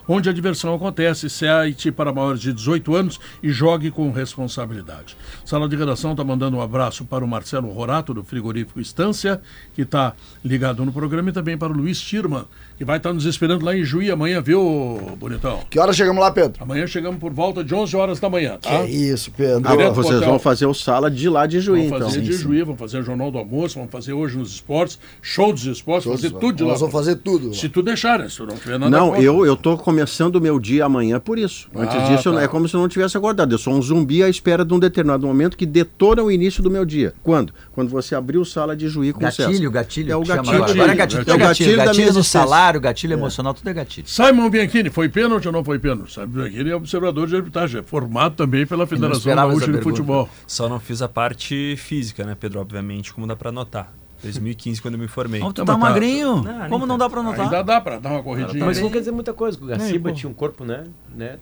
onde 0.07 0.29
a 0.29 0.33
diversão 0.33 0.73
acontece, 0.75 1.29
site 1.29 1.91
para 1.91 2.11
maiores 2.13 2.41
de 2.41 2.51
18 2.53 2.95
anos 2.95 3.19
e 3.41 3.49
jogue 3.49 3.91
com 3.91 4.11
responsabilidade. 4.11 5.15
Sala 5.45 5.67
de 5.69 5.75
Redação 5.75 6.11
está 6.11 6.23
mandando 6.23 6.57
um 6.57 6.61
abraço 6.61 7.05
para 7.05 7.23
o 7.23 7.27
Marcelo 7.27 7.69
Rorato, 7.71 8.13
do 8.13 8.23
Frigorífico 8.23 8.79
Estância, 8.79 9.41
que 9.73 9.83
está 9.83 10.13
ligado 10.43 10.83
no 10.85 10.91
programa, 10.91 11.29
e 11.29 11.33
também 11.33 11.57
para 11.57 11.71
o 11.71 11.75
Luiz 11.75 11.99
Tirman, 12.01 12.45
que 12.77 12.83
vai 12.83 12.97
estar 12.97 13.13
nos 13.13 13.25
esperando 13.25 13.63
lá 13.63 13.75
em 13.75 13.83
Juí 13.83 14.11
amanhã, 14.11 14.41
viu, 14.41 15.15
bonitão? 15.17 15.59
Que 15.69 15.79
hora 15.79 15.93
chegamos 15.93 16.21
lá, 16.21 16.31
Pedro? 16.31 16.61
Amanhã 16.61 16.85
chegamos 16.87 17.19
por 17.19 17.31
volta 17.31 17.63
de 17.63 17.73
11 17.73 17.95
horas 17.95 18.19
da 18.19 18.29
manhã, 18.29 18.57
tá? 18.61 18.69
Que 18.69 18.75
é 18.75 18.89
isso, 18.89 19.31
Pedro. 19.31 19.61
Ah, 19.65 19.75
pro 19.75 19.93
Vocês 19.93 20.17
hotel. 20.17 20.29
vão 20.29 20.39
fazer 20.39 20.65
o 20.65 20.73
sala 20.73 21.09
de 21.09 21.29
lá 21.29 21.45
de 21.45 21.59
Juí, 21.59 21.87
Vamos 21.87 21.95
então. 21.95 22.09
fazer 22.09 22.21
de 22.21 22.33
Juí, 22.33 22.61
vamos 22.63 22.79
fazer 22.79 22.99
o 22.99 23.03
Jornal 23.03 23.31
do 23.31 23.37
Almoço, 23.37 23.75
vamos 23.75 23.91
fazer 23.91 24.13
hoje 24.13 24.37
nos 24.37 24.51
esportes, 24.55 24.99
show 25.21 25.53
dos 25.53 25.65
esportes, 25.65 26.09
fazer 26.11 26.31
tudo 26.31 26.53
de 26.53 26.63
lá. 26.63 26.71
Nós 26.71 26.79
vamos 26.79 26.93
fazer 26.93 27.15
tudo. 27.17 27.53
Se 27.53 27.69
tu 27.69 27.81
deixar, 27.81 28.19
né? 28.19 28.29
Se 28.29 28.37
tu 28.37 28.45
não 28.45 28.57
tiver 28.57 28.79
nada 28.79 28.89
Não. 28.89 29.20
Eu, 29.23 29.45
eu 29.45 29.55
tô 29.55 29.77
começando 29.77 30.35
o 30.35 30.41
meu 30.41 30.59
dia 30.59 30.85
amanhã 30.85 31.19
por 31.19 31.37
isso. 31.37 31.67
Antes 31.75 31.95
Ah, 31.95 31.99
disso, 32.15 32.29
eu- 32.29 32.33
tá. 32.33 32.41
é 32.43 32.47
como 32.47 32.67
se 32.67 32.75
eu 32.75 32.79
não 32.81 32.87
tivesse 32.87 33.17
acordado. 33.17 33.51
Eu 33.53 33.57
sou 33.57 33.73
um 33.73 33.81
zumbi 33.81 34.23
à 34.23 34.29
espera 34.29 34.63
de 34.65 34.73
um 34.73 34.79
determinado 34.79 35.25
momento 35.25 35.55
que 35.57 35.65
detona 35.65 36.23
o 36.23 36.31
início 36.31 36.61
do 36.63 36.69
meu 36.71 36.85
dia. 36.85 37.13
Quando? 37.23 37.53
Quando 37.71 37.89
você 37.89 38.15
abriu 38.15 38.43
sala 38.45 38.75
de 38.75 38.87
Juí 38.87 39.13
com 39.13 39.25
o 39.25 39.31
César. 39.31 39.49
Gatilho, 39.49 39.71
gatilho. 39.71 40.11
É 40.11 40.15
o 40.15 40.21
que 40.21 40.27
chama 40.27 40.41
gatilho. 40.43 40.63
agora. 40.63 40.71
É 40.91 40.95
gatilho. 40.95 40.97
Gatilho. 40.97 41.19
É 41.19 41.21
o 41.21 41.25
gatilho, 41.25 41.47
Gatilho 41.47 41.77
da 41.77 41.85
gatilho 41.85 42.03
existência. 42.09 42.39
salário, 42.41 42.81
gatilho 42.81 43.13
emocional, 43.13 43.53
tudo 43.53 43.69
é 43.69 43.73
gatilho. 43.73 44.07
Simon 44.07 44.49
Bianchini, 44.49 44.89
foi 44.89 45.09
pênalti 45.09 45.45
ou 45.47 45.51
não 45.53 45.63
foi 45.63 45.79
pênalti? 45.79 46.13
Simon 46.13 46.27
Bianchini 46.27 46.69
é 46.69 46.75
observador 46.75 47.27
de 47.27 47.35
arbitragem, 47.35 47.79
é 47.79 47.83
formado 47.83 48.35
também 48.35 48.65
pela 48.65 48.85
Federação 48.87 49.35
Gaúcha 49.35 49.71
de. 49.71 49.81
Futebol. 49.81 50.29
Só 50.47 50.69
não 50.69 50.79
fiz 50.79 51.01
a 51.01 51.07
parte 51.07 51.75
física, 51.77 52.23
né, 52.23 52.35
Pedro? 52.39 52.59
Obviamente, 52.59 53.13
como 53.13 53.25
dá 53.27 53.35
pra 53.35 53.51
notar. 53.51 53.91
2015, 54.21 54.81
quando 54.81 54.93
eu 54.95 54.99
me 54.99 55.07
formei. 55.07 55.39
Não, 55.39 55.51
tu 55.51 55.59
Não, 55.59 55.65
tá 55.65 55.73
tá- 55.73 55.77
magrinho. 55.77 56.41
Não, 56.43 56.69
Como 56.69 56.85
não 56.85 56.97
tá. 56.97 57.05
dá 57.05 57.09
pra 57.09 57.23
notar? 57.23 57.41
Ainda 57.45 57.61
dá 57.63 57.81
pra 57.81 57.99
dar 57.99 58.09
uma 58.11 58.23
corridinha. 58.23 58.65
Mas 58.65 58.77
isso 58.77 58.83
não 58.85 58.91
quer 58.91 58.99
dizer 58.99 59.11
muita 59.11 59.33
coisa, 59.33 59.57
porque 59.57 59.73
o 59.73 59.77
Gaciba 59.77 60.11
tinha 60.11 60.29
um 60.29 60.33
corpo, 60.33 60.63
né, 60.63 60.83
né, 61.15 61.37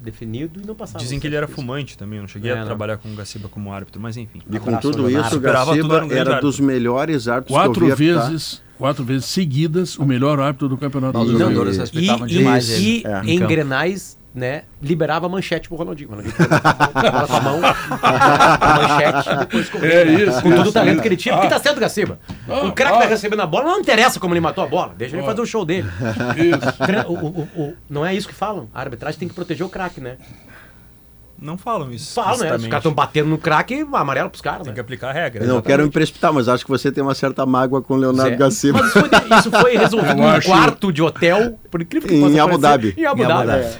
definido 0.00 0.60
e 0.62 0.66
não 0.66 0.74
passava. 0.74 0.98
Dizem 1.02 1.18
que 1.20 1.26
ele 1.26 1.36
era 1.36 1.46
fumante 1.48 1.96
também, 1.96 2.18
eu 2.18 2.22
não 2.22 2.28
cheguei 2.28 2.50
É, 2.50 2.54
a 2.54 2.58
não. 2.58 2.66
trabalhar 2.66 2.96
com 2.98 3.08
o 3.10 3.14
Gaciba 3.14 3.48
como 3.48 3.72
árbitro, 3.72 4.00
mas 4.00 4.16
enfim. 4.16 4.42
E 4.50 4.58
com 4.58 4.76
tudo 4.78 5.08
isso, 5.10 5.36
o 5.36 5.40
Gaciba 5.40 6.06
era 6.10 6.36
um 6.38 6.40
dos 6.40 6.60
melhores 6.60 7.28
árbitros 7.28 7.56
que 7.56 7.64
Quatro 7.66 7.88
eu 7.88 7.96
vi 7.96 8.10
apitar. 8.10 8.30
vezes, 8.30 8.62
quatro 8.76 9.04
vezes 9.04 9.26
seguidas, 9.26 9.96
o 9.98 10.04
melhor 10.04 10.38
árbitro 10.40 10.68
do 10.68 10.76
campeonato 10.76 11.16
Os 11.18 11.24
brasileiro. 11.24 11.52
jogadores 11.52 11.76
E, 11.76 11.80
respeitavam 11.80 12.26
e, 12.26 12.30
demais 12.30 12.68
e 12.68 12.72
ele. 12.74 13.02
É. 13.06 13.22
em. 13.24 13.38
Grenais, 13.46 14.18
né, 14.34 14.64
liberava 14.82 15.26
a 15.26 15.28
manchete 15.28 15.68
pro 15.68 15.76
Ronaldinho. 15.78 16.08
O 16.08 16.12
Ronaldinho 16.12 16.34
bola 16.36 17.26
com 17.28 17.36
a 17.36 17.40
mão, 17.40 17.60
a 17.62 18.78
manchete 18.80 19.30
e 19.30 19.36
depois 19.36 19.68
corria. 19.68 19.92
É 19.92 20.04
isso, 20.04 20.42
Com 20.42 20.50
todo 20.56 20.68
o 20.68 20.72
talento 20.72 21.00
que 21.00 21.08
ele 21.08 21.16
tinha. 21.16 21.34
Porque 21.36 21.48
tá 21.48 21.60
certo, 21.60 21.78
Gaciba. 21.78 22.18
Ah, 22.48 22.62
um 22.64 22.70
craque 22.72 22.96
ah. 22.96 22.98
vai 22.98 23.08
recebendo 23.08 23.40
a 23.40 23.46
bola, 23.46 23.64
não 23.64 23.80
interessa 23.80 24.18
como 24.18 24.34
ele 24.34 24.40
matou 24.40 24.64
a 24.64 24.66
bola. 24.66 24.92
Deixa 24.96 25.16
ele 25.16 25.24
fazer 25.24 25.40
o 25.40 25.46
show 25.46 25.64
dele. 25.64 25.88
Isso. 26.36 27.08
O- 27.08 27.12
o- 27.14 27.48
o- 27.62 27.74
não 27.88 28.04
é 28.04 28.12
isso 28.14 28.26
que 28.26 28.34
falam. 28.34 28.68
A 28.74 28.80
arbitragem 28.80 29.18
tem 29.18 29.28
que 29.28 29.34
proteger 29.34 29.64
o 29.64 29.70
craque, 29.70 30.00
né? 30.00 30.16
Não 31.40 31.58
falam 31.58 31.90
isso. 31.90 32.14
Falam, 32.14 32.38
né? 32.38 32.54
Os 32.56 32.62
caras 32.64 32.78
estão 32.78 32.92
batendo 32.94 33.28
no 33.28 33.36
craque, 33.36 33.86
amarelo 33.92 34.30
pros 34.30 34.40
caras, 34.40 34.60
Tem 34.62 34.68
né? 34.68 34.74
que 34.74 34.80
aplicar 34.80 35.10
a 35.10 35.12
regra. 35.12 35.42
Eu 35.42 35.48
não 35.48 35.54
exatamente. 35.56 35.66
quero 35.66 35.82
me 35.84 35.90
precipitar, 35.90 36.32
mas 36.32 36.48
acho 36.48 36.64
que 36.64 36.70
você 36.70 36.90
tem 36.92 37.02
uma 37.02 37.14
certa 37.14 37.44
mágoa 37.44 37.82
com 37.82 37.94
o 37.94 37.96
Leonardo 37.96 38.30
Zé. 38.30 38.36
Gaciba. 38.36 38.78
Mas 38.80 38.94
isso 38.94 39.00
foi, 39.00 39.38
isso 39.38 39.50
foi 39.50 39.76
resolvido 39.76 40.14
num 40.16 40.28
acho- 40.28 40.48
quarto 40.48 40.92
de 40.92 41.02
hotel, 41.02 41.58
por 41.70 41.82
incrível 41.82 42.08
que 42.08 42.14
Em 42.14 42.20
possa 42.20 42.42
Abu 42.42 42.60
parecer, 42.60 42.60
Dhabi. 42.62 42.94
Em 42.96 43.04
Abu 43.04 43.22
Em 43.22 43.24
Abu 43.26 43.46
Dhabi. 43.46 43.62
Dhabi. 43.62 43.74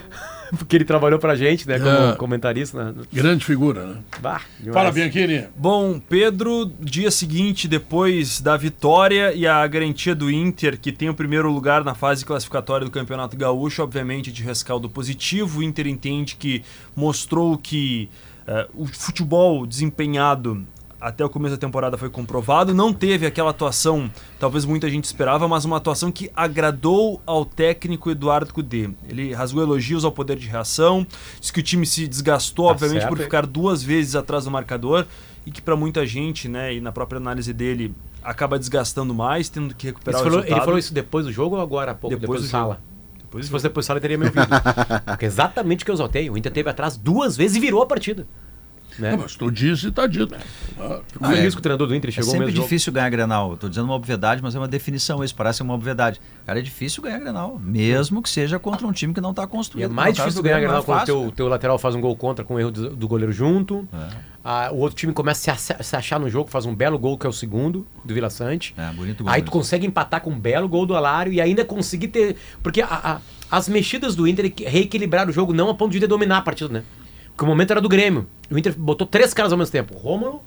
Porque 0.58 0.76
ele 0.76 0.84
trabalhou 0.84 1.18
pra 1.18 1.34
gente, 1.34 1.66
né? 1.68 1.78
Como 1.78 1.90
É. 1.90 2.16
comentarista. 2.16 2.92
Né? 2.92 2.94
Grande 3.12 3.44
figura, 3.44 3.86
né? 3.86 3.96
Bah. 4.20 4.40
Fala, 4.72 4.90
Bianchini. 4.90 5.44
Bom, 5.56 5.98
Pedro, 5.98 6.70
dia 6.80 7.10
seguinte, 7.10 7.66
depois 7.68 8.40
da 8.40 8.56
vitória 8.56 9.32
e 9.34 9.46
a 9.46 9.66
garantia 9.66 10.14
do 10.14 10.30
Inter, 10.30 10.78
que 10.78 10.92
tem 10.92 11.08
o 11.08 11.14
primeiro 11.14 11.50
lugar 11.50 11.84
na 11.84 11.94
fase 11.94 12.24
classificatória 12.24 12.84
do 12.84 12.90
Campeonato 12.90 13.36
Gaúcho, 13.36 13.82
obviamente 13.82 14.32
de 14.32 14.42
rescaldo 14.42 14.88
positivo. 14.88 15.60
O 15.60 15.62
Inter 15.62 15.86
entende 15.86 16.36
que 16.36 16.62
mostrou 16.96 17.56
que 17.58 18.08
eh, 18.46 18.68
o 18.74 18.86
futebol 18.86 19.66
desempenhado 19.66 20.66
até 21.04 21.22
o 21.22 21.28
começo 21.28 21.54
da 21.54 21.60
temporada 21.60 21.98
foi 21.98 22.08
comprovado. 22.08 22.72
Não 22.72 22.90
teve 22.90 23.26
aquela 23.26 23.50
atuação, 23.50 24.10
talvez 24.40 24.64
muita 24.64 24.88
gente 24.88 25.04
esperava, 25.04 25.46
mas 25.46 25.66
uma 25.66 25.76
atuação 25.76 26.10
que 26.10 26.30
agradou 26.34 27.20
ao 27.26 27.44
técnico 27.44 28.10
Eduardo 28.10 28.54
Cudê. 28.54 28.88
Ele 29.06 29.34
rasgou 29.34 29.62
elogios 29.62 30.02
ao 30.02 30.10
poder 30.10 30.38
de 30.38 30.48
reação, 30.48 31.06
disse 31.38 31.52
que 31.52 31.60
o 31.60 31.62
time 31.62 31.84
se 31.84 32.08
desgastou, 32.08 32.64
Tá 32.68 32.72
obviamente, 32.72 33.00
certo, 33.02 33.10
por 33.14 33.18
ficar 33.18 33.44
duas 33.44 33.82
vezes 33.82 34.16
atrás 34.16 34.44
do 34.46 34.50
marcador 34.50 35.04
e 35.44 35.50
que 35.50 35.60
para 35.60 35.76
muita 35.76 36.06
gente, 36.06 36.48
né, 36.48 36.72
e 36.72 36.80
na 36.80 36.90
própria 36.90 37.18
análise 37.18 37.52
dele, 37.52 37.94
acaba 38.22 38.58
desgastando 38.58 39.12
mais, 39.12 39.50
tendo 39.50 39.74
que 39.74 39.88
recuperar 39.88 40.22
Ele 40.22 40.26
o 40.26 40.30
falou, 40.30 40.40
resultado. 40.40 40.58
ele 40.58 40.64
falou 40.64 40.78
isso 40.78 40.94
depois 40.94 41.26
do 41.26 41.32
jogo 41.32 41.56
ou 41.56 41.60
agora 41.60 41.92
há 41.92 41.94
pouco? 41.94 42.16
Depois, 42.16 42.40
Depois 42.40 42.40
do 42.40 42.46
do 42.46 42.50
sala? 42.50 42.80
Depois 43.18 43.44
Se 43.44 43.50
fosse 43.50 43.62
depois 43.64 43.84
do 43.84 43.86
sala, 43.88 43.98
ele 43.98 44.02
teria 44.02 44.16
me 44.16 44.24
ouvido. 44.24 44.46
Porque 45.04 45.26
é 45.26 45.28
exatamente 45.28 45.82
o 45.82 45.84
que 45.84 45.90
eu 45.90 45.94
exaltei. 45.94 46.30
O 46.30 46.38
Inter 46.38 46.50
teve 46.50 46.70
atrás 46.70 46.96
duas 46.96 47.36
vezes 47.36 47.58
e 47.58 47.60
virou 47.60 47.82
a 47.82 47.86
partida. 47.86 48.26
Né? 48.98 49.10
Não, 49.12 49.18
mas 49.18 49.34
tu 49.34 49.50
disse 49.50 49.88
e 49.88 49.90
tá 49.90 50.06
dito. 50.06 50.34
Ah, 50.78 51.00
Fico 51.08 51.26
feliz 51.26 51.54
que 51.54 51.58
o 51.58 51.62
treinador 51.62 51.86
do 51.88 51.94
Inter 51.94 52.10
É 52.10 52.12
chegou 52.12 52.30
sempre 52.30 52.46
mesmo. 52.46 52.62
difícil 52.62 52.92
ganhar 52.92 53.10
Grenal. 53.10 53.54
Estou 53.54 53.68
dizendo 53.68 53.86
uma 53.86 53.94
obviedade, 53.94 54.40
mas 54.42 54.54
é 54.54 54.58
uma 54.58 54.68
definição 54.68 55.22
isso. 55.24 55.34
Parece 55.34 55.62
uma 55.62 55.74
obviedade. 55.74 56.20
Cara, 56.46 56.58
é 56.58 56.62
difícil 56.62 57.02
ganhar 57.02 57.18
Grenal. 57.18 57.58
Mesmo 57.62 58.22
que 58.22 58.28
seja 58.28 58.58
contra 58.58 58.86
um 58.86 58.92
time 58.92 59.12
que 59.12 59.20
não 59.20 59.30
está 59.30 59.42
E 59.44 59.46
construído. 59.46 59.84
é 59.86 59.88
No 59.88 59.94
mais 59.94 60.14
difícil 60.14 60.42
ganhar 60.42 60.60
Grenal 60.60 60.82
quando 60.84 60.98
é 61.00 61.02
o 61.02 61.06
teu, 61.06 61.32
teu 61.32 61.48
lateral 61.48 61.78
faz 61.78 61.94
um 61.94 62.00
gol 62.00 62.14
contra 62.16 62.44
com 62.44 62.54
o 62.54 62.60
erro 62.60 62.70
do, 62.70 62.90
do 62.96 63.08
goleiro 63.08 63.32
junto. 63.32 63.88
É. 63.92 64.34
Ah, 64.46 64.68
o 64.72 64.76
outro 64.78 64.94
time 64.96 65.12
começa 65.12 65.50
a 65.52 65.56
se, 65.56 65.74
se 65.82 65.96
achar 65.96 66.20
no 66.20 66.28
jogo, 66.28 66.50
faz 66.50 66.66
um 66.66 66.74
belo 66.74 66.98
gol, 66.98 67.16
que 67.16 67.26
é 67.26 67.28
o 67.30 67.32
segundo, 67.32 67.86
do 68.04 68.12
Vila 68.12 68.28
Sante. 68.28 68.74
É, 68.76 68.92
bonito 68.92 69.24
gol 69.24 69.32
Aí 69.32 69.40
tu 69.40 69.50
consegue 69.50 69.86
empatar 69.86 70.20
com 70.20 70.30
um 70.30 70.38
belo 70.38 70.68
gol 70.68 70.84
do 70.84 70.94
Alário 70.94 71.32
e 71.32 71.40
ainda 71.40 71.64
conseguir 71.64 72.08
ter. 72.08 72.36
Porque 72.62 72.82
a- 72.82 72.86
a- 72.90 73.20
as 73.50 73.68
mexidas 73.68 74.14
do 74.14 74.28
Inter 74.28 74.52
reequilibraram 74.66 75.30
o 75.30 75.32
jogo, 75.32 75.52
não 75.54 75.70
a 75.70 75.74
ponto 75.74 75.92
de 75.92 75.96
Inter 75.96 76.08
dominar 76.08 76.38
a 76.38 76.42
partida, 76.42 76.70
né? 76.72 76.82
Porque 77.36 77.44
o 77.44 77.48
momento 77.48 77.70
era 77.72 77.80
do 77.80 77.88
Grêmio. 77.88 78.26
O 78.50 78.56
Inter 78.58 78.74
botou 78.76 79.06
três 79.06 79.34
caras 79.34 79.50
ao 79.52 79.58
mesmo 79.58 79.72
tempo. 79.72 79.94
Rômulo. 79.96 80.42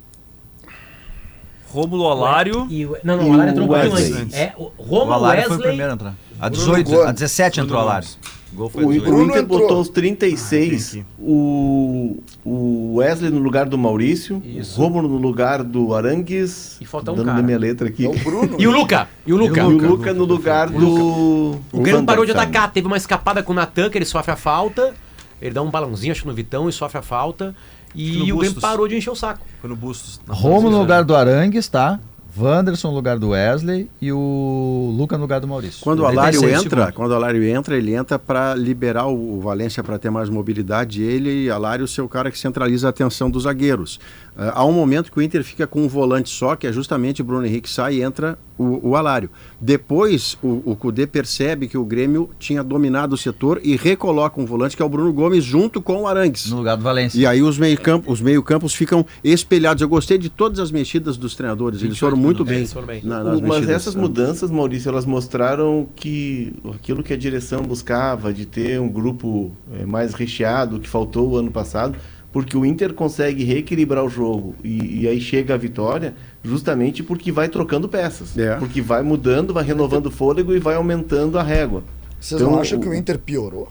Rômulo 1.70 2.08
Alário. 2.08 2.66
E 2.70 2.86
o, 2.86 2.96
não, 3.04 3.18
não, 3.18 3.30
o 3.30 3.34
Alário 3.34 3.50
o 3.50 3.52
entrou 3.52 3.66
um 3.66 3.68
pouquinho 3.68 3.94
Wesley. 3.94 4.22
antes. 4.22 4.38
É, 4.38 4.54
o 4.58 4.72
O 4.78 4.84
Rômulo, 4.84 5.14
Alário 5.14 5.44
foi 5.44 5.50
o 5.50 5.54
Wesley. 5.56 5.68
primeiro 5.70 5.92
a 5.92 5.96
entrar. 5.96 6.16
A 6.40 6.50
Bruno 6.50 6.66
18, 6.66 6.90
Gomes. 6.92 7.06
a 7.08 7.12
17 7.12 7.60
entrou 7.60 7.80
o 7.80 7.82
Alário. 7.84 8.08
O 8.54 8.56
gol 8.56 8.70
foi 8.70 8.84
O, 8.84 8.86
a 8.86 8.90
o 8.90 8.94
18. 8.94 9.12
Bruno 9.12 9.30
Inter 9.30 9.42
entrou. 9.42 9.60
botou 9.60 9.82
os 9.82 9.90
36, 9.90 10.98
Ah, 11.00 11.04
o, 11.20 12.24
o 12.46 12.96
Wesley 12.96 13.30
no 13.32 13.40
lugar 13.40 13.66
do 13.66 13.78
Maurício, 13.78 14.42
Isso. 14.46 14.80
o 14.80 14.84
Rômulo 14.84 15.10
no 15.10 15.18
lugar 15.18 15.62
do 15.62 15.94
Arangues, 15.94 16.78
E 16.80 16.86
falta 16.86 17.12
um 17.12 17.16
dando 17.16 17.26
cara. 17.26 17.42
minha 17.42 17.58
letra 17.60 17.90
aqui, 17.90 18.06
É 18.06 18.10
o 18.10 18.14
Bruno. 18.18 18.56
E 18.58 18.66
o 18.66 18.72
Luca. 18.72 19.10
E 19.26 19.34
o 19.34 19.38
Luca. 19.38 19.60
e 19.62 19.64
o 19.66 19.70
Luca 19.70 20.14
no 20.14 20.24
lugar 20.24 20.70
do... 20.70 21.60
O 21.74 21.82
Grêmio 21.82 22.04
parou 22.06 22.26
de 22.26 22.32
atacar, 22.32 22.72
teve 22.72 22.88
uma 22.88 22.96
escapada 22.98 23.44
com 23.44 23.52
o 23.52 23.56
Natan, 23.56 23.90
que 23.90 23.98
ele 23.98 24.06
sofre 24.06 24.32
a 24.32 24.38
falta. 24.38 24.94
Ele 25.42 25.54
dá 25.54 25.62
um 25.62 25.70
balãozinho, 25.70 26.12
acho 26.12 26.22
que 26.22 26.28
no 26.28 26.34
Vitão, 26.34 26.68
e 26.68 26.72
sofre 26.72 26.98
a 26.98 27.02
falta. 27.02 27.56
E 27.96 28.32
o 28.32 28.38
Grêmio 28.38 28.60
parou 28.60 28.88
de 28.88 28.96
encher 28.96 29.12
o 29.12 29.16
saco. 29.16 29.46
Foi 29.62 29.70
no 29.70 29.76
Bustos. 29.76 30.20
Romo 30.28 30.70
no 30.70 30.80
lugar 30.80 31.04
do 31.04 31.16
Arangues, 31.16 31.68
tá? 31.68 32.00
Wanderson 32.40 32.90
no 32.90 32.94
lugar 32.94 33.18
do 33.18 33.30
Wesley 33.30 33.90
e 34.00 34.12
o 34.12 34.94
Luca 34.96 35.18
no 35.18 35.24
lugar 35.24 35.40
do 35.40 35.48
Maurício. 35.48 35.80
Quando 35.82 36.02
o 36.02 36.06
Alário 36.06 36.40
96 36.40 36.66
entra, 36.66 36.70
segundos. 36.70 36.96
quando 36.96 37.12
o 37.12 37.16
Alário 37.16 37.44
entra, 37.44 37.76
ele 37.76 37.96
entra 37.96 38.20
para 38.20 38.54
liberar 38.54 39.08
o 39.08 39.38
o 39.38 39.42
Valência 39.42 39.84
para 39.84 39.98
ter 40.00 40.10
mais 40.10 40.30
mobilidade. 40.30 41.02
Ele 41.02 41.46
e 41.46 41.50
Alário 41.50 41.88
ser 41.88 42.02
o 42.02 42.10
cara 42.10 42.32
que 42.32 42.38
centraliza 42.38 42.88
a 42.88 42.90
atenção 42.90 43.30
dos 43.30 43.44
zagueiros. 43.44 44.00
Ah, 44.38 44.60
há 44.62 44.66
um 44.66 44.72
momento 44.72 45.12
que 45.12 45.18
o 45.18 45.22
Inter 45.22 45.44
fica 45.44 45.66
com 45.66 45.82
um 45.84 45.88
volante 45.88 46.30
só, 46.30 46.56
que 46.56 46.68
é 46.68 46.72
justamente 46.72 47.22
o 47.22 47.26
Bruno 47.26 47.46
Henrique 47.46 47.68
sai 47.70 47.96
e 47.96 48.02
entra 48.04 48.38
o, 48.58 48.90
o 48.90 48.96
Alário. 48.96 49.30
Depois 49.60 50.38
o, 50.44 50.62
o 50.72 50.76
Cudê 50.76 51.06
percebe 51.08 51.68
que 51.68 51.78
o 51.78 51.84
Grêmio 51.84 52.30
tinha 52.40 52.64
dominado 52.64 53.14
o 53.14 53.18
setor 53.18 53.60
e 53.64 53.76
recoloca 53.76 54.40
um 54.40 54.46
volante 54.46 54.76
que 54.78 54.82
é 54.82 54.86
o 54.86 54.90
Bruno 54.90 55.12
Gomes 55.12 55.44
junto 55.44 55.82
com 55.82 56.04
o 56.04 56.08
Arangues. 56.08 56.50
No 56.50 56.58
lugar 56.58 56.78
do 56.78 56.84
Valência. 56.84 57.20
E 57.20 57.26
aí 57.26 57.42
os 57.42 57.58
meio-campos 57.58 58.08
os 58.14 58.22
meio 58.22 58.42
campos 58.44 58.74
ficam 58.74 59.06
espelhados. 59.24 59.82
Eu 59.82 59.90
gostei 59.90 60.18
de 60.18 60.30
todas 60.30 60.60
as 60.60 60.72
mexidas 60.72 61.18
dos 61.18 61.36
treinadores. 61.36 61.80
Eles 61.82 61.94
28 61.94 62.00
foram 62.00 62.18
muito 62.18 62.46
minutos. 62.46 62.50
bem. 62.50 62.58
Eles 62.60 62.74
foram 62.74 62.88
bem. 62.88 63.02
na- 63.04 63.24
nas 63.24 63.40
O- 63.40 63.42
Mas 63.42 63.50
mexidas. 63.60 63.70
essas 63.76 63.96
mudanças, 63.96 64.50
Maurício, 64.52 64.90
elas 64.90 65.06
mostraram 65.06 65.88
que 65.96 66.54
aquilo 66.76 67.04
que 67.04 67.12
a 67.14 67.18
direção 67.18 67.62
buscava 67.64 68.32
de 68.32 68.46
ter 68.46 68.80
um 68.80 68.88
grupo 68.90 69.52
eh, 69.74 69.86
mais 69.86 70.14
recheado, 70.14 70.80
que 70.80 70.88
faltou 70.88 71.30
o 71.32 71.38
ano 71.38 71.52
passado, 71.52 71.98
porque 72.32 72.56
o 72.58 72.66
Inter 72.66 72.94
consegue 72.94 73.44
reequilibrar 73.44 74.04
o 74.04 74.10
jogo 74.10 74.56
e, 74.64 75.02
e 75.02 75.08
aí 75.08 75.20
chega 75.20 75.54
a 75.54 75.58
vitória 75.58 76.14
justamente 76.44 77.02
porque 77.04 77.32
vai 77.32 77.50
trocando 77.50 77.88
peças. 77.90 78.38
É. 78.38 78.56
Porque 78.58 78.82
vai 78.82 79.02
mudando, 79.02 79.54
vai 79.54 79.64
renovando 79.64 80.08
o 80.08 80.12
fôlego 80.12 80.54
e 80.54 80.60
vai 80.60 80.76
aumentando 80.76 81.38
a 81.40 81.44
régua. 81.44 81.84
Vocês 82.20 82.40
Então, 82.42 82.54
não 82.54 82.60
acham 82.60 82.78
o- 82.80 82.82
que 82.82 82.88
o 82.90 82.94
Inter 82.94 83.18
piorou? 83.20 83.68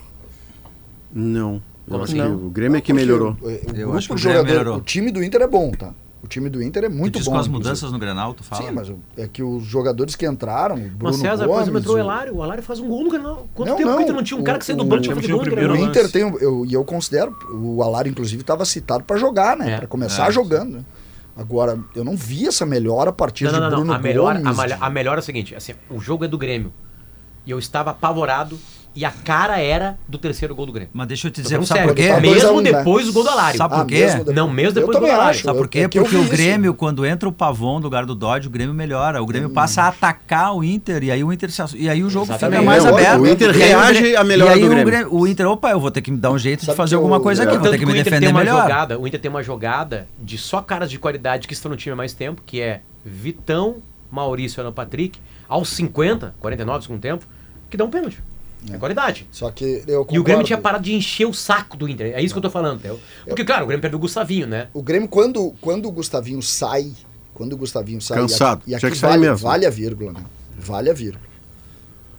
Não. 1.12 1.62
Como 1.86 2.00
Eu 2.00 2.04
acho 2.04 2.20
assim? 2.20 2.36
que 2.38 2.44
O 2.46 2.50
Grêmio 2.50 2.78
é 2.78 2.80
que 2.80 2.92
melhorou. 2.92 3.36
O, 3.40 3.46
o 3.46 3.76
Eu 3.76 3.92
acho 3.94 4.08
que 4.08 4.14
o 4.14 4.18
jogador, 4.18 4.44
melhorou. 4.46 4.76
o 4.78 4.80
time 4.80 5.10
do 5.12 5.22
Inter 5.22 5.42
é 5.42 5.46
bom, 5.46 5.70
tá? 5.70 5.94
O 6.22 6.26
time 6.26 6.48
do 6.48 6.60
Inter 6.62 6.84
é 6.84 6.88
muito 6.88 7.14
tu 7.14 7.18
diz 7.18 7.26
bom. 7.26 7.32
com 7.34 7.38
as 7.38 7.46
inclusive. 7.46 7.68
mudanças 7.68 7.92
no 7.92 7.98
Grenal, 7.98 8.34
tu 8.34 8.42
fala? 8.42 8.62
Sim, 8.62 8.70
mas 8.72 8.90
é 9.16 9.28
que 9.28 9.42
os 9.42 9.62
jogadores 9.64 10.16
que 10.16 10.26
entraram, 10.26 10.74
o 10.76 10.78
Bruno 10.88 10.96
Mas 11.12 11.16
César, 11.16 11.46
Gomes, 11.46 11.68
entrou 11.68 11.94
o 11.94 11.98
Elário. 11.98 12.34
O 12.34 12.42
Alário 12.42 12.62
faz 12.64 12.80
um 12.80 12.88
gol 12.88 13.04
no 13.04 13.10
canal. 13.10 13.46
Quanto 13.54 13.68
Não, 13.68 13.76
tempo 13.76 13.88
não, 13.90 13.96
que 13.96 14.00
o 14.00 14.04
Inter 14.04 14.14
não 14.16 14.22
tinha 14.24 14.40
um 14.40 14.42
cara 14.42 14.56
o- 14.56 14.58
que 14.58 14.66
saiu 14.66 14.78
do 14.78 14.84
banco 14.84 15.04
e 15.04 15.08
o 15.08 15.14
gol 15.14 15.22
no 15.36 15.40
primeiro 15.42 15.72
Grenal? 15.72 15.86
O. 15.86 15.90
Inter 15.90 16.10
tem, 16.10 16.22
eu, 16.22 16.66
e 16.66 16.72
eu 16.72 16.84
considero, 16.84 17.36
o 17.52 17.82
Alário 17.82 18.10
inclusive 18.10 18.40
estava 18.40 18.64
citado 18.64 19.04
para 19.04 19.16
jogar, 19.18 19.56
né? 19.56 19.72
É. 19.72 19.76
Para 19.76 19.86
começar 19.86 20.28
É. 20.28 20.32
jogando. 20.32 20.78
né? 20.78 20.84
Agora, 21.36 21.78
eu 21.94 22.02
não 22.02 22.16
vi 22.16 22.46
essa 22.48 22.64
melhor 22.66 23.06
a 23.06 23.12
partir 23.12 23.44
Não, 23.44 23.52
de 23.52 23.60
não, 23.60 23.68
Bruno 23.68 23.84
não. 23.84 23.94
A 23.94 23.98
melhor, 23.98 24.34
a, 24.36 24.52
malha- 24.54 24.78
a 24.80 24.90
melhor 24.90 25.16
é 25.18 25.20
o 25.20 25.22
seguinte, 25.22 25.54
assim, 25.54 25.74
o 25.90 26.00
jogo 26.00 26.24
é 26.24 26.28
do 26.28 26.38
Grêmio. 26.38 26.72
E 27.44 27.50
eu 27.50 27.58
estava 27.58 27.90
apavorado 27.90 28.58
e 28.96 29.04
a 29.04 29.10
cara 29.10 29.60
era 29.60 29.98
do 30.08 30.16
terceiro 30.16 30.54
gol 30.54 30.64
do 30.66 30.72
Grêmio. 30.72 30.88
Mas 30.94 31.06
deixa 31.06 31.26
eu 31.28 31.30
te 31.30 31.42
dizer, 31.42 31.54
sabe 31.56 31.66
sério, 31.66 31.88
por 31.88 31.94
quê? 31.94 32.08
A 32.08 32.18
Mesmo 32.20 32.62
depois 32.62 33.06
do 33.06 33.12
gol 33.12 33.22
do 33.24 33.28
Alário. 33.28 33.58
Sabe 33.58 33.74
Ah, 33.74 33.78
por 33.78 33.86
quê? 33.86 33.94
mesmo 34.06 34.32
Não, 34.32 34.48
mesmo 34.50 34.72
depois 34.72 34.96
do 34.96 35.00
também 35.00 35.10
Alário. 35.14 35.30
acho. 35.30 35.42
Sabe 35.44 35.58
por 35.58 35.68
quê? 35.68 35.78
é 35.80 35.82
Porque 35.88 35.98
o 35.98 36.20
isso. 36.22 36.30
Grêmio, 36.30 36.72
quando 36.72 37.04
entra 37.04 37.28
o 37.28 37.32
Pavon 37.32 37.76
no 37.78 37.84
lugar 37.84 38.06
do 38.06 38.14
Dodge, 38.14 38.48
o 38.48 38.50
Grêmio 38.50 38.74
melhora. 38.74 39.22
O 39.22 39.26
Grêmio 39.26 39.50
passa 39.50 39.82
a 39.82 39.88
atacar 39.88 40.54
o 40.56 40.64
Inter 40.64 41.04
e 41.04 41.10
aí 41.10 41.22
o 41.22 41.30
Inter 41.32 41.50
se 41.50 41.60
ass- 41.60 41.74
e 41.76 41.88
aí 41.88 42.02
o 42.02 42.08
jogo 42.08 42.24
Exatamente. 42.32 42.60
fica 42.60 42.70
mais 42.70 42.84
É, 42.84 42.90
o- 42.90 42.94
aberto. 42.94 43.20
o 43.20 43.26
Inter 43.28 43.48
E 43.56 43.62
aí 43.62 43.68
reage 43.68 43.92
Grêmio- 44.00 44.10
e 44.10 44.48
aí 44.48 44.60
do 44.60 44.66
o 44.66 44.84
Grêmio. 44.84 45.14
O 45.14 45.26
Inter, 45.26 45.46
opa, 45.46 45.70
eu 45.70 45.78
vou 45.78 45.90
ter 45.90 46.00
que 46.00 46.10
me 46.10 46.16
dar 46.16 46.30
um 46.32 46.38
jeito 46.38 46.60
Sabe 46.64 46.72
de 46.72 46.76
fazer 46.78 46.94
eu- 46.94 47.00
alguma 47.00 47.20
coisa 47.20 47.42
aqui, 47.42 47.58
vou 47.58 47.70
ter 47.70 47.78
que 47.78 47.84
me 47.84 47.92
o 47.92 47.94
Inter 47.94 48.04
defender 48.04 48.26
tem 48.26 48.34
uma 48.34 48.40
melhor. 48.40 48.62
jogada, 48.62 48.98
o 48.98 49.06
Inter 49.06 49.20
tem 49.20 49.30
uma 49.30 49.42
jogada 49.42 50.08
de 50.18 50.38
só 50.38 50.62
caras 50.62 50.90
de 50.90 50.98
qualidade 50.98 51.46
que 51.46 51.52
estão 51.52 51.70
no 51.70 51.76
time 51.76 51.92
há 51.92 51.96
mais 51.96 52.14
tempo, 52.14 52.40
que 52.46 52.60
é 52.62 52.80
Vitão, 53.04 53.76
Maurício 54.10 54.58
e 54.58 54.62
Alan 54.62 54.72
Patrick, 54.72 55.18
aos 55.48 55.68
50, 55.68 56.34
49 56.40 56.82
segundo 56.84 57.00
tempo, 57.00 57.24
que 57.70 57.76
dá 57.76 57.84
um 57.84 57.90
pênalti. 57.90 58.18
É, 58.72 58.78
qualidade. 58.78 59.26
Só 59.30 59.50
que 59.50 59.84
eu 59.86 60.00
E 60.10 60.18
o 60.18 60.22
Grêmio 60.22 60.24
concordo. 60.24 60.44
tinha 60.44 60.58
parado 60.58 60.84
de 60.84 60.94
encher 60.94 61.26
o 61.26 61.32
saco 61.32 61.76
do 61.76 61.88
Inter. 61.88 62.12
É 62.14 62.22
isso 62.22 62.34
que 62.34 62.38
eu 62.38 62.42
tô 62.42 62.50
falando, 62.50 62.78
entendeu? 62.78 62.98
Porque, 63.26 63.44
claro, 63.44 63.64
o 63.64 63.66
Grêmio 63.66 63.80
perdeu 63.82 63.98
o 63.98 64.00
Gustavinho, 64.00 64.46
né? 64.46 64.68
O 64.74 64.82
Grêmio, 64.82 65.08
quando, 65.08 65.54
quando 65.60 65.86
o 65.86 65.92
Gustavinho 65.92 66.42
sai, 66.42 66.92
quando 67.34 67.52
o 67.52 67.56
Gustavinho 67.56 68.00
sai. 68.00 68.18
Cansado. 68.18 68.62
E 68.66 68.74
aqui, 68.74 68.84
e 68.84 68.88
aqui 68.88 68.98
vale, 68.98 69.20
mesmo. 69.28 69.36
vale 69.36 69.66
a 69.66 69.70
vírgula, 69.70 70.12
né? 70.12 70.24
Vale 70.58 70.90
a 70.90 70.94
vírgula. 70.94 71.24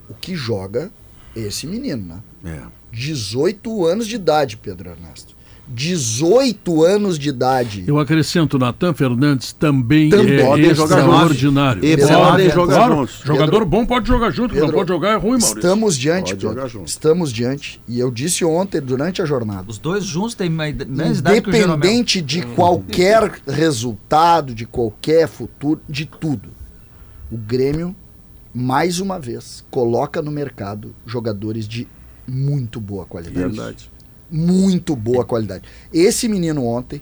O 0.10 0.14
que 0.14 0.36
joga 0.36 0.90
é 1.36 1.40
esse 1.42 1.68
menino, 1.68 2.22
né? 2.44 2.62
É. 2.64 2.68
18 2.92 3.86
anos 3.86 4.08
de 4.08 4.16
idade, 4.16 4.58
Pedro 4.58 4.90
Ernesto. 4.90 5.36
18 5.70 6.84
anos 6.84 7.20
de 7.20 7.30
idade. 7.30 7.84
Eu 7.86 8.00
acrescento, 8.00 8.58
Natan 8.58 8.94
Fernandes 8.94 9.52
também, 9.52 10.10
Também. 10.10 10.40
é 10.40 10.60
extraordinário. 10.72 11.82
juntos. 11.82 11.90
E 11.90 11.98
Pedro, 11.98 12.08
podem 12.18 12.46
Pedro, 12.48 12.62
jogar 12.62 12.76
Claro, 12.76 12.96
juntos. 12.96 13.22
jogador 13.24 13.66
bom 13.66 13.86
pode 13.86 14.08
jogar 14.08 14.32
junto, 14.32 14.54
que 14.54 14.60
não 14.60 14.68
Pedro, 14.68 14.78
pode 14.78 14.88
jogar 14.88 15.10
é 15.12 15.16
ruim, 15.16 15.30
Maurício. 15.32 15.56
Estamos 15.58 15.98
diante, 15.98 16.30
Pode 16.32 16.36
Pedro. 16.36 16.56
jogar 16.56 16.68
junto. 16.68 16.88
Estamos 16.88 17.32
diante. 17.34 17.82
E 17.88 18.00
eu 18.00 18.10
disse 18.10 18.46
ontem, 18.46 18.80
durante 18.82 19.22
a 19.22 19.26
jornada. 19.26 19.66
Os 19.70 19.78
dois 19.78 20.04
juntos 20.06 20.36
têm 20.36 20.50
mesma 20.50 20.70
idade 20.70 21.42
que 21.42 21.50
o 21.50 21.54
Jeromel. 21.54 21.76
Independente 21.78 22.22
de 22.22 22.42
qualquer 22.44 23.42
resultado, 23.48 24.56
de 24.56 24.66
qualquer 24.66 25.28
futuro, 25.28 25.82
de 25.88 26.06
tudo. 26.06 26.50
O 27.32 27.38
Grêmio, 27.38 27.96
mais 28.54 29.00
uma 29.00 29.20
vez, 29.20 29.66
coloca 29.70 30.22
no 30.22 30.32
mercado 30.32 30.96
jogadores 31.06 31.68
de 31.68 31.88
muito 32.26 32.80
boa 32.80 33.06
qualidade. 33.06 33.38
Verdade. 33.56 33.92
Muito 34.30 34.96
boa 34.96 35.24
qualidade. 35.24 35.64
Esse 35.94 36.28
menino 36.28 36.66
ontem, 36.66 37.02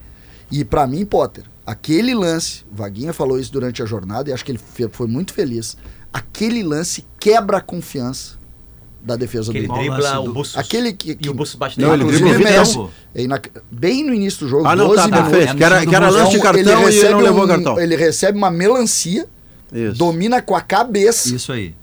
e 0.51 0.63
pra 0.63 0.85
mim, 0.85 1.05
Potter, 1.05 1.43
aquele 1.65 2.13
lance, 2.13 2.63
o 2.71 2.75
Vaguinha 2.75 3.13
falou 3.13 3.39
isso 3.39 3.51
durante 3.51 3.81
a 3.81 3.85
jornada 3.85 4.29
e 4.29 4.33
acho 4.33 4.45
que 4.45 4.51
ele 4.51 4.59
foi 4.91 5.07
muito 5.07 5.33
feliz. 5.33 5.75
Aquele 6.13 6.63
lance 6.63 7.03
quebra 7.19 7.57
a 7.57 7.61
confiança 7.61 8.35
da 9.03 9.15
defesa 9.15 9.51
Que 9.51 9.59
ele 9.59 9.67
do 9.67 9.73
dribla 9.73 9.97
lance 9.99 10.17
o 10.17 10.21
do- 10.23 10.33
Bustos. 10.33 10.57
Aquele 10.57 10.93
que, 10.93 11.13
que 11.15 11.27
E 11.27 11.29
o 11.29 11.33
Bustos 11.33 11.55
bate 11.59 11.79
Não, 11.79 11.93
ele 11.93 12.05
dribla 12.05 12.31
o 12.31 12.37
Vitão. 12.37 12.91
é 13.13 13.21
inac- 13.23 13.51
bem 13.71 14.03
no 14.03 14.13
início 14.13 14.39
do 14.41 14.47
jogo, 14.47 14.65
Ah, 14.65 14.75
não, 14.75 14.87
12 14.87 15.01
tá, 15.01 15.07
minutos. 15.07 15.29
perfeito. 15.31 15.57
Que 15.57 15.63
era, 15.63 15.85
que 15.85 15.95
era 15.95 16.09
lance 16.09 16.31
de 16.31 16.39
cartão 16.39 16.61
e 16.63 16.75
ele 16.75 16.85
recebe 16.85 17.13
não 17.13 17.19
levou 17.21 17.43
um- 17.43 17.47
cartão. 17.47 17.79
Ele 17.79 17.95
recebe 17.95 18.37
uma 18.37 18.49
melancia, 18.49 19.27
Isso. 19.71 19.97
domina 19.97 20.41
com 20.41 20.55
a 20.55 20.61
cabeça, 20.61 21.35
Isso 21.35 21.51
aí. 21.51 21.75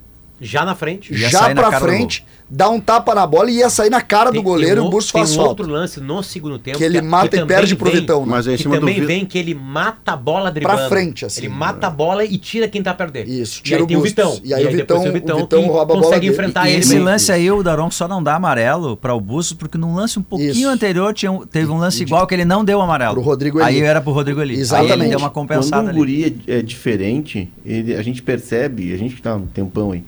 Já 0.45 0.65
na 0.65 0.75
frente. 0.75 1.11
Ia 1.13 1.29
já 1.29 1.39
sair 1.39 1.53
na 1.53 1.61
pra 1.63 1.79
do 1.79 1.85
frente, 1.85 2.25
dá 2.49 2.69
um 2.69 2.79
tapa 2.79 3.15
na 3.15 3.25
bola 3.25 3.49
e 3.49 3.55
ia 3.57 3.69
sair 3.69 3.89
na 3.89 4.01
cara 4.01 4.29
do 4.29 4.33
Tem- 4.35 4.43
goleiro 4.43 4.81
tem 4.81 4.91
e 4.91 4.93
o 4.93 4.99
tem 4.99 5.07
faz 5.11 5.31
um 5.31 5.35
falta. 5.35 5.49
outro 5.49 5.67
lance 5.67 5.99
no 5.99 6.21
segundo 6.21 6.59
tempo. 6.59 6.77
Que 6.77 6.83
ele 6.83 7.01
mata 7.01 7.27
e 7.27 7.39
também 7.39 7.47
perde 7.47 7.75
pro 7.75 7.89
vem- 7.89 8.01
Vitão, 8.01 8.25
né? 8.25 8.31
Mas 8.31 8.47
é 8.47 8.53
em 8.53 8.57
que 8.57 8.63
cima 8.63 8.75
do 8.75 8.79
também 8.81 8.99
Vi- 8.99 9.05
vem 9.05 9.25
que 9.25 9.37
ele 9.37 9.55
mata 9.55 10.11
a 10.11 10.15
bola 10.15 10.51
driblando. 10.51 10.89
frente, 10.89 11.25
assim. 11.25 11.41
Ele 11.41 11.49
mata 11.49 11.87
a 11.87 11.89
bola 11.89 12.23
e 12.25 12.37
tira 12.37 12.67
quem 12.67 12.83
tá 12.83 12.93
perdendo. 12.93 13.29
Isso, 13.29 13.59
e 13.59 13.63
tira 13.63 13.77
aí 13.77 13.83
o 13.83 13.87
tem 13.87 13.97
o. 13.97 14.01
Vitão. 14.01 14.39
E 14.43 14.53
aí 14.53 14.61
o 14.65 14.69
depois 14.75 14.79
Vitão- 14.81 15.01
tem 15.01 15.09
o 15.09 15.13
Vitão 15.39 15.61
que 15.61 15.67
rouba 15.67 15.81
a 15.81 15.85
bola 15.85 16.01
consegue 16.01 16.21
dele. 16.21 16.33
enfrentar 16.33 16.67
E 16.67 16.71
ele 16.73 16.79
esse 16.81 16.95
bem. 16.95 17.03
lance 17.03 17.31
aí, 17.31 17.49
o 17.49 17.63
Daron 17.63 17.89
só 17.89 18.07
não 18.07 18.21
dá 18.21 18.35
amarelo 18.35 18.97
para 18.97 19.13
o 19.15 19.19
Bustos, 19.21 19.57
porque 19.57 19.77
num 19.77 19.95
lance 19.95 20.19
um 20.19 20.23
pouquinho 20.23 20.51
Isso. 20.51 20.67
anterior 20.69 21.13
tinha 21.13 21.31
teve 21.51 21.71
um 21.71 21.77
lance 21.77 22.01
E 22.01 22.05
igual 22.05 22.27
que 22.27 22.33
ele 22.35 22.45
não 22.45 22.63
deu 22.65 22.81
amarelo. 22.81 23.13
Pro 23.15 23.23
Rodrigo 23.23 23.61
Aí 23.61 23.79
era 23.81 24.01
pro 24.01 24.11
Rodrigo 24.11 24.41
Eli. 24.41 24.55
Aí 24.55 24.59
Exatamente. 24.59 24.93
ele 24.99 25.09
deu 25.09 25.19
uma 25.19 25.29
compensada 25.29 25.77
Quando 25.83 25.85
um 25.85 25.89
ali. 25.89 25.97
guri 25.97 26.43
é, 26.47 26.59
é 26.59 26.61
diferente, 26.61 27.49
a 27.97 28.01
gente 28.01 28.21
percebe, 28.21 28.93
a 28.93 28.97
gente 28.97 29.15
que 29.15 29.21
tá 29.21 29.35
um 29.35 29.45
tempão 29.47 29.91
aí, 29.91 30.03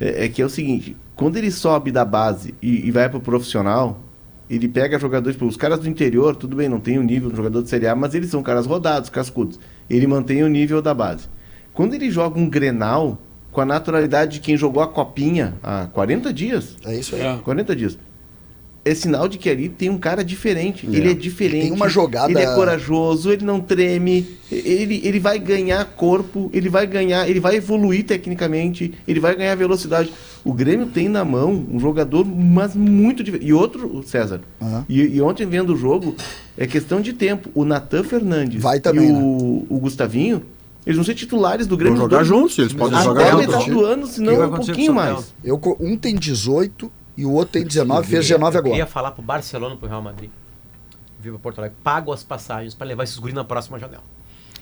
é, 0.00 0.24
é 0.24 0.28
que 0.28 0.42
é 0.42 0.44
o 0.44 0.48
seguinte, 0.48 0.96
quando 1.14 1.36
ele 1.36 1.50
sobe 1.50 1.90
da 1.90 2.04
base 2.04 2.54
e, 2.60 2.86
e 2.86 2.90
vai 2.90 3.08
pro 3.08 3.20
profissional, 3.20 4.00
ele 4.48 4.68
pega 4.68 4.98
jogadores, 4.98 5.40
os 5.40 5.56
caras 5.56 5.80
do 5.80 5.88
interior, 5.88 6.36
tudo 6.36 6.56
bem, 6.56 6.68
não 6.68 6.78
tem 6.78 6.98
o 6.98 7.02
nível 7.02 7.30
do 7.30 7.36
jogador 7.36 7.62
de 7.62 7.68
Série 7.68 7.88
A, 7.88 7.96
mas 7.96 8.14
eles 8.14 8.30
são 8.30 8.42
caras 8.42 8.66
rodados, 8.66 9.10
cascudos. 9.10 9.58
Ele 9.90 10.06
mantém 10.06 10.42
o 10.42 10.48
nível 10.48 10.80
da 10.80 10.94
base. 10.94 11.28
Quando 11.72 11.94
ele 11.94 12.10
joga 12.10 12.38
um 12.38 12.48
Grenal, 12.48 13.18
com 13.50 13.60
a 13.60 13.64
naturalidade 13.64 14.34
de 14.34 14.40
quem 14.40 14.56
jogou 14.56 14.82
a 14.82 14.86
copinha 14.86 15.54
há 15.62 15.86
40 15.86 16.32
dias, 16.32 16.76
É 16.84 16.94
isso 16.94 17.14
aí. 17.16 17.22
É. 17.22 17.38
40 17.42 17.74
dias. 17.74 17.98
É 18.88 18.94
sinal 18.94 19.26
de 19.26 19.36
que 19.36 19.50
ali 19.50 19.68
tem 19.68 19.90
um 19.90 19.98
cara 19.98 20.22
diferente. 20.24 20.86
Ele 20.86 21.10
é 21.10 21.14
diferente. 21.14 21.62
Tem 21.64 21.72
uma 21.72 21.88
jogada- 21.88 22.30
Ele 22.30 22.38
é 22.40 22.54
corajoso, 22.54 23.32
ele 23.32 23.44
não 23.44 23.58
treme, 23.60 24.24
ele, 24.50 25.00
ele 25.04 25.18
vai 25.18 25.40
ganhar 25.40 25.84
corpo, 25.84 26.48
ele 26.52 26.68
vai 26.68 26.86
ganhar, 26.86 27.28
ele 27.28 27.40
vai 27.40 27.56
evoluir 27.56 28.04
tecnicamente, 28.04 28.94
ele 29.08 29.18
vai 29.18 29.34
ganhar 29.34 29.54
velocidade. 29.56 30.12
O 30.44 30.52
Grêmio 30.52 30.86
tem 30.86 31.08
na 31.08 31.24
mão 31.24 31.66
um 31.68 31.80
jogador, 31.80 32.24
mas 32.24 32.76
muito 32.76 33.24
diferente. 33.24 33.48
E 33.48 33.52
outro, 33.52 34.02
César, 34.06 34.40
Aham. 34.62 34.84
e, 34.88 35.00
e 35.16 35.20
ontem 35.20 35.44
vendo 35.46 35.74
o 35.74 35.76
jogo, 35.76 36.14
é 36.56 36.64
questão 36.66 37.00
de 37.00 37.12
tempo. 37.12 37.50
O 37.54 37.64
Natan 37.64 38.04
Fernandes 38.04 38.62
Vai 38.62 38.78
também, 38.78 39.10
né? 39.12 39.18
e 39.18 39.22
o, 39.22 39.66
o 39.68 39.78
Gustavinho, 39.80 40.42
eles 40.86 40.96
vão 40.96 41.04
ser 41.04 41.14
titulares 41.14 41.66
do 41.66 41.76
Grêmio. 41.76 41.96
Vão 41.96 42.04
jogar 42.06 42.18
dois 42.18 42.28
juntos, 42.28 42.56
eles 42.60 42.72
podem 42.72 42.94
Até 42.96 43.04
jogar 43.04 43.24
a 43.26 43.30
juntos. 43.32 43.46
metade 43.48 43.70
do 43.72 43.84
ano, 43.84 44.06
se 44.06 44.20
O 44.20 44.24
que 44.24 44.30
vai 44.30 44.36
não 44.36 44.46
um 44.46 44.56
pouquinho 44.56 44.94
mais. 44.94 45.34
Eu, 45.42 45.60
um 45.80 45.96
tem 45.96 46.14
18 46.14 46.88
e 47.16 47.24
o 47.24 47.32
outro 47.32 47.52
tem 47.52 47.64
19, 47.64 48.06
fez 48.08 48.26
19 48.26 48.56
Eu 48.58 48.62
queria 48.62 48.76
agora. 48.76 48.90
falar 48.92 49.10
pro 49.12 49.22
Barcelona 49.22 49.74
e 49.74 49.78
pro 49.78 49.88
Real 49.88 50.02
Madrid. 50.02 50.30
Viva 51.20 51.38
Porto 51.38 51.58
Alegre. 51.58 51.76
Pago 51.82 52.12
as 52.12 52.22
passagens 52.22 52.74
pra 52.74 52.86
levar 52.86 53.04
esses 53.04 53.18
guris 53.18 53.34
na 53.34 53.44
próxima 53.44 53.78
janela. 53.78 54.02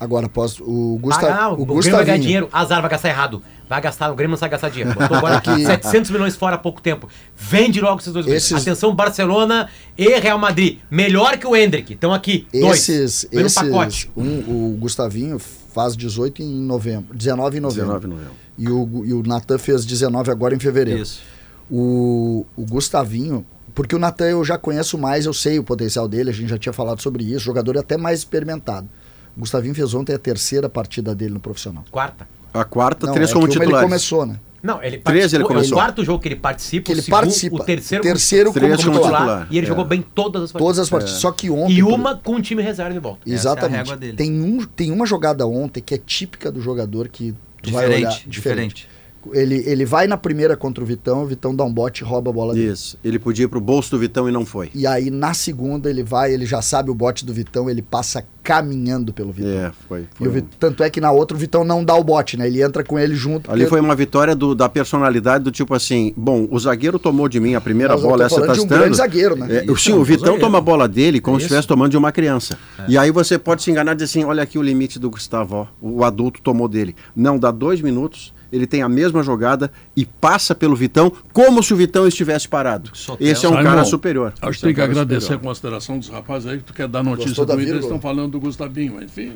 Agora, 0.00 0.26
após 0.26 0.59
o, 0.61 0.98
Gusta, 1.00 1.20
Paga, 1.20 1.34
ah, 1.40 1.48
o 1.50 1.62
o, 1.62 1.66
Grêmio 1.66 1.92
vai 1.92 2.05
ganhar 2.05 2.18
dinheiro. 2.18 2.48
Azar, 2.52 2.80
vai 2.80 2.90
gastar 2.90 3.09
errado. 3.11 3.42
Vai 3.68 3.80
gastar, 3.80 4.11
o 4.11 4.14
Grêmio 4.16 4.32
não 4.32 4.36
sabe 4.38 4.50
gastar 4.50 4.68
dinheiro. 4.68 4.92
Botou 4.98 5.16
agora 5.16 5.40
que- 5.40 5.64
700 5.64 6.11
milhões 6.11 6.34
fora 6.36 6.57
há 6.57 6.59
pouco 6.59 6.82
tempo. 6.82 7.09
Vende 7.36 7.80
logo 7.80 8.00
esses 8.00 8.12
dois. 8.12 8.26
Esses- 8.26 8.61
Atenção, 8.61 8.92
Barcelona 8.94 9.68
e 9.96 10.09
Real 10.18 10.36
Madrid. 10.38 10.78
Melhor 10.90 11.38
que 11.38 11.46
o 11.46 11.55
Hendrick. 11.55 11.92
Estão 11.92 12.12
aqui. 12.12 12.46
Dois. 12.52 12.88
Esses, 12.88 13.28
Vem 13.30 13.46
esses 13.46 13.55
pacote. 13.55 14.11
um, 14.16 14.72
o 14.72 14.76
Gustavinho 14.80 15.38
faz 15.38 15.96
18 15.96 16.42
em 16.42 16.46
novembro, 16.61 17.14
19 17.14 17.59
em 17.59 17.61
novembro. 17.61 17.84
19 18.00 18.07
de 18.07 18.12
novembro. 18.14 18.34
E 18.59 18.68
o, 18.68 19.05
e 19.05 19.12
o 19.12 19.22
Natan 19.22 19.59
fez 19.59 19.84
19 19.84 20.30
agora 20.30 20.55
em 20.55 20.59
fevereiro. 20.59 21.00
Isso. 21.02 21.22
O, 21.70 22.44
o 22.56 22.62
Gustavinho, 22.64 23.44
porque 23.74 23.94
o 23.96 23.98
Natan 23.98 24.26
eu 24.26 24.44
já 24.44 24.56
conheço 24.58 24.96
mais, 24.98 25.26
eu 25.26 25.32
sei 25.32 25.58
o 25.58 25.64
potencial 25.64 26.06
dele, 26.06 26.30
a 26.30 26.32
gente 26.32 26.48
já 26.48 26.58
tinha 26.58 26.72
falado 26.72 27.00
sobre 27.00 27.24
isso, 27.24 27.40
jogador 27.40 27.76
até 27.78 27.96
mais 27.96 28.20
experimentado. 28.20 28.88
O 29.36 29.40
Gustavinho 29.40 29.74
fez 29.74 29.94
ontem 29.94 30.14
a 30.14 30.18
terceira 30.18 30.68
partida 30.68 31.14
dele 31.14 31.34
no 31.34 31.40
profissional. 31.40 31.84
Quarta. 31.90 32.28
A 32.52 32.64
quarta, 32.64 33.06
Não, 33.06 33.14
três 33.14 33.30
é 33.30 33.32
como 33.32 33.48
titulares. 33.48 33.74
ele 33.74 33.82
começou, 33.82 34.24
né? 34.26 34.38
Não, 34.62 34.82
ele 34.82 34.96
Três 34.98 35.32
ele 35.34 35.42
participou- 35.42 35.48
começou. 35.48 35.72
O 35.76 35.80
quarto 35.80 36.04
jogo 36.04 36.22
que 36.22 36.28
ele 36.28 36.36
participa, 36.36 36.86
Que 36.86 36.92
ele 36.92 37.00
o 37.00 37.02
segundo, 37.02 37.20
participa. 37.20 37.56
o 37.56 37.64
terceiro, 37.64 38.02
Terceiro 38.04 38.52
como 38.52 38.64
Três 38.66 38.84
como 38.84 38.96
titular. 38.96 39.20
titular. 39.20 39.48
E 39.50 39.58
ele 39.58 39.66
É. 39.66 39.68
jogou 39.68 39.84
bem 39.84 40.00
todas 40.14 40.42
as 40.44 40.52
partidas. 40.52 40.66
Todas 40.66 40.78
as 40.78 40.88
partidas. 40.88 41.20
Só 41.20 41.32
que 41.32 41.50
ontem. 41.50 41.78
E 41.78 41.82
por- 41.82 41.92
uma 41.92 42.16
com 42.16 42.36
o 42.36 42.40
time 42.40 42.62
reserva 42.62 42.92
de 42.94 42.98
volta. 42.98 43.20
Essa 43.26 43.30
é 43.30 43.32
a 43.32 43.34
Exatamente. 43.34 43.76
régua 43.78 43.96
dele. 43.96 44.16
tem, 44.16 44.32
um, 44.40 44.64
tem 44.64 44.90
uma 44.90 45.04
jogada 45.04 45.46
ontem 45.46 45.82
que 45.82 45.92
é 45.94 45.98
típica 45.98 46.50
do 46.50 46.60
jogador 46.62 47.08
que 47.08 47.34
tu 47.62 47.72
vai 47.72 47.84
olhar. 47.86 47.98
Diferente, 48.08 48.28
diferente. 48.28 48.88
Ele, 49.32 49.62
ele 49.66 49.84
vai 49.84 50.06
na 50.06 50.16
primeira 50.16 50.56
contra 50.56 50.82
o 50.82 50.86
Vitão, 50.86 51.22
o 51.22 51.26
Vitão 51.26 51.54
dá 51.54 51.64
um 51.64 51.72
bote 51.72 52.02
e 52.02 52.06
rouba 52.06 52.30
a 52.30 52.34
bola 52.34 52.54
dele. 52.54 52.72
Isso. 52.72 52.98
Ele 53.04 53.18
podia 53.18 53.44
ir 53.44 53.48
pro 53.48 53.60
bolso 53.60 53.90
do 53.90 53.98
Vitão 53.98 54.28
e 54.28 54.32
não 54.32 54.44
foi. 54.44 54.70
E 54.74 54.86
aí 54.86 55.10
na 55.10 55.32
segunda 55.34 55.88
ele 55.88 56.02
vai, 56.02 56.32
ele 56.32 56.44
já 56.46 56.60
sabe 56.60 56.90
o 56.90 56.94
bote 56.94 57.24
do 57.24 57.32
Vitão, 57.32 57.68
ele 57.70 57.82
passa 57.82 58.24
caminhando 58.42 59.12
pelo 59.12 59.32
Vitão. 59.32 59.50
É, 59.50 59.72
foi. 59.88 60.00
E 60.20 60.28
foi 60.28 60.40
um- 60.40 60.46
tanto 60.60 60.82
é 60.82 60.90
que 60.90 61.00
na 61.00 61.10
outra 61.10 61.34
o 61.34 61.40
Vitão 61.40 61.64
não 61.64 61.82
dá 61.82 61.94
o 61.94 62.04
bote, 62.04 62.36
né? 62.36 62.46
Ele 62.46 62.62
entra 62.62 62.84
com 62.84 62.98
ele 62.98 63.14
junto. 63.14 63.50
Ali 63.50 63.60
porque- 63.62 63.70
foi 63.70 63.80
uma 63.80 63.96
vitória 63.96 64.34
do- 64.36 64.54
da 64.54 64.68
personalidade 64.68 65.42
do 65.44 65.50
tipo 65.50 65.74
assim, 65.74 66.12
bom, 66.16 66.46
o 66.50 66.58
zagueiro 66.58 66.98
tomou 66.98 67.26
de 67.28 67.40
mim 67.40 67.54
a 67.54 67.60
primeira 67.60 67.96
tô 67.96 68.02
bola, 68.02 68.26
essa 68.26 68.40
tá 68.40 68.52
de 68.52 68.60
um 68.60 68.62
estando. 68.64 68.78
grande 68.80 68.96
zagueiro, 68.98 69.34
né? 69.34 69.46
É, 69.50 69.64
Isso, 69.64 69.76
sim, 69.76 69.92
é 69.92 69.94
o 69.94 70.04
Vitão 70.04 70.26
zagueiro. 70.26 70.40
toma 70.42 70.58
a 70.58 70.60
bola 70.60 70.86
dele 70.86 71.20
como 71.20 71.36
se 71.38 71.42
Isso. 71.42 71.46
estivesse 71.46 71.66
tomando 71.68 71.90
de 71.90 71.96
uma 71.96 72.12
criança. 72.12 72.58
E 72.86 72.98
aí 72.98 73.10
você 73.10 73.38
pode 73.38 73.62
se 73.62 73.70
enganar 73.70 73.92
e 73.92 73.94
dizer 73.96 74.04
assim, 74.04 74.24
olha 74.24 74.42
aqui 74.42 74.58
o 74.58 74.62
limite 74.62 74.98
do 74.98 75.08
Gustavo, 75.08 75.56
ó, 75.56 75.66
o 75.80 76.04
adulto 76.04 76.40
tomou 76.42 76.68
dele. 76.68 76.94
Não, 77.16 77.38
dá 77.38 77.50
dois 77.50 77.80
minutos, 77.80 78.34
ele 78.55 78.66
tem 78.66 78.82
a 78.82 78.88
mesma 78.88 79.22
jogada 79.22 79.70
e 79.96 80.07
passa 80.07 80.55
pelo 80.55 80.76
Vitão 80.76 81.12
como 81.32 81.62
se 81.62 81.74
o 81.74 81.76
Vitão 81.76 82.07
estivesse 82.07 82.48
parado. 82.48 82.90
Esse 83.18 83.44
é 83.44 83.48
um 83.48 83.62
cara 83.62 83.84
superior. 83.84 84.32
Acho 84.40 84.61
que 84.61 84.64
é 84.64 84.68
tem 84.68 84.74
que 84.74 84.80
agradecer 84.80 85.20
superior. 85.20 85.40
a 85.40 85.48
consideração 85.48 85.98
dos 85.98 86.09
rapazes 86.09 86.48
aí, 86.48 86.59
que 86.59 86.64
tu 86.64 86.72
quer 86.72 86.86
dar 86.86 87.02
notícia 87.02 87.30
Gostou 87.30 87.46
do 87.46 87.55
Inter, 87.55 87.74
eles 87.74 87.84
estão 87.84 88.00
falando 88.00 88.32
do 88.32 88.40
Gustavinho, 88.40 88.94
mas, 88.94 89.05
enfim, 89.07 89.32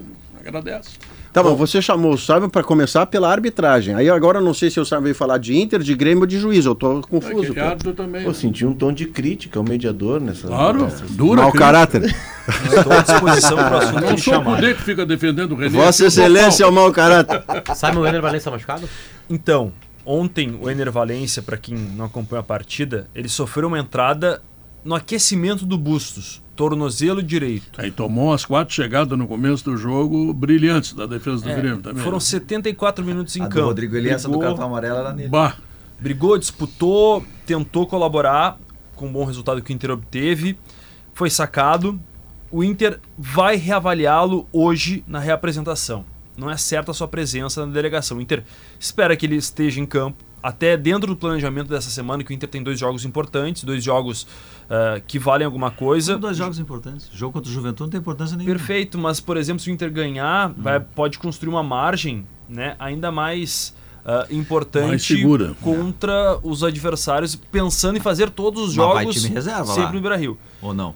agradece. 0.49 0.91
Tá 1.33 1.43
bom, 1.43 1.55
você 1.55 1.81
chamou 1.81 2.15
o 2.15 2.19
Sábio 2.19 2.49
para 2.49 2.63
começar 2.65 3.05
pela 3.07 3.31
arbitragem. 3.31 3.95
Aí 3.95 4.09
agora 4.09 4.39
eu 4.39 4.43
não 4.45 4.55
sei 4.55 4.71
se 4.71 4.81
o 4.81 4.85
Sábio 4.85 5.05
veio 5.05 5.15
falar 5.15 5.39
de 5.39 5.57
Inter, 5.57 5.81
de 5.81 5.95
Grêmio 5.95 6.23
ou 6.23 6.27
de 6.27 6.39
juiz. 6.39 6.65
Eu 6.65 6.75
tô 6.75 6.99
É, 6.99 7.03
confuso. 7.03 7.53
que 7.53 7.61
pô. 7.61 7.67
árbitro 7.67 7.93
também. 7.93 8.25
Pô, 8.25 8.33
senti 8.35 8.65
um 8.65 8.73
tom 8.73 8.93
de 8.93 9.07
crítica 9.07 9.59
ao 9.59 9.65
mediador 9.65 10.21
nessa. 10.21 10.49
Claro, 10.49 10.85
nessa- 10.85 11.05
dura. 11.11 11.43
Mau 11.43 11.53
caráter. 11.53 12.03
Estou 12.05 12.93
à 12.93 13.03
disposição 13.03 13.57
para 13.59 13.75
o 13.75 13.79
assunto 13.79 14.01
Não 14.01 14.09
sou 14.09 14.15
o 14.17 14.37
chamar. 14.39 14.55
poder 14.57 14.75
que 14.77 14.83
fica 14.83 15.05
defendendo 15.05 15.53
o 15.53 15.55
René. 15.57 15.69
Vossa 15.69 16.03
eu 16.05 16.09
Excelência 16.09 16.65
é 16.65 16.67
o 16.67 16.73
mau 16.73 16.91
caráter. 16.91 17.43
Sabe 17.77 17.99
o 17.99 18.07
Ener 18.07 18.23
machucado? 18.23 18.89
Então, 19.29 19.71
ontem 20.05 20.59
o 20.61 20.71
Ener 20.71 20.91
Valência, 20.91 21.43
para 21.43 21.59
quem 21.59 21.75
não 21.77 22.07
acompanha 22.07 22.41
a 22.41 22.43
partida, 22.43 23.07
ele 23.15 23.29
sofreu 23.29 23.69
uma 23.69 23.79
entrada 23.79 24.41
no 24.85 24.95
aquecimento 24.95 25.67
do 25.67 25.77
Bustos, 25.77 26.43
tornozelo 26.57 27.23
direito. 27.23 27.81
Aí 27.81 27.91
tomou 27.91 28.33
as 28.33 28.45
quatro 28.45 28.75
chegadas 28.75 29.17
no 29.19 29.27
começo 29.29 29.65
do 29.65 29.77
jogo 29.77 30.33
brilhantes 30.33 30.93
da 30.93 31.07
defesa 31.07 31.43
do 31.45 31.51
É, 31.51 31.55
Grêmio 31.57 31.79
também. 31.83 32.03
foram 32.03 32.17
né? 32.17 32.21
74 32.21 33.05
minutos 33.05 33.37
em 33.37 33.43
A 33.43 33.47
do 33.47 33.51
campo. 33.55 33.67
Rodrigo 33.67 33.97
Elias 33.97 34.23
do 34.25 34.39
cartão 34.39 34.65
amarelo 34.65 34.97
era 34.99 35.13
nele. 35.13 35.29
Bah, 35.29 35.57
brigou, 36.01 36.39
disputou, 36.39 37.25
tentou 37.47 37.87
colaborar 37.87 38.59
com 38.97 39.09
o 39.09 39.13
bom 39.13 39.25
resultado 39.25 39.63
que 39.63 39.73
o 39.73 39.75
Inter 39.75 39.91
obteve, 39.91 40.59
foi 41.15 41.31
sacado. 41.31 42.01
O 42.51 42.65
Inter 42.65 42.99
vai 43.17 43.57
reavaliá-lo 43.57 44.49
hoje 44.53 45.05
na 45.07 45.19
reapresentação. 45.21 46.05
Não 46.37 46.51
é 46.51 46.57
certa 46.57 46.93
a 46.93 46.95
sua 46.95 47.07
presença 47.09 47.65
na 47.67 47.73
delegação. 47.73 48.19
O 48.19 48.21
Inter 48.21 48.43
espera 48.79 49.17
que 49.17 49.27
ele 49.27 49.37
esteja 49.37 49.81
em 49.81 49.87
campo, 49.87 50.25
até 50.43 50.77
dentro 50.77 51.09
do 51.09 51.17
planejamento 51.17 51.69
dessa 51.69 51.91
semana, 51.91 52.23
que 52.23 52.31
o 52.31 52.35
Inter 52.35 52.49
tem 52.49 52.63
dois 52.63 52.79
jogos 52.79 53.05
importantes, 53.05 53.65
dois 53.65 53.83
jogos 53.83 54.27
ah, 54.71 55.01
que 55.07 55.19
valem 55.19 55.45
alguma 55.45 55.71
coisa. 55.71 56.13
São 56.13 56.21
dois 56.21 56.37
jogos 56.37 56.59
importantes. 56.59 57.09
O 57.13 57.17
jogo 57.17 57.33
contra 57.33 57.51
o 57.51 57.53
Juventude 57.53 57.83
não 57.83 57.91
tem 57.91 58.01
importância 58.01 58.37
nenhuma. 58.37 58.57
Perfeito, 58.57 58.99
mas 58.99 59.21
por 59.21 59.37
exemplo, 59.37 59.61
se 59.61 59.71
o 59.71 59.73
Inter 59.73 59.91
ganhar, 59.91 60.53
vai, 60.57 60.81
pode 60.81 61.19
construir 61.19 61.51
uma 61.51 61.63
margem 61.63 62.27
né, 62.49 62.77
ainda 62.79 63.11
mais 63.11 63.75
ah, 64.05 64.27
importante 64.31 65.23
contra 65.61 66.39
os 66.43 66.65
adversários, 66.65 67.37
pensando 67.37 67.99
em 67.99 68.01
fazer 68.01 68.31
todos 68.31 68.69
os 68.69 68.73
jogos 68.73 69.21
time 69.21 69.35
reserva 69.35 69.67
sempre 69.67 69.83
lá. 69.83 69.93
no 69.93 70.01
Beira-Rio. 70.01 70.39
Ou 70.63 70.73
não? 70.73 70.95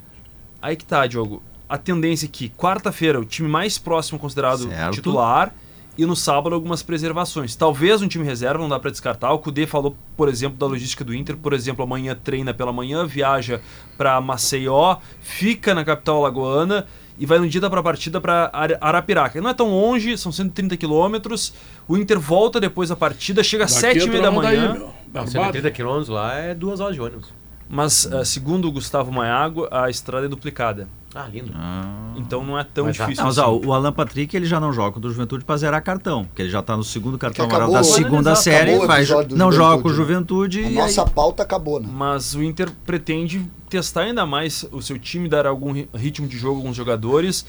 Aí 0.61 0.77
que 0.77 0.85
tá, 0.85 1.07
Diogo. 1.07 1.43
A 1.69 1.79
tendência 1.79 2.27
é 2.27 2.29
que 2.29 2.51
quarta-feira 2.51 3.19
o 3.19 3.25
time 3.25 3.49
mais 3.49 3.79
próximo 3.79 4.19
considerado 4.19 4.69
Certo. 4.69 4.95
titular 4.95 5.55
e 5.97 6.07
no 6.07 6.17
sábado 6.17 6.55
algumas 6.55 6.83
preservações. 6.83 7.55
Talvez 7.55 8.01
um 8.01 8.09
time 8.09 8.25
reserva, 8.25 8.59
não 8.59 8.69
dá 8.69 8.79
pra 8.79 8.91
descartar. 8.91 9.31
O 9.33 9.39
Cudê 9.39 9.67
falou, 9.67 9.95
por 10.17 10.29
exemplo, 10.29 10.57
da 10.59 10.67
logística 10.67 11.05
do 11.05 11.15
Inter. 11.15 11.37
Por 11.37 11.53
exemplo, 11.53 11.83
amanhã 11.85 12.15
treina 12.15 12.55
pela 12.55 12.73
manhã, 12.73 13.07
viaja 13.07 13.61
pra 13.99 14.21
Maceió, 14.21 14.97
fica 15.21 15.75
na 15.75 15.85
capital 15.85 16.17
alagoana 16.19 16.87
e 17.19 17.27
vai 17.27 17.39
no 17.39 17.47
dia 17.49 17.61
da 17.61 17.69
pra 17.69 17.83
partida 17.83 18.21
pra 18.21 18.49
Ara- 18.53 18.79
Arapiraca. 18.81 19.41
Não 19.41 19.51
é 19.51 19.55
tão 19.55 19.69
longe, 19.71 20.17
são 20.17 20.33
130 20.33 20.77
quilômetros. 20.79 21.53
O 21.87 21.97
Inter 21.99 22.19
volta 22.19 22.59
depois 22.59 22.89
da 22.89 22.97
partida, 22.97 23.43
chega 23.45 23.65
às 23.65 23.75
daqui 23.75 23.99
7 23.99 23.99
e 23.99 24.03
é 24.03 24.07
meia 24.07 24.23
da 24.23 24.33
pra 24.33 24.41
manhã. 24.41 24.69
Daí, 24.69 24.79
meu. 24.79 24.95
Barbado. 25.13 25.31
130 25.31 25.71
quilômetros 25.71 26.09
lá 26.09 26.35
é 26.35 26.55
duas 26.55 26.81
horas 26.81 26.95
de 26.95 27.03
ônibus. 27.03 27.29
Mas, 27.75 28.07
ah, 28.13 28.23
segundo 28.23 28.69
o 28.69 28.73
Gustavo 28.73 29.11
Maiago, 29.11 29.67
a 29.71 29.89
estrada 29.89 30.27
é 30.27 30.29
duplicada. 30.29 30.87
Ah, 31.15 31.27
lindo. 31.31 31.51
Então 32.17 32.45
não 32.45 32.59
é 32.59 32.65
tão 32.65 32.85
Mas, 32.85 33.01
ah, 33.01 33.05
difícil 33.05 33.23
Não, 33.23 33.29
mas 33.31 33.39
assim. 33.39 33.49
ó, 33.49 33.67
o 33.67 33.73
Alan 33.73 33.93
Patrick 33.93 34.37
ele 34.37 34.45
já 34.45 34.61
não 34.61 34.73
joga 34.75 34.93
contra 34.93 35.09
o 35.09 35.13
Juventude 35.13 35.43
pra 35.43 35.57
zerar 35.57 35.83
cartão, 35.83 36.25
porque 36.27 36.43
ele 36.43 36.51
já 36.51 36.61
tá 36.63 36.77
no 36.77 36.85
segundo 36.85 37.17
cartão 37.19 37.47
acabou, 37.47 37.65
amarelo 37.67 37.83
da 37.83 37.89
né? 37.89 37.95
segunda 38.05 38.35
série, 38.37 38.79
vai, 38.87 39.05
não 39.31 39.51
joga 39.51 39.83
com 39.83 39.89
o 39.89 39.93
Juventude. 39.95 40.61
A 40.65 40.71
e 40.71 40.75
nossa 40.75 41.03
aí, 41.03 41.11
pauta 41.11 41.43
acabou, 41.43 41.81
né? 41.81 41.89
Mas 41.91 42.35
o 42.35 42.43
Inter 42.43 42.71
pretende 42.85 43.43
testar 43.71 44.03
ainda 44.03 44.27
mais 44.27 44.67
o 44.71 44.83
seu 44.83 44.99
time, 44.99 45.27
dar 45.29 45.47
algum 45.47 45.73
ri- 45.73 45.89
ritmo 45.95 46.27
de 46.29 46.37
jogo 46.37 46.57
a 46.57 46.59
alguns 46.61 46.77
jogadores. 46.77 47.47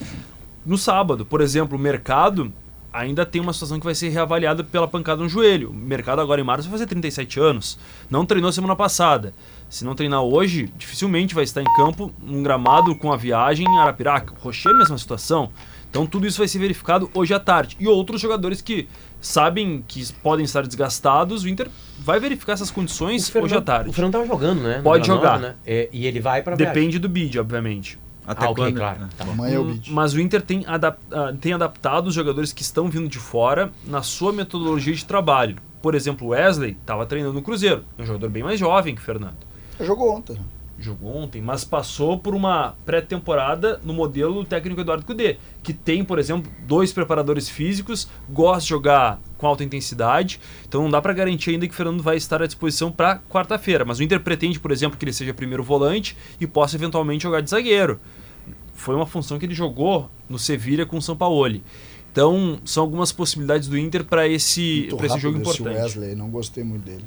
No 0.64 0.78
sábado, 0.78 1.26
por 1.26 1.42
exemplo, 1.42 1.76
o 1.76 1.80
mercado 1.80 2.50
ainda 2.92 3.26
tem 3.26 3.40
uma 3.42 3.52
situação 3.52 3.78
que 3.78 3.84
vai 3.84 3.94
ser 3.94 4.08
reavaliada 4.10 4.62
pela 4.62 4.86
pancada 4.86 5.22
no 5.22 5.28
joelho. 5.28 5.70
O 5.70 5.74
mercado 5.74 6.20
agora 6.20 6.40
em 6.40 6.44
março 6.44 6.64
vai 6.68 6.72
fazer 6.78 6.86
37 6.86 7.40
anos. 7.40 7.78
Não 8.08 8.24
treinou 8.24 8.52
semana 8.52 8.76
passada. 8.76 9.34
Se 9.74 9.84
não 9.84 9.96
treinar 9.96 10.22
hoje, 10.22 10.72
dificilmente 10.78 11.34
vai 11.34 11.42
estar 11.42 11.60
em 11.60 11.64
campo, 11.74 12.12
um 12.24 12.44
gramado 12.44 12.94
com 12.94 13.12
a 13.12 13.16
viagem 13.16 13.66
em 13.66 13.78
Arapiraca. 13.80 14.32
O 14.32 14.36
Rocher, 14.44 14.72
mesma 14.72 14.96
situação. 14.96 15.50
Então 15.90 16.06
tudo 16.06 16.28
isso 16.28 16.38
vai 16.38 16.46
ser 16.46 16.60
verificado 16.60 17.10
hoje 17.12 17.34
à 17.34 17.40
tarde. 17.40 17.76
E 17.80 17.88
outros 17.88 18.20
jogadores 18.20 18.62
que 18.62 18.88
sabem 19.20 19.84
que 19.88 20.12
podem 20.22 20.44
estar 20.44 20.64
desgastados, 20.64 21.42
o 21.42 21.48
Inter 21.48 21.68
vai 21.98 22.20
verificar 22.20 22.52
essas 22.52 22.70
condições 22.70 23.34
hoje 23.34 23.56
à 23.56 23.60
tarde. 23.60 23.90
O 23.90 23.92
Fernando 23.92 24.12
tava 24.12 24.26
jogando, 24.28 24.62
né? 24.62 24.76
no 24.76 24.84
Pode 24.84 25.08
jogar. 25.08 25.40
né? 25.40 25.56
É, 25.66 25.88
e 25.92 26.06
ele 26.06 26.20
vai 26.20 26.40
pra 26.40 26.54
Depende 26.54 27.00
do 27.00 27.08
bid, 27.08 27.36
obviamente. 27.40 27.98
até 28.24 28.46
Ah, 28.46 28.50
ok, 28.50 28.66
quando? 28.66 28.76
claro. 28.76 28.98
Tá. 29.18 29.24
Amanhã 29.24 29.56
é 29.56 29.58
o 29.58 29.64
bid. 29.64 29.90
Mas 29.92 30.14
o 30.14 30.20
Inter 30.20 30.40
tem, 30.40 30.62
adap- 30.68 31.00
ah, 31.10 31.34
tem 31.40 31.52
adaptado 31.52 32.06
os 32.06 32.14
jogadores 32.14 32.52
que 32.52 32.62
estão 32.62 32.88
vindo 32.88 33.08
de 33.08 33.18
fora 33.18 33.72
na 33.84 34.02
sua 34.04 34.32
metodologia 34.32 34.94
de 34.94 35.04
trabalho. 35.04 35.56
Por 35.82 35.96
exemplo, 35.96 36.28
o 36.28 36.30
Wesley 36.30 36.76
estava 36.80 37.04
treinando 37.06 37.34
no 37.34 37.42
Cruzeiro. 37.42 37.84
É 37.98 38.02
um 38.02 38.06
jogador 38.06 38.30
bem 38.30 38.44
mais 38.44 38.60
jovem 38.60 38.94
que 38.94 39.00
o 39.00 39.04
Fernando. 39.04 39.34
Jogou 39.80 40.14
ontem. 40.14 40.38
jogou 40.78 41.16
ontem, 41.16 41.40
mas 41.40 41.64
passou 41.64 42.18
por 42.18 42.34
uma 42.34 42.74
pré-temporada 42.84 43.80
no 43.84 43.94
modelo 43.94 44.34
do 44.34 44.44
técnico 44.44 44.80
Eduardo 44.80 45.04
Cudê, 45.04 45.36
que 45.62 45.72
tem, 45.72 46.04
por 46.04 46.18
exemplo, 46.18 46.50
dois 46.66 46.92
preparadores 46.92 47.48
físicos, 47.48 48.08
gosta 48.28 48.62
de 48.62 48.68
jogar 48.68 49.20
com 49.38 49.46
alta 49.46 49.64
intensidade, 49.64 50.40
então 50.68 50.82
não 50.82 50.90
dá 50.90 51.00
para 51.00 51.12
garantir 51.12 51.50
ainda 51.50 51.66
que 51.66 51.72
o 51.72 51.76
Fernando 51.76 52.02
vai 52.02 52.16
estar 52.16 52.42
à 52.42 52.46
disposição 52.46 52.90
para 52.90 53.18
quarta-feira, 53.30 53.84
mas 53.84 53.98
o 53.98 54.02
Inter 54.02 54.20
pretende, 54.20 54.58
por 54.58 54.70
exemplo, 54.72 54.98
que 54.98 55.04
ele 55.04 55.12
seja 55.12 55.32
primeiro 55.32 55.62
volante 55.62 56.16
e 56.40 56.46
possa 56.46 56.76
eventualmente 56.76 57.22
jogar 57.22 57.40
de 57.40 57.50
zagueiro. 57.50 58.00
Foi 58.74 58.94
uma 58.94 59.06
função 59.06 59.38
que 59.38 59.46
ele 59.46 59.54
jogou 59.54 60.10
no 60.28 60.38
Sevilha 60.38 60.84
com 60.84 60.96
o 60.96 61.02
Sampaoli. 61.02 61.62
Então, 62.10 62.58
são 62.64 62.82
algumas 62.82 63.10
possibilidades 63.10 63.68
do 63.68 63.78
Inter 63.78 64.04
para 64.04 64.28
esse, 64.28 64.88
pra 64.96 65.06
esse 65.06 65.18
jogo 65.18 65.38
importante. 65.38 65.76
Wesley, 65.76 66.14
não 66.14 66.28
gostei 66.28 66.62
muito 66.62 66.84
dele. 66.84 67.04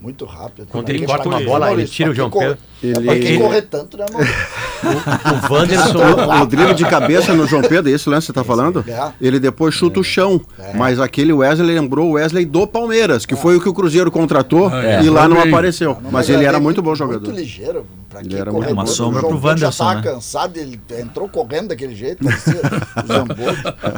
Muito 0.00 0.24
rápido. 0.24 0.68
Quando 0.70 0.88
ele 0.90 1.04
corta 1.04 1.28
uma 1.28 1.40
bola, 1.40 1.72
ele 1.72 1.84
tira 1.84 2.10
o 2.10 2.14
João 2.14 2.30
Pedro. 2.30 2.56
corre- 2.56 2.90
É 2.90 2.92
pra 3.00 3.14
quem 3.16 3.26
Ele- 3.32 3.38
correr 3.38 3.62
tanto, 3.62 3.96
né, 3.96 4.06
Maurício? 4.12 4.36
O 5.50 5.52
Wanderson. 5.52 5.98
O, 5.98 6.42
o 6.42 6.46
drible 6.46 6.74
de 6.74 6.84
cabeça 6.84 7.34
no 7.34 7.48
João 7.48 7.62
Pedro, 7.62 7.90
é 7.90 7.94
isso, 7.94 8.08
né? 8.08 8.20
Você 8.20 8.32
tá 8.32 8.44
falando? 8.44 8.84
É. 8.86 9.10
Ele 9.20 9.40
depois 9.40 9.74
chuta 9.74 9.98
o 9.98 10.04
chão. 10.04 10.40
Mas 10.74 11.00
aquele 11.00 11.32
Wesley 11.32 11.74
lembrou 11.74 12.10
o 12.10 12.12
Wesley 12.12 12.44
do 12.44 12.64
Palmeiras, 12.64 13.26
que 13.26 13.34
foi 13.34 13.56
o 13.56 13.60
que 13.60 13.68
o 13.68 13.74
Cruzeiro 13.74 14.08
contratou 14.12 14.70
É. 14.72 15.02
e 15.02 15.10
lá 15.10 15.26
não 15.26 15.40
apareceu. 15.40 15.96
Não, 16.00 16.12
mas 16.12 16.28
ele 16.28 16.44
era 16.44 16.58
é 16.58 16.60
muito 16.60 16.80
bom 16.80 16.90
Muito 16.90 16.98
jogador. 16.98 17.32
ligeiro. 17.32 17.84
Pra 18.08 18.20
Ele 18.20 18.30
quem 18.30 18.38
era 18.38 18.50
corredor, 18.50 18.72
uma 18.72 18.84
o 18.84 18.86
sombra 18.86 19.20
pro 19.20 19.34
Wanderson, 19.36 19.58
Já 19.58 19.70
tava 19.72 19.94
né? 19.96 20.02
cansado, 20.02 20.56
ele 20.56 20.80
entrou 20.98 21.28
correndo 21.28 21.68
daquele 21.68 21.94
jeito, 21.94 22.24
parecia 22.24 22.54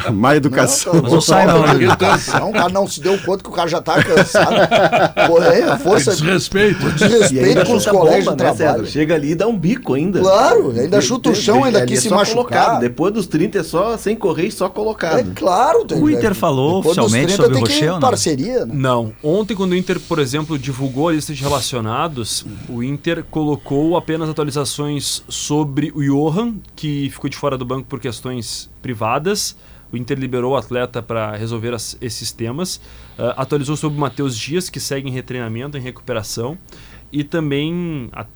o. 0.09 0.13
Má 0.13 0.35
educação. 0.35 0.95
Não, 0.95 1.03
Mas 1.03 1.13
o 1.13 1.21
Simon- 1.21 2.41
Não, 2.41 2.51
o 2.51 2.53
cara 2.53 2.69
não 2.71 2.89
se 2.89 3.01
deu 3.01 3.17
conta 3.19 3.45
que 3.45 3.49
o 3.49 3.53
cara 3.53 3.69
já 3.69 3.81
tá 3.81 4.03
cansado. 4.03 4.55
É, 5.53 5.63
a 5.71 5.79
força 5.91 6.15
de 6.17 6.23
Desrespeito. 6.23 6.81
E 6.83 6.85
ainda 6.87 6.99
desrespeito 7.19 7.67
com 7.67 7.75
os 7.77 7.87
colegas 7.87 8.25
bomba, 8.25 8.37
de 8.37 8.43
né, 8.45 8.53
trabalho. 8.55 8.79
César? 8.81 8.93
Chega 8.93 9.15
ali 9.15 9.31
e 9.31 9.35
dá 9.35 9.47
um 9.47 9.57
bico 9.59 9.95
ainda. 9.95 10.21
Claro, 10.21 10.71
ainda 10.77 11.01
chuta 11.01 11.31
o 11.31 11.35
chão, 11.35 11.65
ainda 11.65 11.79
Ali 11.79 11.89
quis 11.89 11.99
é 11.99 12.03
se 12.03 12.09
machucar. 12.11 12.35
colocado. 12.35 12.81
Depois 12.81 13.13
dos 13.15 13.27
30 13.27 13.59
é 13.59 13.63
só 13.63 13.97
sem 13.97 14.17
correr 14.17 14.47
e 14.47 14.53
só 14.53 14.67
É 14.67 14.69
colocado. 14.69 15.33
claro. 15.35 15.85
tem- 15.85 16.01
O 16.03 16.09
Inter 16.11 16.35
falou 16.35 16.79
depois 16.83 16.99
oficialmente 16.99 17.35
30 17.37 17.43
sobre 17.43 17.87
o 17.87 17.91
não? 17.93 18.01
parceria, 18.01 18.67
né? 18.67 18.73
Não. 18.75 19.13
Ontem, 19.23 19.55
quando 19.55 19.73
o 19.73 19.77
Inter, 19.77 19.99
por 20.01 20.19
exemplo, 20.19 20.59
divulgou 20.59 21.09
a 21.09 21.13
lista 21.13 21.33
de 21.35 21.43
relacionados, 21.43 22.45
o 22.69 22.83
Inter 22.83 23.25
colocou 23.31 23.97
apenas 23.97 24.29
atualizações 24.29 25.23
sobre 25.29 25.93
o 25.95 26.03
Johan, 26.03 26.55
que 26.77 27.09
ficou 27.11 27.29
de 27.31 27.37
fora 27.37 27.57
do 27.57 27.65
banco 27.65 27.87
por 27.89 27.99
questões 28.01 28.69
privadas. 28.83 29.57
O 29.93 29.97
Inter 29.97 30.19
liberou 30.19 30.53
o 30.53 30.57
atleta 30.57 31.03
para 31.03 31.35
resolver 31.37 31.75
as- 31.75 31.97
esses 32.01 32.31
temas. 32.33 32.81
Ah, 33.19 33.35
atualizou 33.39 33.77
sobre 33.77 33.99
o 33.99 34.01
Matheus 34.01 34.37
Dias, 34.37 34.71
que 34.71 34.79
segue 34.81 35.09
em 35.09 35.13
retreinamento, 35.13 35.77
em 35.77 35.81
recuperação. 35.81 36.57
E 37.13 37.25
também 37.25 38.09
a- 38.13 38.27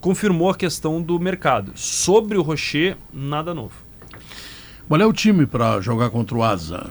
confirmou 0.00 0.48
a 0.50 0.54
questão 0.54 1.02
do 1.02 1.18
mercado. 1.20 1.72
Sobre 1.74 2.38
o 2.38 2.42
Rocher, 2.42 2.96
nada 3.12 3.52
novo. 3.52 3.74
Qual 4.88 5.00
é 5.00 5.04
o 5.06 5.12
time 5.12 5.44
para 5.46 5.80
jogar 5.80 6.08
contra 6.08 6.36
o 6.36 6.42
Asa? 6.42 6.90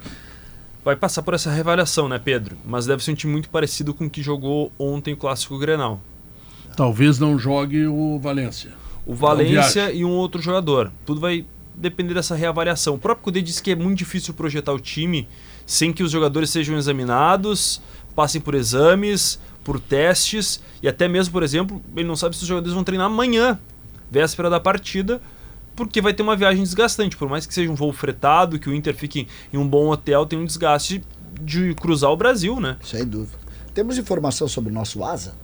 Vai 0.86 0.95
passar 0.95 1.22
por 1.24 1.34
essa 1.34 1.50
reavaliação, 1.52 2.08
né, 2.08 2.20
Pedro? 2.24 2.56
Mas 2.64 2.86
deve 2.86 3.04
ser 3.04 3.12
um 3.12 3.16
time 3.16 3.34
muito 3.34 3.50
parecido 3.50 3.93
com 3.93 4.06
o 4.06 4.10
que 4.10 4.22
jogou 4.22 4.72
ontem 4.78 5.14
o 5.14 5.18
Clássico 5.18 5.58
Grenal. 5.58 6.00
Talvez 6.76 7.18
não 7.18 7.38
jogue 7.39 7.88
o 7.88 8.20
Valência. 8.20 8.72
o 9.06 9.14
Valência 9.16 9.91
e 9.91 10.06
um 10.06 10.12
outro 10.12 10.41
jogador. 10.41 10.91
Tudo 11.06 11.20
vai 11.20 11.45
depender 11.78 12.15
dessa 12.15 12.36
reavaliação. 12.36 12.95
O 12.95 12.97
próprio 12.97 13.23
Cudê 13.23 13.41
disse 13.41 13.61
que 13.61 13.71
é 13.71 13.75
muito 13.75 13.99
difícil 13.99 14.34
projetar 14.34 14.73
o 14.73 14.80
time 14.80 15.28
sem 15.65 15.93
que 15.93 16.03
os 16.03 16.11
jogadores 16.11 16.49
sejam 16.49 16.78
examinados, 16.78 17.82
passem 18.15 18.41
por 18.41 18.55
exames, 18.55 19.39
por 19.63 19.80
testes 19.80 20.59
e 20.82 20.88
até 20.88 21.07
mesmo, 21.07 21.32
por 21.32 21.43
exemplo, 21.43 21.82
ele 21.95 22.07
não 22.07 22.15
sabe 22.15 22.36
se 22.36 22.41
os 22.41 22.47
jogadores 22.47 22.73
vão 22.73 22.84
treinar 22.84 23.07
amanhã, 23.07 23.59
véspera 24.09 24.49
da 24.49 24.59
partida, 24.59 25.21
porque 25.75 26.01
vai 26.01 26.13
ter 26.13 26.23
uma 26.23 26.36
viagem 26.36 26.63
desgastante. 26.63 27.15
Por 27.15 27.30
mais 27.30 27.45
que 27.45 27.53
seja 27.53 27.71
um 27.71 27.75
voo 27.75 27.93
fretado, 27.93 28.57
que 28.57 28.69
o 28.69 28.73
Inter 28.73 28.95
fique 28.95 29.28
em 29.53 29.57
um 29.57 29.67
bom 29.67 29.89
hotel, 29.89 30.25
tem 30.25 30.39
um 30.39 30.45
desgaste 30.45 31.03
de 31.41 31.75
cruzar 31.75 32.09
o 32.09 32.17
Brasil, 32.17 32.59
né? 32.59 32.78
Sem 32.84 33.05
dúvida. 33.05 33.38
Temos 33.73 33.97
informação 33.97 34.47
sobre 34.47 34.71
o 34.71 34.73
nosso 34.73 35.03
asa? 35.03 35.36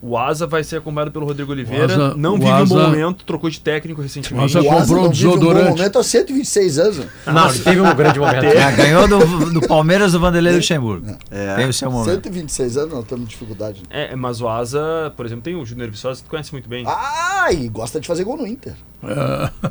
O 0.00 0.16
Asa 0.16 0.46
vai 0.46 0.62
ser 0.62 0.76
acompanhado 0.76 1.10
pelo 1.10 1.26
Rodrigo 1.26 1.50
Oliveira. 1.50 1.86
Asa- 1.86 2.14
não 2.16 2.38
vive 2.38 2.46
um 2.52 2.66
bom 2.66 2.78
Asa- 2.78 2.88
momento, 2.88 3.24
trocou 3.24 3.50
de 3.50 3.58
técnico 3.60 4.00
recentemente. 4.00 4.56
Asa- 4.56 4.66
o 4.66 4.70
asa 4.70 4.80
comprou 4.80 5.02
não 5.02 5.08
um 5.08 5.12
vive 5.12 5.26
um 5.26 5.38
bom 5.38 5.54
momento 5.70 5.98
há 5.98 6.02
126 6.04 6.78
anos. 6.78 7.06
Não, 7.26 7.50
ele 7.50 7.58
teve 7.58 7.80
um 7.80 7.94
grande 7.96 8.18
momento. 8.20 8.44
É, 8.44 8.72
ganhou 8.76 9.08
do, 9.08 9.52
do 9.52 9.66
Palmeiras 9.66 10.12
do 10.12 10.20
Vanderlei 10.20 10.54
Luxemburgo. 10.54 11.16
Tem 11.56 11.68
o 11.68 11.72
seu 11.72 11.90
momento. 11.90 12.10
126 12.14 12.76
anos, 12.76 12.94
nós 12.94 13.04
temos 13.06 13.28
dificuldade. 13.28 13.82
É, 13.90 14.14
mas 14.14 14.40
o 14.40 14.48
Asa, 14.48 15.12
por 15.16 15.26
exemplo, 15.26 15.42
tem 15.42 15.56
o 15.56 15.64
Júnior 15.66 15.90
Viçosa 15.90 16.20
que 16.20 16.26
tu 16.26 16.30
conhece 16.30 16.52
muito 16.52 16.68
bem. 16.68 16.84
Ah, 16.86 17.48
e 17.52 17.68
gosta 17.68 17.98
de 18.00 18.06
fazer 18.06 18.22
gol 18.22 18.36
no 18.36 18.46
Inter. 18.46 18.74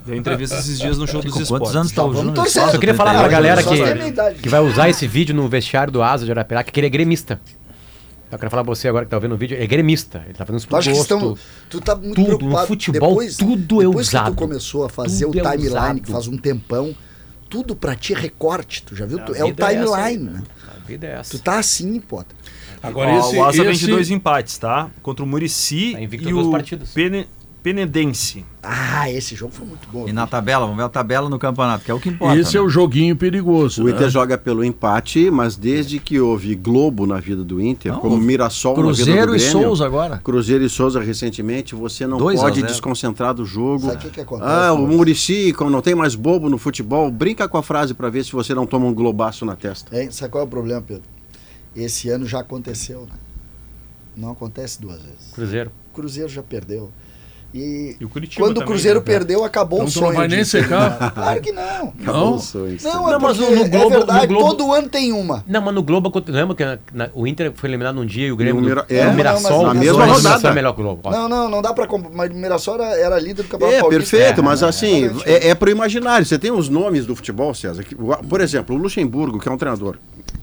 Deu 0.05 0.15
entrevista 0.15 0.57
esses 0.57 0.77
dias 0.79 0.97
no 0.97 1.07
show 1.07 1.21
dos 1.21 1.35
esportes. 1.35 1.49
quantos 1.49 1.75
anos 1.75 1.91
tá 1.91 2.03
o 2.03 2.13
Júnior? 2.13 2.43
Viçosa? 2.43 2.75
Eu 2.75 2.79
queria 2.79 2.95
falar 2.95 3.11
pra 3.11 3.29
38 3.29 3.31
galera 3.31 3.61
anos. 3.61 3.63
Só 3.63 3.83
tem 3.83 3.91
a 3.91 3.95
minha 3.95 4.33
que, 4.35 4.41
que 4.43 4.49
vai 4.49 4.59
usar 4.61 4.89
esse 4.89 5.07
vídeo 5.07 5.33
no 5.35 5.47
vestiário 5.47 5.91
do 5.91 6.01
Asa 6.03 6.25
de 6.25 6.31
Arapiraca, 6.31 6.69
que 6.71 6.79
ele 6.79 6.87
é 6.87 6.89
gremista. 6.89 7.39
Eu 8.31 8.37
quero 8.37 8.49
falar 8.51 8.63
pra 8.63 8.75
você 8.75 8.87
agora 8.87 9.05
que 9.05 9.11
tá 9.11 9.17
vendo 9.19 9.35
o 9.35 9.37
vídeo, 9.37 9.57
é 9.57 9.65
gremista. 9.65 10.21
Ele 10.25 10.33
tá 10.33 10.45
fazendo 10.45 10.59
isso 10.59 10.67
por 10.67 10.77
acha 10.77 10.91
que 10.91 10.97
gosto. 10.97 11.13
estão. 11.15 11.37
Tu 11.69 11.79
tá 11.81 11.95
muito 11.95 12.15
Tudo, 12.15 12.31
no 12.31 12.37
preocupado. 12.37 12.67
futebol, 12.67 13.09
depois, 13.09 13.37
tudo 13.37 13.81
é 13.81 13.85
depois 13.85 14.07
usado. 14.07 14.25
que 14.25 14.31
tu 14.31 14.35
começou 14.35 14.85
a 14.85 14.89
fazer 14.89 15.25
Tudo 15.25 15.35
o 15.37 15.39
é 15.39 15.43
timeline, 15.51 15.67
usado. 15.69 16.01
que 16.01 16.11
faz 16.11 16.27
um 16.27 16.37
tempão, 16.37 16.95
tudo 17.49 17.75
pra 17.75 17.95
ti 17.95 18.13
é 18.13 18.17
recorte, 18.17 18.83
tu 18.83 18.95
já 18.95 19.05
viu? 19.05 19.19
Tu- 19.19 19.33
é 19.33 19.43
o 19.45 19.47
é 19.47 19.53
timeline, 19.53 20.23
né? 20.31 20.43
A 20.67 20.85
vida 20.85 21.07
é 21.07 21.11
essa. 21.11 21.31
Tu 21.37 21.39
tá 21.41 21.57
assim, 21.59 21.99
Potter. 22.01 22.35
Agora 22.83 23.09
Ó, 23.11 23.19
esse, 23.19 23.35
o 23.37 23.43
Asa 23.45 23.63
vem 23.63 23.71
esse- 23.71 23.85
de 23.85 23.87
dois 23.91 24.11
empates, 24.11 24.57
tá? 24.57 24.89
Contra 25.01 25.23
o 25.23 25.27
Murici 25.27 25.93
Tá 25.93 26.01
e 26.01 26.33
o 26.33 26.51
partidas. 26.51 26.89
Pene- 26.91 27.27
Penedense. 27.67 28.45
Ah, 28.63 29.11
esse 29.11 29.35
jogo 29.35 29.51
foi 29.51 29.67
muito 29.67 29.89
bom. 29.91 30.07
E 30.07 30.13
na 30.13 30.25
tabela, 30.25 30.61
vamos 30.61 30.77
ver 30.77 30.83
a 30.83 30.89
tabela 30.89 31.29
no 31.29 31.37
campeonato, 31.37 31.83
que 31.83 31.91
é 31.91 31.93
o 31.93 31.99
que 31.99 32.07
importa. 32.07 32.39
esse 32.39 32.55
é 32.55 32.61
né? 32.61 32.65
o 32.65 32.69
joguinho 32.69 33.13
perigoso. 33.13 33.83
O 33.83 33.89
Inter 33.89 34.03
né? 34.03 34.09
joga 34.09 34.37
pelo 34.37 34.63
empate, 34.63 35.29
mas 35.29 35.57
desde 35.57 35.99
que 35.99 36.17
houve 36.17 36.55
Globo 36.55 37.05
na 37.05 37.19
vida 37.19 37.43
do 37.43 37.61
Inter, 37.61 37.91
Não, 37.91 37.99
como 37.99 38.15
Mirassol 38.15 38.77
na 38.77 38.83
vida 38.83 38.95
Cruzeiro 38.95 39.31
do 39.31 39.35
e 39.35 39.39
Grêmio, 39.39 39.51
Souza 39.51 39.85
agora. 39.85 40.17
Cruzeiro 40.19 40.63
e 40.63 40.69
Souza 40.69 41.01
recentemente, 41.01 41.75
você 41.75 42.07
não 42.07 42.17
Dois 42.17 42.39
pode 42.39 42.63
desconcentrar 42.63 43.33
do 43.33 43.45
jogo. 43.45 43.87
Sabe 43.87 43.97
o 43.97 43.99
que 43.99 44.09
que 44.11 44.21
acontece, 44.21 44.49
ah, 44.49 44.71
o? 44.71 44.87
Murici, 44.87 45.51
como 45.51 45.69
não 45.69 45.81
tem 45.81 45.93
mais 45.93 46.15
bobo 46.15 46.47
no 46.47 46.57
futebol, 46.57 47.11
brinca 47.11 47.49
com 47.49 47.57
a 47.57 47.63
frase 47.63 47.93
pra 47.93 48.09
ver 48.09 48.23
se 48.23 48.31
você 48.31 48.53
não 48.53 48.65
toma 48.65 48.85
um 48.85 48.93
globaço 48.93 49.43
na 49.43 49.57
testa. 49.57 49.93
Hein? 49.93 50.09
Sabe 50.09 50.31
qual 50.31 50.45
é 50.45 50.47
o 50.47 50.49
problema, 50.49 50.81
Pedro? 50.81 51.03
Esse 51.75 52.07
ano 52.07 52.25
já 52.25 52.39
aconteceu, 52.39 53.01
né? 53.01 53.19
Não 54.15 54.31
acontece 54.31 54.79
duas 54.79 55.01
vezes. 55.01 55.33
Cruzeiro. 55.33 55.69
O 55.91 55.93
Cruzeiro 55.93 56.29
já 56.29 56.41
perdeu. 56.41 56.93
E, 57.53 57.95
E 57.99 58.05
o 58.05 58.09
Curitiba 58.09 58.45
quando 58.45 58.57
o 58.59 58.65
Cruzeiro 58.65 58.99
né? 58.99 59.05
perdeu, 59.05 59.43
acabou 59.43 59.79
Então 59.79 59.87
o 59.87 59.91
tu 59.91 59.99
não 60.01 60.07
sonho. 60.07 60.17
vai 60.17 60.27
nem 60.27 60.43
secar? 60.43 61.11
Claro 61.15 61.41
que 61.41 61.51
não. 61.51 61.93
Não? 61.97 62.31
Não, 62.83 63.09
é 63.09 63.11
Não, 63.13 63.19
mas 63.19 63.37
no 63.37 63.45
Globo- 63.47 63.63
é 63.63 63.89
verdade, 63.89 64.27
no 64.27 64.39
Globo- 64.39 64.55
todo 64.55 64.73
ano 64.73 64.89
tem 64.89 65.11
uma. 65.13 65.43
Não, 65.47 65.61
mas 65.61 65.73
no 65.73 65.81
Globo, 65.81 66.11
lembra 66.27 66.55
que 66.55 66.65
na- 66.65 66.77
na- 66.93 67.09
o 67.13 67.25
Inter 67.25 67.51
foi 67.55 67.69
eliminado 67.69 67.95
num 67.95 68.05
dia 68.05 68.27
e 68.27 68.31
o 68.31 68.35
Grêmio 68.35 68.61
é, 68.89 69.11
Mirassol. 69.11 69.63
mas 69.65 69.73
na 69.75 69.79
mesma 69.79 70.05
rodada. 70.05 70.19
Mirassol 70.21 70.49
é 70.49 70.53
melhor 70.53 70.73
que 70.73 70.81
o 70.81 70.83
Globo. 70.83 71.01
ó. 71.05 71.11
Não, 71.11 71.29
não, 71.29 71.49
não 71.49 71.61
dá 71.61 71.73
pra. 71.73 71.87
Mas 72.13 72.29
o 72.31 72.33
Mirassol 72.35 72.75
era, 72.75 72.97
era 72.99 73.19
líder 73.19 73.43
do 73.43 73.47
Campeonato 73.49 73.77
É, 73.77 73.81
Paulista. 73.81 74.17
perfeito, 74.17 74.41
É, 74.41 74.43
mas 74.43 74.61
assim, 74.61 75.09
é, 75.25 75.49
é 75.49 75.55
pro 75.55 75.71
imaginário. 75.71 76.25
Você 76.25 76.37
tem 76.37 76.51
os 76.51 76.67
nomes 76.69 77.05
do 77.05 77.15
futebol, 77.15 77.53
César. 77.53 77.83
que- 77.83 77.95
por 77.95 78.41
exemplo, 78.41 78.75
o 78.75 78.79
Luxemburgo, 78.79 79.39
que 79.39 79.47
é 79.47 79.51
um 79.51 79.57
treinador 79.57 79.97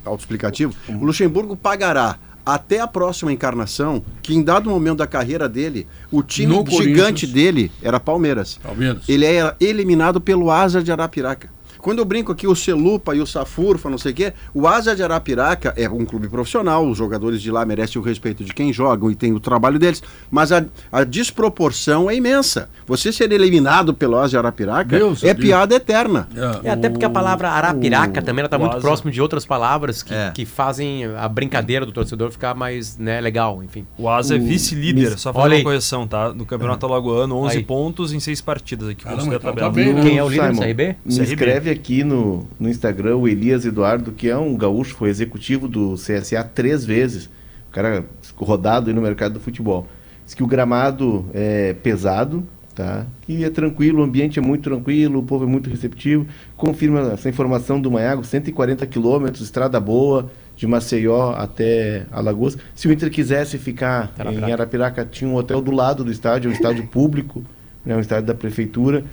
autoexplicativo, 0.05 0.75
o 0.89 1.05
Luxemburgo 1.05 1.57
pagará 1.57 2.17
até 2.45 2.81
a 2.81 2.87
próxima 2.87 3.33
encarnação 3.33 4.03
que 4.23 4.35
em 4.35 4.43
dado 4.43 4.69
momento 4.69 4.99
da 4.99 5.07
carreira 5.07 5.49
dele, 5.49 5.87
o 6.11 6.23
time 6.23 6.55
No 6.55 6.67
gigante 6.71 7.27
dele 7.27 7.73
era 7.83 7.99
Palmeiras. 7.99 8.59
Palmeiras. 8.63 9.09
Ele 9.09 9.25
é 9.25 9.55
eliminado 9.61 10.21
pelo 10.21 10.51
Asa 10.51 10.83
de 10.83 10.93
Arapiraca. 10.93 11.49
Quando 11.85 11.99
eu 11.99 12.05
brinco 12.07 12.33
aqui 12.33 12.47
o 12.47 12.57
Celupa 12.57 13.15
e 13.15 13.21
o 13.21 13.27
Safurfa, 13.27 13.91
não 13.91 13.99
sei 13.99 14.13
o 14.13 14.15
quê, 14.15 14.33
o 14.55 14.67
Asa 14.67 14.97
de 14.97 15.03
Arapiraca 15.03 15.75
é 15.77 15.87
um 15.87 16.07
clube 16.07 16.31
profissional, 16.31 16.89
os 16.89 16.97
jogadores 16.97 17.43
de 17.43 17.51
lá 17.51 17.63
merecem 17.67 18.01
o 18.01 18.05
respeito 18.05 18.43
de 18.43 18.55
quem 18.55 18.73
jogam 18.73 19.11
e 19.11 19.15
tem 19.15 19.35
o 19.35 19.39
trabalho 19.39 19.79
deles, 19.79 20.03
mas 20.31 20.51
a, 20.51 20.65
a 20.91 21.05
desproporção 21.05 22.09
é 22.09 22.15
imensa. 22.17 22.71
Você 22.87 23.13
ser 23.13 23.31
eliminado 23.33 23.93
pelo 23.93 24.17
Asa 24.17 24.31
de 24.31 24.37
Arapiraca 24.39 24.97
Deus, 24.97 25.23
é 25.23 25.35
Deus. 25.35 25.47
piada 25.47 25.75
eterna. 25.75 26.27
É, 26.65 26.71
até 26.71 26.89
porque 26.89 27.05
a 27.05 27.11
palavra 27.11 27.51
Arapiraca 27.51 28.23
também 28.23 28.41
ela 28.41 28.49
tá 28.49 28.57
o 28.57 28.61
muito 28.61 28.73
Asa. 28.77 28.81
próximo 28.81 29.11
de 29.11 29.21
outras 29.21 29.45
palavras 29.45 30.03
que, 30.03 30.15
É. 30.15 30.31
que 30.31 30.47
fazem 30.47 31.05
a 31.05 31.29
brincadeira 31.29 31.85
do 31.85 31.93
torcedor 31.93 32.31
ficar 32.31 32.55
mais 32.55 32.97
né, 32.97 33.21
legal, 33.21 33.63
enfim. 33.63 33.87
O 33.99 34.09
Asa 34.09 34.37
é 34.37 34.39
vice-líder, 34.39 35.19
só 35.19 35.29
Olha 35.29 35.35
fazer 35.43 35.55
aí. 35.57 35.61
uma 35.61 35.65
correção, 35.65 36.07
tá? 36.09 36.33
No 36.33 36.47
Campeonato 36.47 36.87
Alagoano, 36.87 37.37
11 37.37 37.59
Aí. 37.59 37.63
pontos 37.63 38.11
em 38.15 38.21
6 38.21 38.41
partidas 38.41 38.89
aqui. 38.89 39.05
Caramba, 39.05 39.35
a 39.35 39.37
então 39.37 39.55
tá 39.55 39.69
bem, 39.69 39.93
né? 39.93 40.01
Quem 40.03 40.17
é 40.17 40.25
o 40.25 40.31
líder 40.31 40.49
do 40.49 40.55
Simon, 40.55 40.67
CRB? 40.67 40.97
Me 41.05 41.15
CRB. 41.15 41.23
escreve 41.33 41.74
aqui 41.75 42.03
no, 42.03 42.47
no 42.59 42.69
Instagram 42.69 43.17
o 43.17 43.29
Elias 43.29 43.65
Eduardo, 43.65 44.13
que 44.13 44.29
é 44.29 44.37
um 44.37 44.57
gaúcho, 44.57 44.95
foi 44.95 45.11
executivo 45.11 45.69
do 45.69 45.95
CSA 45.95 46.43
três 46.43 46.85
vezes. 46.85 47.27
O 47.69 47.73
cara 47.73 48.05
rodado 48.37 48.93
no 48.95 49.03
mercado 49.03 49.35
do 49.35 49.41
futebol. 49.41 49.87
Diz 50.25 50.35
que 50.35 50.43
o 50.43 50.47
gramado 50.47 51.27
é 51.35 51.75
pesado, 51.75 52.45
tá? 52.75 53.07
Que 53.23 53.45
é 53.45 53.51
tranquilo, 53.51 54.01
o 54.01 54.05
ambiente 54.05 54.39
é 54.39 54.43
muito 54.43 54.63
tranquilo, 54.63 55.21
o 55.21 55.23
povo 55.23 55.45
é 55.45 55.47
muito 55.47 55.69
receptivo. 55.69 56.27
Confirma 56.57 57.13
essa 57.13 57.29
informação 57.29 57.81
do 57.81 57.91
Maiago, 57.91 58.25
140 58.25 58.87
quilômetros, 58.87 59.43
estrada 59.43 59.79
boa, 59.79 60.31
de 60.57 60.67
Maceió 60.67 61.33
até 61.33 62.07
Alagoas. 62.11 62.57
Se 62.75 62.89
o 62.89 62.93
Inter 62.93 63.11
quisesse 63.11 63.59
ficar 63.59 64.13
em 64.19 64.53
Arapiraca, 64.53 65.05
tinha 65.05 65.29
um 65.29 65.35
hotel 65.35 65.61
do 65.61 65.71
lado 65.71 66.05
do 66.05 66.11
estádio, 66.11 66.51
um 66.51 66.55
estádio 66.55 66.87
público, 66.87 67.43
né, 67.85 67.97
um 67.97 68.01
estádio 68.01 68.27
da 68.27 68.35
prefeitura, 68.35 69.05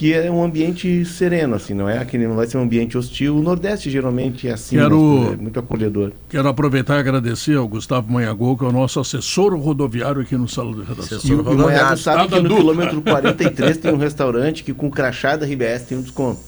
que 0.00 0.14
é 0.14 0.30
um 0.30 0.42
ambiente 0.42 1.04
sereno, 1.04 1.56
assim, 1.56 1.74
não 1.74 1.86
é 1.86 1.98
aquele, 1.98 2.26
não 2.26 2.34
vai 2.34 2.46
ser 2.46 2.56
um 2.56 2.62
ambiente 2.62 2.96
hostil. 2.96 3.36
O 3.36 3.42
Nordeste 3.42 3.90
geralmente 3.90 4.48
é 4.48 4.52
assim, 4.52 4.76
Quero- 4.78 5.34
é 5.34 5.36
muito 5.36 5.60
acolhedor. 5.60 6.12
Quero 6.30 6.48
aproveitar 6.48 6.96
e 6.96 7.00
agradecer 7.00 7.54
ao 7.58 7.68
Gustavo 7.68 8.10
Manhagol, 8.10 8.56
que 8.56 8.64
é 8.64 8.68
o 8.68 8.72
nosso 8.72 8.98
assessor 8.98 9.54
rodoviário 9.60 10.22
aqui 10.22 10.38
no 10.38 10.48
Sala 10.48 10.72
de 10.72 10.80
Redação. 10.84 11.18
Assessor 11.18 11.30
E 11.30 11.34
o 11.34 11.36
Maiago 11.44 11.50
rodoviário. 11.60 11.98
sabe 11.98 12.28
que 12.28 12.40
no 12.40 12.56
quilômetro 12.56 13.02
43 13.02 13.76
tem 13.76 13.92
um 13.92 13.98
restaurante 13.98 14.64
que 14.64 14.72
com 14.72 14.90
crachá 14.90 15.36
da 15.36 15.44
RBS 15.44 15.82
tem 15.82 15.98
um 15.98 16.00
desconto. 16.02 16.40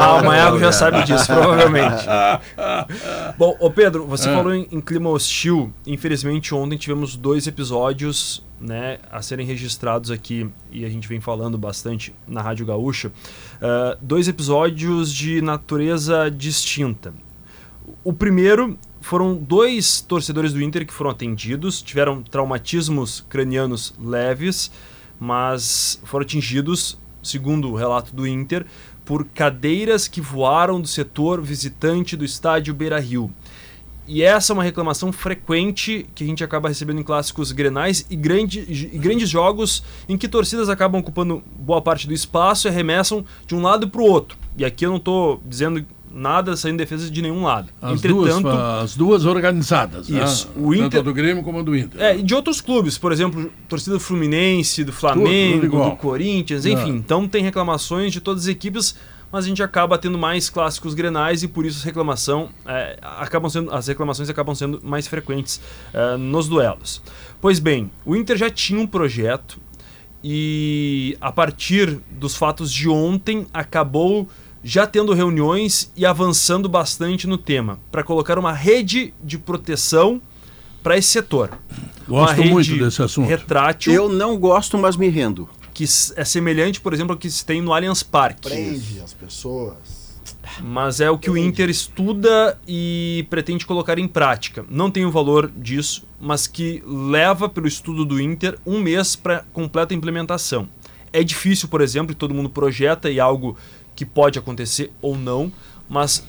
Ah, 0.00 0.20
o 0.22 0.24
Maiago 0.24 0.60
já 0.60 0.70
sabe 0.70 1.02
disso, 1.02 1.26
provavelmente. 1.26 2.04
Bom, 3.36 3.56
ô 3.58 3.70
Pedro, 3.72 4.06
você 4.06 4.28
Ah. 4.28 4.34
falou 4.36 4.54
em, 4.54 4.68
em 4.70 4.80
clima 4.80 5.10
hostil. 5.10 5.72
Infelizmente, 5.84 6.54
ontem 6.54 6.76
tivemos 6.76 7.16
dois 7.16 7.48
episódios 7.48 8.43
né, 8.60 8.98
a 9.10 9.20
serem 9.20 9.46
registrados 9.46 10.10
aqui, 10.10 10.48
e 10.70 10.84
a 10.84 10.88
gente 10.88 11.08
vem 11.08 11.20
falando 11.20 11.58
bastante 11.58 12.14
na 12.26 12.40
Rádio 12.40 12.66
Gaúcha. 12.66 13.12
ah, 13.60 13.96
dois 14.00 14.28
episódios 14.28 15.12
de 15.12 15.40
natureza 15.40 16.30
distinta. 16.30 17.12
O 18.02 18.12
primeiro 18.12 18.78
foram 19.00 19.36
dois 19.36 20.00
torcedores 20.00 20.52
do 20.52 20.62
Inter 20.62 20.86
que 20.86 20.92
foram 20.92 21.10
atendidos, 21.10 21.82
tiveram 21.82 22.22
traumatismos 22.22 23.22
cranianos 23.28 23.94
leves, 24.00 24.70
mas 25.20 26.00
foram 26.04 26.24
atingidos, 26.24 26.98
segundo 27.22 27.70
o 27.70 27.76
relato 27.76 28.16
do 28.16 28.26
Inter, 28.26 28.64
por 29.04 29.26
cadeiras 29.26 30.08
que 30.08 30.20
voaram 30.20 30.80
do 30.80 30.88
setor 30.88 31.42
visitante 31.42 32.16
do 32.16 32.24
estádio 32.24 32.72
Beira 32.72 32.98
Rio. 32.98 33.30
E 34.06 34.22
essa 34.22 34.52
é 34.52 34.54
uma 34.54 34.62
reclamação 34.62 35.10
frequente 35.12 36.06
que 36.14 36.24
a 36.24 36.26
gente 36.26 36.44
acaba 36.44 36.68
recebendo 36.68 37.00
em 37.00 37.02
clássicos 37.02 37.52
grenais 37.52 38.06
e, 38.10 38.16
grande, 38.16 38.64
e 38.68 38.98
grandes 38.98 39.28
jogos 39.30 39.82
em 40.08 40.18
que 40.18 40.28
torcidas 40.28 40.68
acabam 40.68 41.00
ocupando 41.00 41.42
boa 41.56 41.80
parte 41.80 42.06
do 42.06 42.12
espaço 42.12 42.66
e 42.66 42.68
arremessam 42.68 43.24
de 43.46 43.54
um 43.54 43.62
lado 43.62 43.88
para 43.88 44.00
o 44.02 44.04
outro. 44.04 44.36
E 44.56 44.64
aqui 44.64 44.84
eu 44.84 44.90
não 44.90 44.98
estou 44.98 45.40
dizendo 45.46 45.84
nada 46.14 46.56
saindo 46.56 46.78
defesa 46.78 47.10
de 47.10 47.20
nenhum 47.20 47.42
lado. 47.42 47.70
As, 47.82 48.00
duas, 48.00 48.44
as 48.44 48.94
duas 48.96 49.24
organizadas. 49.24 50.08
Isso. 50.08 50.48
Né? 50.54 50.62
O 50.64 50.70
Tanto 50.70 50.84
Inter- 50.86 51.00
a 51.00 51.02
do 51.02 51.12
Grêmio 51.12 51.42
como 51.42 51.58
a 51.58 51.62
do 51.62 51.76
Inter. 51.76 52.00
É, 52.00 52.16
e 52.18 52.22
de 52.22 52.34
outros 52.34 52.60
clubes, 52.60 52.96
por 52.96 53.10
exemplo, 53.10 53.50
torcida 53.68 53.96
do 53.96 54.00
Fluminense, 54.00 54.84
do 54.84 54.92
Flamengo, 54.92 55.54
tudo 55.62 55.66
igual. 55.66 55.90
do 55.90 55.96
Corinthians, 55.96 56.64
enfim. 56.64 56.92
É. 56.92 56.96
Então 56.96 57.26
tem 57.26 57.42
reclamações 57.42 58.12
de 58.12 58.20
todas 58.20 58.44
as 58.44 58.48
equipes, 58.48 58.94
mas 59.34 59.46
a 59.46 59.48
gente 59.48 59.64
acaba 59.64 59.98
tendo 59.98 60.16
mais 60.16 60.48
clássicos 60.48 60.94
grenais 60.94 61.42
e 61.42 61.48
por 61.48 61.66
isso 61.66 61.78
as, 61.78 61.82
reclamação, 61.82 62.50
é, 62.64 62.96
acabam 63.02 63.50
sendo, 63.50 63.74
as 63.74 63.88
reclamações 63.88 64.30
acabam 64.30 64.54
sendo 64.54 64.80
mais 64.84 65.08
frequentes 65.08 65.60
é, 65.92 66.16
nos 66.16 66.46
duelos. 66.46 67.02
Pois 67.40 67.58
bem, 67.58 67.90
o 68.06 68.14
Inter 68.14 68.36
já 68.36 68.48
tinha 68.48 68.78
um 68.78 68.86
projeto 68.86 69.58
e 70.22 71.18
a 71.20 71.32
partir 71.32 71.98
dos 72.12 72.36
fatos 72.36 72.72
de 72.72 72.88
ontem 72.88 73.44
acabou 73.52 74.28
já 74.62 74.86
tendo 74.86 75.12
reuniões 75.12 75.90
e 75.96 76.06
avançando 76.06 76.68
bastante 76.68 77.26
no 77.26 77.36
tema 77.36 77.80
para 77.90 78.04
colocar 78.04 78.38
uma 78.38 78.52
rede 78.52 79.12
de 79.20 79.36
proteção 79.36 80.22
para 80.80 80.96
esse 80.96 81.08
setor. 81.08 81.50
Gosto 82.06 82.40
Uma 82.40 82.50
muito 82.52 82.70
rede 82.70 82.84
desse 82.84 83.02
assunto. 83.02 83.26
Retrátil 83.26 83.92
Eu 83.92 84.08
não 84.08 84.38
gosto, 84.38 84.78
mas 84.78 84.96
me 84.96 85.08
rendo. 85.08 85.48
Que 85.74 85.84
é 86.16 86.24
semelhante, 86.24 86.80
por 86.80 86.94
exemplo, 86.94 87.12
ao 87.12 87.18
que 87.18 87.28
se 87.28 87.44
tem 87.44 87.60
no 87.60 87.74
Allianz 87.74 88.02
Parque. 88.02 88.48
Prende 88.48 89.00
as 89.00 89.12
pessoas. 89.12 90.14
Mas 90.62 91.00
é 91.00 91.10
o 91.10 91.18
que 91.18 91.28
o 91.28 91.36
Inter 91.36 91.68
estuda 91.68 92.58
e 92.66 93.26
pretende 93.28 93.66
colocar 93.66 93.98
em 93.98 94.06
prática. 94.06 94.64
Não 94.70 94.90
tem 94.90 95.04
o 95.04 95.10
valor 95.10 95.50
disso, 95.50 96.06
mas 96.20 96.46
que 96.46 96.82
leva 96.86 97.48
pelo 97.48 97.66
estudo 97.66 98.04
do 98.04 98.20
Inter 98.20 98.56
um 98.64 98.80
mês 98.80 99.16
para 99.16 99.44
completa 99.52 99.92
implementação. 99.92 100.68
É 101.12 101.24
difícil, 101.24 101.68
por 101.68 101.80
exemplo, 101.80 102.12
e 102.12 102.14
todo 102.14 102.34
mundo 102.34 102.48
projeta 102.48 103.10
e 103.10 103.18
é 103.18 103.20
algo 103.20 103.56
que 103.96 104.04
pode 104.04 104.38
acontecer 104.38 104.92
ou 105.02 105.16
não, 105.16 105.52
mas 105.88 106.24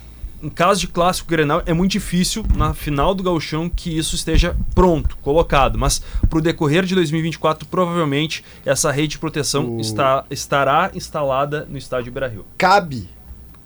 em 0.45 0.49
caso 0.49 0.79
de 0.81 0.87
clássico 0.87 1.27
Grenal 1.29 1.63
é 1.65 1.73
muito 1.73 1.91
difícil 1.93 2.45
na 2.55 2.73
final 2.73 3.15
do 3.15 3.23
Gauchão 3.23 3.67
que 3.67 3.97
isso 3.97 4.15
esteja 4.15 4.55
pronto, 4.75 5.17
colocado, 5.17 5.77
mas 5.79 6.01
para 6.29 6.37
o 6.37 6.41
decorrer 6.41 6.85
de 6.85 6.93
2024 6.93 7.67
provavelmente 7.67 8.43
essa 8.63 8.91
rede 8.91 9.09
de 9.13 9.17
proteção 9.19 9.75
O- 9.77 9.81
está, 9.81 10.23
estará 10.29 10.91
instalada 10.93 11.65
no 11.67 11.77
estádio 11.77 12.11
Beira-Rio. 12.11 12.45
Cabe 12.57 13.09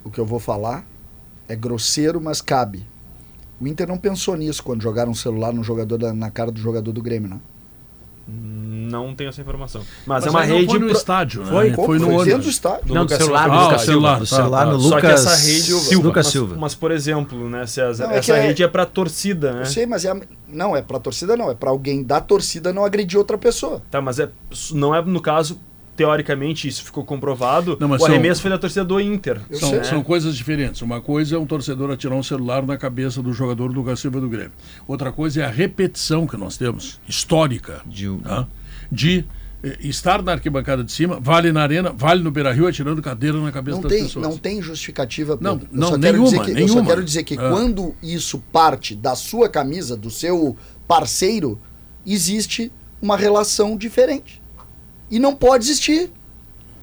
o 0.03 0.09
que 0.09 0.19
eu 0.19 0.25
vou 0.25 0.39
falar. 0.39 0.85
É 1.49 1.55
grosseiro, 1.55 2.21
mas 2.21 2.41
cabe. 2.41 2.87
O 3.59 3.67
Inter 3.67 3.87
não 3.87 3.97
pensou 3.97 4.37
nisso 4.37 4.63
quando 4.63 4.81
jogaram 4.81 5.11
um 5.11 5.15
celular 5.15 5.51
no 5.51 5.63
jogador 5.63 5.97
da- 5.97 6.13
na 6.13 6.31
cara 6.31 6.49
do 6.51 6.59
jogador 6.61 6.93
do 6.93 7.01
Grêmio, 7.01 7.27
né? 7.29 7.39
Não 8.31 9.13
tenho 9.13 9.29
essa 9.29 9.39
informação. 9.39 9.81
Mas, 10.05 10.23
Mas 10.23 10.25
é 10.25 10.29
uma 10.31 10.43
rede. 10.43 10.65
foi 10.65 10.79
no 10.79 10.87
pro- 10.87 10.95
estádio, 10.97 11.41
né? 11.43 11.49
Foi? 11.51 11.73
Foi, 11.73 11.99
no 11.99 12.05
Foi 12.05 12.13
ônibus. 12.15 12.25
dentro 12.25 12.41
do 12.43 12.49
estádio. 12.49 12.85
Não, 12.87 12.95
do 12.95 13.01
Lucas 13.13 13.17
celular, 13.19 13.43
Silva. 13.43 13.55
Ah, 13.55 13.63
Lucas 13.65 13.81
Silva. 13.81 13.91
celular. 13.91 14.13
Do 14.19 14.19
tá, 14.19 14.35
celular 14.35 14.65
tá. 14.65 14.71
no 14.71 14.79
Só 14.79 14.89
que 14.89 14.95
Lucas 15.07 15.25
essa 15.27 15.35
rede. 15.45 15.61
Silva. 15.61 16.07
Lucas 16.07 16.25
mas, 16.25 16.33
Silva. 16.33 16.55
mas, 16.59 16.75
por 16.75 16.91
exemplo, 16.91 17.49
né, 17.49 17.67
César? 17.67 18.07
Não, 18.07 18.13
é 18.13 18.17
essa 18.17 18.33
é- 18.37 18.41
rede 18.47 18.63
é 18.63 18.67
pra 18.67 18.85
torcida, 18.87 19.51
né? 19.53 19.61
Eu 19.61 19.65
sei, 19.67 19.85
mas 19.85 20.05
é 20.05 20.11
a- 20.11 20.19
não 20.47 20.75
é 20.75 20.81
pra 20.81 20.97
torcida, 20.99 21.37
não. 21.37 21.51
É 21.51 21.53
pra 21.55 21.69
alguém 21.69 22.03
da 22.03 22.19
torcida 22.19 22.73
não 22.73 22.83
agredir 22.83 23.19
outra 23.19 23.37
pessoa. 23.37 23.81
Tá, 23.91 24.01
mas 24.01 24.17
é, 24.19 24.27
não 24.73 24.95
é 24.95 25.01
no 25.03 25.21
caso, 25.21 25.59
teoricamente, 25.99 26.65
isso 26.65 26.81
ficou 26.85 27.03
comprovado. 27.03 27.75
Não, 27.77 27.89
mas 27.89 28.01
o 28.01 28.05
são- 28.05 28.13
arremesso 28.13 28.41
foi 28.41 28.49
da 28.49 28.57
torcida 28.57 28.85
do 28.85 29.01
Inter. 29.01 29.41
Eu 29.49 29.59
São, 29.59 29.69
sei. 29.69 29.83
são 29.83 30.01
coisas 30.01 30.33
diferentes. 30.37 30.81
Uma 30.81 31.01
coisa 31.01 31.35
é 31.35 31.39
um 31.39 31.45
torcedor 31.45 31.91
atirar 31.91 32.17
um 32.17 32.23
celular 32.23 32.65
na 32.65 32.77
cabeça 32.77 33.21
do 33.21 33.33
jogador 33.33 33.73
do 33.73 33.97
Silva 33.97 34.21
do 34.21 34.29
Grêmio. 34.29 34.53
Outra 34.87 35.11
coisa 35.11 35.41
é 35.41 35.45
a 35.45 35.49
repetição 35.49 36.25
que 36.25 36.37
nós 36.37 36.55
temos, 36.55 37.01
histórica, 37.07 37.81
De 37.85 38.09
tá? 38.19 38.47
de 38.89 39.25
eh, 39.61 39.77
estar 39.81 40.23
na 40.23 40.31
arquibancada 40.31 40.85
de 40.85 40.91
cima, 40.93 41.19
vale 41.19 41.51
na 41.51 41.61
arena, 41.61 41.91
vale 41.91 42.23
no 42.23 42.31
Beira-Rio 42.31 42.65
atirando 42.65 43.01
cadeira 43.01 43.37
na 43.41 43.51
cabeça 43.51 43.75
Não 43.75 43.83
das 43.83 43.91
tem, 43.91 44.03
pessoas. 44.03 44.25
não 44.25 44.37
tem 44.37 44.61
justificativa. 44.61 45.37
Não, 45.41 45.57
Pedro. 45.59 45.77
não, 45.77 45.91
eu 45.91 45.99
quero 45.99 46.13
nenhuma, 46.17 46.29
dizer 46.29 46.43
que, 46.45 46.51
Eu 46.51 46.55
nenhuma. 46.55 46.81
só 46.81 46.87
quero 46.87 47.03
dizer 47.03 47.23
que 47.23 47.33
Ah. 47.37 47.49
quando 47.49 47.93
isso 48.01 48.41
parte 48.53 48.95
da 48.95 49.15
sua 49.15 49.49
camisa, 49.49 49.97
do 49.97 50.09
seu 50.09 50.55
parceiro, 50.87 51.59
existe 52.05 52.71
uma 53.01 53.17
relação 53.17 53.75
diferente. 53.75 54.41
E 55.09 55.19
não 55.19 55.35
pode 55.35 55.63
existir. 55.65 56.11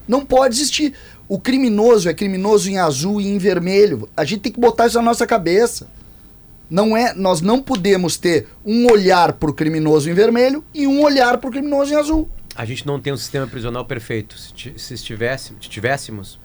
Não 0.07 0.25
pode 0.25 0.55
existir. 0.55 0.93
O 1.27 1.39
criminoso 1.39 2.07
é 2.07 2.13
criminoso 2.13 2.69
em 2.69 2.77
azul 2.77 3.19
e 3.19 3.27
em 3.27 3.37
vermelho. 3.37 4.07
A 4.15 4.23
gente 4.23 4.41
tem 4.41 4.51
que 4.51 4.59
botar 4.59 4.87
isso 4.87 4.97
na 4.97 5.03
nossa 5.03 5.27
cabeça. 5.27 5.89
Não 6.69 6.95
é, 6.97 7.13
nós 7.13 7.39
não 7.41 7.61
podemos 7.61 8.17
ter 8.17 8.47
um 8.65 8.87
olhar 8.91 9.33
pro 9.33 9.53
criminoso 9.53 10.09
em 10.09 10.13
vermelho 10.13 10.63
e 10.73 10.85
um 10.85 11.01
olhar 11.01 11.37
pro 11.37 11.49
criminoso 11.51 11.93
em 11.93 11.95
azul. 11.95 12.29
A 12.55 12.65
gente 12.65 12.85
não 12.85 12.99
tem 12.99 13.13
um 13.13 13.17
sistema 13.17 13.47
prisional 13.47 13.85
perfeito. 13.85 14.37
Se, 14.37 14.73
se 14.75 14.93
estivesse, 14.93 15.53
se 15.61 15.69
tivéssemos, 15.69 16.39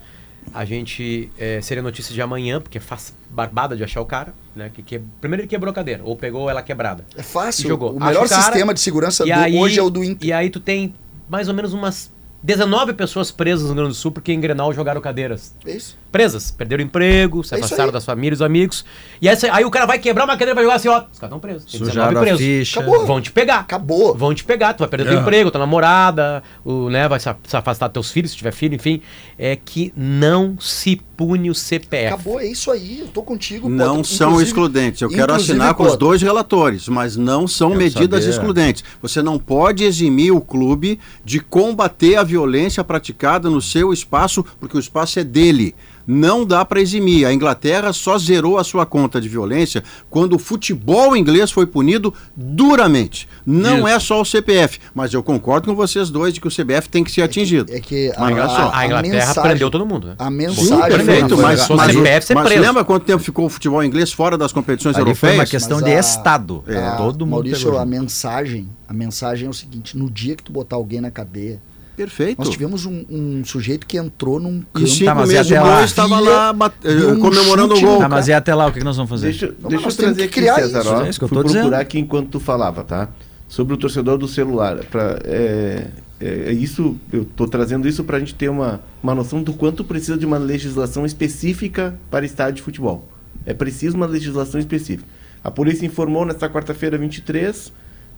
a 0.53 0.65
gente 0.65 1.31
eh, 1.39 1.61
seria 1.63 1.83
notícia 1.83 2.15
de 2.15 2.21
amanhã, 2.21 2.61
porque 2.61 2.79
faz 2.79 3.15
barbada 3.31 3.77
de 3.77 3.83
achar 3.83 4.01
o 4.01 4.05
cara, 4.07 4.35
né? 4.55 4.71
Que, 4.73 4.83
que, 4.83 5.01
primeiro 5.21 5.43
ele 5.43 5.49
quebrou 5.49 5.71
a 5.71 5.75
cadeira, 5.75 6.03
ou 6.05 6.15
pegou 6.17 6.51
ela 6.51 6.63
quebrada. 6.63 7.05
É 7.17 7.23
fácil. 7.23 7.65
E 7.65 7.69
jogou. 7.69 7.93
O 7.97 8.01
melhor 8.05 8.27
o 8.27 8.29
cara, 8.29 8.43
sistema 8.43 8.75
de 8.75 8.81
segurança 8.81 9.25
do- 9.25 9.33
aí, 9.33 9.57
hoje 9.57 9.79
é 9.79 9.83
o 9.83 9.89
do 9.91 10.05
Inter. 10.05 10.29
E 10.29 10.33
aí 10.33 10.51
tu 10.51 10.61
tem 10.61 10.95
mais 11.29 11.49
ou 11.49 11.55
menos 11.55 11.73
umas 11.73 12.11
19 12.45 12.95
pessoas 12.95 13.31
presas 13.31 13.63
no 13.63 13.69
Rio 13.69 13.77
Grande 13.77 13.91
do 13.91 13.95
Sul 13.95 14.11
porque 14.11 14.33
em 14.33 14.41
Grenal 14.41 14.73
jogaram 14.73 15.01
cadeiras. 15.01 15.55
É 15.65 15.71
isso. 15.77 15.97
Presas, 16.11 16.51
perderam 16.51 16.83
emprego, 16.83 17.43
se 17.45 17.55
É 17.55 17.59
afastaram 17.59 17.85
aí. 17.87 17.93
das 17.93 18.05
famílias, 18.05 18.41
dos 18.41 18.45
amigos. 18.47 18.85
E 19.21 19.29
essa, 19.29 19.51
aí 19.55 19.65
o 19.65 19.71
cara 19.71 19.87
vai 19.87 19.99
quebrar 19.99 20.25
uma 20.25 20.33
cadeira 20.35 20.51
e 20.51 20.55
vai 20.57 20.65
jogar 20.65 20.77
assim, 20.77 20.89
ó, 20.89 20.99
os 21.11 21.19
caras 21.19 21.23
estão 21.23 21.39
presos. 21.39 21.65
Tem 21.71 21.81
19 21.81 21.91
Sujaram 21.93 22.19
a 22.19 22.21
presos. 22.21 22.41
ficha. 22.41 22.81
Acabou. 22.81 23.07
Vão 23.07 23.21
te 23.21 23.31
pegar. 23.33 23.59
Acabou. 23.61 24.15
Vão 24.15 24.35
te 24.35 24.45
pegar, 24.45 24.75
tu 24.75 24.81
vai 24.81 24.89
perder 24.89 25.07
É. 25.07 25.11
teu 25.13 25.21
emprego, 25.21 25.51
tua 25.53 25.61
namorada, 25.61 26.43
o, 26.65 26.91
né, 26.91 27.07
vai 27.09 27.21
se 27.21 27.29
afastar 27.31 27.87
dos 27.87 27.93
teus 27.95 28.11
filhos, 28.11 28.33
se 28.33 28.37
tiver 28.37 28.53
filho, 28.53 28.75
enfim. 28.75 29.01
É 29.45 29.57
que 29.57 29.93
não 29.97 30.57
se 30.61 31.01
pune 31.17 31.51
o 31.51 31.55
CPF. 31.55 32.15
Acabou, 32.15 32.39
é 32.39 32.47
isso 32.47 32.71
aí. 32.71 33.01
Eu 33.01 33.09
tô 33.09 33.25
contigo. 33.25 33.69
pô, 33.69 33.75
Não 33.75 33.97
tô- 33.97 34.05
são 34.05 34.41
excludentes. 34.41 35.03
Eu 35.03 35.09
quero 35.09 35.35
assinar 35.35 35.75
com 35.75 35.83
pô, 35.83 35.91
os 35.91 35.97
dois 35.97 36.23
relatores, 36.23 36.87
mas 36.87 37.17
não 37.17 37.49
são 37.49 37.71
medidas 37.75 38.23
saber. 38.23 38.37
excludentes. 38.37 38.85
Você 39.03 39.21
não 39.21 39.41
pode 39.41 39.83
eximir 39.83 40.31
o 40.31 40.41
clube 40.41 40.97
de 41.25 41.41
combater 41.41 42.15
a 42.15 42.23
violência 42.23 42.85
praticada 42.85 43.51
no 43.51 43.61
seu 43.61 43.93
espaço, 43.93 44.45
porque 44.61 44.77
o 44.77 44.81
espaço 44.81 45.19
é 45.19 45.25
dele. 45.25 45.75
Não 46.07 46.45
dá 46.45 46.65
para 46.65 46.81
eximir. 46.81 47.27
A 47.27 47.33
Inglaterra 47.33 47.93
só 47.93 48.19
zerou 48.19 48.59
a 48.59 48.65
sua 48.65 48.85
conta 48.85 49.21
de 49.21 49.29
violência 49.29 49.83
quando 50.11 50.35
o 50.35 50.39
futebol 50.39 51.17
inglês 51.17 51.51
foi 51.51 51.67
punido 51.67 52.13
duramente. 52.37 53.29
Não 53.47 53.79
Isso. 53.79 53.87
é 53.89 53.99
só 53.99 54.21
o 54.21 54.25
CPF, 54.25 54.79
mas 54.95 55.13
eu 55.15 55.23
concordo 55.23 55.69
com 55.69 55.75
vocês 55.75 56.11
dois 56.11 56.33
de 56.35 56.41
que 56.41 56.47
o 56.49 56.51
CBF 56.51 56.89
tem 56.89 57.03
que 57.03 57.11
ser 57.11 57.23
atingido. 57.23 57.73
É 57.73 57.81
que 57.81 58.13
Mas 58.19 58.33
olha 58.33 58.49
só. 58.49 58.71
A 58.73 58.87
Inglaterra 58.87 59.15
mensagem- 59.27 59.43
prendeu 59.43 59.71
todo 59.71 59.87
mundo, 59.87 60.09
né? 60.09 60.15
A 60.19 60.25
Sim, 60.27 60.31
mensagem. 60.37 60.97
perfeito, 60.97 61.35
Foi- 61.35 61.43
mas, 61.43 61.67
foi- 61.67 61.77
mas, 61.77 61.93
CPF 61.93 62.27
ser 62.27 62.35
mas 62.35 62.47
preso. 62.49 62.61
lembra 62.63 62.85
quanto 62.85 63.05
tempo 63.05 63.23
ficou 63.23 63.47
o 63.47 63.49
futebol 63.49 63.83
inglês 63.83 64.13
fora 64.13 64.37
das 64.39 64.53
competições 64.53 64.97
Ali 64.97 65.15
foi 65.15 65.31
uma 65.31 65.35
europeias? 65.37 65.51
questão 65.51 65.79
Mas 65.81 65.87
de 65.91 65.97
a- 65.97 66.01
Estado. 66.01 66.65
a- 66.69 66.97
Todo 66.97 67.25
mundo 67.27 67.31
Maurício, 67.33 67.77
a 67.79 67.85
mensagem, 67.85 68.69
a 68.89 68.93
mensagem 68.93 69.47
é 69.47 69.51
o 69.51 69.55
seguinte: 69.55 69.97
no 69.97 70.09
dia 70.11 70.37
que 70.37 70.43
tu 70.43 70.53
botar 70.53 70.77
alguém 70.77 71.01
na 71.01 71.11
cadeia, 71.11 71.61
Perfeito. 72.05 72.39
Nós 72.39 72.49
tivemos 72.51 72.85
um, 72.87 73.05
um 73.11 73.45
sujeito 73.45 73.87
que 73.87 73.97
entrou 73.97 74.41
num 74.41 74.63
campo. 74.73 74.87
cinco 74.87 75.05
Tá, 75.05 75.15
mas 75.15 75.29
meses 75.29 75.53
até 75.53 75.61
lá? 75.61 75.85
Estava 75.85 76.21
lá 76.21 76.53
um 76.53 77.19
comemorando 77.21 77.75
o 77.75 77.81
gol. 77.81 77.99
Tá, 77.99 78.09
mas 78.09 78.29
e 78.29 78.33
até 78.33 78.55
lá, 78.55 78.67
o 78.67 78.73
que 78.73 78.79
que 78.81 78.85
nós 78.85 78.97
vamos 78.97 79.11
fazer? 79.11 79.27
Deixa, 79.29 79.55
Não, 79.61 79.71
deixa 79.71 79.89
eu 79.89 79.95
trazer 79.95 80.23
aqui, 80.25 80.33
criar 80.33 80.55
César, 80.57 80.81
isso, 80.81 80.91
ó. 80.93 81.05
é 81.05 81.09
isso 81.09 81.19
que 81.19 81.25
eu 81.25 81.29
Fui 81.29 81.39
procurar 81.39 81.61
dizendo. 81.61 81.75
aqui 81.75 81.99
enquanto 81.99 82.29
tu 82.31 82.41
falava, 82.41 82.83
tá? 82.85 83.09
Sobre 83.49 83.75
o 83.75 83.77
torcedor 83.77 84.19
do 84.19 84.27
celular. 84.27 84.79
Pra, 84.91 85.19
é, 85.25 85.87
é, 86.21 86.27
é 86.49 86.53
isso, 86.53 86.97
eu 87.13 87.25
tô 87.25 87.47
trazendo 87.47 87.87
isso 87.87 88.03
pra 88.05 88.19
gente 88.19 88.35
ter 88.35 88.49
uma, 88.49 88.81
uma 89.03 89.15
noção 89.15 89.43
do 89.43 89.53
quanto 89.53 89.85
precisa 89.85 90.17
de 90.17 90.27
uma 90.27 90.39
legislação 90.39 91.05
específica 91.07 91.95
para 92.11 92.25
estádio 92.25 92.55
de 92.57 92.63
futebol. 92.63 93.07
É 93.47 93.53
preciso 93.55 93.97
uma 93.97 94.07
legislação 94.07 94.59
específica. 94.61 95.09
A 95.45 95.51
polícia 95.51 95.85
informou 95.85 96.25
nesta 96.25 96.49
quarta-feira 96.49 96.97
23 96.97 97.73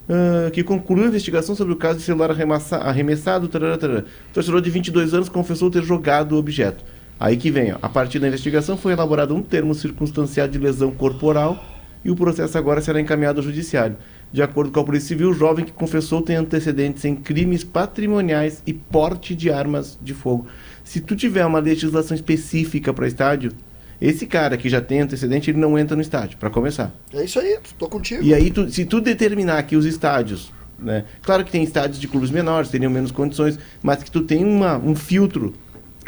ah, 0.09 0.51
que 0.51 0.63
concluiu 0.63 1.05
a 1.05 1.09
investigação 1.09 1.55
sobre 1.55 1.73
o 1.73 1.77
caso 1.77 1.99
de 1.99 2.05
celular 2.05 2.31
arremassa- 2.31 2.77
arremessado. 2.79 3.49
tarará, 3.49 3.77
tarará. 3.79 4.01
O 4.01 4.35
torcedor 4.35 4.61
de 4.61 4.71
22 4.71 5.15
anos 5.15 5.29
confessou 5.29 5.71
ter 5.71 5.83
jogado 5.83 6.33
o 6.33 6.39
objeto. 6.39 6.85
Aí 7.19 7.37
que 7.37 7.51
vem, 7.51 7.73
ó. 7.73 7.77
a 7.81 7.89
partir 7.89 8.19
da 8.19 8.27
investigação 8.29 8.77
foi 8.77 8.93
elaborado 8.93 9.35
um 9.35 9.43
termo 9.43 9.75
circunstanciado 9.75 10.53
de 10.53 10.59
lesão 10.59 10.91
corporal 10.91 11.65
e 12.05 12.11
o 12.11 12.17
processo 12.17 12.59
agora 12.59 12.81
será 12.81 13.01
encaminhado 13.01 13.39
ao 13.41 13.45
judiciário. 13.45 13.97
De 14.33 14.43
acordo 14.43 14.73
com 14.73 14.81
a 14.81 14.85
Polícia 14.85 15.09
Civil, 15.09 15.31
o 15.31 15.33
jovem 15.33 15.65
que 15.65 15.73
confessou 15.73 16.21
tem 16.21 16.35
antecedentes 16.37 17.05
em 17.05 17.15
crimes 17.15 17.63
patrimoniais 17.63 18.63
e 18.67 18.75
porte 18.75 19.35
de 19.35 19.49
armas 19.49 19.97
de 20.03 20.13
fogo. 20.13 20.47
Se 20.83 21.01
tu 21.01 21.15
tiver 21.15 21.47
uma 21.47 21.61
legislação 21.61 22.15
específica 22.17 22.93
para 22.93 23.07
estádio, 23.07 23.53
esse 24.09 24.27
cara 24.27 24.57
que 24.57 24.69
já 24.69 24.81
tem 24.81 25.01
antecedente, 25.01 25.51
ele 25.51 25.59
não 25.59 25.79
entra 25.79 25.95
no 25.97 26.03
estádio, 26.03 26.37
para 26.39 26.51
começar. 26.51 26.93
É 27.13 27.25
isso 27.25 27.39
aí, 27.39 27.59
tô 27.79 27.89
contigo. 27.89 28.23
E 28.23 28.35
aí, 28.35 28.51
tu- 28.51 28.71
se 28.71 28.85
tu 28.85 29.01
determinar 29.01 29.63
que 29.65 29.77
os 29.77 29.85
estádios, 29.85 30.53
né? 30.79 31.05
Claro 31.23 31.45
que 31.45 31.51
tem 31.51 31.63
estádios 31.63 31.99
de 32.01 32.09
clubes 32.09 32.31
menores, 32.31 32.71
teriam 32.71 32.91
menos 32.91 33.11
condições, 33.11 33.59
mas 33.83 34.03
que 34.03 34.11
tu 34.11 34.21
tem 34.23 34.45
uma, 34.45 34.77
um 34.79 34.95
filtro. 34.95 35.55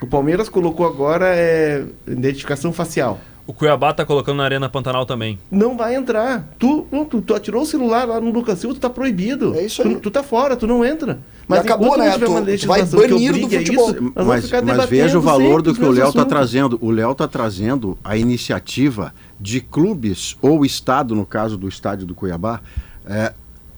O 0.02 0.06
Palmeiras 0.06 0.48
colocou 0.48 0.86
agora 0.86 1.27
é 1.35 1.85
identificação 2.06 2.73
facial. 2.73 3.18
O 3.47 3.52
Cuiabá 3.52 3.93
tá 3.93 4.05
colocando 4.05 4.39
na 4.39 4.44
Arena 4.44 4.68
Pantanal 4.68 5.06
também. 5.06 5.39
Não 5.48 5.77
vai 5.77 5.94
entrar. 5.94 6.48
Tu, 6.59 6.85
tu, 7.09 7.20
tu 7.23 7.35
atirou 7.35 7.62
o 7.62 7.66
celular 7.66 8.05
lá 8.06 8.20
no 8.20 8.32
Lucas 8.32 8.59
Silva, 8.59 8.74
tu 8.74 8.81
tá 8.81 8.90
proibido. 8.90 9.55
É 9.55 9.64
isso 9.64 9.82
aí. 9.82 9.94
Tu, 9.94 10.01
tu 10.01 10.10
tá 10.10 10.23
fora, 10.23 10.56
tu 10.56 10.66
não 10.66 10.85
entra. 10.85 11.20
acabou, 11.48 11.86
enquanto 11.94 12.01
né? 12.01 12.10
Tu- 12.56 12.60
tu 12.62 12.66
vai 12.66 12.82
banir 12.85 13.32
do 13.32 13.47
a 13.47 13.51
futebol. 13.51 13.90
Isso, 13.90 14.12
Mas, 14.16 14.51
mas 14.51 14.85
veja 14.86 15.16
o 15.16 15.20
valor 15.20 15.62
do 15.62 15.73
que 15.73 15.85
o 15.85 15.93
Léo 15.93 16.09
assuntos. 16.09 16.24
trazendo. 16.28 16.77
O 16.82 16.90
Léo 16.90 17.12
está 17.12 17.28
trazendo 17.28 17.97
a 18.02 18.16
iniciativa 18.16 19.14
de 19.40 19.60
clubes, 19.60 20.36
ou 20.43 20.64
Estado, 20.64 21.14
no 21.14 21.24
caso 21.24 21.56
do 21.56 21.68
estádio 21.68 22.05
do 22.05 22.14
Cuiabá. 22.16 22.60
é, 23.06 23.32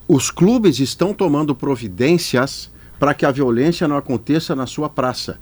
os 0.09 0.31
clubes 0.31 0.79
estão 0.79 1.13
tomando 1.13 1.55
providências 1.55 2.71
para 2.99 3.13
que 3.13 3.27
a 3.27 3.31
violência 3.31 3.87
não 3.87 3.99
aconteça 3.99 4.57
na 4.57 4.67
sua 4.67 4.89
praça. 4.89 5.39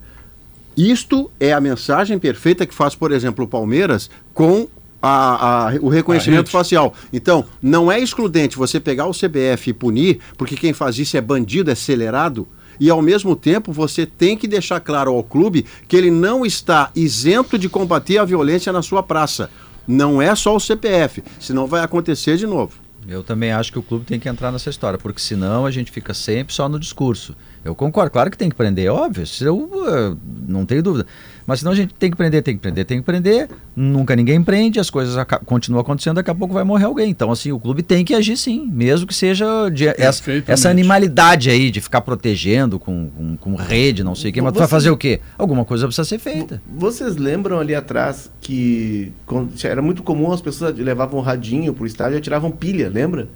Isto 0.76 1.30
é 1.40 1.52
a 1.52 1.60
mensagem 1.60 2.18
perfeita 2.18 2.66
que 2.66 2.74
faz, 2.74 2.94
por 2.94 3.10
exemplo, 3.12 3.44
o 3.44 3.48
Palmeiras 3.48 4.10
com 4.34 4.68
a- 5.00 5.68
a- 5.68 5.74
o 5.80 5.88
reconhecimento 5.88 6.50
facial. 6.50 6.92
Então, 7.12 7.44
não 7.62 7.90
é 7.90 7.98
excludente 8.00 8.56
você 8.56 8.80
pegar 8.80 9.06
o 9.06 9.12
CBF 9.14 9.70
e 9.70 9.72
punir, 9.72 10.18
porque 10.36 10.56
quem 10.56 10.72
faz 10.72 10.98
isso 10.98 11.16
é 11.16 11.20
bandido, 11.20 11.70
é 11.70 11.72
acelerado. 11.72 12.46
E 12.78 12.90
ao 12.90 13.00
mesmo 13.00 13.34
tempo 13.34 13.72
você 13.72 14.04
tem 14.04 14.36
que 14.36 14.46
deixar 14.46 14.80
claro 14.80 15.12
ao 15.12 15.22
clube 15.22 15.64
que 15.88 15.96
ele 15.96 16.10
não 16.10 16.44
está 16.44 16.90
isento 16.94 17.58
de 17.58 17.68
combater 17.70 18.18
a 18.18 18.24
violência 18.24 18.70
na 18.72 18.82
sua 18.82 19.02
praça. 19.02 19.48
Não 19.88 20.20
é 20.20 20.34
só 20.34 20.54
o 20.54 20.60
CPF, 20.60 21.22
senão 21.40 21.66
vai 21.66 21.80
acontecer 21.82 22.36
de 22.36 22.46
novo. 22.46 22.74
Eu 23.08 23.22
também 23.22 23.52
acho 23.52 23.70
que 23.72 23.78
o 23.78 23.82
clube 23.82 24.04
tem 24.04 24.18
que 24.18 24.28
entrar 24.28 24.50
nessa 24.50 24.68
história, 24.68 24.98
porque 24.98 25.20
senão 25.20 25.64
a 25.64 25.70
gente 25.70 25.92
fica 25.92 26.12
sempre 26.12 26.52
só 26.52 26.68
no 26.68 26.78
discurso. 26.78 27.36
Eu 27.66 27.74
concordo, 27.74 28.10
claro 28.10 28.30
que 28.30 28.38
tem 28.38 28.48
que 28.48 28.54
prender, 28.54 28.86
é 28.86 28.90
óbvio, 28.90 29.24
isso 29.24 29.44
eu, 29.44 29.70
eh, 29.88 30.16
não 30.48 30.64
tenho 30.64 30.82
dúvida. 30.82 31.06
Mas 31.46 31.60
senão 31.60 31.72
a 31.72 31.74
gente 31.74 31.94
tem 31.94 32.10
que 32.10 32.16
prender, 32.16 32.42
tem 32.42 32.56
que 32.56 32.60
prender, 32.60 32.84
tem 32.84 32.98
que 32.98 33.04
prender, 33.04 33.48
nunca 33.74 34.16
ninguém 34.16 34.42
prende, 34.42 34.80
as 34.80 34.90
coisas 34.90 35.16
continuam 35.44 35.80
acontecendo, 35.80 36.16
daqui 36.16 36.30
a 36.30 36.34
pouco 36.34 36.52
vai 36.52 36.64
morrer 36.64 36.86
alguém. 36.86 37.10
Então, 37.10 37.30
assim, 37.30 37.52
o 37.52 37.60
clube 37.60 37.82
tem 37.82 38.04
que 38.04 38.14
agir 38.14 38.36
sim, 38.36 38.68
mesmo 38.72 39.06
que 39.06 39.14
seja 39.14 39.68
de, 39.68 39.86
essa, 39.86 40.22
essa 40.48 40.68
animalidade 40.68 41.48
aí 41.48 41.70
de 41.70 41.80
ficar 41.80 42.00
protegendo 42.00 42.78
com, 42.80 43.08
com, 43.10 43.36
com 43.36 43.54
rede, 43.54 44.02
não 44.02 44.14
sei 44.14 44.30
o 44.30 44.34
quê, 44.34 44.42
mas 44.42 44.54
vai 44.54 44.66
fazer 44.66 44.90
o 44.90 44.96
quê? 44.96 45.20
Alguma 45.38 45.64
coisa 45.64 45.86
precisa 45.86 46.04
ser 46.04 46.18
feita. 46.18 46.60
Vocês 46.68 47.16
lembram 47.16 47.60
ali 47.60 47.74
atrás 47.74 48.30
que 48.40 49.12
era 49.62 49.80
muito 49.80 50.02
comum 50.02 50.32
as 50.32 50.40
pessoas 50.40 50.76
levavam 50.76 51.20
um 51.20 51.22
radinho 51.22 51.72
pro 51.72 51.86
estádio 51.86 52.16
e 52.16 52.18
atiravam 52.18 52.50
pilha, 52.50 52.88
lembra? 52.88 53.28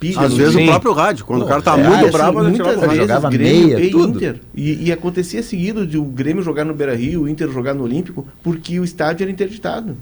Pilha 0.00 0.22
Às 0.22 0.32
vezes 0.32 0.56
o 0.56 0.64
próprio 0.64 0.92
rádio, 0.94 1.26
quando 1.26 1.40
Pô, 1.40 1.44
o 1.44 1.48
cara 1.48 1.60
tá 1.60 1.78
é, 1.78 1.86
muito 1.86 2.04
assim, 2.04 2.10
bravo, 2.10 2.40
ele 2.40 2.48
muitas 2.48 2.80
vezes 2.80 2.96
jogava 2.96 3.28
Grêmio 3.28 3.68
meia, 3.68 3.80
e 3.84 3.90
tudo. 3.90 4.16
Inter. 4.16 4.40
E, 4.54 4.86
e 4.86 4.92
acontecia 4.92 5.42
seguido 5.42 5.86
de 5.86 5.98
o 5.98 6.04
Grêmio 6.04 6.42
jogar 6.42 6.64
no 6.64 6.72
Beira 6.72 6.96
Rio, 6.96 7.22
o 7.24 7.28
Inter 7.28 7.50
jogar 7.52 7.74
no 7.74 7.84
Olímpico, 7.84 8.26
porque 8.42 8.80
o 8.80 8.84
estádio 8.84 9.24
era 9.24 9.30
interditado. 9.30 9.94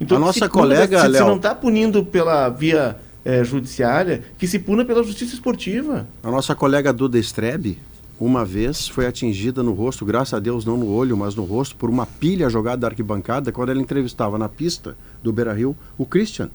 Então, 0.00 0.16
A 0.16 0.20
nossa 0.20 0.46
se 0.46 0.48
colega, 0.48 0.98
se, 0.98 1.04
se 1.04 1.10
Léo- 1.12 1.26
não 1.28 1.36
está 1.36 1.54
punindo 1.54 2.04
pela 2.04 2.48
via 2.48 2.96
eh, 3.24 3.44
judiciária, 3.44 4.22
que 4.36 4.48
se 4.48 4.58
puna 4.58 4.84
pela 4.84 5.04
justiça 5.04 5.34
esportiva. 5.34 6.08
A 6.20 6.30
nossa 6.30 6.54
colega 6.56 6.92
Duda 6.92 7.20
Strebe, 7.20 7.78
uma 8.18 8.44
vez, 8.44 8.88
foi 8.88 9.06
atingida 9.06 9.62
no 9.62 9.72
rosto, 9.72 10.04
graças 10.04 10.34
a 10.34 10.40
Deus 10.40 10.64
não 10.64 10.76
no 10.76 10.88
olho, 10.90 11.16
mas 11.16 11.36
no 11.36 11.44
rosto, 11.44 11.76
por 11.76 11.88
uma 11.88 12.06
pilha 12.06 12.48
jogada 12.50 12.78
da 12.78 12.86
arquibancada 12.88 13.52
quando 13.52 13.70
ela 13.70 13.80
entrevistava 13.80 14.36
na 14.36 14.48
pista 14.48 14.96
do 15.22 15.32
Beira 15.32 15.52
Rio 15.52 15.76
o 15.96 16.04
Christian. 16.04 16.50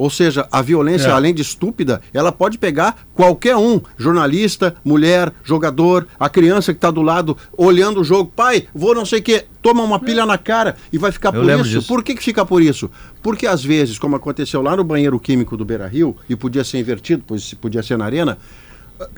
Ou 0.00 0.08
seja, 0.08 0.48
a 0.50 0.62
violência, 0.62 1.08
É. 1.08 1.10
além 1.10 1.34
de 1.34 1.42
estúpida, 1.42 2.00
ela 2.14 2.32
pode 2.32 2.56
pegar 2.56 3.04
qualquer 3.12 3.54
um, 3.54 3.78
jornalista, 3.98 4.74
mulher, 4.82 5.30
jogador, 5.44 6.08
a 6.18 6.26
criança 6.26 6.72
que 6.72 6.78
está 6.78 6.90
do 6.90 7.02
lado 7.02 7.36
olhando 7.54 8.00
o 8.00 8.04
jogo, 8.04 8.32
pai, 8.34 8.66
vou 8.74 8.94
não 8.94 9.04
sei 9.04 9.18
o 9.18 9.22
quê, 9.22 9.44
toma 9.60 9.82
uma 9.82 10.00
pilha 10.00 10.24
na 10.24 10.38
cara 10.38 10.74
e 10.90 10.96
vai 10.96 11.12
ficar 11.12 11.34
Eu 11.34 11.42
por 11.42 11.50
isso. 11.50 11.64
disso. 11.64 11.86
Por 11.86 12.02
que, 12.02 12.14
que 12.14 12.22
fica 12.22 12.46
por 12.46 12.62
isso? 12.62 12.90
Porque 13.22 13.46
às 13.46 13.62
vezes, 13.62 13.98
como 13.98 14.16
aconteceu 14.16 14.62
lá 14.62 14.74
no 14.74 14.82
banheiro 14.82 15.20
químico 15.20 15.54
do 15.54 15.66
Beira 15.66 15.86
Rio, 15.86 16.16
e 16.30 16.34
podia 16.34 16.64
ser 16.64 16.78
invertido, 16.78 17.22
pois 17.26 17.52
podia 17.52 17.82
ser 17.82 17.98
na 17.98 18.06
arena, 18.06 18.38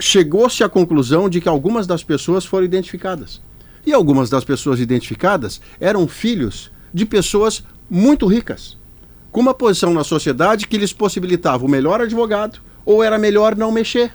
chegou-se 0.00 0.62
à 0.64 0.68
conclusão 0.68 1.28
de 1.28 1.40
que 1.40 1.48
algumas 1.48 1.86
das 1.86 2.02
pessoas 2.02 2.44
foram 2.44 2.64
identificadas. 2.64 3.40
E 3.86 3.92
algumas 3.92 4.28
das 4.30 4.44
pessoas 4.44 4.80
identificadas 4.80 5.60
eram 5.80 6.06
filhos 6.08 6.70
de 6.92 7.04
pessoas 7.06 7.62
muito 7.90 8.26
ricas, 8.26 8.76
com 9.32 9.40
uma 9.40 9.54
posição 9.54 9.92
na 9.92 10.04
sociedade 10.04 10.68
que 10.68 10.76
lhes 10.78 10.92
possibilitava 10.92 11.64
o 11.64 11.68
melhor 11.68 12.00
advogado 12.00 12.60
ou 12.84 13.02
era 13.02 13.18
melhor 13.18 13.56
não 13.56 13.72
mexer. 13.72 14.12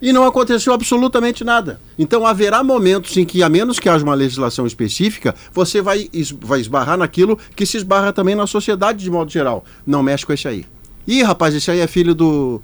E 0.00 0.12
não 0.12 0.24
aconteceu 0.24 0.72
absolutamente 0.72 1.42
nada. 1.42 1.80
Então 1.98 2.24
haverá 2.24 2.62
momentos 2.62 3.16
em 3.16 3.24
que, 3.24 3.42
a 3.42 3.48
menos 3.48 3.80
que 3.80 3.88
haja 3.88 4.04
uma 4.04 4.14
legislação 4.14 4.64
específica, 4.64 5.34
você 5.52 5.82
vai, 5.82 6.08
es- 6.12 6.30
vai 6.30 6.60
esbarrar 6.60 6.96
naquilo 6.96 7.36
que 7.56 7.66
se 7.66 7.76
esbarra 7.76 8.12
também 8.12 8.36
na 8.36 8.46
sociedade 8.46 9.00
de 9.02 9.10
modo 9.10 9.28
geral. 9.30 9.64
Não 9.84 10.00
mexe 10.02 10.24
com 10.24 10.32
esse 10.32 10.46
aí. 10.46 10.64
Ih, 11.04 11.22
rapaz, 11.24 11.52
esse 11.54 11.68
aí 11.70 11.80
é 11.80 11.86
filho 11.88 12.14
do. 12.14 12.62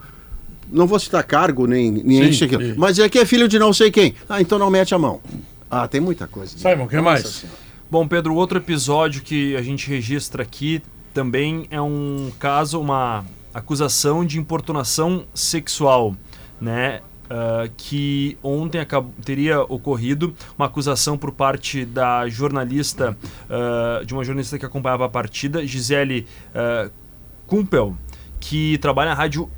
Não 0.70 0.86
vou 0.86 0.98
citar 1.01 1.24
cargo, 1.24 1.66
nem, 1.66 1.90
nem 1.90 2.23
Sim, 2.24 2.28
isso 2.31 2.44
aqui. 2.44 2.56
sim. 2.56 2.74
Mas 2.77 3.01
aqui 3.01 3.19
é 3.19 3.24
filho 3.27 3.48
de 3.48 3.59
não 3.59 3.73
sei 3.73 3.90
quem. 3.90 4.15
Ah, 4.28 4.40
então 4.40 4.56
não 4.59 4.70
mete 4.70 4.94
a 4.94 4.98
mão. 4.98 5.20
Ah, 5.69 5.89
tem 5.89 6.01
muita 6.01 6.28
coisa. 6.28 6.56
Simon, 6.56 6.85
o 6.85 6.89
que 6.89 7.01
mais? 7.01 7.44
Bom, 7.90 8.06
Pedro, 8.06 8.35
outro 8.36 8.59
episódio 8.59 9.23
que 9.23 9.56
a 9.56 9.62
gente 9.62 9.89
registra 9.89 10.43
aqui 10.44 10.81
também 11.15 11.66
é 11.70 11.81
um 11.81 12.31
caso, 12.39 12.81
uma 12.81 13.24
acusação 13.55 14.24
de 14.27 14.39
importunação 14.39 15.24
sexual, 15.32 16.15
né? 16.61 17.01
Ah, 17.31 17.69
que 17.74 18.36
ontem 18.43 18.81
teria 19.24 19.62
ocorrido 19.62 20.35
uma 20.59 20.66
acusação 20.66 21.16
por 21.16 21.32
parte 21.32 21.85
da 21.85 22.28
jornalista, 22.28 23.16
ah, 23.49 24.03
de 24.05 24.12
uma 24.12 24.23
jornalista 24.23 24.59
que 24.59 24.66
acompanhava 24.66 25.07
a 25.07 25.09
partida, 25.09 25.66
Gisele 25.66 26.27
ah, 26.55 26.91
Kumpel, 27.47 27.97
que 28.39 28.77
trabalha 28.78 29.11
na 29.11 29.16
rádio 29.16 29.49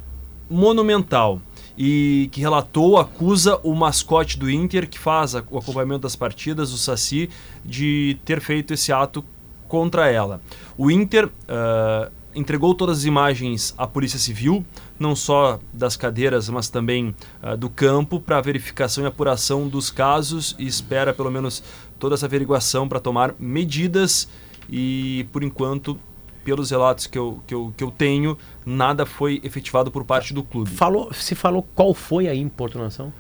Monumental 0.48 1.40
e 1.76 2.28
que 2.30 2.40
relatou, 2.40 2.98
acusa 2.98 3.58
o 3.64 3.74
mascote 3.74 4.38
do 4.38 4.48
Inter, 4.48 4.88
que 4.88 4.98
faz 4.98 5.34
o 5.34 5.58
acompanhamento 5.58 6.02
das 6.02 6.14
partidas, 6.14 6.72
o 6.72 6.78
Saci, 6.78 7.28
de 7.64 8.16
ter 8.24 8.40
feito 8.40 8.72
esse 8.72 8.92
ato 8.92 9.24
contra 9.68 10.10
ela. 10.10 10.40
O 10.76 10.90
Inter 10.90 11.28
ah, 11.48 12.10
entregou 12.34 12.74
todas 12.74 12.98
as 12.98 13.04
imagens 13.04 13.74
à 13.78 13.86
Polícia 13.86 14.18
Civil, 14.18 14.64
não 14.98 15.16
só 15.16 15.58
das 15.72 15.96
cadeiras, 15.96 16.48
mas 16.48 16.68
também 16.68 17.14
ah, 17.42 17.56
do 17.56 17.70
campo, 17.70 18.20
para 18.20 18.40
verificação 18.40 19.04
e 19.04 19.06
apuração 19.06 19.66
dos 19.66 19.90
casos 19.90 20.54
e 20.58 20.66
espera 20.66 21.14
pelo 21.14 21.30
menos 21.30 21.62
toda 21.98 22.14
essa 22.14 22.26
averiguação 22.26 22.86
para 22.86 23.00
tomar 23.00 23.34
medidas 23.38 24.28
e, 24.68 25.26
por 25.32 25.42
enquanto, 25.42 25.98
pelos 26.44 26.70
relatos 26.70 27.06
que 27.06 27.18
eu, 27.18 27.42
que, 27.46 27.54
eu, 27.54 27.72
que 27.76 27.82
eu 27.82 27.90
tenho, 27.90 28.36
nada 28.64 29.06
foi 29.06 29.40
efetivado 29.42 29.90
por 29.90 30.04
parte 30.04 30.34
do 30.34 30.42
clube. 30.42 30.70
Falou, 30.70 31.12
se 31.12 31.34
falou 31.34 31.66
qual 31.74 31.94
foi 31.94 32.28
a 32.28 32.34
importunação? 32.34 33.12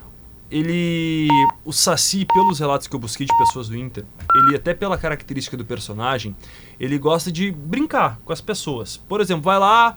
Ele. 0.50 1.28
O 1.64 1.72
Saci, 1.72 2.24
pelos 2.32 2.58
relatos 2.58 2.86
que 2.86 2.94
eu 2.94 3.00
busquei 3.00 3.26
de 3.26 3.38
pessoas 3.38 3.68
do 3.68 3.76
Inter, 3.76 4.04
ele, 4.34 4.56
até 4.56 4.72
pela 4.72 4.96
característica 4.96 5.56
do 5.56 5.64
personagem, 5.64 6.36
ele 6.78 6.98
gosta 6.98 7.32
de 7.32 7.50
brincar 7.50 8.20
com 8.24 8.32
as 8.32 8.40
pessoas. 8.40 8.96
Por 8.96 9.20
exemplo, 9.20 9.42
vai 9.42 9.58
lá. 9.58 9.96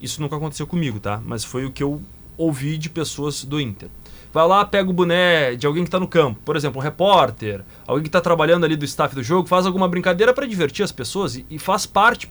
Isso 0.00 0.20
nunca 0.20 0.36
aconteceu 0.36 0.66
comigo, 0.66 0.98
tá? 0.98 1.22
Mas 1.24 1.44
foi 1.44 1.64
o 1.64 1.72
que 1.72 1.82
eu 1.82 2.02
ouvir 2.36 2.78
de 2.78 2.90
pessoas 2.90 3.44
do 3.44 3.60
Inter. 3.60 3.88
Vai 4.32 4.46
lá, 4.48 4.64
pega 4.64 4.90
o 4.90 4.92
boné 4.92 5.54
de 5.54 5.66
alguém 5.66 5.84
que 5.84 5.88
está 5.88 6.00
no 6.00 6.08
campo, 6.08 6.40
por 6.44 6.56
exemplo, 6.56 6.80
um 6.80 6.82
repórter, 6.82 7.64
alguém 7.86 8.02
que 8.02 8.08
está 8.08 8.20
trabalhando 8.20 8.64
ali 8.64 8.74
do 8.74 8.84
staff 8.84 9.14
do 9.14 9.22
jogo, 9.22 9.48
faz 9.48 9.64
alguma 9.64 9.86
brincadeira 9.86 10.34
para 10.34 10.44
divertir 10.44 10.82
as 10.82 10.90
pessoas 10.90 11.36
e, 11.36 11.46
e 11.48 11.56
faz 11.56 11.86
parte 11.86 12.28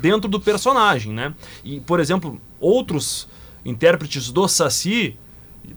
dentro 0.00 0.28
do 0.28 0.40
personagem, 0.40 1.12
né? 1.12 1.32
E, 1.62 1.78
por 1.80 2.00
exemplo, 2.00 2.40
outros 2.58 3.28
intérpretes 3.64 4.32
do 4.32 4.48
Saci, 4.48 5.16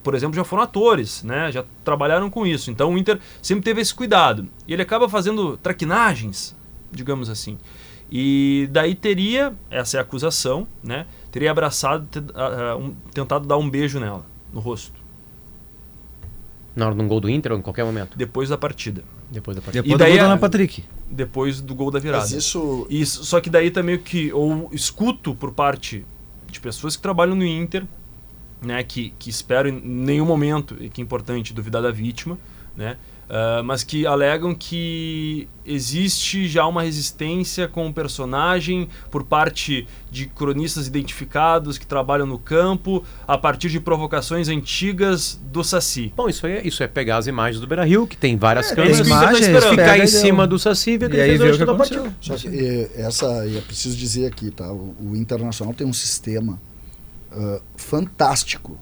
por 0.03 0.13
exemplo, 0.13 0.35
já 0.35 0.43
foram 0.43 0.63
atores, 0.63 1.23
né? 1.23 1.51
Já 1.51 1.63
trabalharam 1.84 2.30
com 2.30 2.45
isso. 2.45 2.69
Então 2.69 2.93
o 2.93 2.97
Inter 2.97 3.19
sempre 3.41 3.63
teve 3.63 3.81
esse 3.81 3.93
cuidado. 3.93 4.47
E 4.67 4.73
ele 4.73 4.81
acaba 4.81 5.07
fazendo 5.09 5.55
traquinagens, 5.57 6.55
digamos 6.91 7.30
assim. 7.30 7.57
E 8.11 8.67
daí 8.71 8.93
teria, 8.93 9.53
essa 9.71 9.97
é 9.97 9.99
a 9.99 10.03
acusação, 10.03 10.67
né? 10.84 11.05
Teria 11.31 11.49
abraçado, 11.49 12.05
te- 12.11 12.21
tentado 13.13 13.47
dar 13.47 13.57
um 13.57 13.67
beijo 13.67 13.99
nela, 13.99 14.23
no 14.53 14.59
rosto, 14.59 15.01
Na 16.75 16.85
hora 16.88 16.95
de 16.95 17.01
um 17.01 17.07
gol 17.07 17.19
do 17.19 17.30
Inter 17.30 17.51
ou 17.51 17.57
em 17.57 17.61
qualquer 17.61 17.84
momento? 17.85 18.17
depois 18.17 18.49
da 18.49 18.57
partida. 18.57 19.03
Depois 19.31 19.55
da 19.55 19.61
partida. 19.61 19.81
Depois 19.84 19.95
E 19.95 19.97
daí 19.97 20.11
do 20.11 20.17
gol 20.17 20.25
a- 20.25 20.27
da 20.27 20.31
Ana 20.34 20.39
Patrick. 20.41 20.84
Depois 21.09 21.61
do 21.61 21.73
gol 21.75 21.89
da 21.91 21.99
virada. 21.99 22.21
Mas 22.23 22.31
isso. 22.31 22.85
Isso, 22.89 23.23
só 23.25 23.39
que 23.41 23.49
daí 23.49 23.71
também 23.71 23.95
o 23.95 23.99
que 23.99 24.27
eu 24.30 24.69
escuto 24.71 25.34
por 25.34 25.51
parte 25.51 26.05
de 26.51 26.59
pessoas 26.59 26.95
que 26.95 27.01
trabalham 27.01 27.35
no 27.35 27.43
Inter, 27.45 27.84
né, 28.64 28.84
que, 28.84 29.14
que 29.19 29.30
esperam 29.30 29.69
em 29.69 29.81
nenhum 29.81 30.26
momento, 30.26 30.76
e 30.80 30.90
que 30.90 31.02
é 31.02 31.03
importante, 31.03 31.53
duvidar 31.53 31.81
da 31.81 31.91
vítima, 31.91 32.38
né, 32.76 32.98
ah, 33.30 33.61
mas 33.64 33.84
que 33.84 34.06
alegam 34.06 34.53
que 34.53 35.48
existe 35.65 36.45
já 36.48 36.65
uma 36.68 36.81
resistência 36.84 37.68
com 37.68 37.88
o 37.88 37.94
personagem 37.94 38.88
por 39.10 39.23
parte 39.23 39.88
de 40.11 40.26
cronistas 40.27 40.88
identificados 40.88 41.77
que 41.77 41.88
trabalham 41.88 42.26
no 42.27 42.38
campo 42.38 43.03
a 43.27 43.38
partir 43.38 43.69
de 43.69 43.80
provocações 43.80 44.49
antigas 44.49 45.40
do 45.52 45.64
Saci. 45.64 46.11
Bom, 46.15 46.27
isso 46.27 46.45
é, 46.45 46.61
isso 46.68 46.84
é 46.84 46.88
pegar 46.88 47.18
as 47.18 47.26
imagens 47.27 47.61
do 47.61 47.65
Beira 47.68 47.85
Rio, 47.85 48.06
que 48.06 48.18
tem 48.18 48.35
várias 48.38 48.72
É, 48.72 48.76
câmeras, 48.76 48.99
é 48.99 49.03
você 49.03 49.10
tá 49.10 49.15
imagens, 49.23 49.40
esperando. 49.48 49.69
ficar 49.69 49.98
em 49.99 50.07
cima 50.07 50.45
do 50.48 50.60
Saci 50.60 50.91
e 50.91 50.98
ver 50.98 51.06
o 51.06 51.10
que 51.10 51.15
E 51.15 51.19
ele 51.22 51.31
aí 51.31 51.38
fez 51.38 51.57
vê 51.57 51.64
o 51.64 51.65
que 51.65 51.72
aconteceu. 51.72 52.02
partida. 52.03 52.18
Só 52.22 52.35
que 52.35 52.48
eh, 52.49 52.91
essa, 52.95 53.45
e 53.48 53.57
é 53.57 53.61
preciso 53.61 53.95
dizer 53.95 54.26
aqui, 54.27 54.52
tá? 54.52 54.72
O, 54.72 54.95
o 55.02 55.15
Internacional 55.15 55.73
tem 55.73 55.88
um 55.88 55.94
sistema 55.94 56.60
ah, 57.35 57.61
fantástico. 57.76 58.77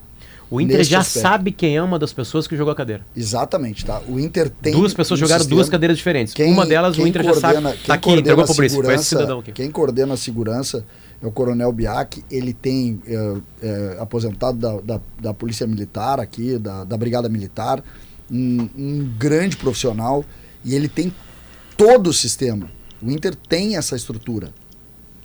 O 0.50 0.60
Inter 0.60 0.84
já 0.84 1.00
aspecto. 1.00 1.22
sabe 1.22 1.52
quem 1.54 1.78
é 1.78 1.82
uma 1.82 1.98
das 1.98 2.12
pessoas 2.12 2.46
que 2.46 2.58
jogou 2.58 2.74
a 2.74 2.76
cadeira. 2.76 3.06
Exatamente, 3.16 3.86
tá? 3.86 4.02
O 4.06 4.20
Inter 4.20 4.50
tem. 4.50 4.74
duas 4.74 4.94
pessoas 4.94 5.18
jogaram 5.18 5.40
sistema- 5.40 5.58
duas 5.60 5.70
cadeiras 5.70 5.98
diferentes. 5.98 6.34
Quem- 6.34 6.52
uma 6.52 6.66
delas 6.66 6.98
o 6.98 7.08
Inter 7.08 7.24
já 7.24 7.34
sabe. 7.36 7.54
coordena- 7.54 7.70
Tá 7.70 7.76
quem 7.78 7.94
aqui, 7.96 8.04
coordena 8.04 8.20
entregou 8.22 8.44
a 8.44 8.46
pro 8.48 8.56
Brice. 8.56 8.76
Foi 8.76 8.82
esse 8.84 8.88
segurança- 8.88 9.04
cidadão 9.10 9.40
aqui. 9.40 9.52
Quem 9.54 9.72
coordena 9.72 10.14
a 10.14 10.18
segurança 10.18 10.84
é 11.24 11.26
o 11.26 11.32
Coronel 11.32 11.72
Biak. 11.72 12.22
Ele 12.30 12.54
tem 12.54 13.02
é, 13.08 13.34
é, 13.62 13.98
aposentado 14.02 14.58
da, 14.58 14.82
da, 14.98 15.02
da 15.22 15.34
Polícia 15.34 15.66
Militar 15.66 16.20
aqui, 16.20 16.58
da, 16.58 16.84
da 16.84 16.98
Brigada 16.98 17.30
Militar, 17.30 17.82
um, 18.30 18.68
um 18.78 19.10
grande 19.18 19.56
profissional 19.56 20.26
e 20.66 20.76
ele 20.76 20.90
tem 20.90 21.14
todo 21.78 22.08
o 22.08 22.14
sistema. 22.14 22.70
O 23.02 23.10
Inter 23.10 23.34
tem 23.36 23.78
essa 23.78 23.96
estrutura. 23.96 24.54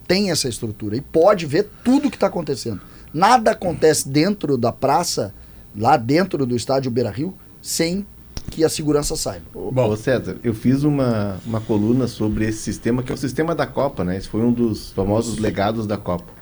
Tem 0.06 0.30
essa 0.30 0.48
estrutura 0.48 0.96
e 0.96 1.00
pode 1.00 1.46
ver 1.46 1.68
tudo 1.82 2.06
o 2.06 2.10
que 2.12 2.16
está 2.16 2.28
acontecendo. 2.28 2.80
Nada 3.12 3.52
acontece 3.52 4.08
dentro 4.08 4.56
da 4.58 4.72
praça, 4.72 5.32
lá 5.76 5.96
dentro 5.96 6.44
do 6.46 6.54
estádio 6.56 6.90
Beira 6.90 7.10
Rio, 7.10 7.34
sem 7.62 8.06
que 8.50 8.64
a 8.64 8.68
segurança 8.68 9.16
saiba. 9.16 9.44
Bom. 9.54 9.88
Ô 9.90 9.96
César, 9.96 10.36
eu 10.44 10.54
fiz 10.54 10.82
uma, 10.84 11.38
uma 11.44 11.60
coluna 11.60 12.06
sobre 12.06 12.46
esse 12.46 12.58
sistema, 12.58 13.02
que 13.02 13.10
é 13.10 13.14
o 13.14 13.18
sistema 13.18 13.54
da 13.54 13.66
Copa, 13.66 14.04
né? 14.04 14.16
Esse 14.16 14.28
foi 14.28 14.40
um 14.42 14.52
dos 14.52 14.92
famosos 14.92 15.38
legados 15.38 15.86
da 15.86 15.96
Copa. 15.96 16.36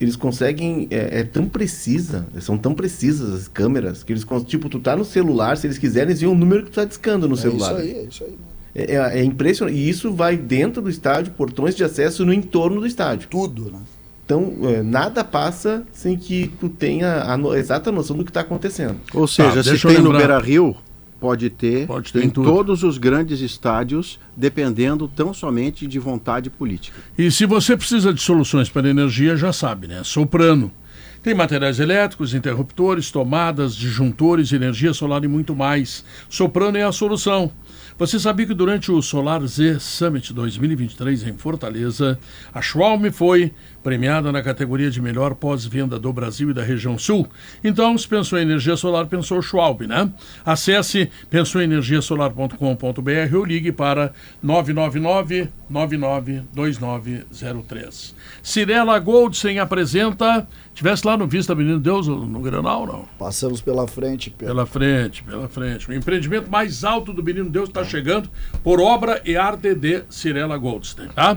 Eles 0.00 0.16
conseguem, 0.16 0.88
é, 0.90 1.20
é 1.20 1.24
tão 1.24 1.46
precisa, 1.48 2.26
são 2.40 2.58
tão 2.58 2.74
precisas 2.74 3.32
as 3.42 3.48
câmeras, 3.48 4.02
que 4.02 4.12
eles, 4.12 4.26
tipo, 4.46 4.68
tu 4.68 4.80
tá 4.80 4.96
no 4.96 5.04
celular, 5.04 5.56
se 5.56 5.66
eles 5.66 5.78
quiserem, 5.78 6.08
eles 6.10 6.20
veem 6.20 6.32
o 6.32 6.34
número 6.36 6.64
que 6.64 6.70
tu 6.70 6.74
tá 6.74 6.84
discando 6.84 7.28
no 7.28 7.34
É 7.34 7.38
celular. 7.38 7.72
isso 7.72 7.80
aí, 7.80 7.90
é 7.92 8.02
isso 8.04 8.24
aí. 8.24 8.38
É, 8.74 8.94
é- 8.96 9.18
é 9.20 9.24
impressionante. 9.24 9.76
E 9.78 9.88
isso 9.88 10.12
vai 10.12 10.36
dentro 10.36 10.82
do 10.82 10.90
estádio, 10.90 11.32
portões 11.34 11.74
de 11.76 11.84
acesso 11.84 12.26
no 12.26 12.32
entorno 12.32 12.80
do 12.80 12.86
estádio. 12.86 13.28
Tudo, 13.28 13.70
né? 13.70 13.78
Então, 14.24 14.54
é, 14.62 14.82
nada 14.82 15.24
passa 15.24 15.84
sem 15.92 16.16
que 16.16 16.48
tu 16.60 16.68
tenha 16.68 17.22
a 17.22 17.36
no- 17.36 17.54
exata 17.54 17.90
noção 17.90 18.16
do 18.16 18.24
que 18.24 18.30
está 18.30 18.40
acontecendo. 18.40 18.96
Ou 19.12 19.26
seja, 19.26 19.62
Tá, 19.62 19.76
se 19.76 19.86
tem 19.86 19.98
no. 20.00 20.12
Beira 20.12 20.38
Rio, 20.38 20.76
pode 21.20 21.50
ter, 21.50 21.86
Pode 21.86 22.12
ter 22.12 22.22
em 22.22 22.26
em 22.26 22.30
tudo. 22.30 22.48
todos 22.48 22.82
os 22.82 22.98
grandes 22.98 23.40
estádios, 23.40 24.18
dependendo 24.36 25.06
tão 25.08 25.34
somente 25.34 25.86
de 25.86 25.98
vontade 25.98 26.48
política. 26.50 26.96
E 27.18 27.30
se 27.30 27.44
você 27.46 27.76
precisa 27.76 28.12
de 28.14 28.20
soluções 28.20 28.68
para 28.70 28.88
energia, 28.88 29.36
já 29.36 29.52
sabe, 29.52 29.86
né? 29.88 30.00
Soprano. 30.04 30.72
Tem 31.22 31.34
materiais 31.34 31.78
elétricos, 31.78 32.34
interruptores, 32.34 33.12
tomadas, 33.12 33.76
disjuntores, 33.76 34.52
energia 34.52 34.92
solar 34.92 35.22
e 35.22 35.28
muito 35.28 35.54
mais. 35.54 36.04
Soprano 36.28 36.76
é 36.76 36.82
a 36.82 36.90
solução. 36.90 37.52
Você 37.96 38.18
sabia 38.18 38.44
que 38.46 38.54
durante 38.54 38.90
o 38.90 39.00
Solar 39.00 39.40
Z 39.46 39.78
Summit 39.78 40.32
2023 40.34 41.22
em 41.28 41.34
Fortaleza, 41.34 42.18
a 42.52 42.60
Schwalm 42.60 43.04
foi 43.12 43.52
premiada 43.82 44.30
na 44.30 44.42
categoria 44.42 44.90
de 44.90 45.00
melhor 45.00 45.34
pós-venda 45.34 45.98
do 45.98 46.12
Brasil 46.12 46.50
e 46.50 46.54
da 46.54 46.62
região 46.62 46.98
sul? 46.98 47.26
Então, 47.62 47.96
se 47.98 48.06
pensou 48.06 48.38
em 48.38 48.42
energia 48.42 48.76
solar, 48.76 49.06
pensou 49.06 49.42
Schwalb, 49.42 49.86
né? 49.86 50.10
Acesse 50.44 51.10
pensouenergiasolar.com.br 51.28 53.36
ou 53.36 53.44
ligue 53.44 53.72
para 53.72 54.12
999 54.42 55.48
992903. 55.72 58.14
Cirela 58.42 58.98
Goldsen 58.98 59.58
apresenta. 59.58 60.46
Tivesse 60.74 61.06
lá 61.06 61.18
no 61.18 61.26
Vista 61.26 61.54
Menino 61.54 61.78
Deus 61.78 62.06
no 62.06 62.40
Granal, 62.40 62.86
não? 62.86 63.04
Passamos 63.18 63.60
pela 63.60 63.86
frente, 63.86 64.30
Pedro. 64.30 64.54
Pela 64.54 64.64
frente, 64.66 65.22
pela 65.22 65.46
frente. 65.48 65.90
O 65.90 65.94
empreendimento 65.94 66.50
mais 66.50 66.82
alto 66.84 67.12
do 67.12 67.22
Menino 67.22 67.50
Deus 67.50 67.68
está 67.68 67.84
chegando 67.84 68.30
por 68.62 68.80
obra 68.80 69.20
e 69.24 69.36
arte 69.36 69.74
de 69.74 70.04
Cirela 70.08 70.56
Goldstein, 70.56 71.08
tá? 71.08 71.36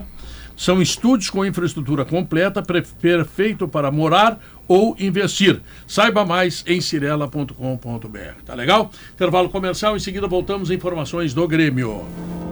São 0.56 0.80
estúdios 0.80 1.28
com 1.28 1.44
infraestrutura 1.44 2.04
completa, 2.04 2.62
perfeito 3.00 3.68
para 3.68 3.90
morar 3.90 4.40
ou 4.66 4.96
investir. 4.98 5.60
Saiba 5.86 6.24
mais 6.24 6.64
em 6.66 6.80
cirela.com.br. 6.80 8.42
Tá 8.44 8.54
legal? 8.54 8.90
Intervalo 9.14 9.48
comercial, 9.50 9.96
em 9.96 10.00
seguida 10.00 10.26
voltamos 10.26 10.70
a 10.70 10.74
informações 10.74 11.34
do 11.34 11.46
Grêmio. 11.46 12.45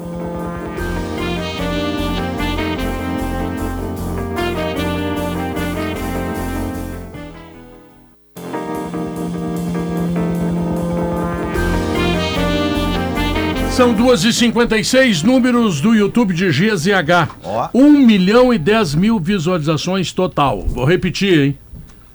São 13.74 13.92
2h56, 13.92 15.24
números 15.24 15.80
do 15.80 15.96
YouTube 15.96 16.32
de 16.32 16.48
GZH. 16.48 17.34
Ó. 17.42 17.68
1 17.74 18.06
milhão 18.06 18.54
e 18.54 18.58
10 18.58 18.94
mil 18.94 19.18
visualizações 19.18 20.12
total. 20.12 20.62
Vou 20.62 20.84
repetir, 20.84 21.40
hein? 21.40 21.58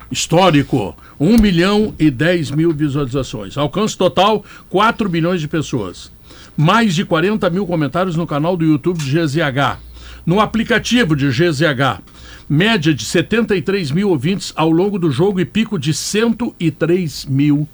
Histórico. 0.10 0.96
1 1.20 1.38
milhão 1.38 1.94
e 2.00 2.10
10 2.10 2.52
mil 2.52 2.72
visualizações. 2.72 3.58
Alcance 3.58 3.98
total, 3.98 4.46
4 4.70 5.10
milhões 5.10 5.42
de 5.42 5.50
pessoas. 5.50 6.10
Mais 6.56 6.96
de 6.96 7.04
40 7.04 7.50
mil 7.50 7.68
comentários 7.68 8.16
no 8.16 8.26
canal 8.26 8.56
do 8.56 8.64
YouTube 8.64 8.98
de 8.98 9.12
GZH. 9.12 9.80
No 10.26 10.40
aplicativo 10.40 11.14
de 11.14 11.28
GZH. 11.28 12.00
Média 12.48 12.94
de 12.94 13.04
73 13.04 13.92
mil 13.92 14.12
ouvintes 14.12 14.54
ao 14.56 14.72
longo 14.72 14.98
do 14.98 15.12
jogo 15.12 15.42
e 15.42 15.46
pico 15.46 15.78
de 15.78 15.94
103 15.94 17.26
mil 17.26 17.68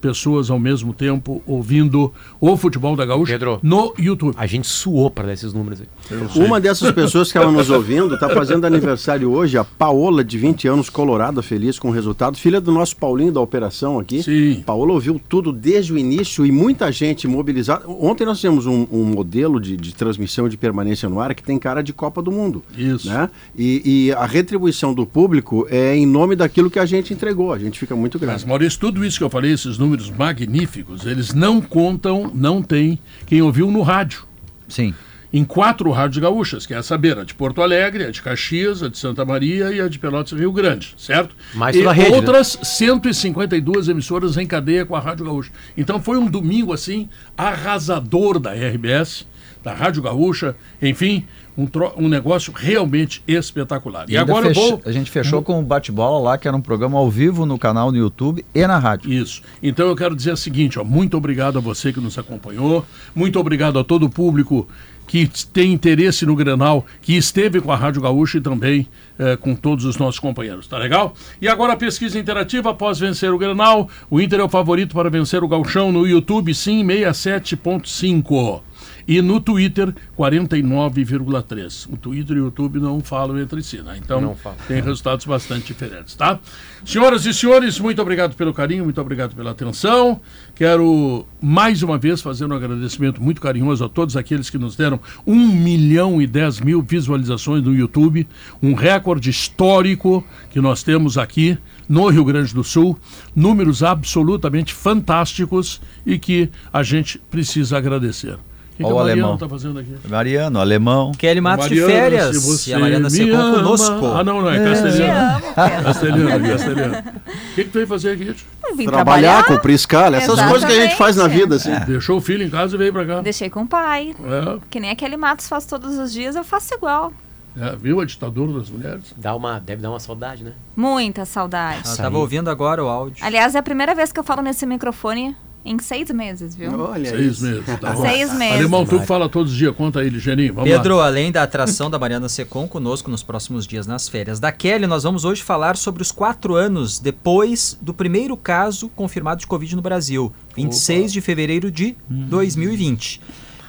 pessoas 0.00 0.50
ao 0.50 0.58
mesmo 0.58 0.92
tempo 0.92 1.42
ouvindo 1.46 2.12
o 2.40 2.56
futebol 2.56 2.96
da 2.96 3.04
Gaúcha 3.04 3.32
Pedro. 3.32 3.58
no 3.62 3.94
YouTube. 3.98 4.34
A 4.36 4.46
gente 4.46 4.66
suou 4.66 5.10
para 5.10 5.26
dar 5.26 5.32
esses 5.32 5.52
números 5.52 5.80
aí. 5.80 5.88
Uma 6.36 6.60
dessas 6.60 6.90
pessoas 6.92 7.30
que 7.30 7.38
estava 7.38 7.52
nos 7.52 7.70
ouvindo 7.70 8.14
está 8.14 8.28
fazendo 8.28 8.64
aniversário 8.66 9.30
hoje, 9.30 9.58
a 9.58 9.64
Paola, 9.64 10.24
de 10.24 10.38
20 10.38 10.68
anos, 10.68 10.88
colorada, 10.88 11.42
feliz 11.42 11.78
com 11.78 11.88
o 11.88 11.92
resultado, 11.92 12.36
filha 12.38 12.60
do 12.60 12.72
nosso 12.72 12.96
Paulinho 12.96 13.32
da 13.32 13.40
operação 13.40 13.98
aqui. 13.98 14.22
Sim. 14.22 14.62
Paola 14.64 14.92
ouviu 14.92 15.20
tudo 15.28 15.52
desde 15.52 15.92
o 15.92 15.98
início 15.98 16.46
e 16.46 16.52
muita 16.52 16.90
gente 16.92 17.26
mobilizada. 17.26 17.88
Ontem 17.88 18.24
nós 18.24 18.40
temos 18.40 18.66
um, 18.66 18.86
um 18.90 19.04
modelo 19.04 19.60
de, 19.60 19.76
de 19.76 19.94
transmissão 19.94 20.48
de 20.48 20.56
permanência 20.56 21.08
no 21.08 21.20
ar 21.20 21.34
que 21.34 21.42
tem 21.42 21.58
cara 21.58 21.82
de 21.82 21.92
Copa 21.92 22.22
do 22.22 22.30
Mundo. 22.30 22.62
Isso. 22.76 23.08
Né? 23.08 23.28
E, 23.56 23.82
e 23.84 24.12
a 24.12 24.26
retribuição 24.26 24.94
do 24.94 25.06
público 25.06 25.66
é 25.70 25.96
em 25.96 26.06
nome 26.06 26.36
daquilo 26.36 26.70
que 26.70 26.78
a 26.78 26.86
gente 26.86 27.12
entregou. 27.12 27.52
A 27.52 27.58
gente 27.58 27.78
fica 27.78 27.96
muito 27.96 28.18
Mas, 28.20 28.28
grato. 28.28 28.48
Maurício, 28.48 28.78
tudo 28.78 29.04
isso 29.04 29.18
que 29.18 29.24
eu 29.24 29.30
falei, 29.30 29.52
esses 29.52 29.78
números 29.78 29.87
magníficos, 30.10 31.06
eles 31.06 31.32
não 31.32 31.60
contam, 31.60 32.30
não 32.34 32.62
tem 32.62 32.98
quem 33.26 33.42
ouviu 33.42 33.70
no 33.70 33.82
rádio. 33.82 34.24
Sim. 34.68 34.94
Em 35.30 35.44
quatro 35.44 35.90
rádios 35.90 36.22
gaúchas, 36.22 36.64
que 36.64 36.72
é 36.72 36.78
essa 36.78 36.96
beira, 36.96 37.20
a 37.20 37.24
de 37.24 37.34
Porto 37.34 37.60
Alegre, 37.60 38.04
a 38.04 38.10
de 38.10 38.22
Caxias, 38.22 38.82
a 38.82 38.88
de 38.88 38.96
Santa 38.96 39.24
Maria 39.26 39.70
e 39.70 39.80
a 39.80 39.86
de 39.86 39.98
Pelotas 39.98 40.38
Rio 40.38 40.50
Grande, 40.50 40.94
certo? 40.96 41.36
Mais 41.54 41.76
e 41.76 41.86
a 41.86 41.92
rede, 41.92 42.10
né? 42.10 42.16
outras 42.16 42.58
152 42.62 43.88
emissoras 43.88 44.38
em 44.38 44.46
cadeia 44.46 44.86
com 44.86 44.96
a 44.96 45.00
Rádio 45.00 45.26
Gaúcha. 45.26 45.50
Então 45.76 46.00
foi 46.00 46.16
um 46.16 46.26
domingo, 46.26 46.72
assim, 46.72 47.10
arrasador 47.36 48.38
da 48.38 48.52
RBS. 48.54 49.26
Da 49.62 49.72
Rádio 49.74 50.02
Gaúcha, 50.02 50.54
enfim, 50.80 51.24
um, 51.56 51.66
tro- 51.66 51.92
um 51.96 52.08
negócio 52.08 52.52
realmente 52.54 53.22
espetacular. 53.26 54.06
E, 54.08 54.16
ainda 54.16 54.30
agora 54.32 54.48
eu 54.48 54.54
vou. 54.54 54.80
A 54.84 54.92
gente 54.92 55.10
fechou 55.10 55.42
com 55.42 55.58
o 55.58 55.62
bate-bola 55.62 56.18
lá, 56.30 56.38
que 56.38 56.46
era 56.46 56.56
um 56.56 56.60
programa 56.60 56.98
ao 56.98 57.10
vivo 57.10 57.44
no 57.44 57.58
canal 57.58 57.90
no 57.90 57.98
YouTube 57.98 58.44
e 58.54 58.66
na 58.66 58.78
rádio. 58.78 59.12
Isso. 59.12 59.42
Então 59.62 59.88
eu 59.88 59.96
quero 59.96 60.14
dizer 60.14 60.32
o 60.32 60.36
seguinte, 60.36 60.78
ó, 60.78 60.84
muito 60.84 61.16
obrigado 61.16 61.58
a 61.58 61.60
você 61.60 61.92
que 61.92 62.00
nos 62.00 62.16
acompanhou, 62.18 62.84
muito 63.14 63.38
obrigado 63.40 63.78
a 63.78 63.84
todo 63.84 64.06
o 64.06 64.10
público 64.10 64.68
que 65.06 65.26
tem 65.54 65.72
interesse 65.72 66.26
no 66.26 66.36
Grenal, 66.36 66.84
que 67.00 67.16
esteve 67.16 67.62
com 67.62 67.72
a 67.72 67.76
Rádio 67.76 68.02
Gaúcha 68.02 68.36
e 68.36 68.40
também 68.42 68.86
eh, 69.18 69.36
com 69.38 69.54
todos 69.54 69.86
os 69.86 69.96
nossos 69.96 70.20
companheiros, 70.20 70.66
tá 70.66 70.76
legal? 70.76 71.14
E 71.40 71.48
agora 71.48 71.72
a 71.72 71.76
pesquisa 71.78 72.18
interativa 72.18 72.68
após 72.72 72.98
vencer 72.98 73.32
o 73.32 73.38
Grenal, 73.38 73.88
o 74.10 74.20
Inter 74.20 74.40
é 74.40 74.44
o 74.44 74.50
favorito 74.50 74.94
para 74.94 75.08
vencer 75.08 75.42
o 75.42 75.48
Gauchão 75.48 75.90
no 75.90 76.06
YouTube, 76.06 76.54
sim, 76.54 76.84
67.5. 76.84 78.60
E 79.08 79.22
no 79.22 79.40
Twitter, 79.40 79.94
49,3. 80.18 81.90
O 81.90 81.96
Twitter 81.96 82.36
e 82.36 82.40
o 82.40 82.44
YouTube 82.44 82.78
não 82.78 83.00
falam 83.00 83.40
entre 83.40 83.62
si, 83.62 83.78
né? 83.78 83.98
Então, 83.98 84.36
tem 84.68 84.82
resultados 84.82 85.24
bastante 85.24 85.68
diferentes, 85.68 86.14
tá? 86.14 86.38
Senhoras 86.84 87.24
e 87.24 87.32
senhores, 87.32 87.80
muito 87.80 88.02
obrigado 88.02 88.36
pelo 88.36 88.52
carinho, 88.52 88.84
muito 88.84 89.00
obrigado 89.00 89.34
pela 89.34 89.52
atenção. 89.52 90.20
Quero 90.54 91.26
mais 91.40 91.82
uma 91.82 91.96
vez 91.96 92.20
fazer 92.20 92.44
um 92.44 92.54
agradecimento 92.54 93.22
muito 93.22 93.40
carinhoso 93.40 93.82
a 93.82 93.88
todos 93.88 94.14
aqueles 94.14 94.50
que 94.50 94.58
nos 94.58 94.76
deram 94.76 95.00
1 95.26 95.34
milhão 95.34 96.20
e 96.20 96.26
10 96.26 96.60
mil 96.60 96.82
visualizações 96.82 97.64
no 97.64 97.74
YouTube, 97.74 98.28
um 98.62 98.74
recorde 98.74 99.30
histórico 99.30 100.22
que 100.50 100.60
nós 100.60 100.82
temos 100.82 101.16
aqui 101.16 101.56
no 101.88 102.06
Rio 102.08 102.26
Grande 102.26 102.52
do 102.52 102.62
Sul, 102.62 102.98
números 103.34 103.82
absolutamente 103.82 104.74
fantásticos 104.74 105.80
e 106.04 106.18
que 106.18 106.50
a 106.70 106.82
gente 106.82 107.18
precisa 107.30 107.78
agradecer. 107.78 108.38
O 108.78 108.80
que, 108.80 108.84
Ó 108.84 108.86
que 108.88 108.92
o 108.94 108.98
a 108.98 109.02
alemão. 109.02 109.34
está 109.34 109.48
fazendo 109.48 109.78
aqui? 109.80 109.92
Mariano, 110.08 110.60
alemão. 110.60 111.10
Kelly 111.12 111.40
Matos 111.40 111.68
de 111.68 111.80
Mariana, 111.80 112.00
férias. 112.00 112.36
se 112.36 112.46
você 112.46 112.70
E 112.70 112.74
a 112.74 112.78
Mariana 112.78 113.10
Secom 113.10 113.54
conosco. 113.54 114.06
Ah, 114.06 114.22
não, 114.22 114.40
não, 114.40 114.50
é 114.50 114.58
Te 114.58 114.64
castelhano. 114.70 115.36
amo. 115.36 115.54
Castelhano, 115.84 116.48
castelhano. 116.48 116.94
O 116.98 117.54
que, 117.56 117.64
que 117.64 117.70
tu 117.70 117.74
veio 117.74 117.86
fazer 117.88 118.10
aqui? 118.12 118.24
tio? 118.34 118.46
Eu 118.64 118.76
vim 118.76 118.86
Trabalhar, 118.86 119.44
cumprir 119.46 119.74
escala, 119.74 120.16
essas 120.16 120.28
Exatamente. 120.34 120.50
coisas 120.52 120.68
que 120.70 120.78
a 120.78 120.82
gente 120.86 120.96
faz 120.96 121.16
na 121.16 121.26
vida, 121.26 121.56
assim. 121.56 121.72
Deixou 121.86 122.18
o 122.18 122.20
filho 122.20 122.44
em 122.44 122.50
casa 122.50 122.76
e 122.76 122.78
veio 122.78 122.92
pra 122.92 123.04
cá. 123.04 123.20
Deixei 123.20 123.50
com 123.50 123.62
o 123.62 123.66
pai. 123.66 124.14
É, 124.22 124.58
Que 124.70 124.78
nem 124.78 124.90
aquele 124.90 125.16
Matos 125.16 125.48
faz 125.48 125.66
todos 125.66 125.98
os 125.98 126.12
dias, 126.12 126.36
eu 126.36 126.44
faço 126.44 126.72
igual. 126.74 127.12
é, 127.60 127.74
viu 127.74 128.00
a 128.00 128.04
ditadura 128.04 128.52
das 128.60 128.70
mulheres? 128.70 129.12
Dá 129.16 129.34
uma, 129.34 129.58
deve 129.58 129.82
dar 129.82 129.90
uma 129.90 129.98
saudade, 129.98 130.44
né? 130.44 130.52
Muita 130.76 131.24
saudade. 131.24 131.82
Eu 131.88 131.96
tava 131.96 132.18
ouvindo 132.18 132.48
agora 132.48 132.84
o 132.84 132.86
áudio. 132.88 133.24
Aliás, 133.24 133.54
é 133.54 133.58
a 133.58 133.62
primeira 133.62 133.94
vez 133.94 134.12
que 134.12 134.20
eu 134.20 134.24
falo 134.24 134.40
nesse 134.42 134.64
microfone 134.66 135.34
em 135.70 135.78
seis 135.78 136.10
meses, 136.10 136.54
viu? 136.54 136.78
Olha 136.80 137.10
Seis 137.10 137.32
isso. 137.32 137.44
meses. 137.44 137.80
Tá. 137.80 137.94
Seis 138.00 138.32
meses. 138.32 138.56
Alemão, 138.56 138.86
tu 138.86 139.00
fala 139.00 139.28
todos 139.28 139.52
os 139.52 139.58
dias, 139.58 139.74
conta 139.76 140.00
aí, 140.00 140.08
Ligeninho. 140.08 140.54
Vamos 140.54 140.70
Pedro, 140.70 140.96
lá. 140.96 141.06
além 141.06 141.30
da 141.30 141.42
atração 141.42 141.90
da 141.90 141.98
Mariana 141.98 142.28
Secom 142.28 142.66
conosco 142.66 143.10
nos 143.10 143.22
próximos 143.22 143.66
dias 143.66 143.86
nas 143.86 144.08
férias 144.08 144.40
da 144.40 144.50
Kelly, 144.50 144.86
nós 144.86 145.02
vamos 145.02 145.24
hoje 145.24 145.42
falar 145.42 145.76
sobre 145.76 146.02
os 146.02 146.10
quatro 146.10 146.54
anos 146.54 146.98
depois 146.98 147.76
do 147.80 147.92
primeiro 147.92 148.36
caso 148.36 148.88
confirmado 148.88 149.40
de 149.40 149.46
Covid 149.46 149.76
no 149.76 149.82
Brasil, 149.82 150.32
26 150.56 151.12
de 151.12 151.20
fevereiro 151.20 151.70
de 151.70 151.94
2020. 152.08 153.20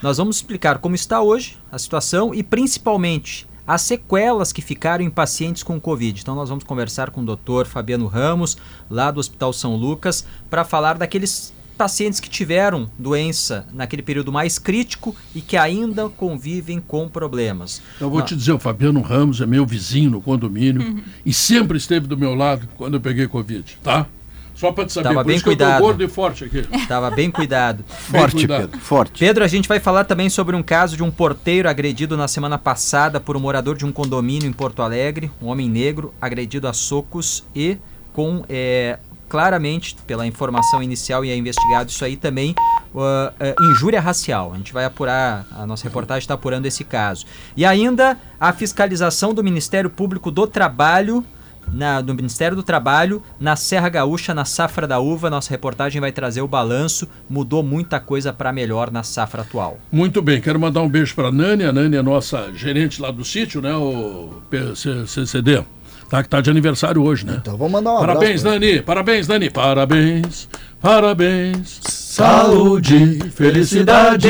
Nós 0.02 0.16
vamos 0.16 0.36
explicar 0.36 0.78
como 0.78 0.94
está 0.94 1.20
hoje 1.20 1.58
a 1.70 1.78
situação 1.78 2.34
e 2.34 2.42
principalmente 2.42 3.46
as 3.66 3.82
sequelas 3.82 4.52
que 4.52 4.62
ficaram 4.62 5.04
em 5.04 5.10
pacientes 5.10 5.62
com 5.62 5.78
Covid. 5.78 6.20
Então 6.20 6.34
nós 6.34 6.48
vamos 6.48 6.64
conversar 6.64 7.10
com 7.10 7.20
o 7.20 7.24
Dr. 7.36 7.66
Fabiano 7.66 8.06
Ramos, 8.06 8.56
lá 8.88 9.10
do 9.10 9.20
Hospital 9.20 9.52
São 9.52 9.76
Lucas, 9.76 10.24
para 10.48 10.64
falar 10.64 10.98
daqueles 10.98 11.52
pacientes 11.80 12.20
que 12.20 12.28
tiveram 12.28 12.90
doença 12.98 13.66
naquele 13.72 14.02
período 14.02 14.30
mais 14.30 14.58
crítico 14.58 15.16
e 15.34 15.40
que 15.40 15.56
ainda 15.56 16.10
convivem 16.10 16.78
com 16.78 17.08
problemas. 17.08 17.80
Eu 17.98 18.10
vou 18.10 18.18
Não. 18.18 18.26
te 18.26 18.36
dizer, 18.36 18.52
o 18.52 18.58
Fabiano 18.58 19.00
Ramos 19.00 19.40
é 19.40 19.46
meu 19.46 19.64
vizinho 19.64 20.10
no 20.10 20.20
condomínio 20.20 21.02
e 21.24 21.32
sempre 21.32 21.78
esteve 21.78 22.06
do 22.06 22.18
meu 22.18 22.34
lado 22.34 22.68
quando 22.76 22.94
eu 22.94 23.00
peguei 23.00 23.26
Covid, 23.26 23.78
tá? 23.82 24.06
Só 24.54 24.70
pra 24.72 24.84
te 24.84 24.92
saber, 24.92 25.08
Tava 25.08 25.20
por 25.22 25.28
bem 25.28 25.36
isso 25.36 25.44
que 25.44 25.48
eu 25.48 25.56
cuidado. 25.56 25.80
gordo 25.80 26.04
e 26.04 26.08
forte 26.08 26.44
aqui. 26.44 26.62
Tava 26.86 27.10
bem 27.10 27.30
cuidado. 27.30 27.82
Forte, 27.88 28.36
cuidado. 28.36 28.68
Pedro, 28.68 28.78
forte. 28.80 29.18
Pedro, 29.18 29.42
a 29.42 29.48
gente 29.48 29.66
vai 29.66 29.80
falar 29.80 30.04
também 30.04 30.28
sobre 30.28 30.54
um 30.54 30.62
caso 30.62 30.98
de 30.98 31.02
um 31.02 31.10
porteiro 31.10 31.66
agredido 31.66 32.14
na 32.14 32.28
semana 32.28 32.58
passada 32.58 33.18
por 33.18 33.38
um 33.38 33.40
morador 33.40 33.74
de 33.74 33.86
um 33.86 33.92
condomínio 33.92 34.46
em 34.46 34.52
Porto 34.52 34.82
Alegre, 34.82 35.30
um 35.40 35.46
homem 35.46 35.66
negro 35.66 36.12
agredido 36.20 36.68
a 36.68 36.74
socos 36.74 37.42
e 37.56 37.78
com 38.12 38.44
é, 38.50 38.98
claramente, 39.30 39.96
pela 40.06 40.26
informação 40.26 40.82
inicial 40.82 41.24
e 41.24 41.30
é 41.30 41.36
investigado 41.36 41.88
isso 41.88 42.04
aí 42.04 42.16
também, 42.16 42.54
uh, 42.92 42.98
uh, 42.98 43.72
injúria 43.72 44.00
racial. 44.00 44.52
A 44.52 44.56
gente 44.56 44.72
vai 44.72 44.84
apurar, 44.84 45.46
a 45.52 45.64
nossa 45.64 45.84
reportagem 45.84 46.20
está 46.24 46.34
apurando 46.34 46.66
esse 46.66 46.82
caso. 46.82 47.24
E 47.56 47.64
ainda 47.64 48.18
a 48.40 48.52
fiscalização 48.52 49.32
do 49.32 49.42
Ministério 49.44 49.88
Público 49.88 50.30
do 50.30 50.46
Trabalho 50.46 51.24
na- 51.72 52.00
do 52.00 52.12
Ministério 52.14 52.56
do 52.56 52.64
Trabalho, 52.64 53.22
na 53.38 53.54
Serra 53.54 53.88
Gaúcha, 53.88 54.34
na 54.34 54.44
safra 54.44 54.88
da 54.88 54.98
uva. 54.98 55.30
Nossa 55.30 55.50
reportagem 55.50 56.00
vai 56.00 56.10
trazer 56.10 56.40
o 56.40 56.48
balanço. 56.48 57.06
Mudou 57.28 57.62
muita 57.62 58.00
coisa 58.00 58.32
para 58.32 58.52
melhor 58.52 58.90
na 58.90 59.04
safra 59.04 59.42
atual. 59.42 59.78
Muito 59.92 60.20
bem, 60.20 60.40
quero 60.40 60.58
mandar 60.58 60.80
um 60.82 60.88
beijo 60.88 61.14
pra 61.14 61.30
Nani. 61.30 61.62
A 61.62 61.72
Nani 61.72 61.96
é 61.96 62.02
nossa 62.02 62.50
gerente 62.54 63.00
lá 63.00 63.12
do 63.12 63.24
sítio, 63.24 63.60
né? 63.60 63.72
O 63.76 64.30
PCCD. 64.50 65.62
Tá, 66.10 66.24
que 66.24 66.28
tá 66.28 66.40
de 66.40 66.50
aniversário 66.50 67.04
hoje, 67.04 67.24
né? 67.24 67.36
Então 67.40 67.56
vamos 67.56 67.72
mandar 67.72 67.92
um 67.94 68.00
Parabéns, 68.00 68.40
abraço. 68.44 68.60
Nani. 68.60 68.82
Parabéns, 68.82 69.28
Nani. 69.28 69.48
Parabéns. 69.48 70.48
Parabéns. 70.82 71.78
Saúde, 71.84 73.20
felicidade. 73.32 74.28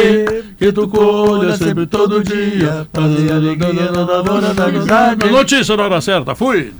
Que 0.59 0.71
tu 0.73 0.87
colha 0.87 1.57
sempre 1.57 1.87
todo 1.87 2.23
dia. 2.23 2.87
Notícia 5.33 5.75
na 5.75 5.85
hora 5.85 6.01
certa. 6.03 6.35
Fui. 6.35 6.75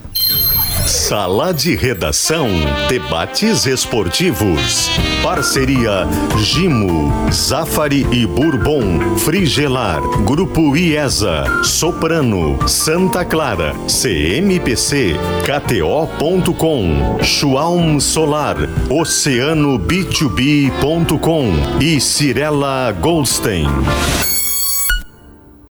Sala 0.85 1.53
de 1.53 1.75
Redação, 1.75 2.47
debates 2.89 3.65
esportivos. 3.65 4.89
Parceria 5.23 6.07
Gimo, 6.37 7.31
Zafari 7.31 8.05
e 8.11 8.25
Bourbon, 8.25 9.17
Frigelar, 9.17 10.01
Grupo 10.25 10.75
IESA, 10.75 11.63
Soprano, 11.63 12.67
Santa 12.67 13.23
Clara, 13.23 13.73
CMPC, 13.87 15.15
KTO.com, 15.45 17.19
Schwalm 17.23 17.99
Solar, 17.99 18.57
Oceano 18.89 19.79
B2B.com 19.79 21.53
e 21.79 22.01
Cirela 22.01 22.91
Goldstein. 22.99 23.67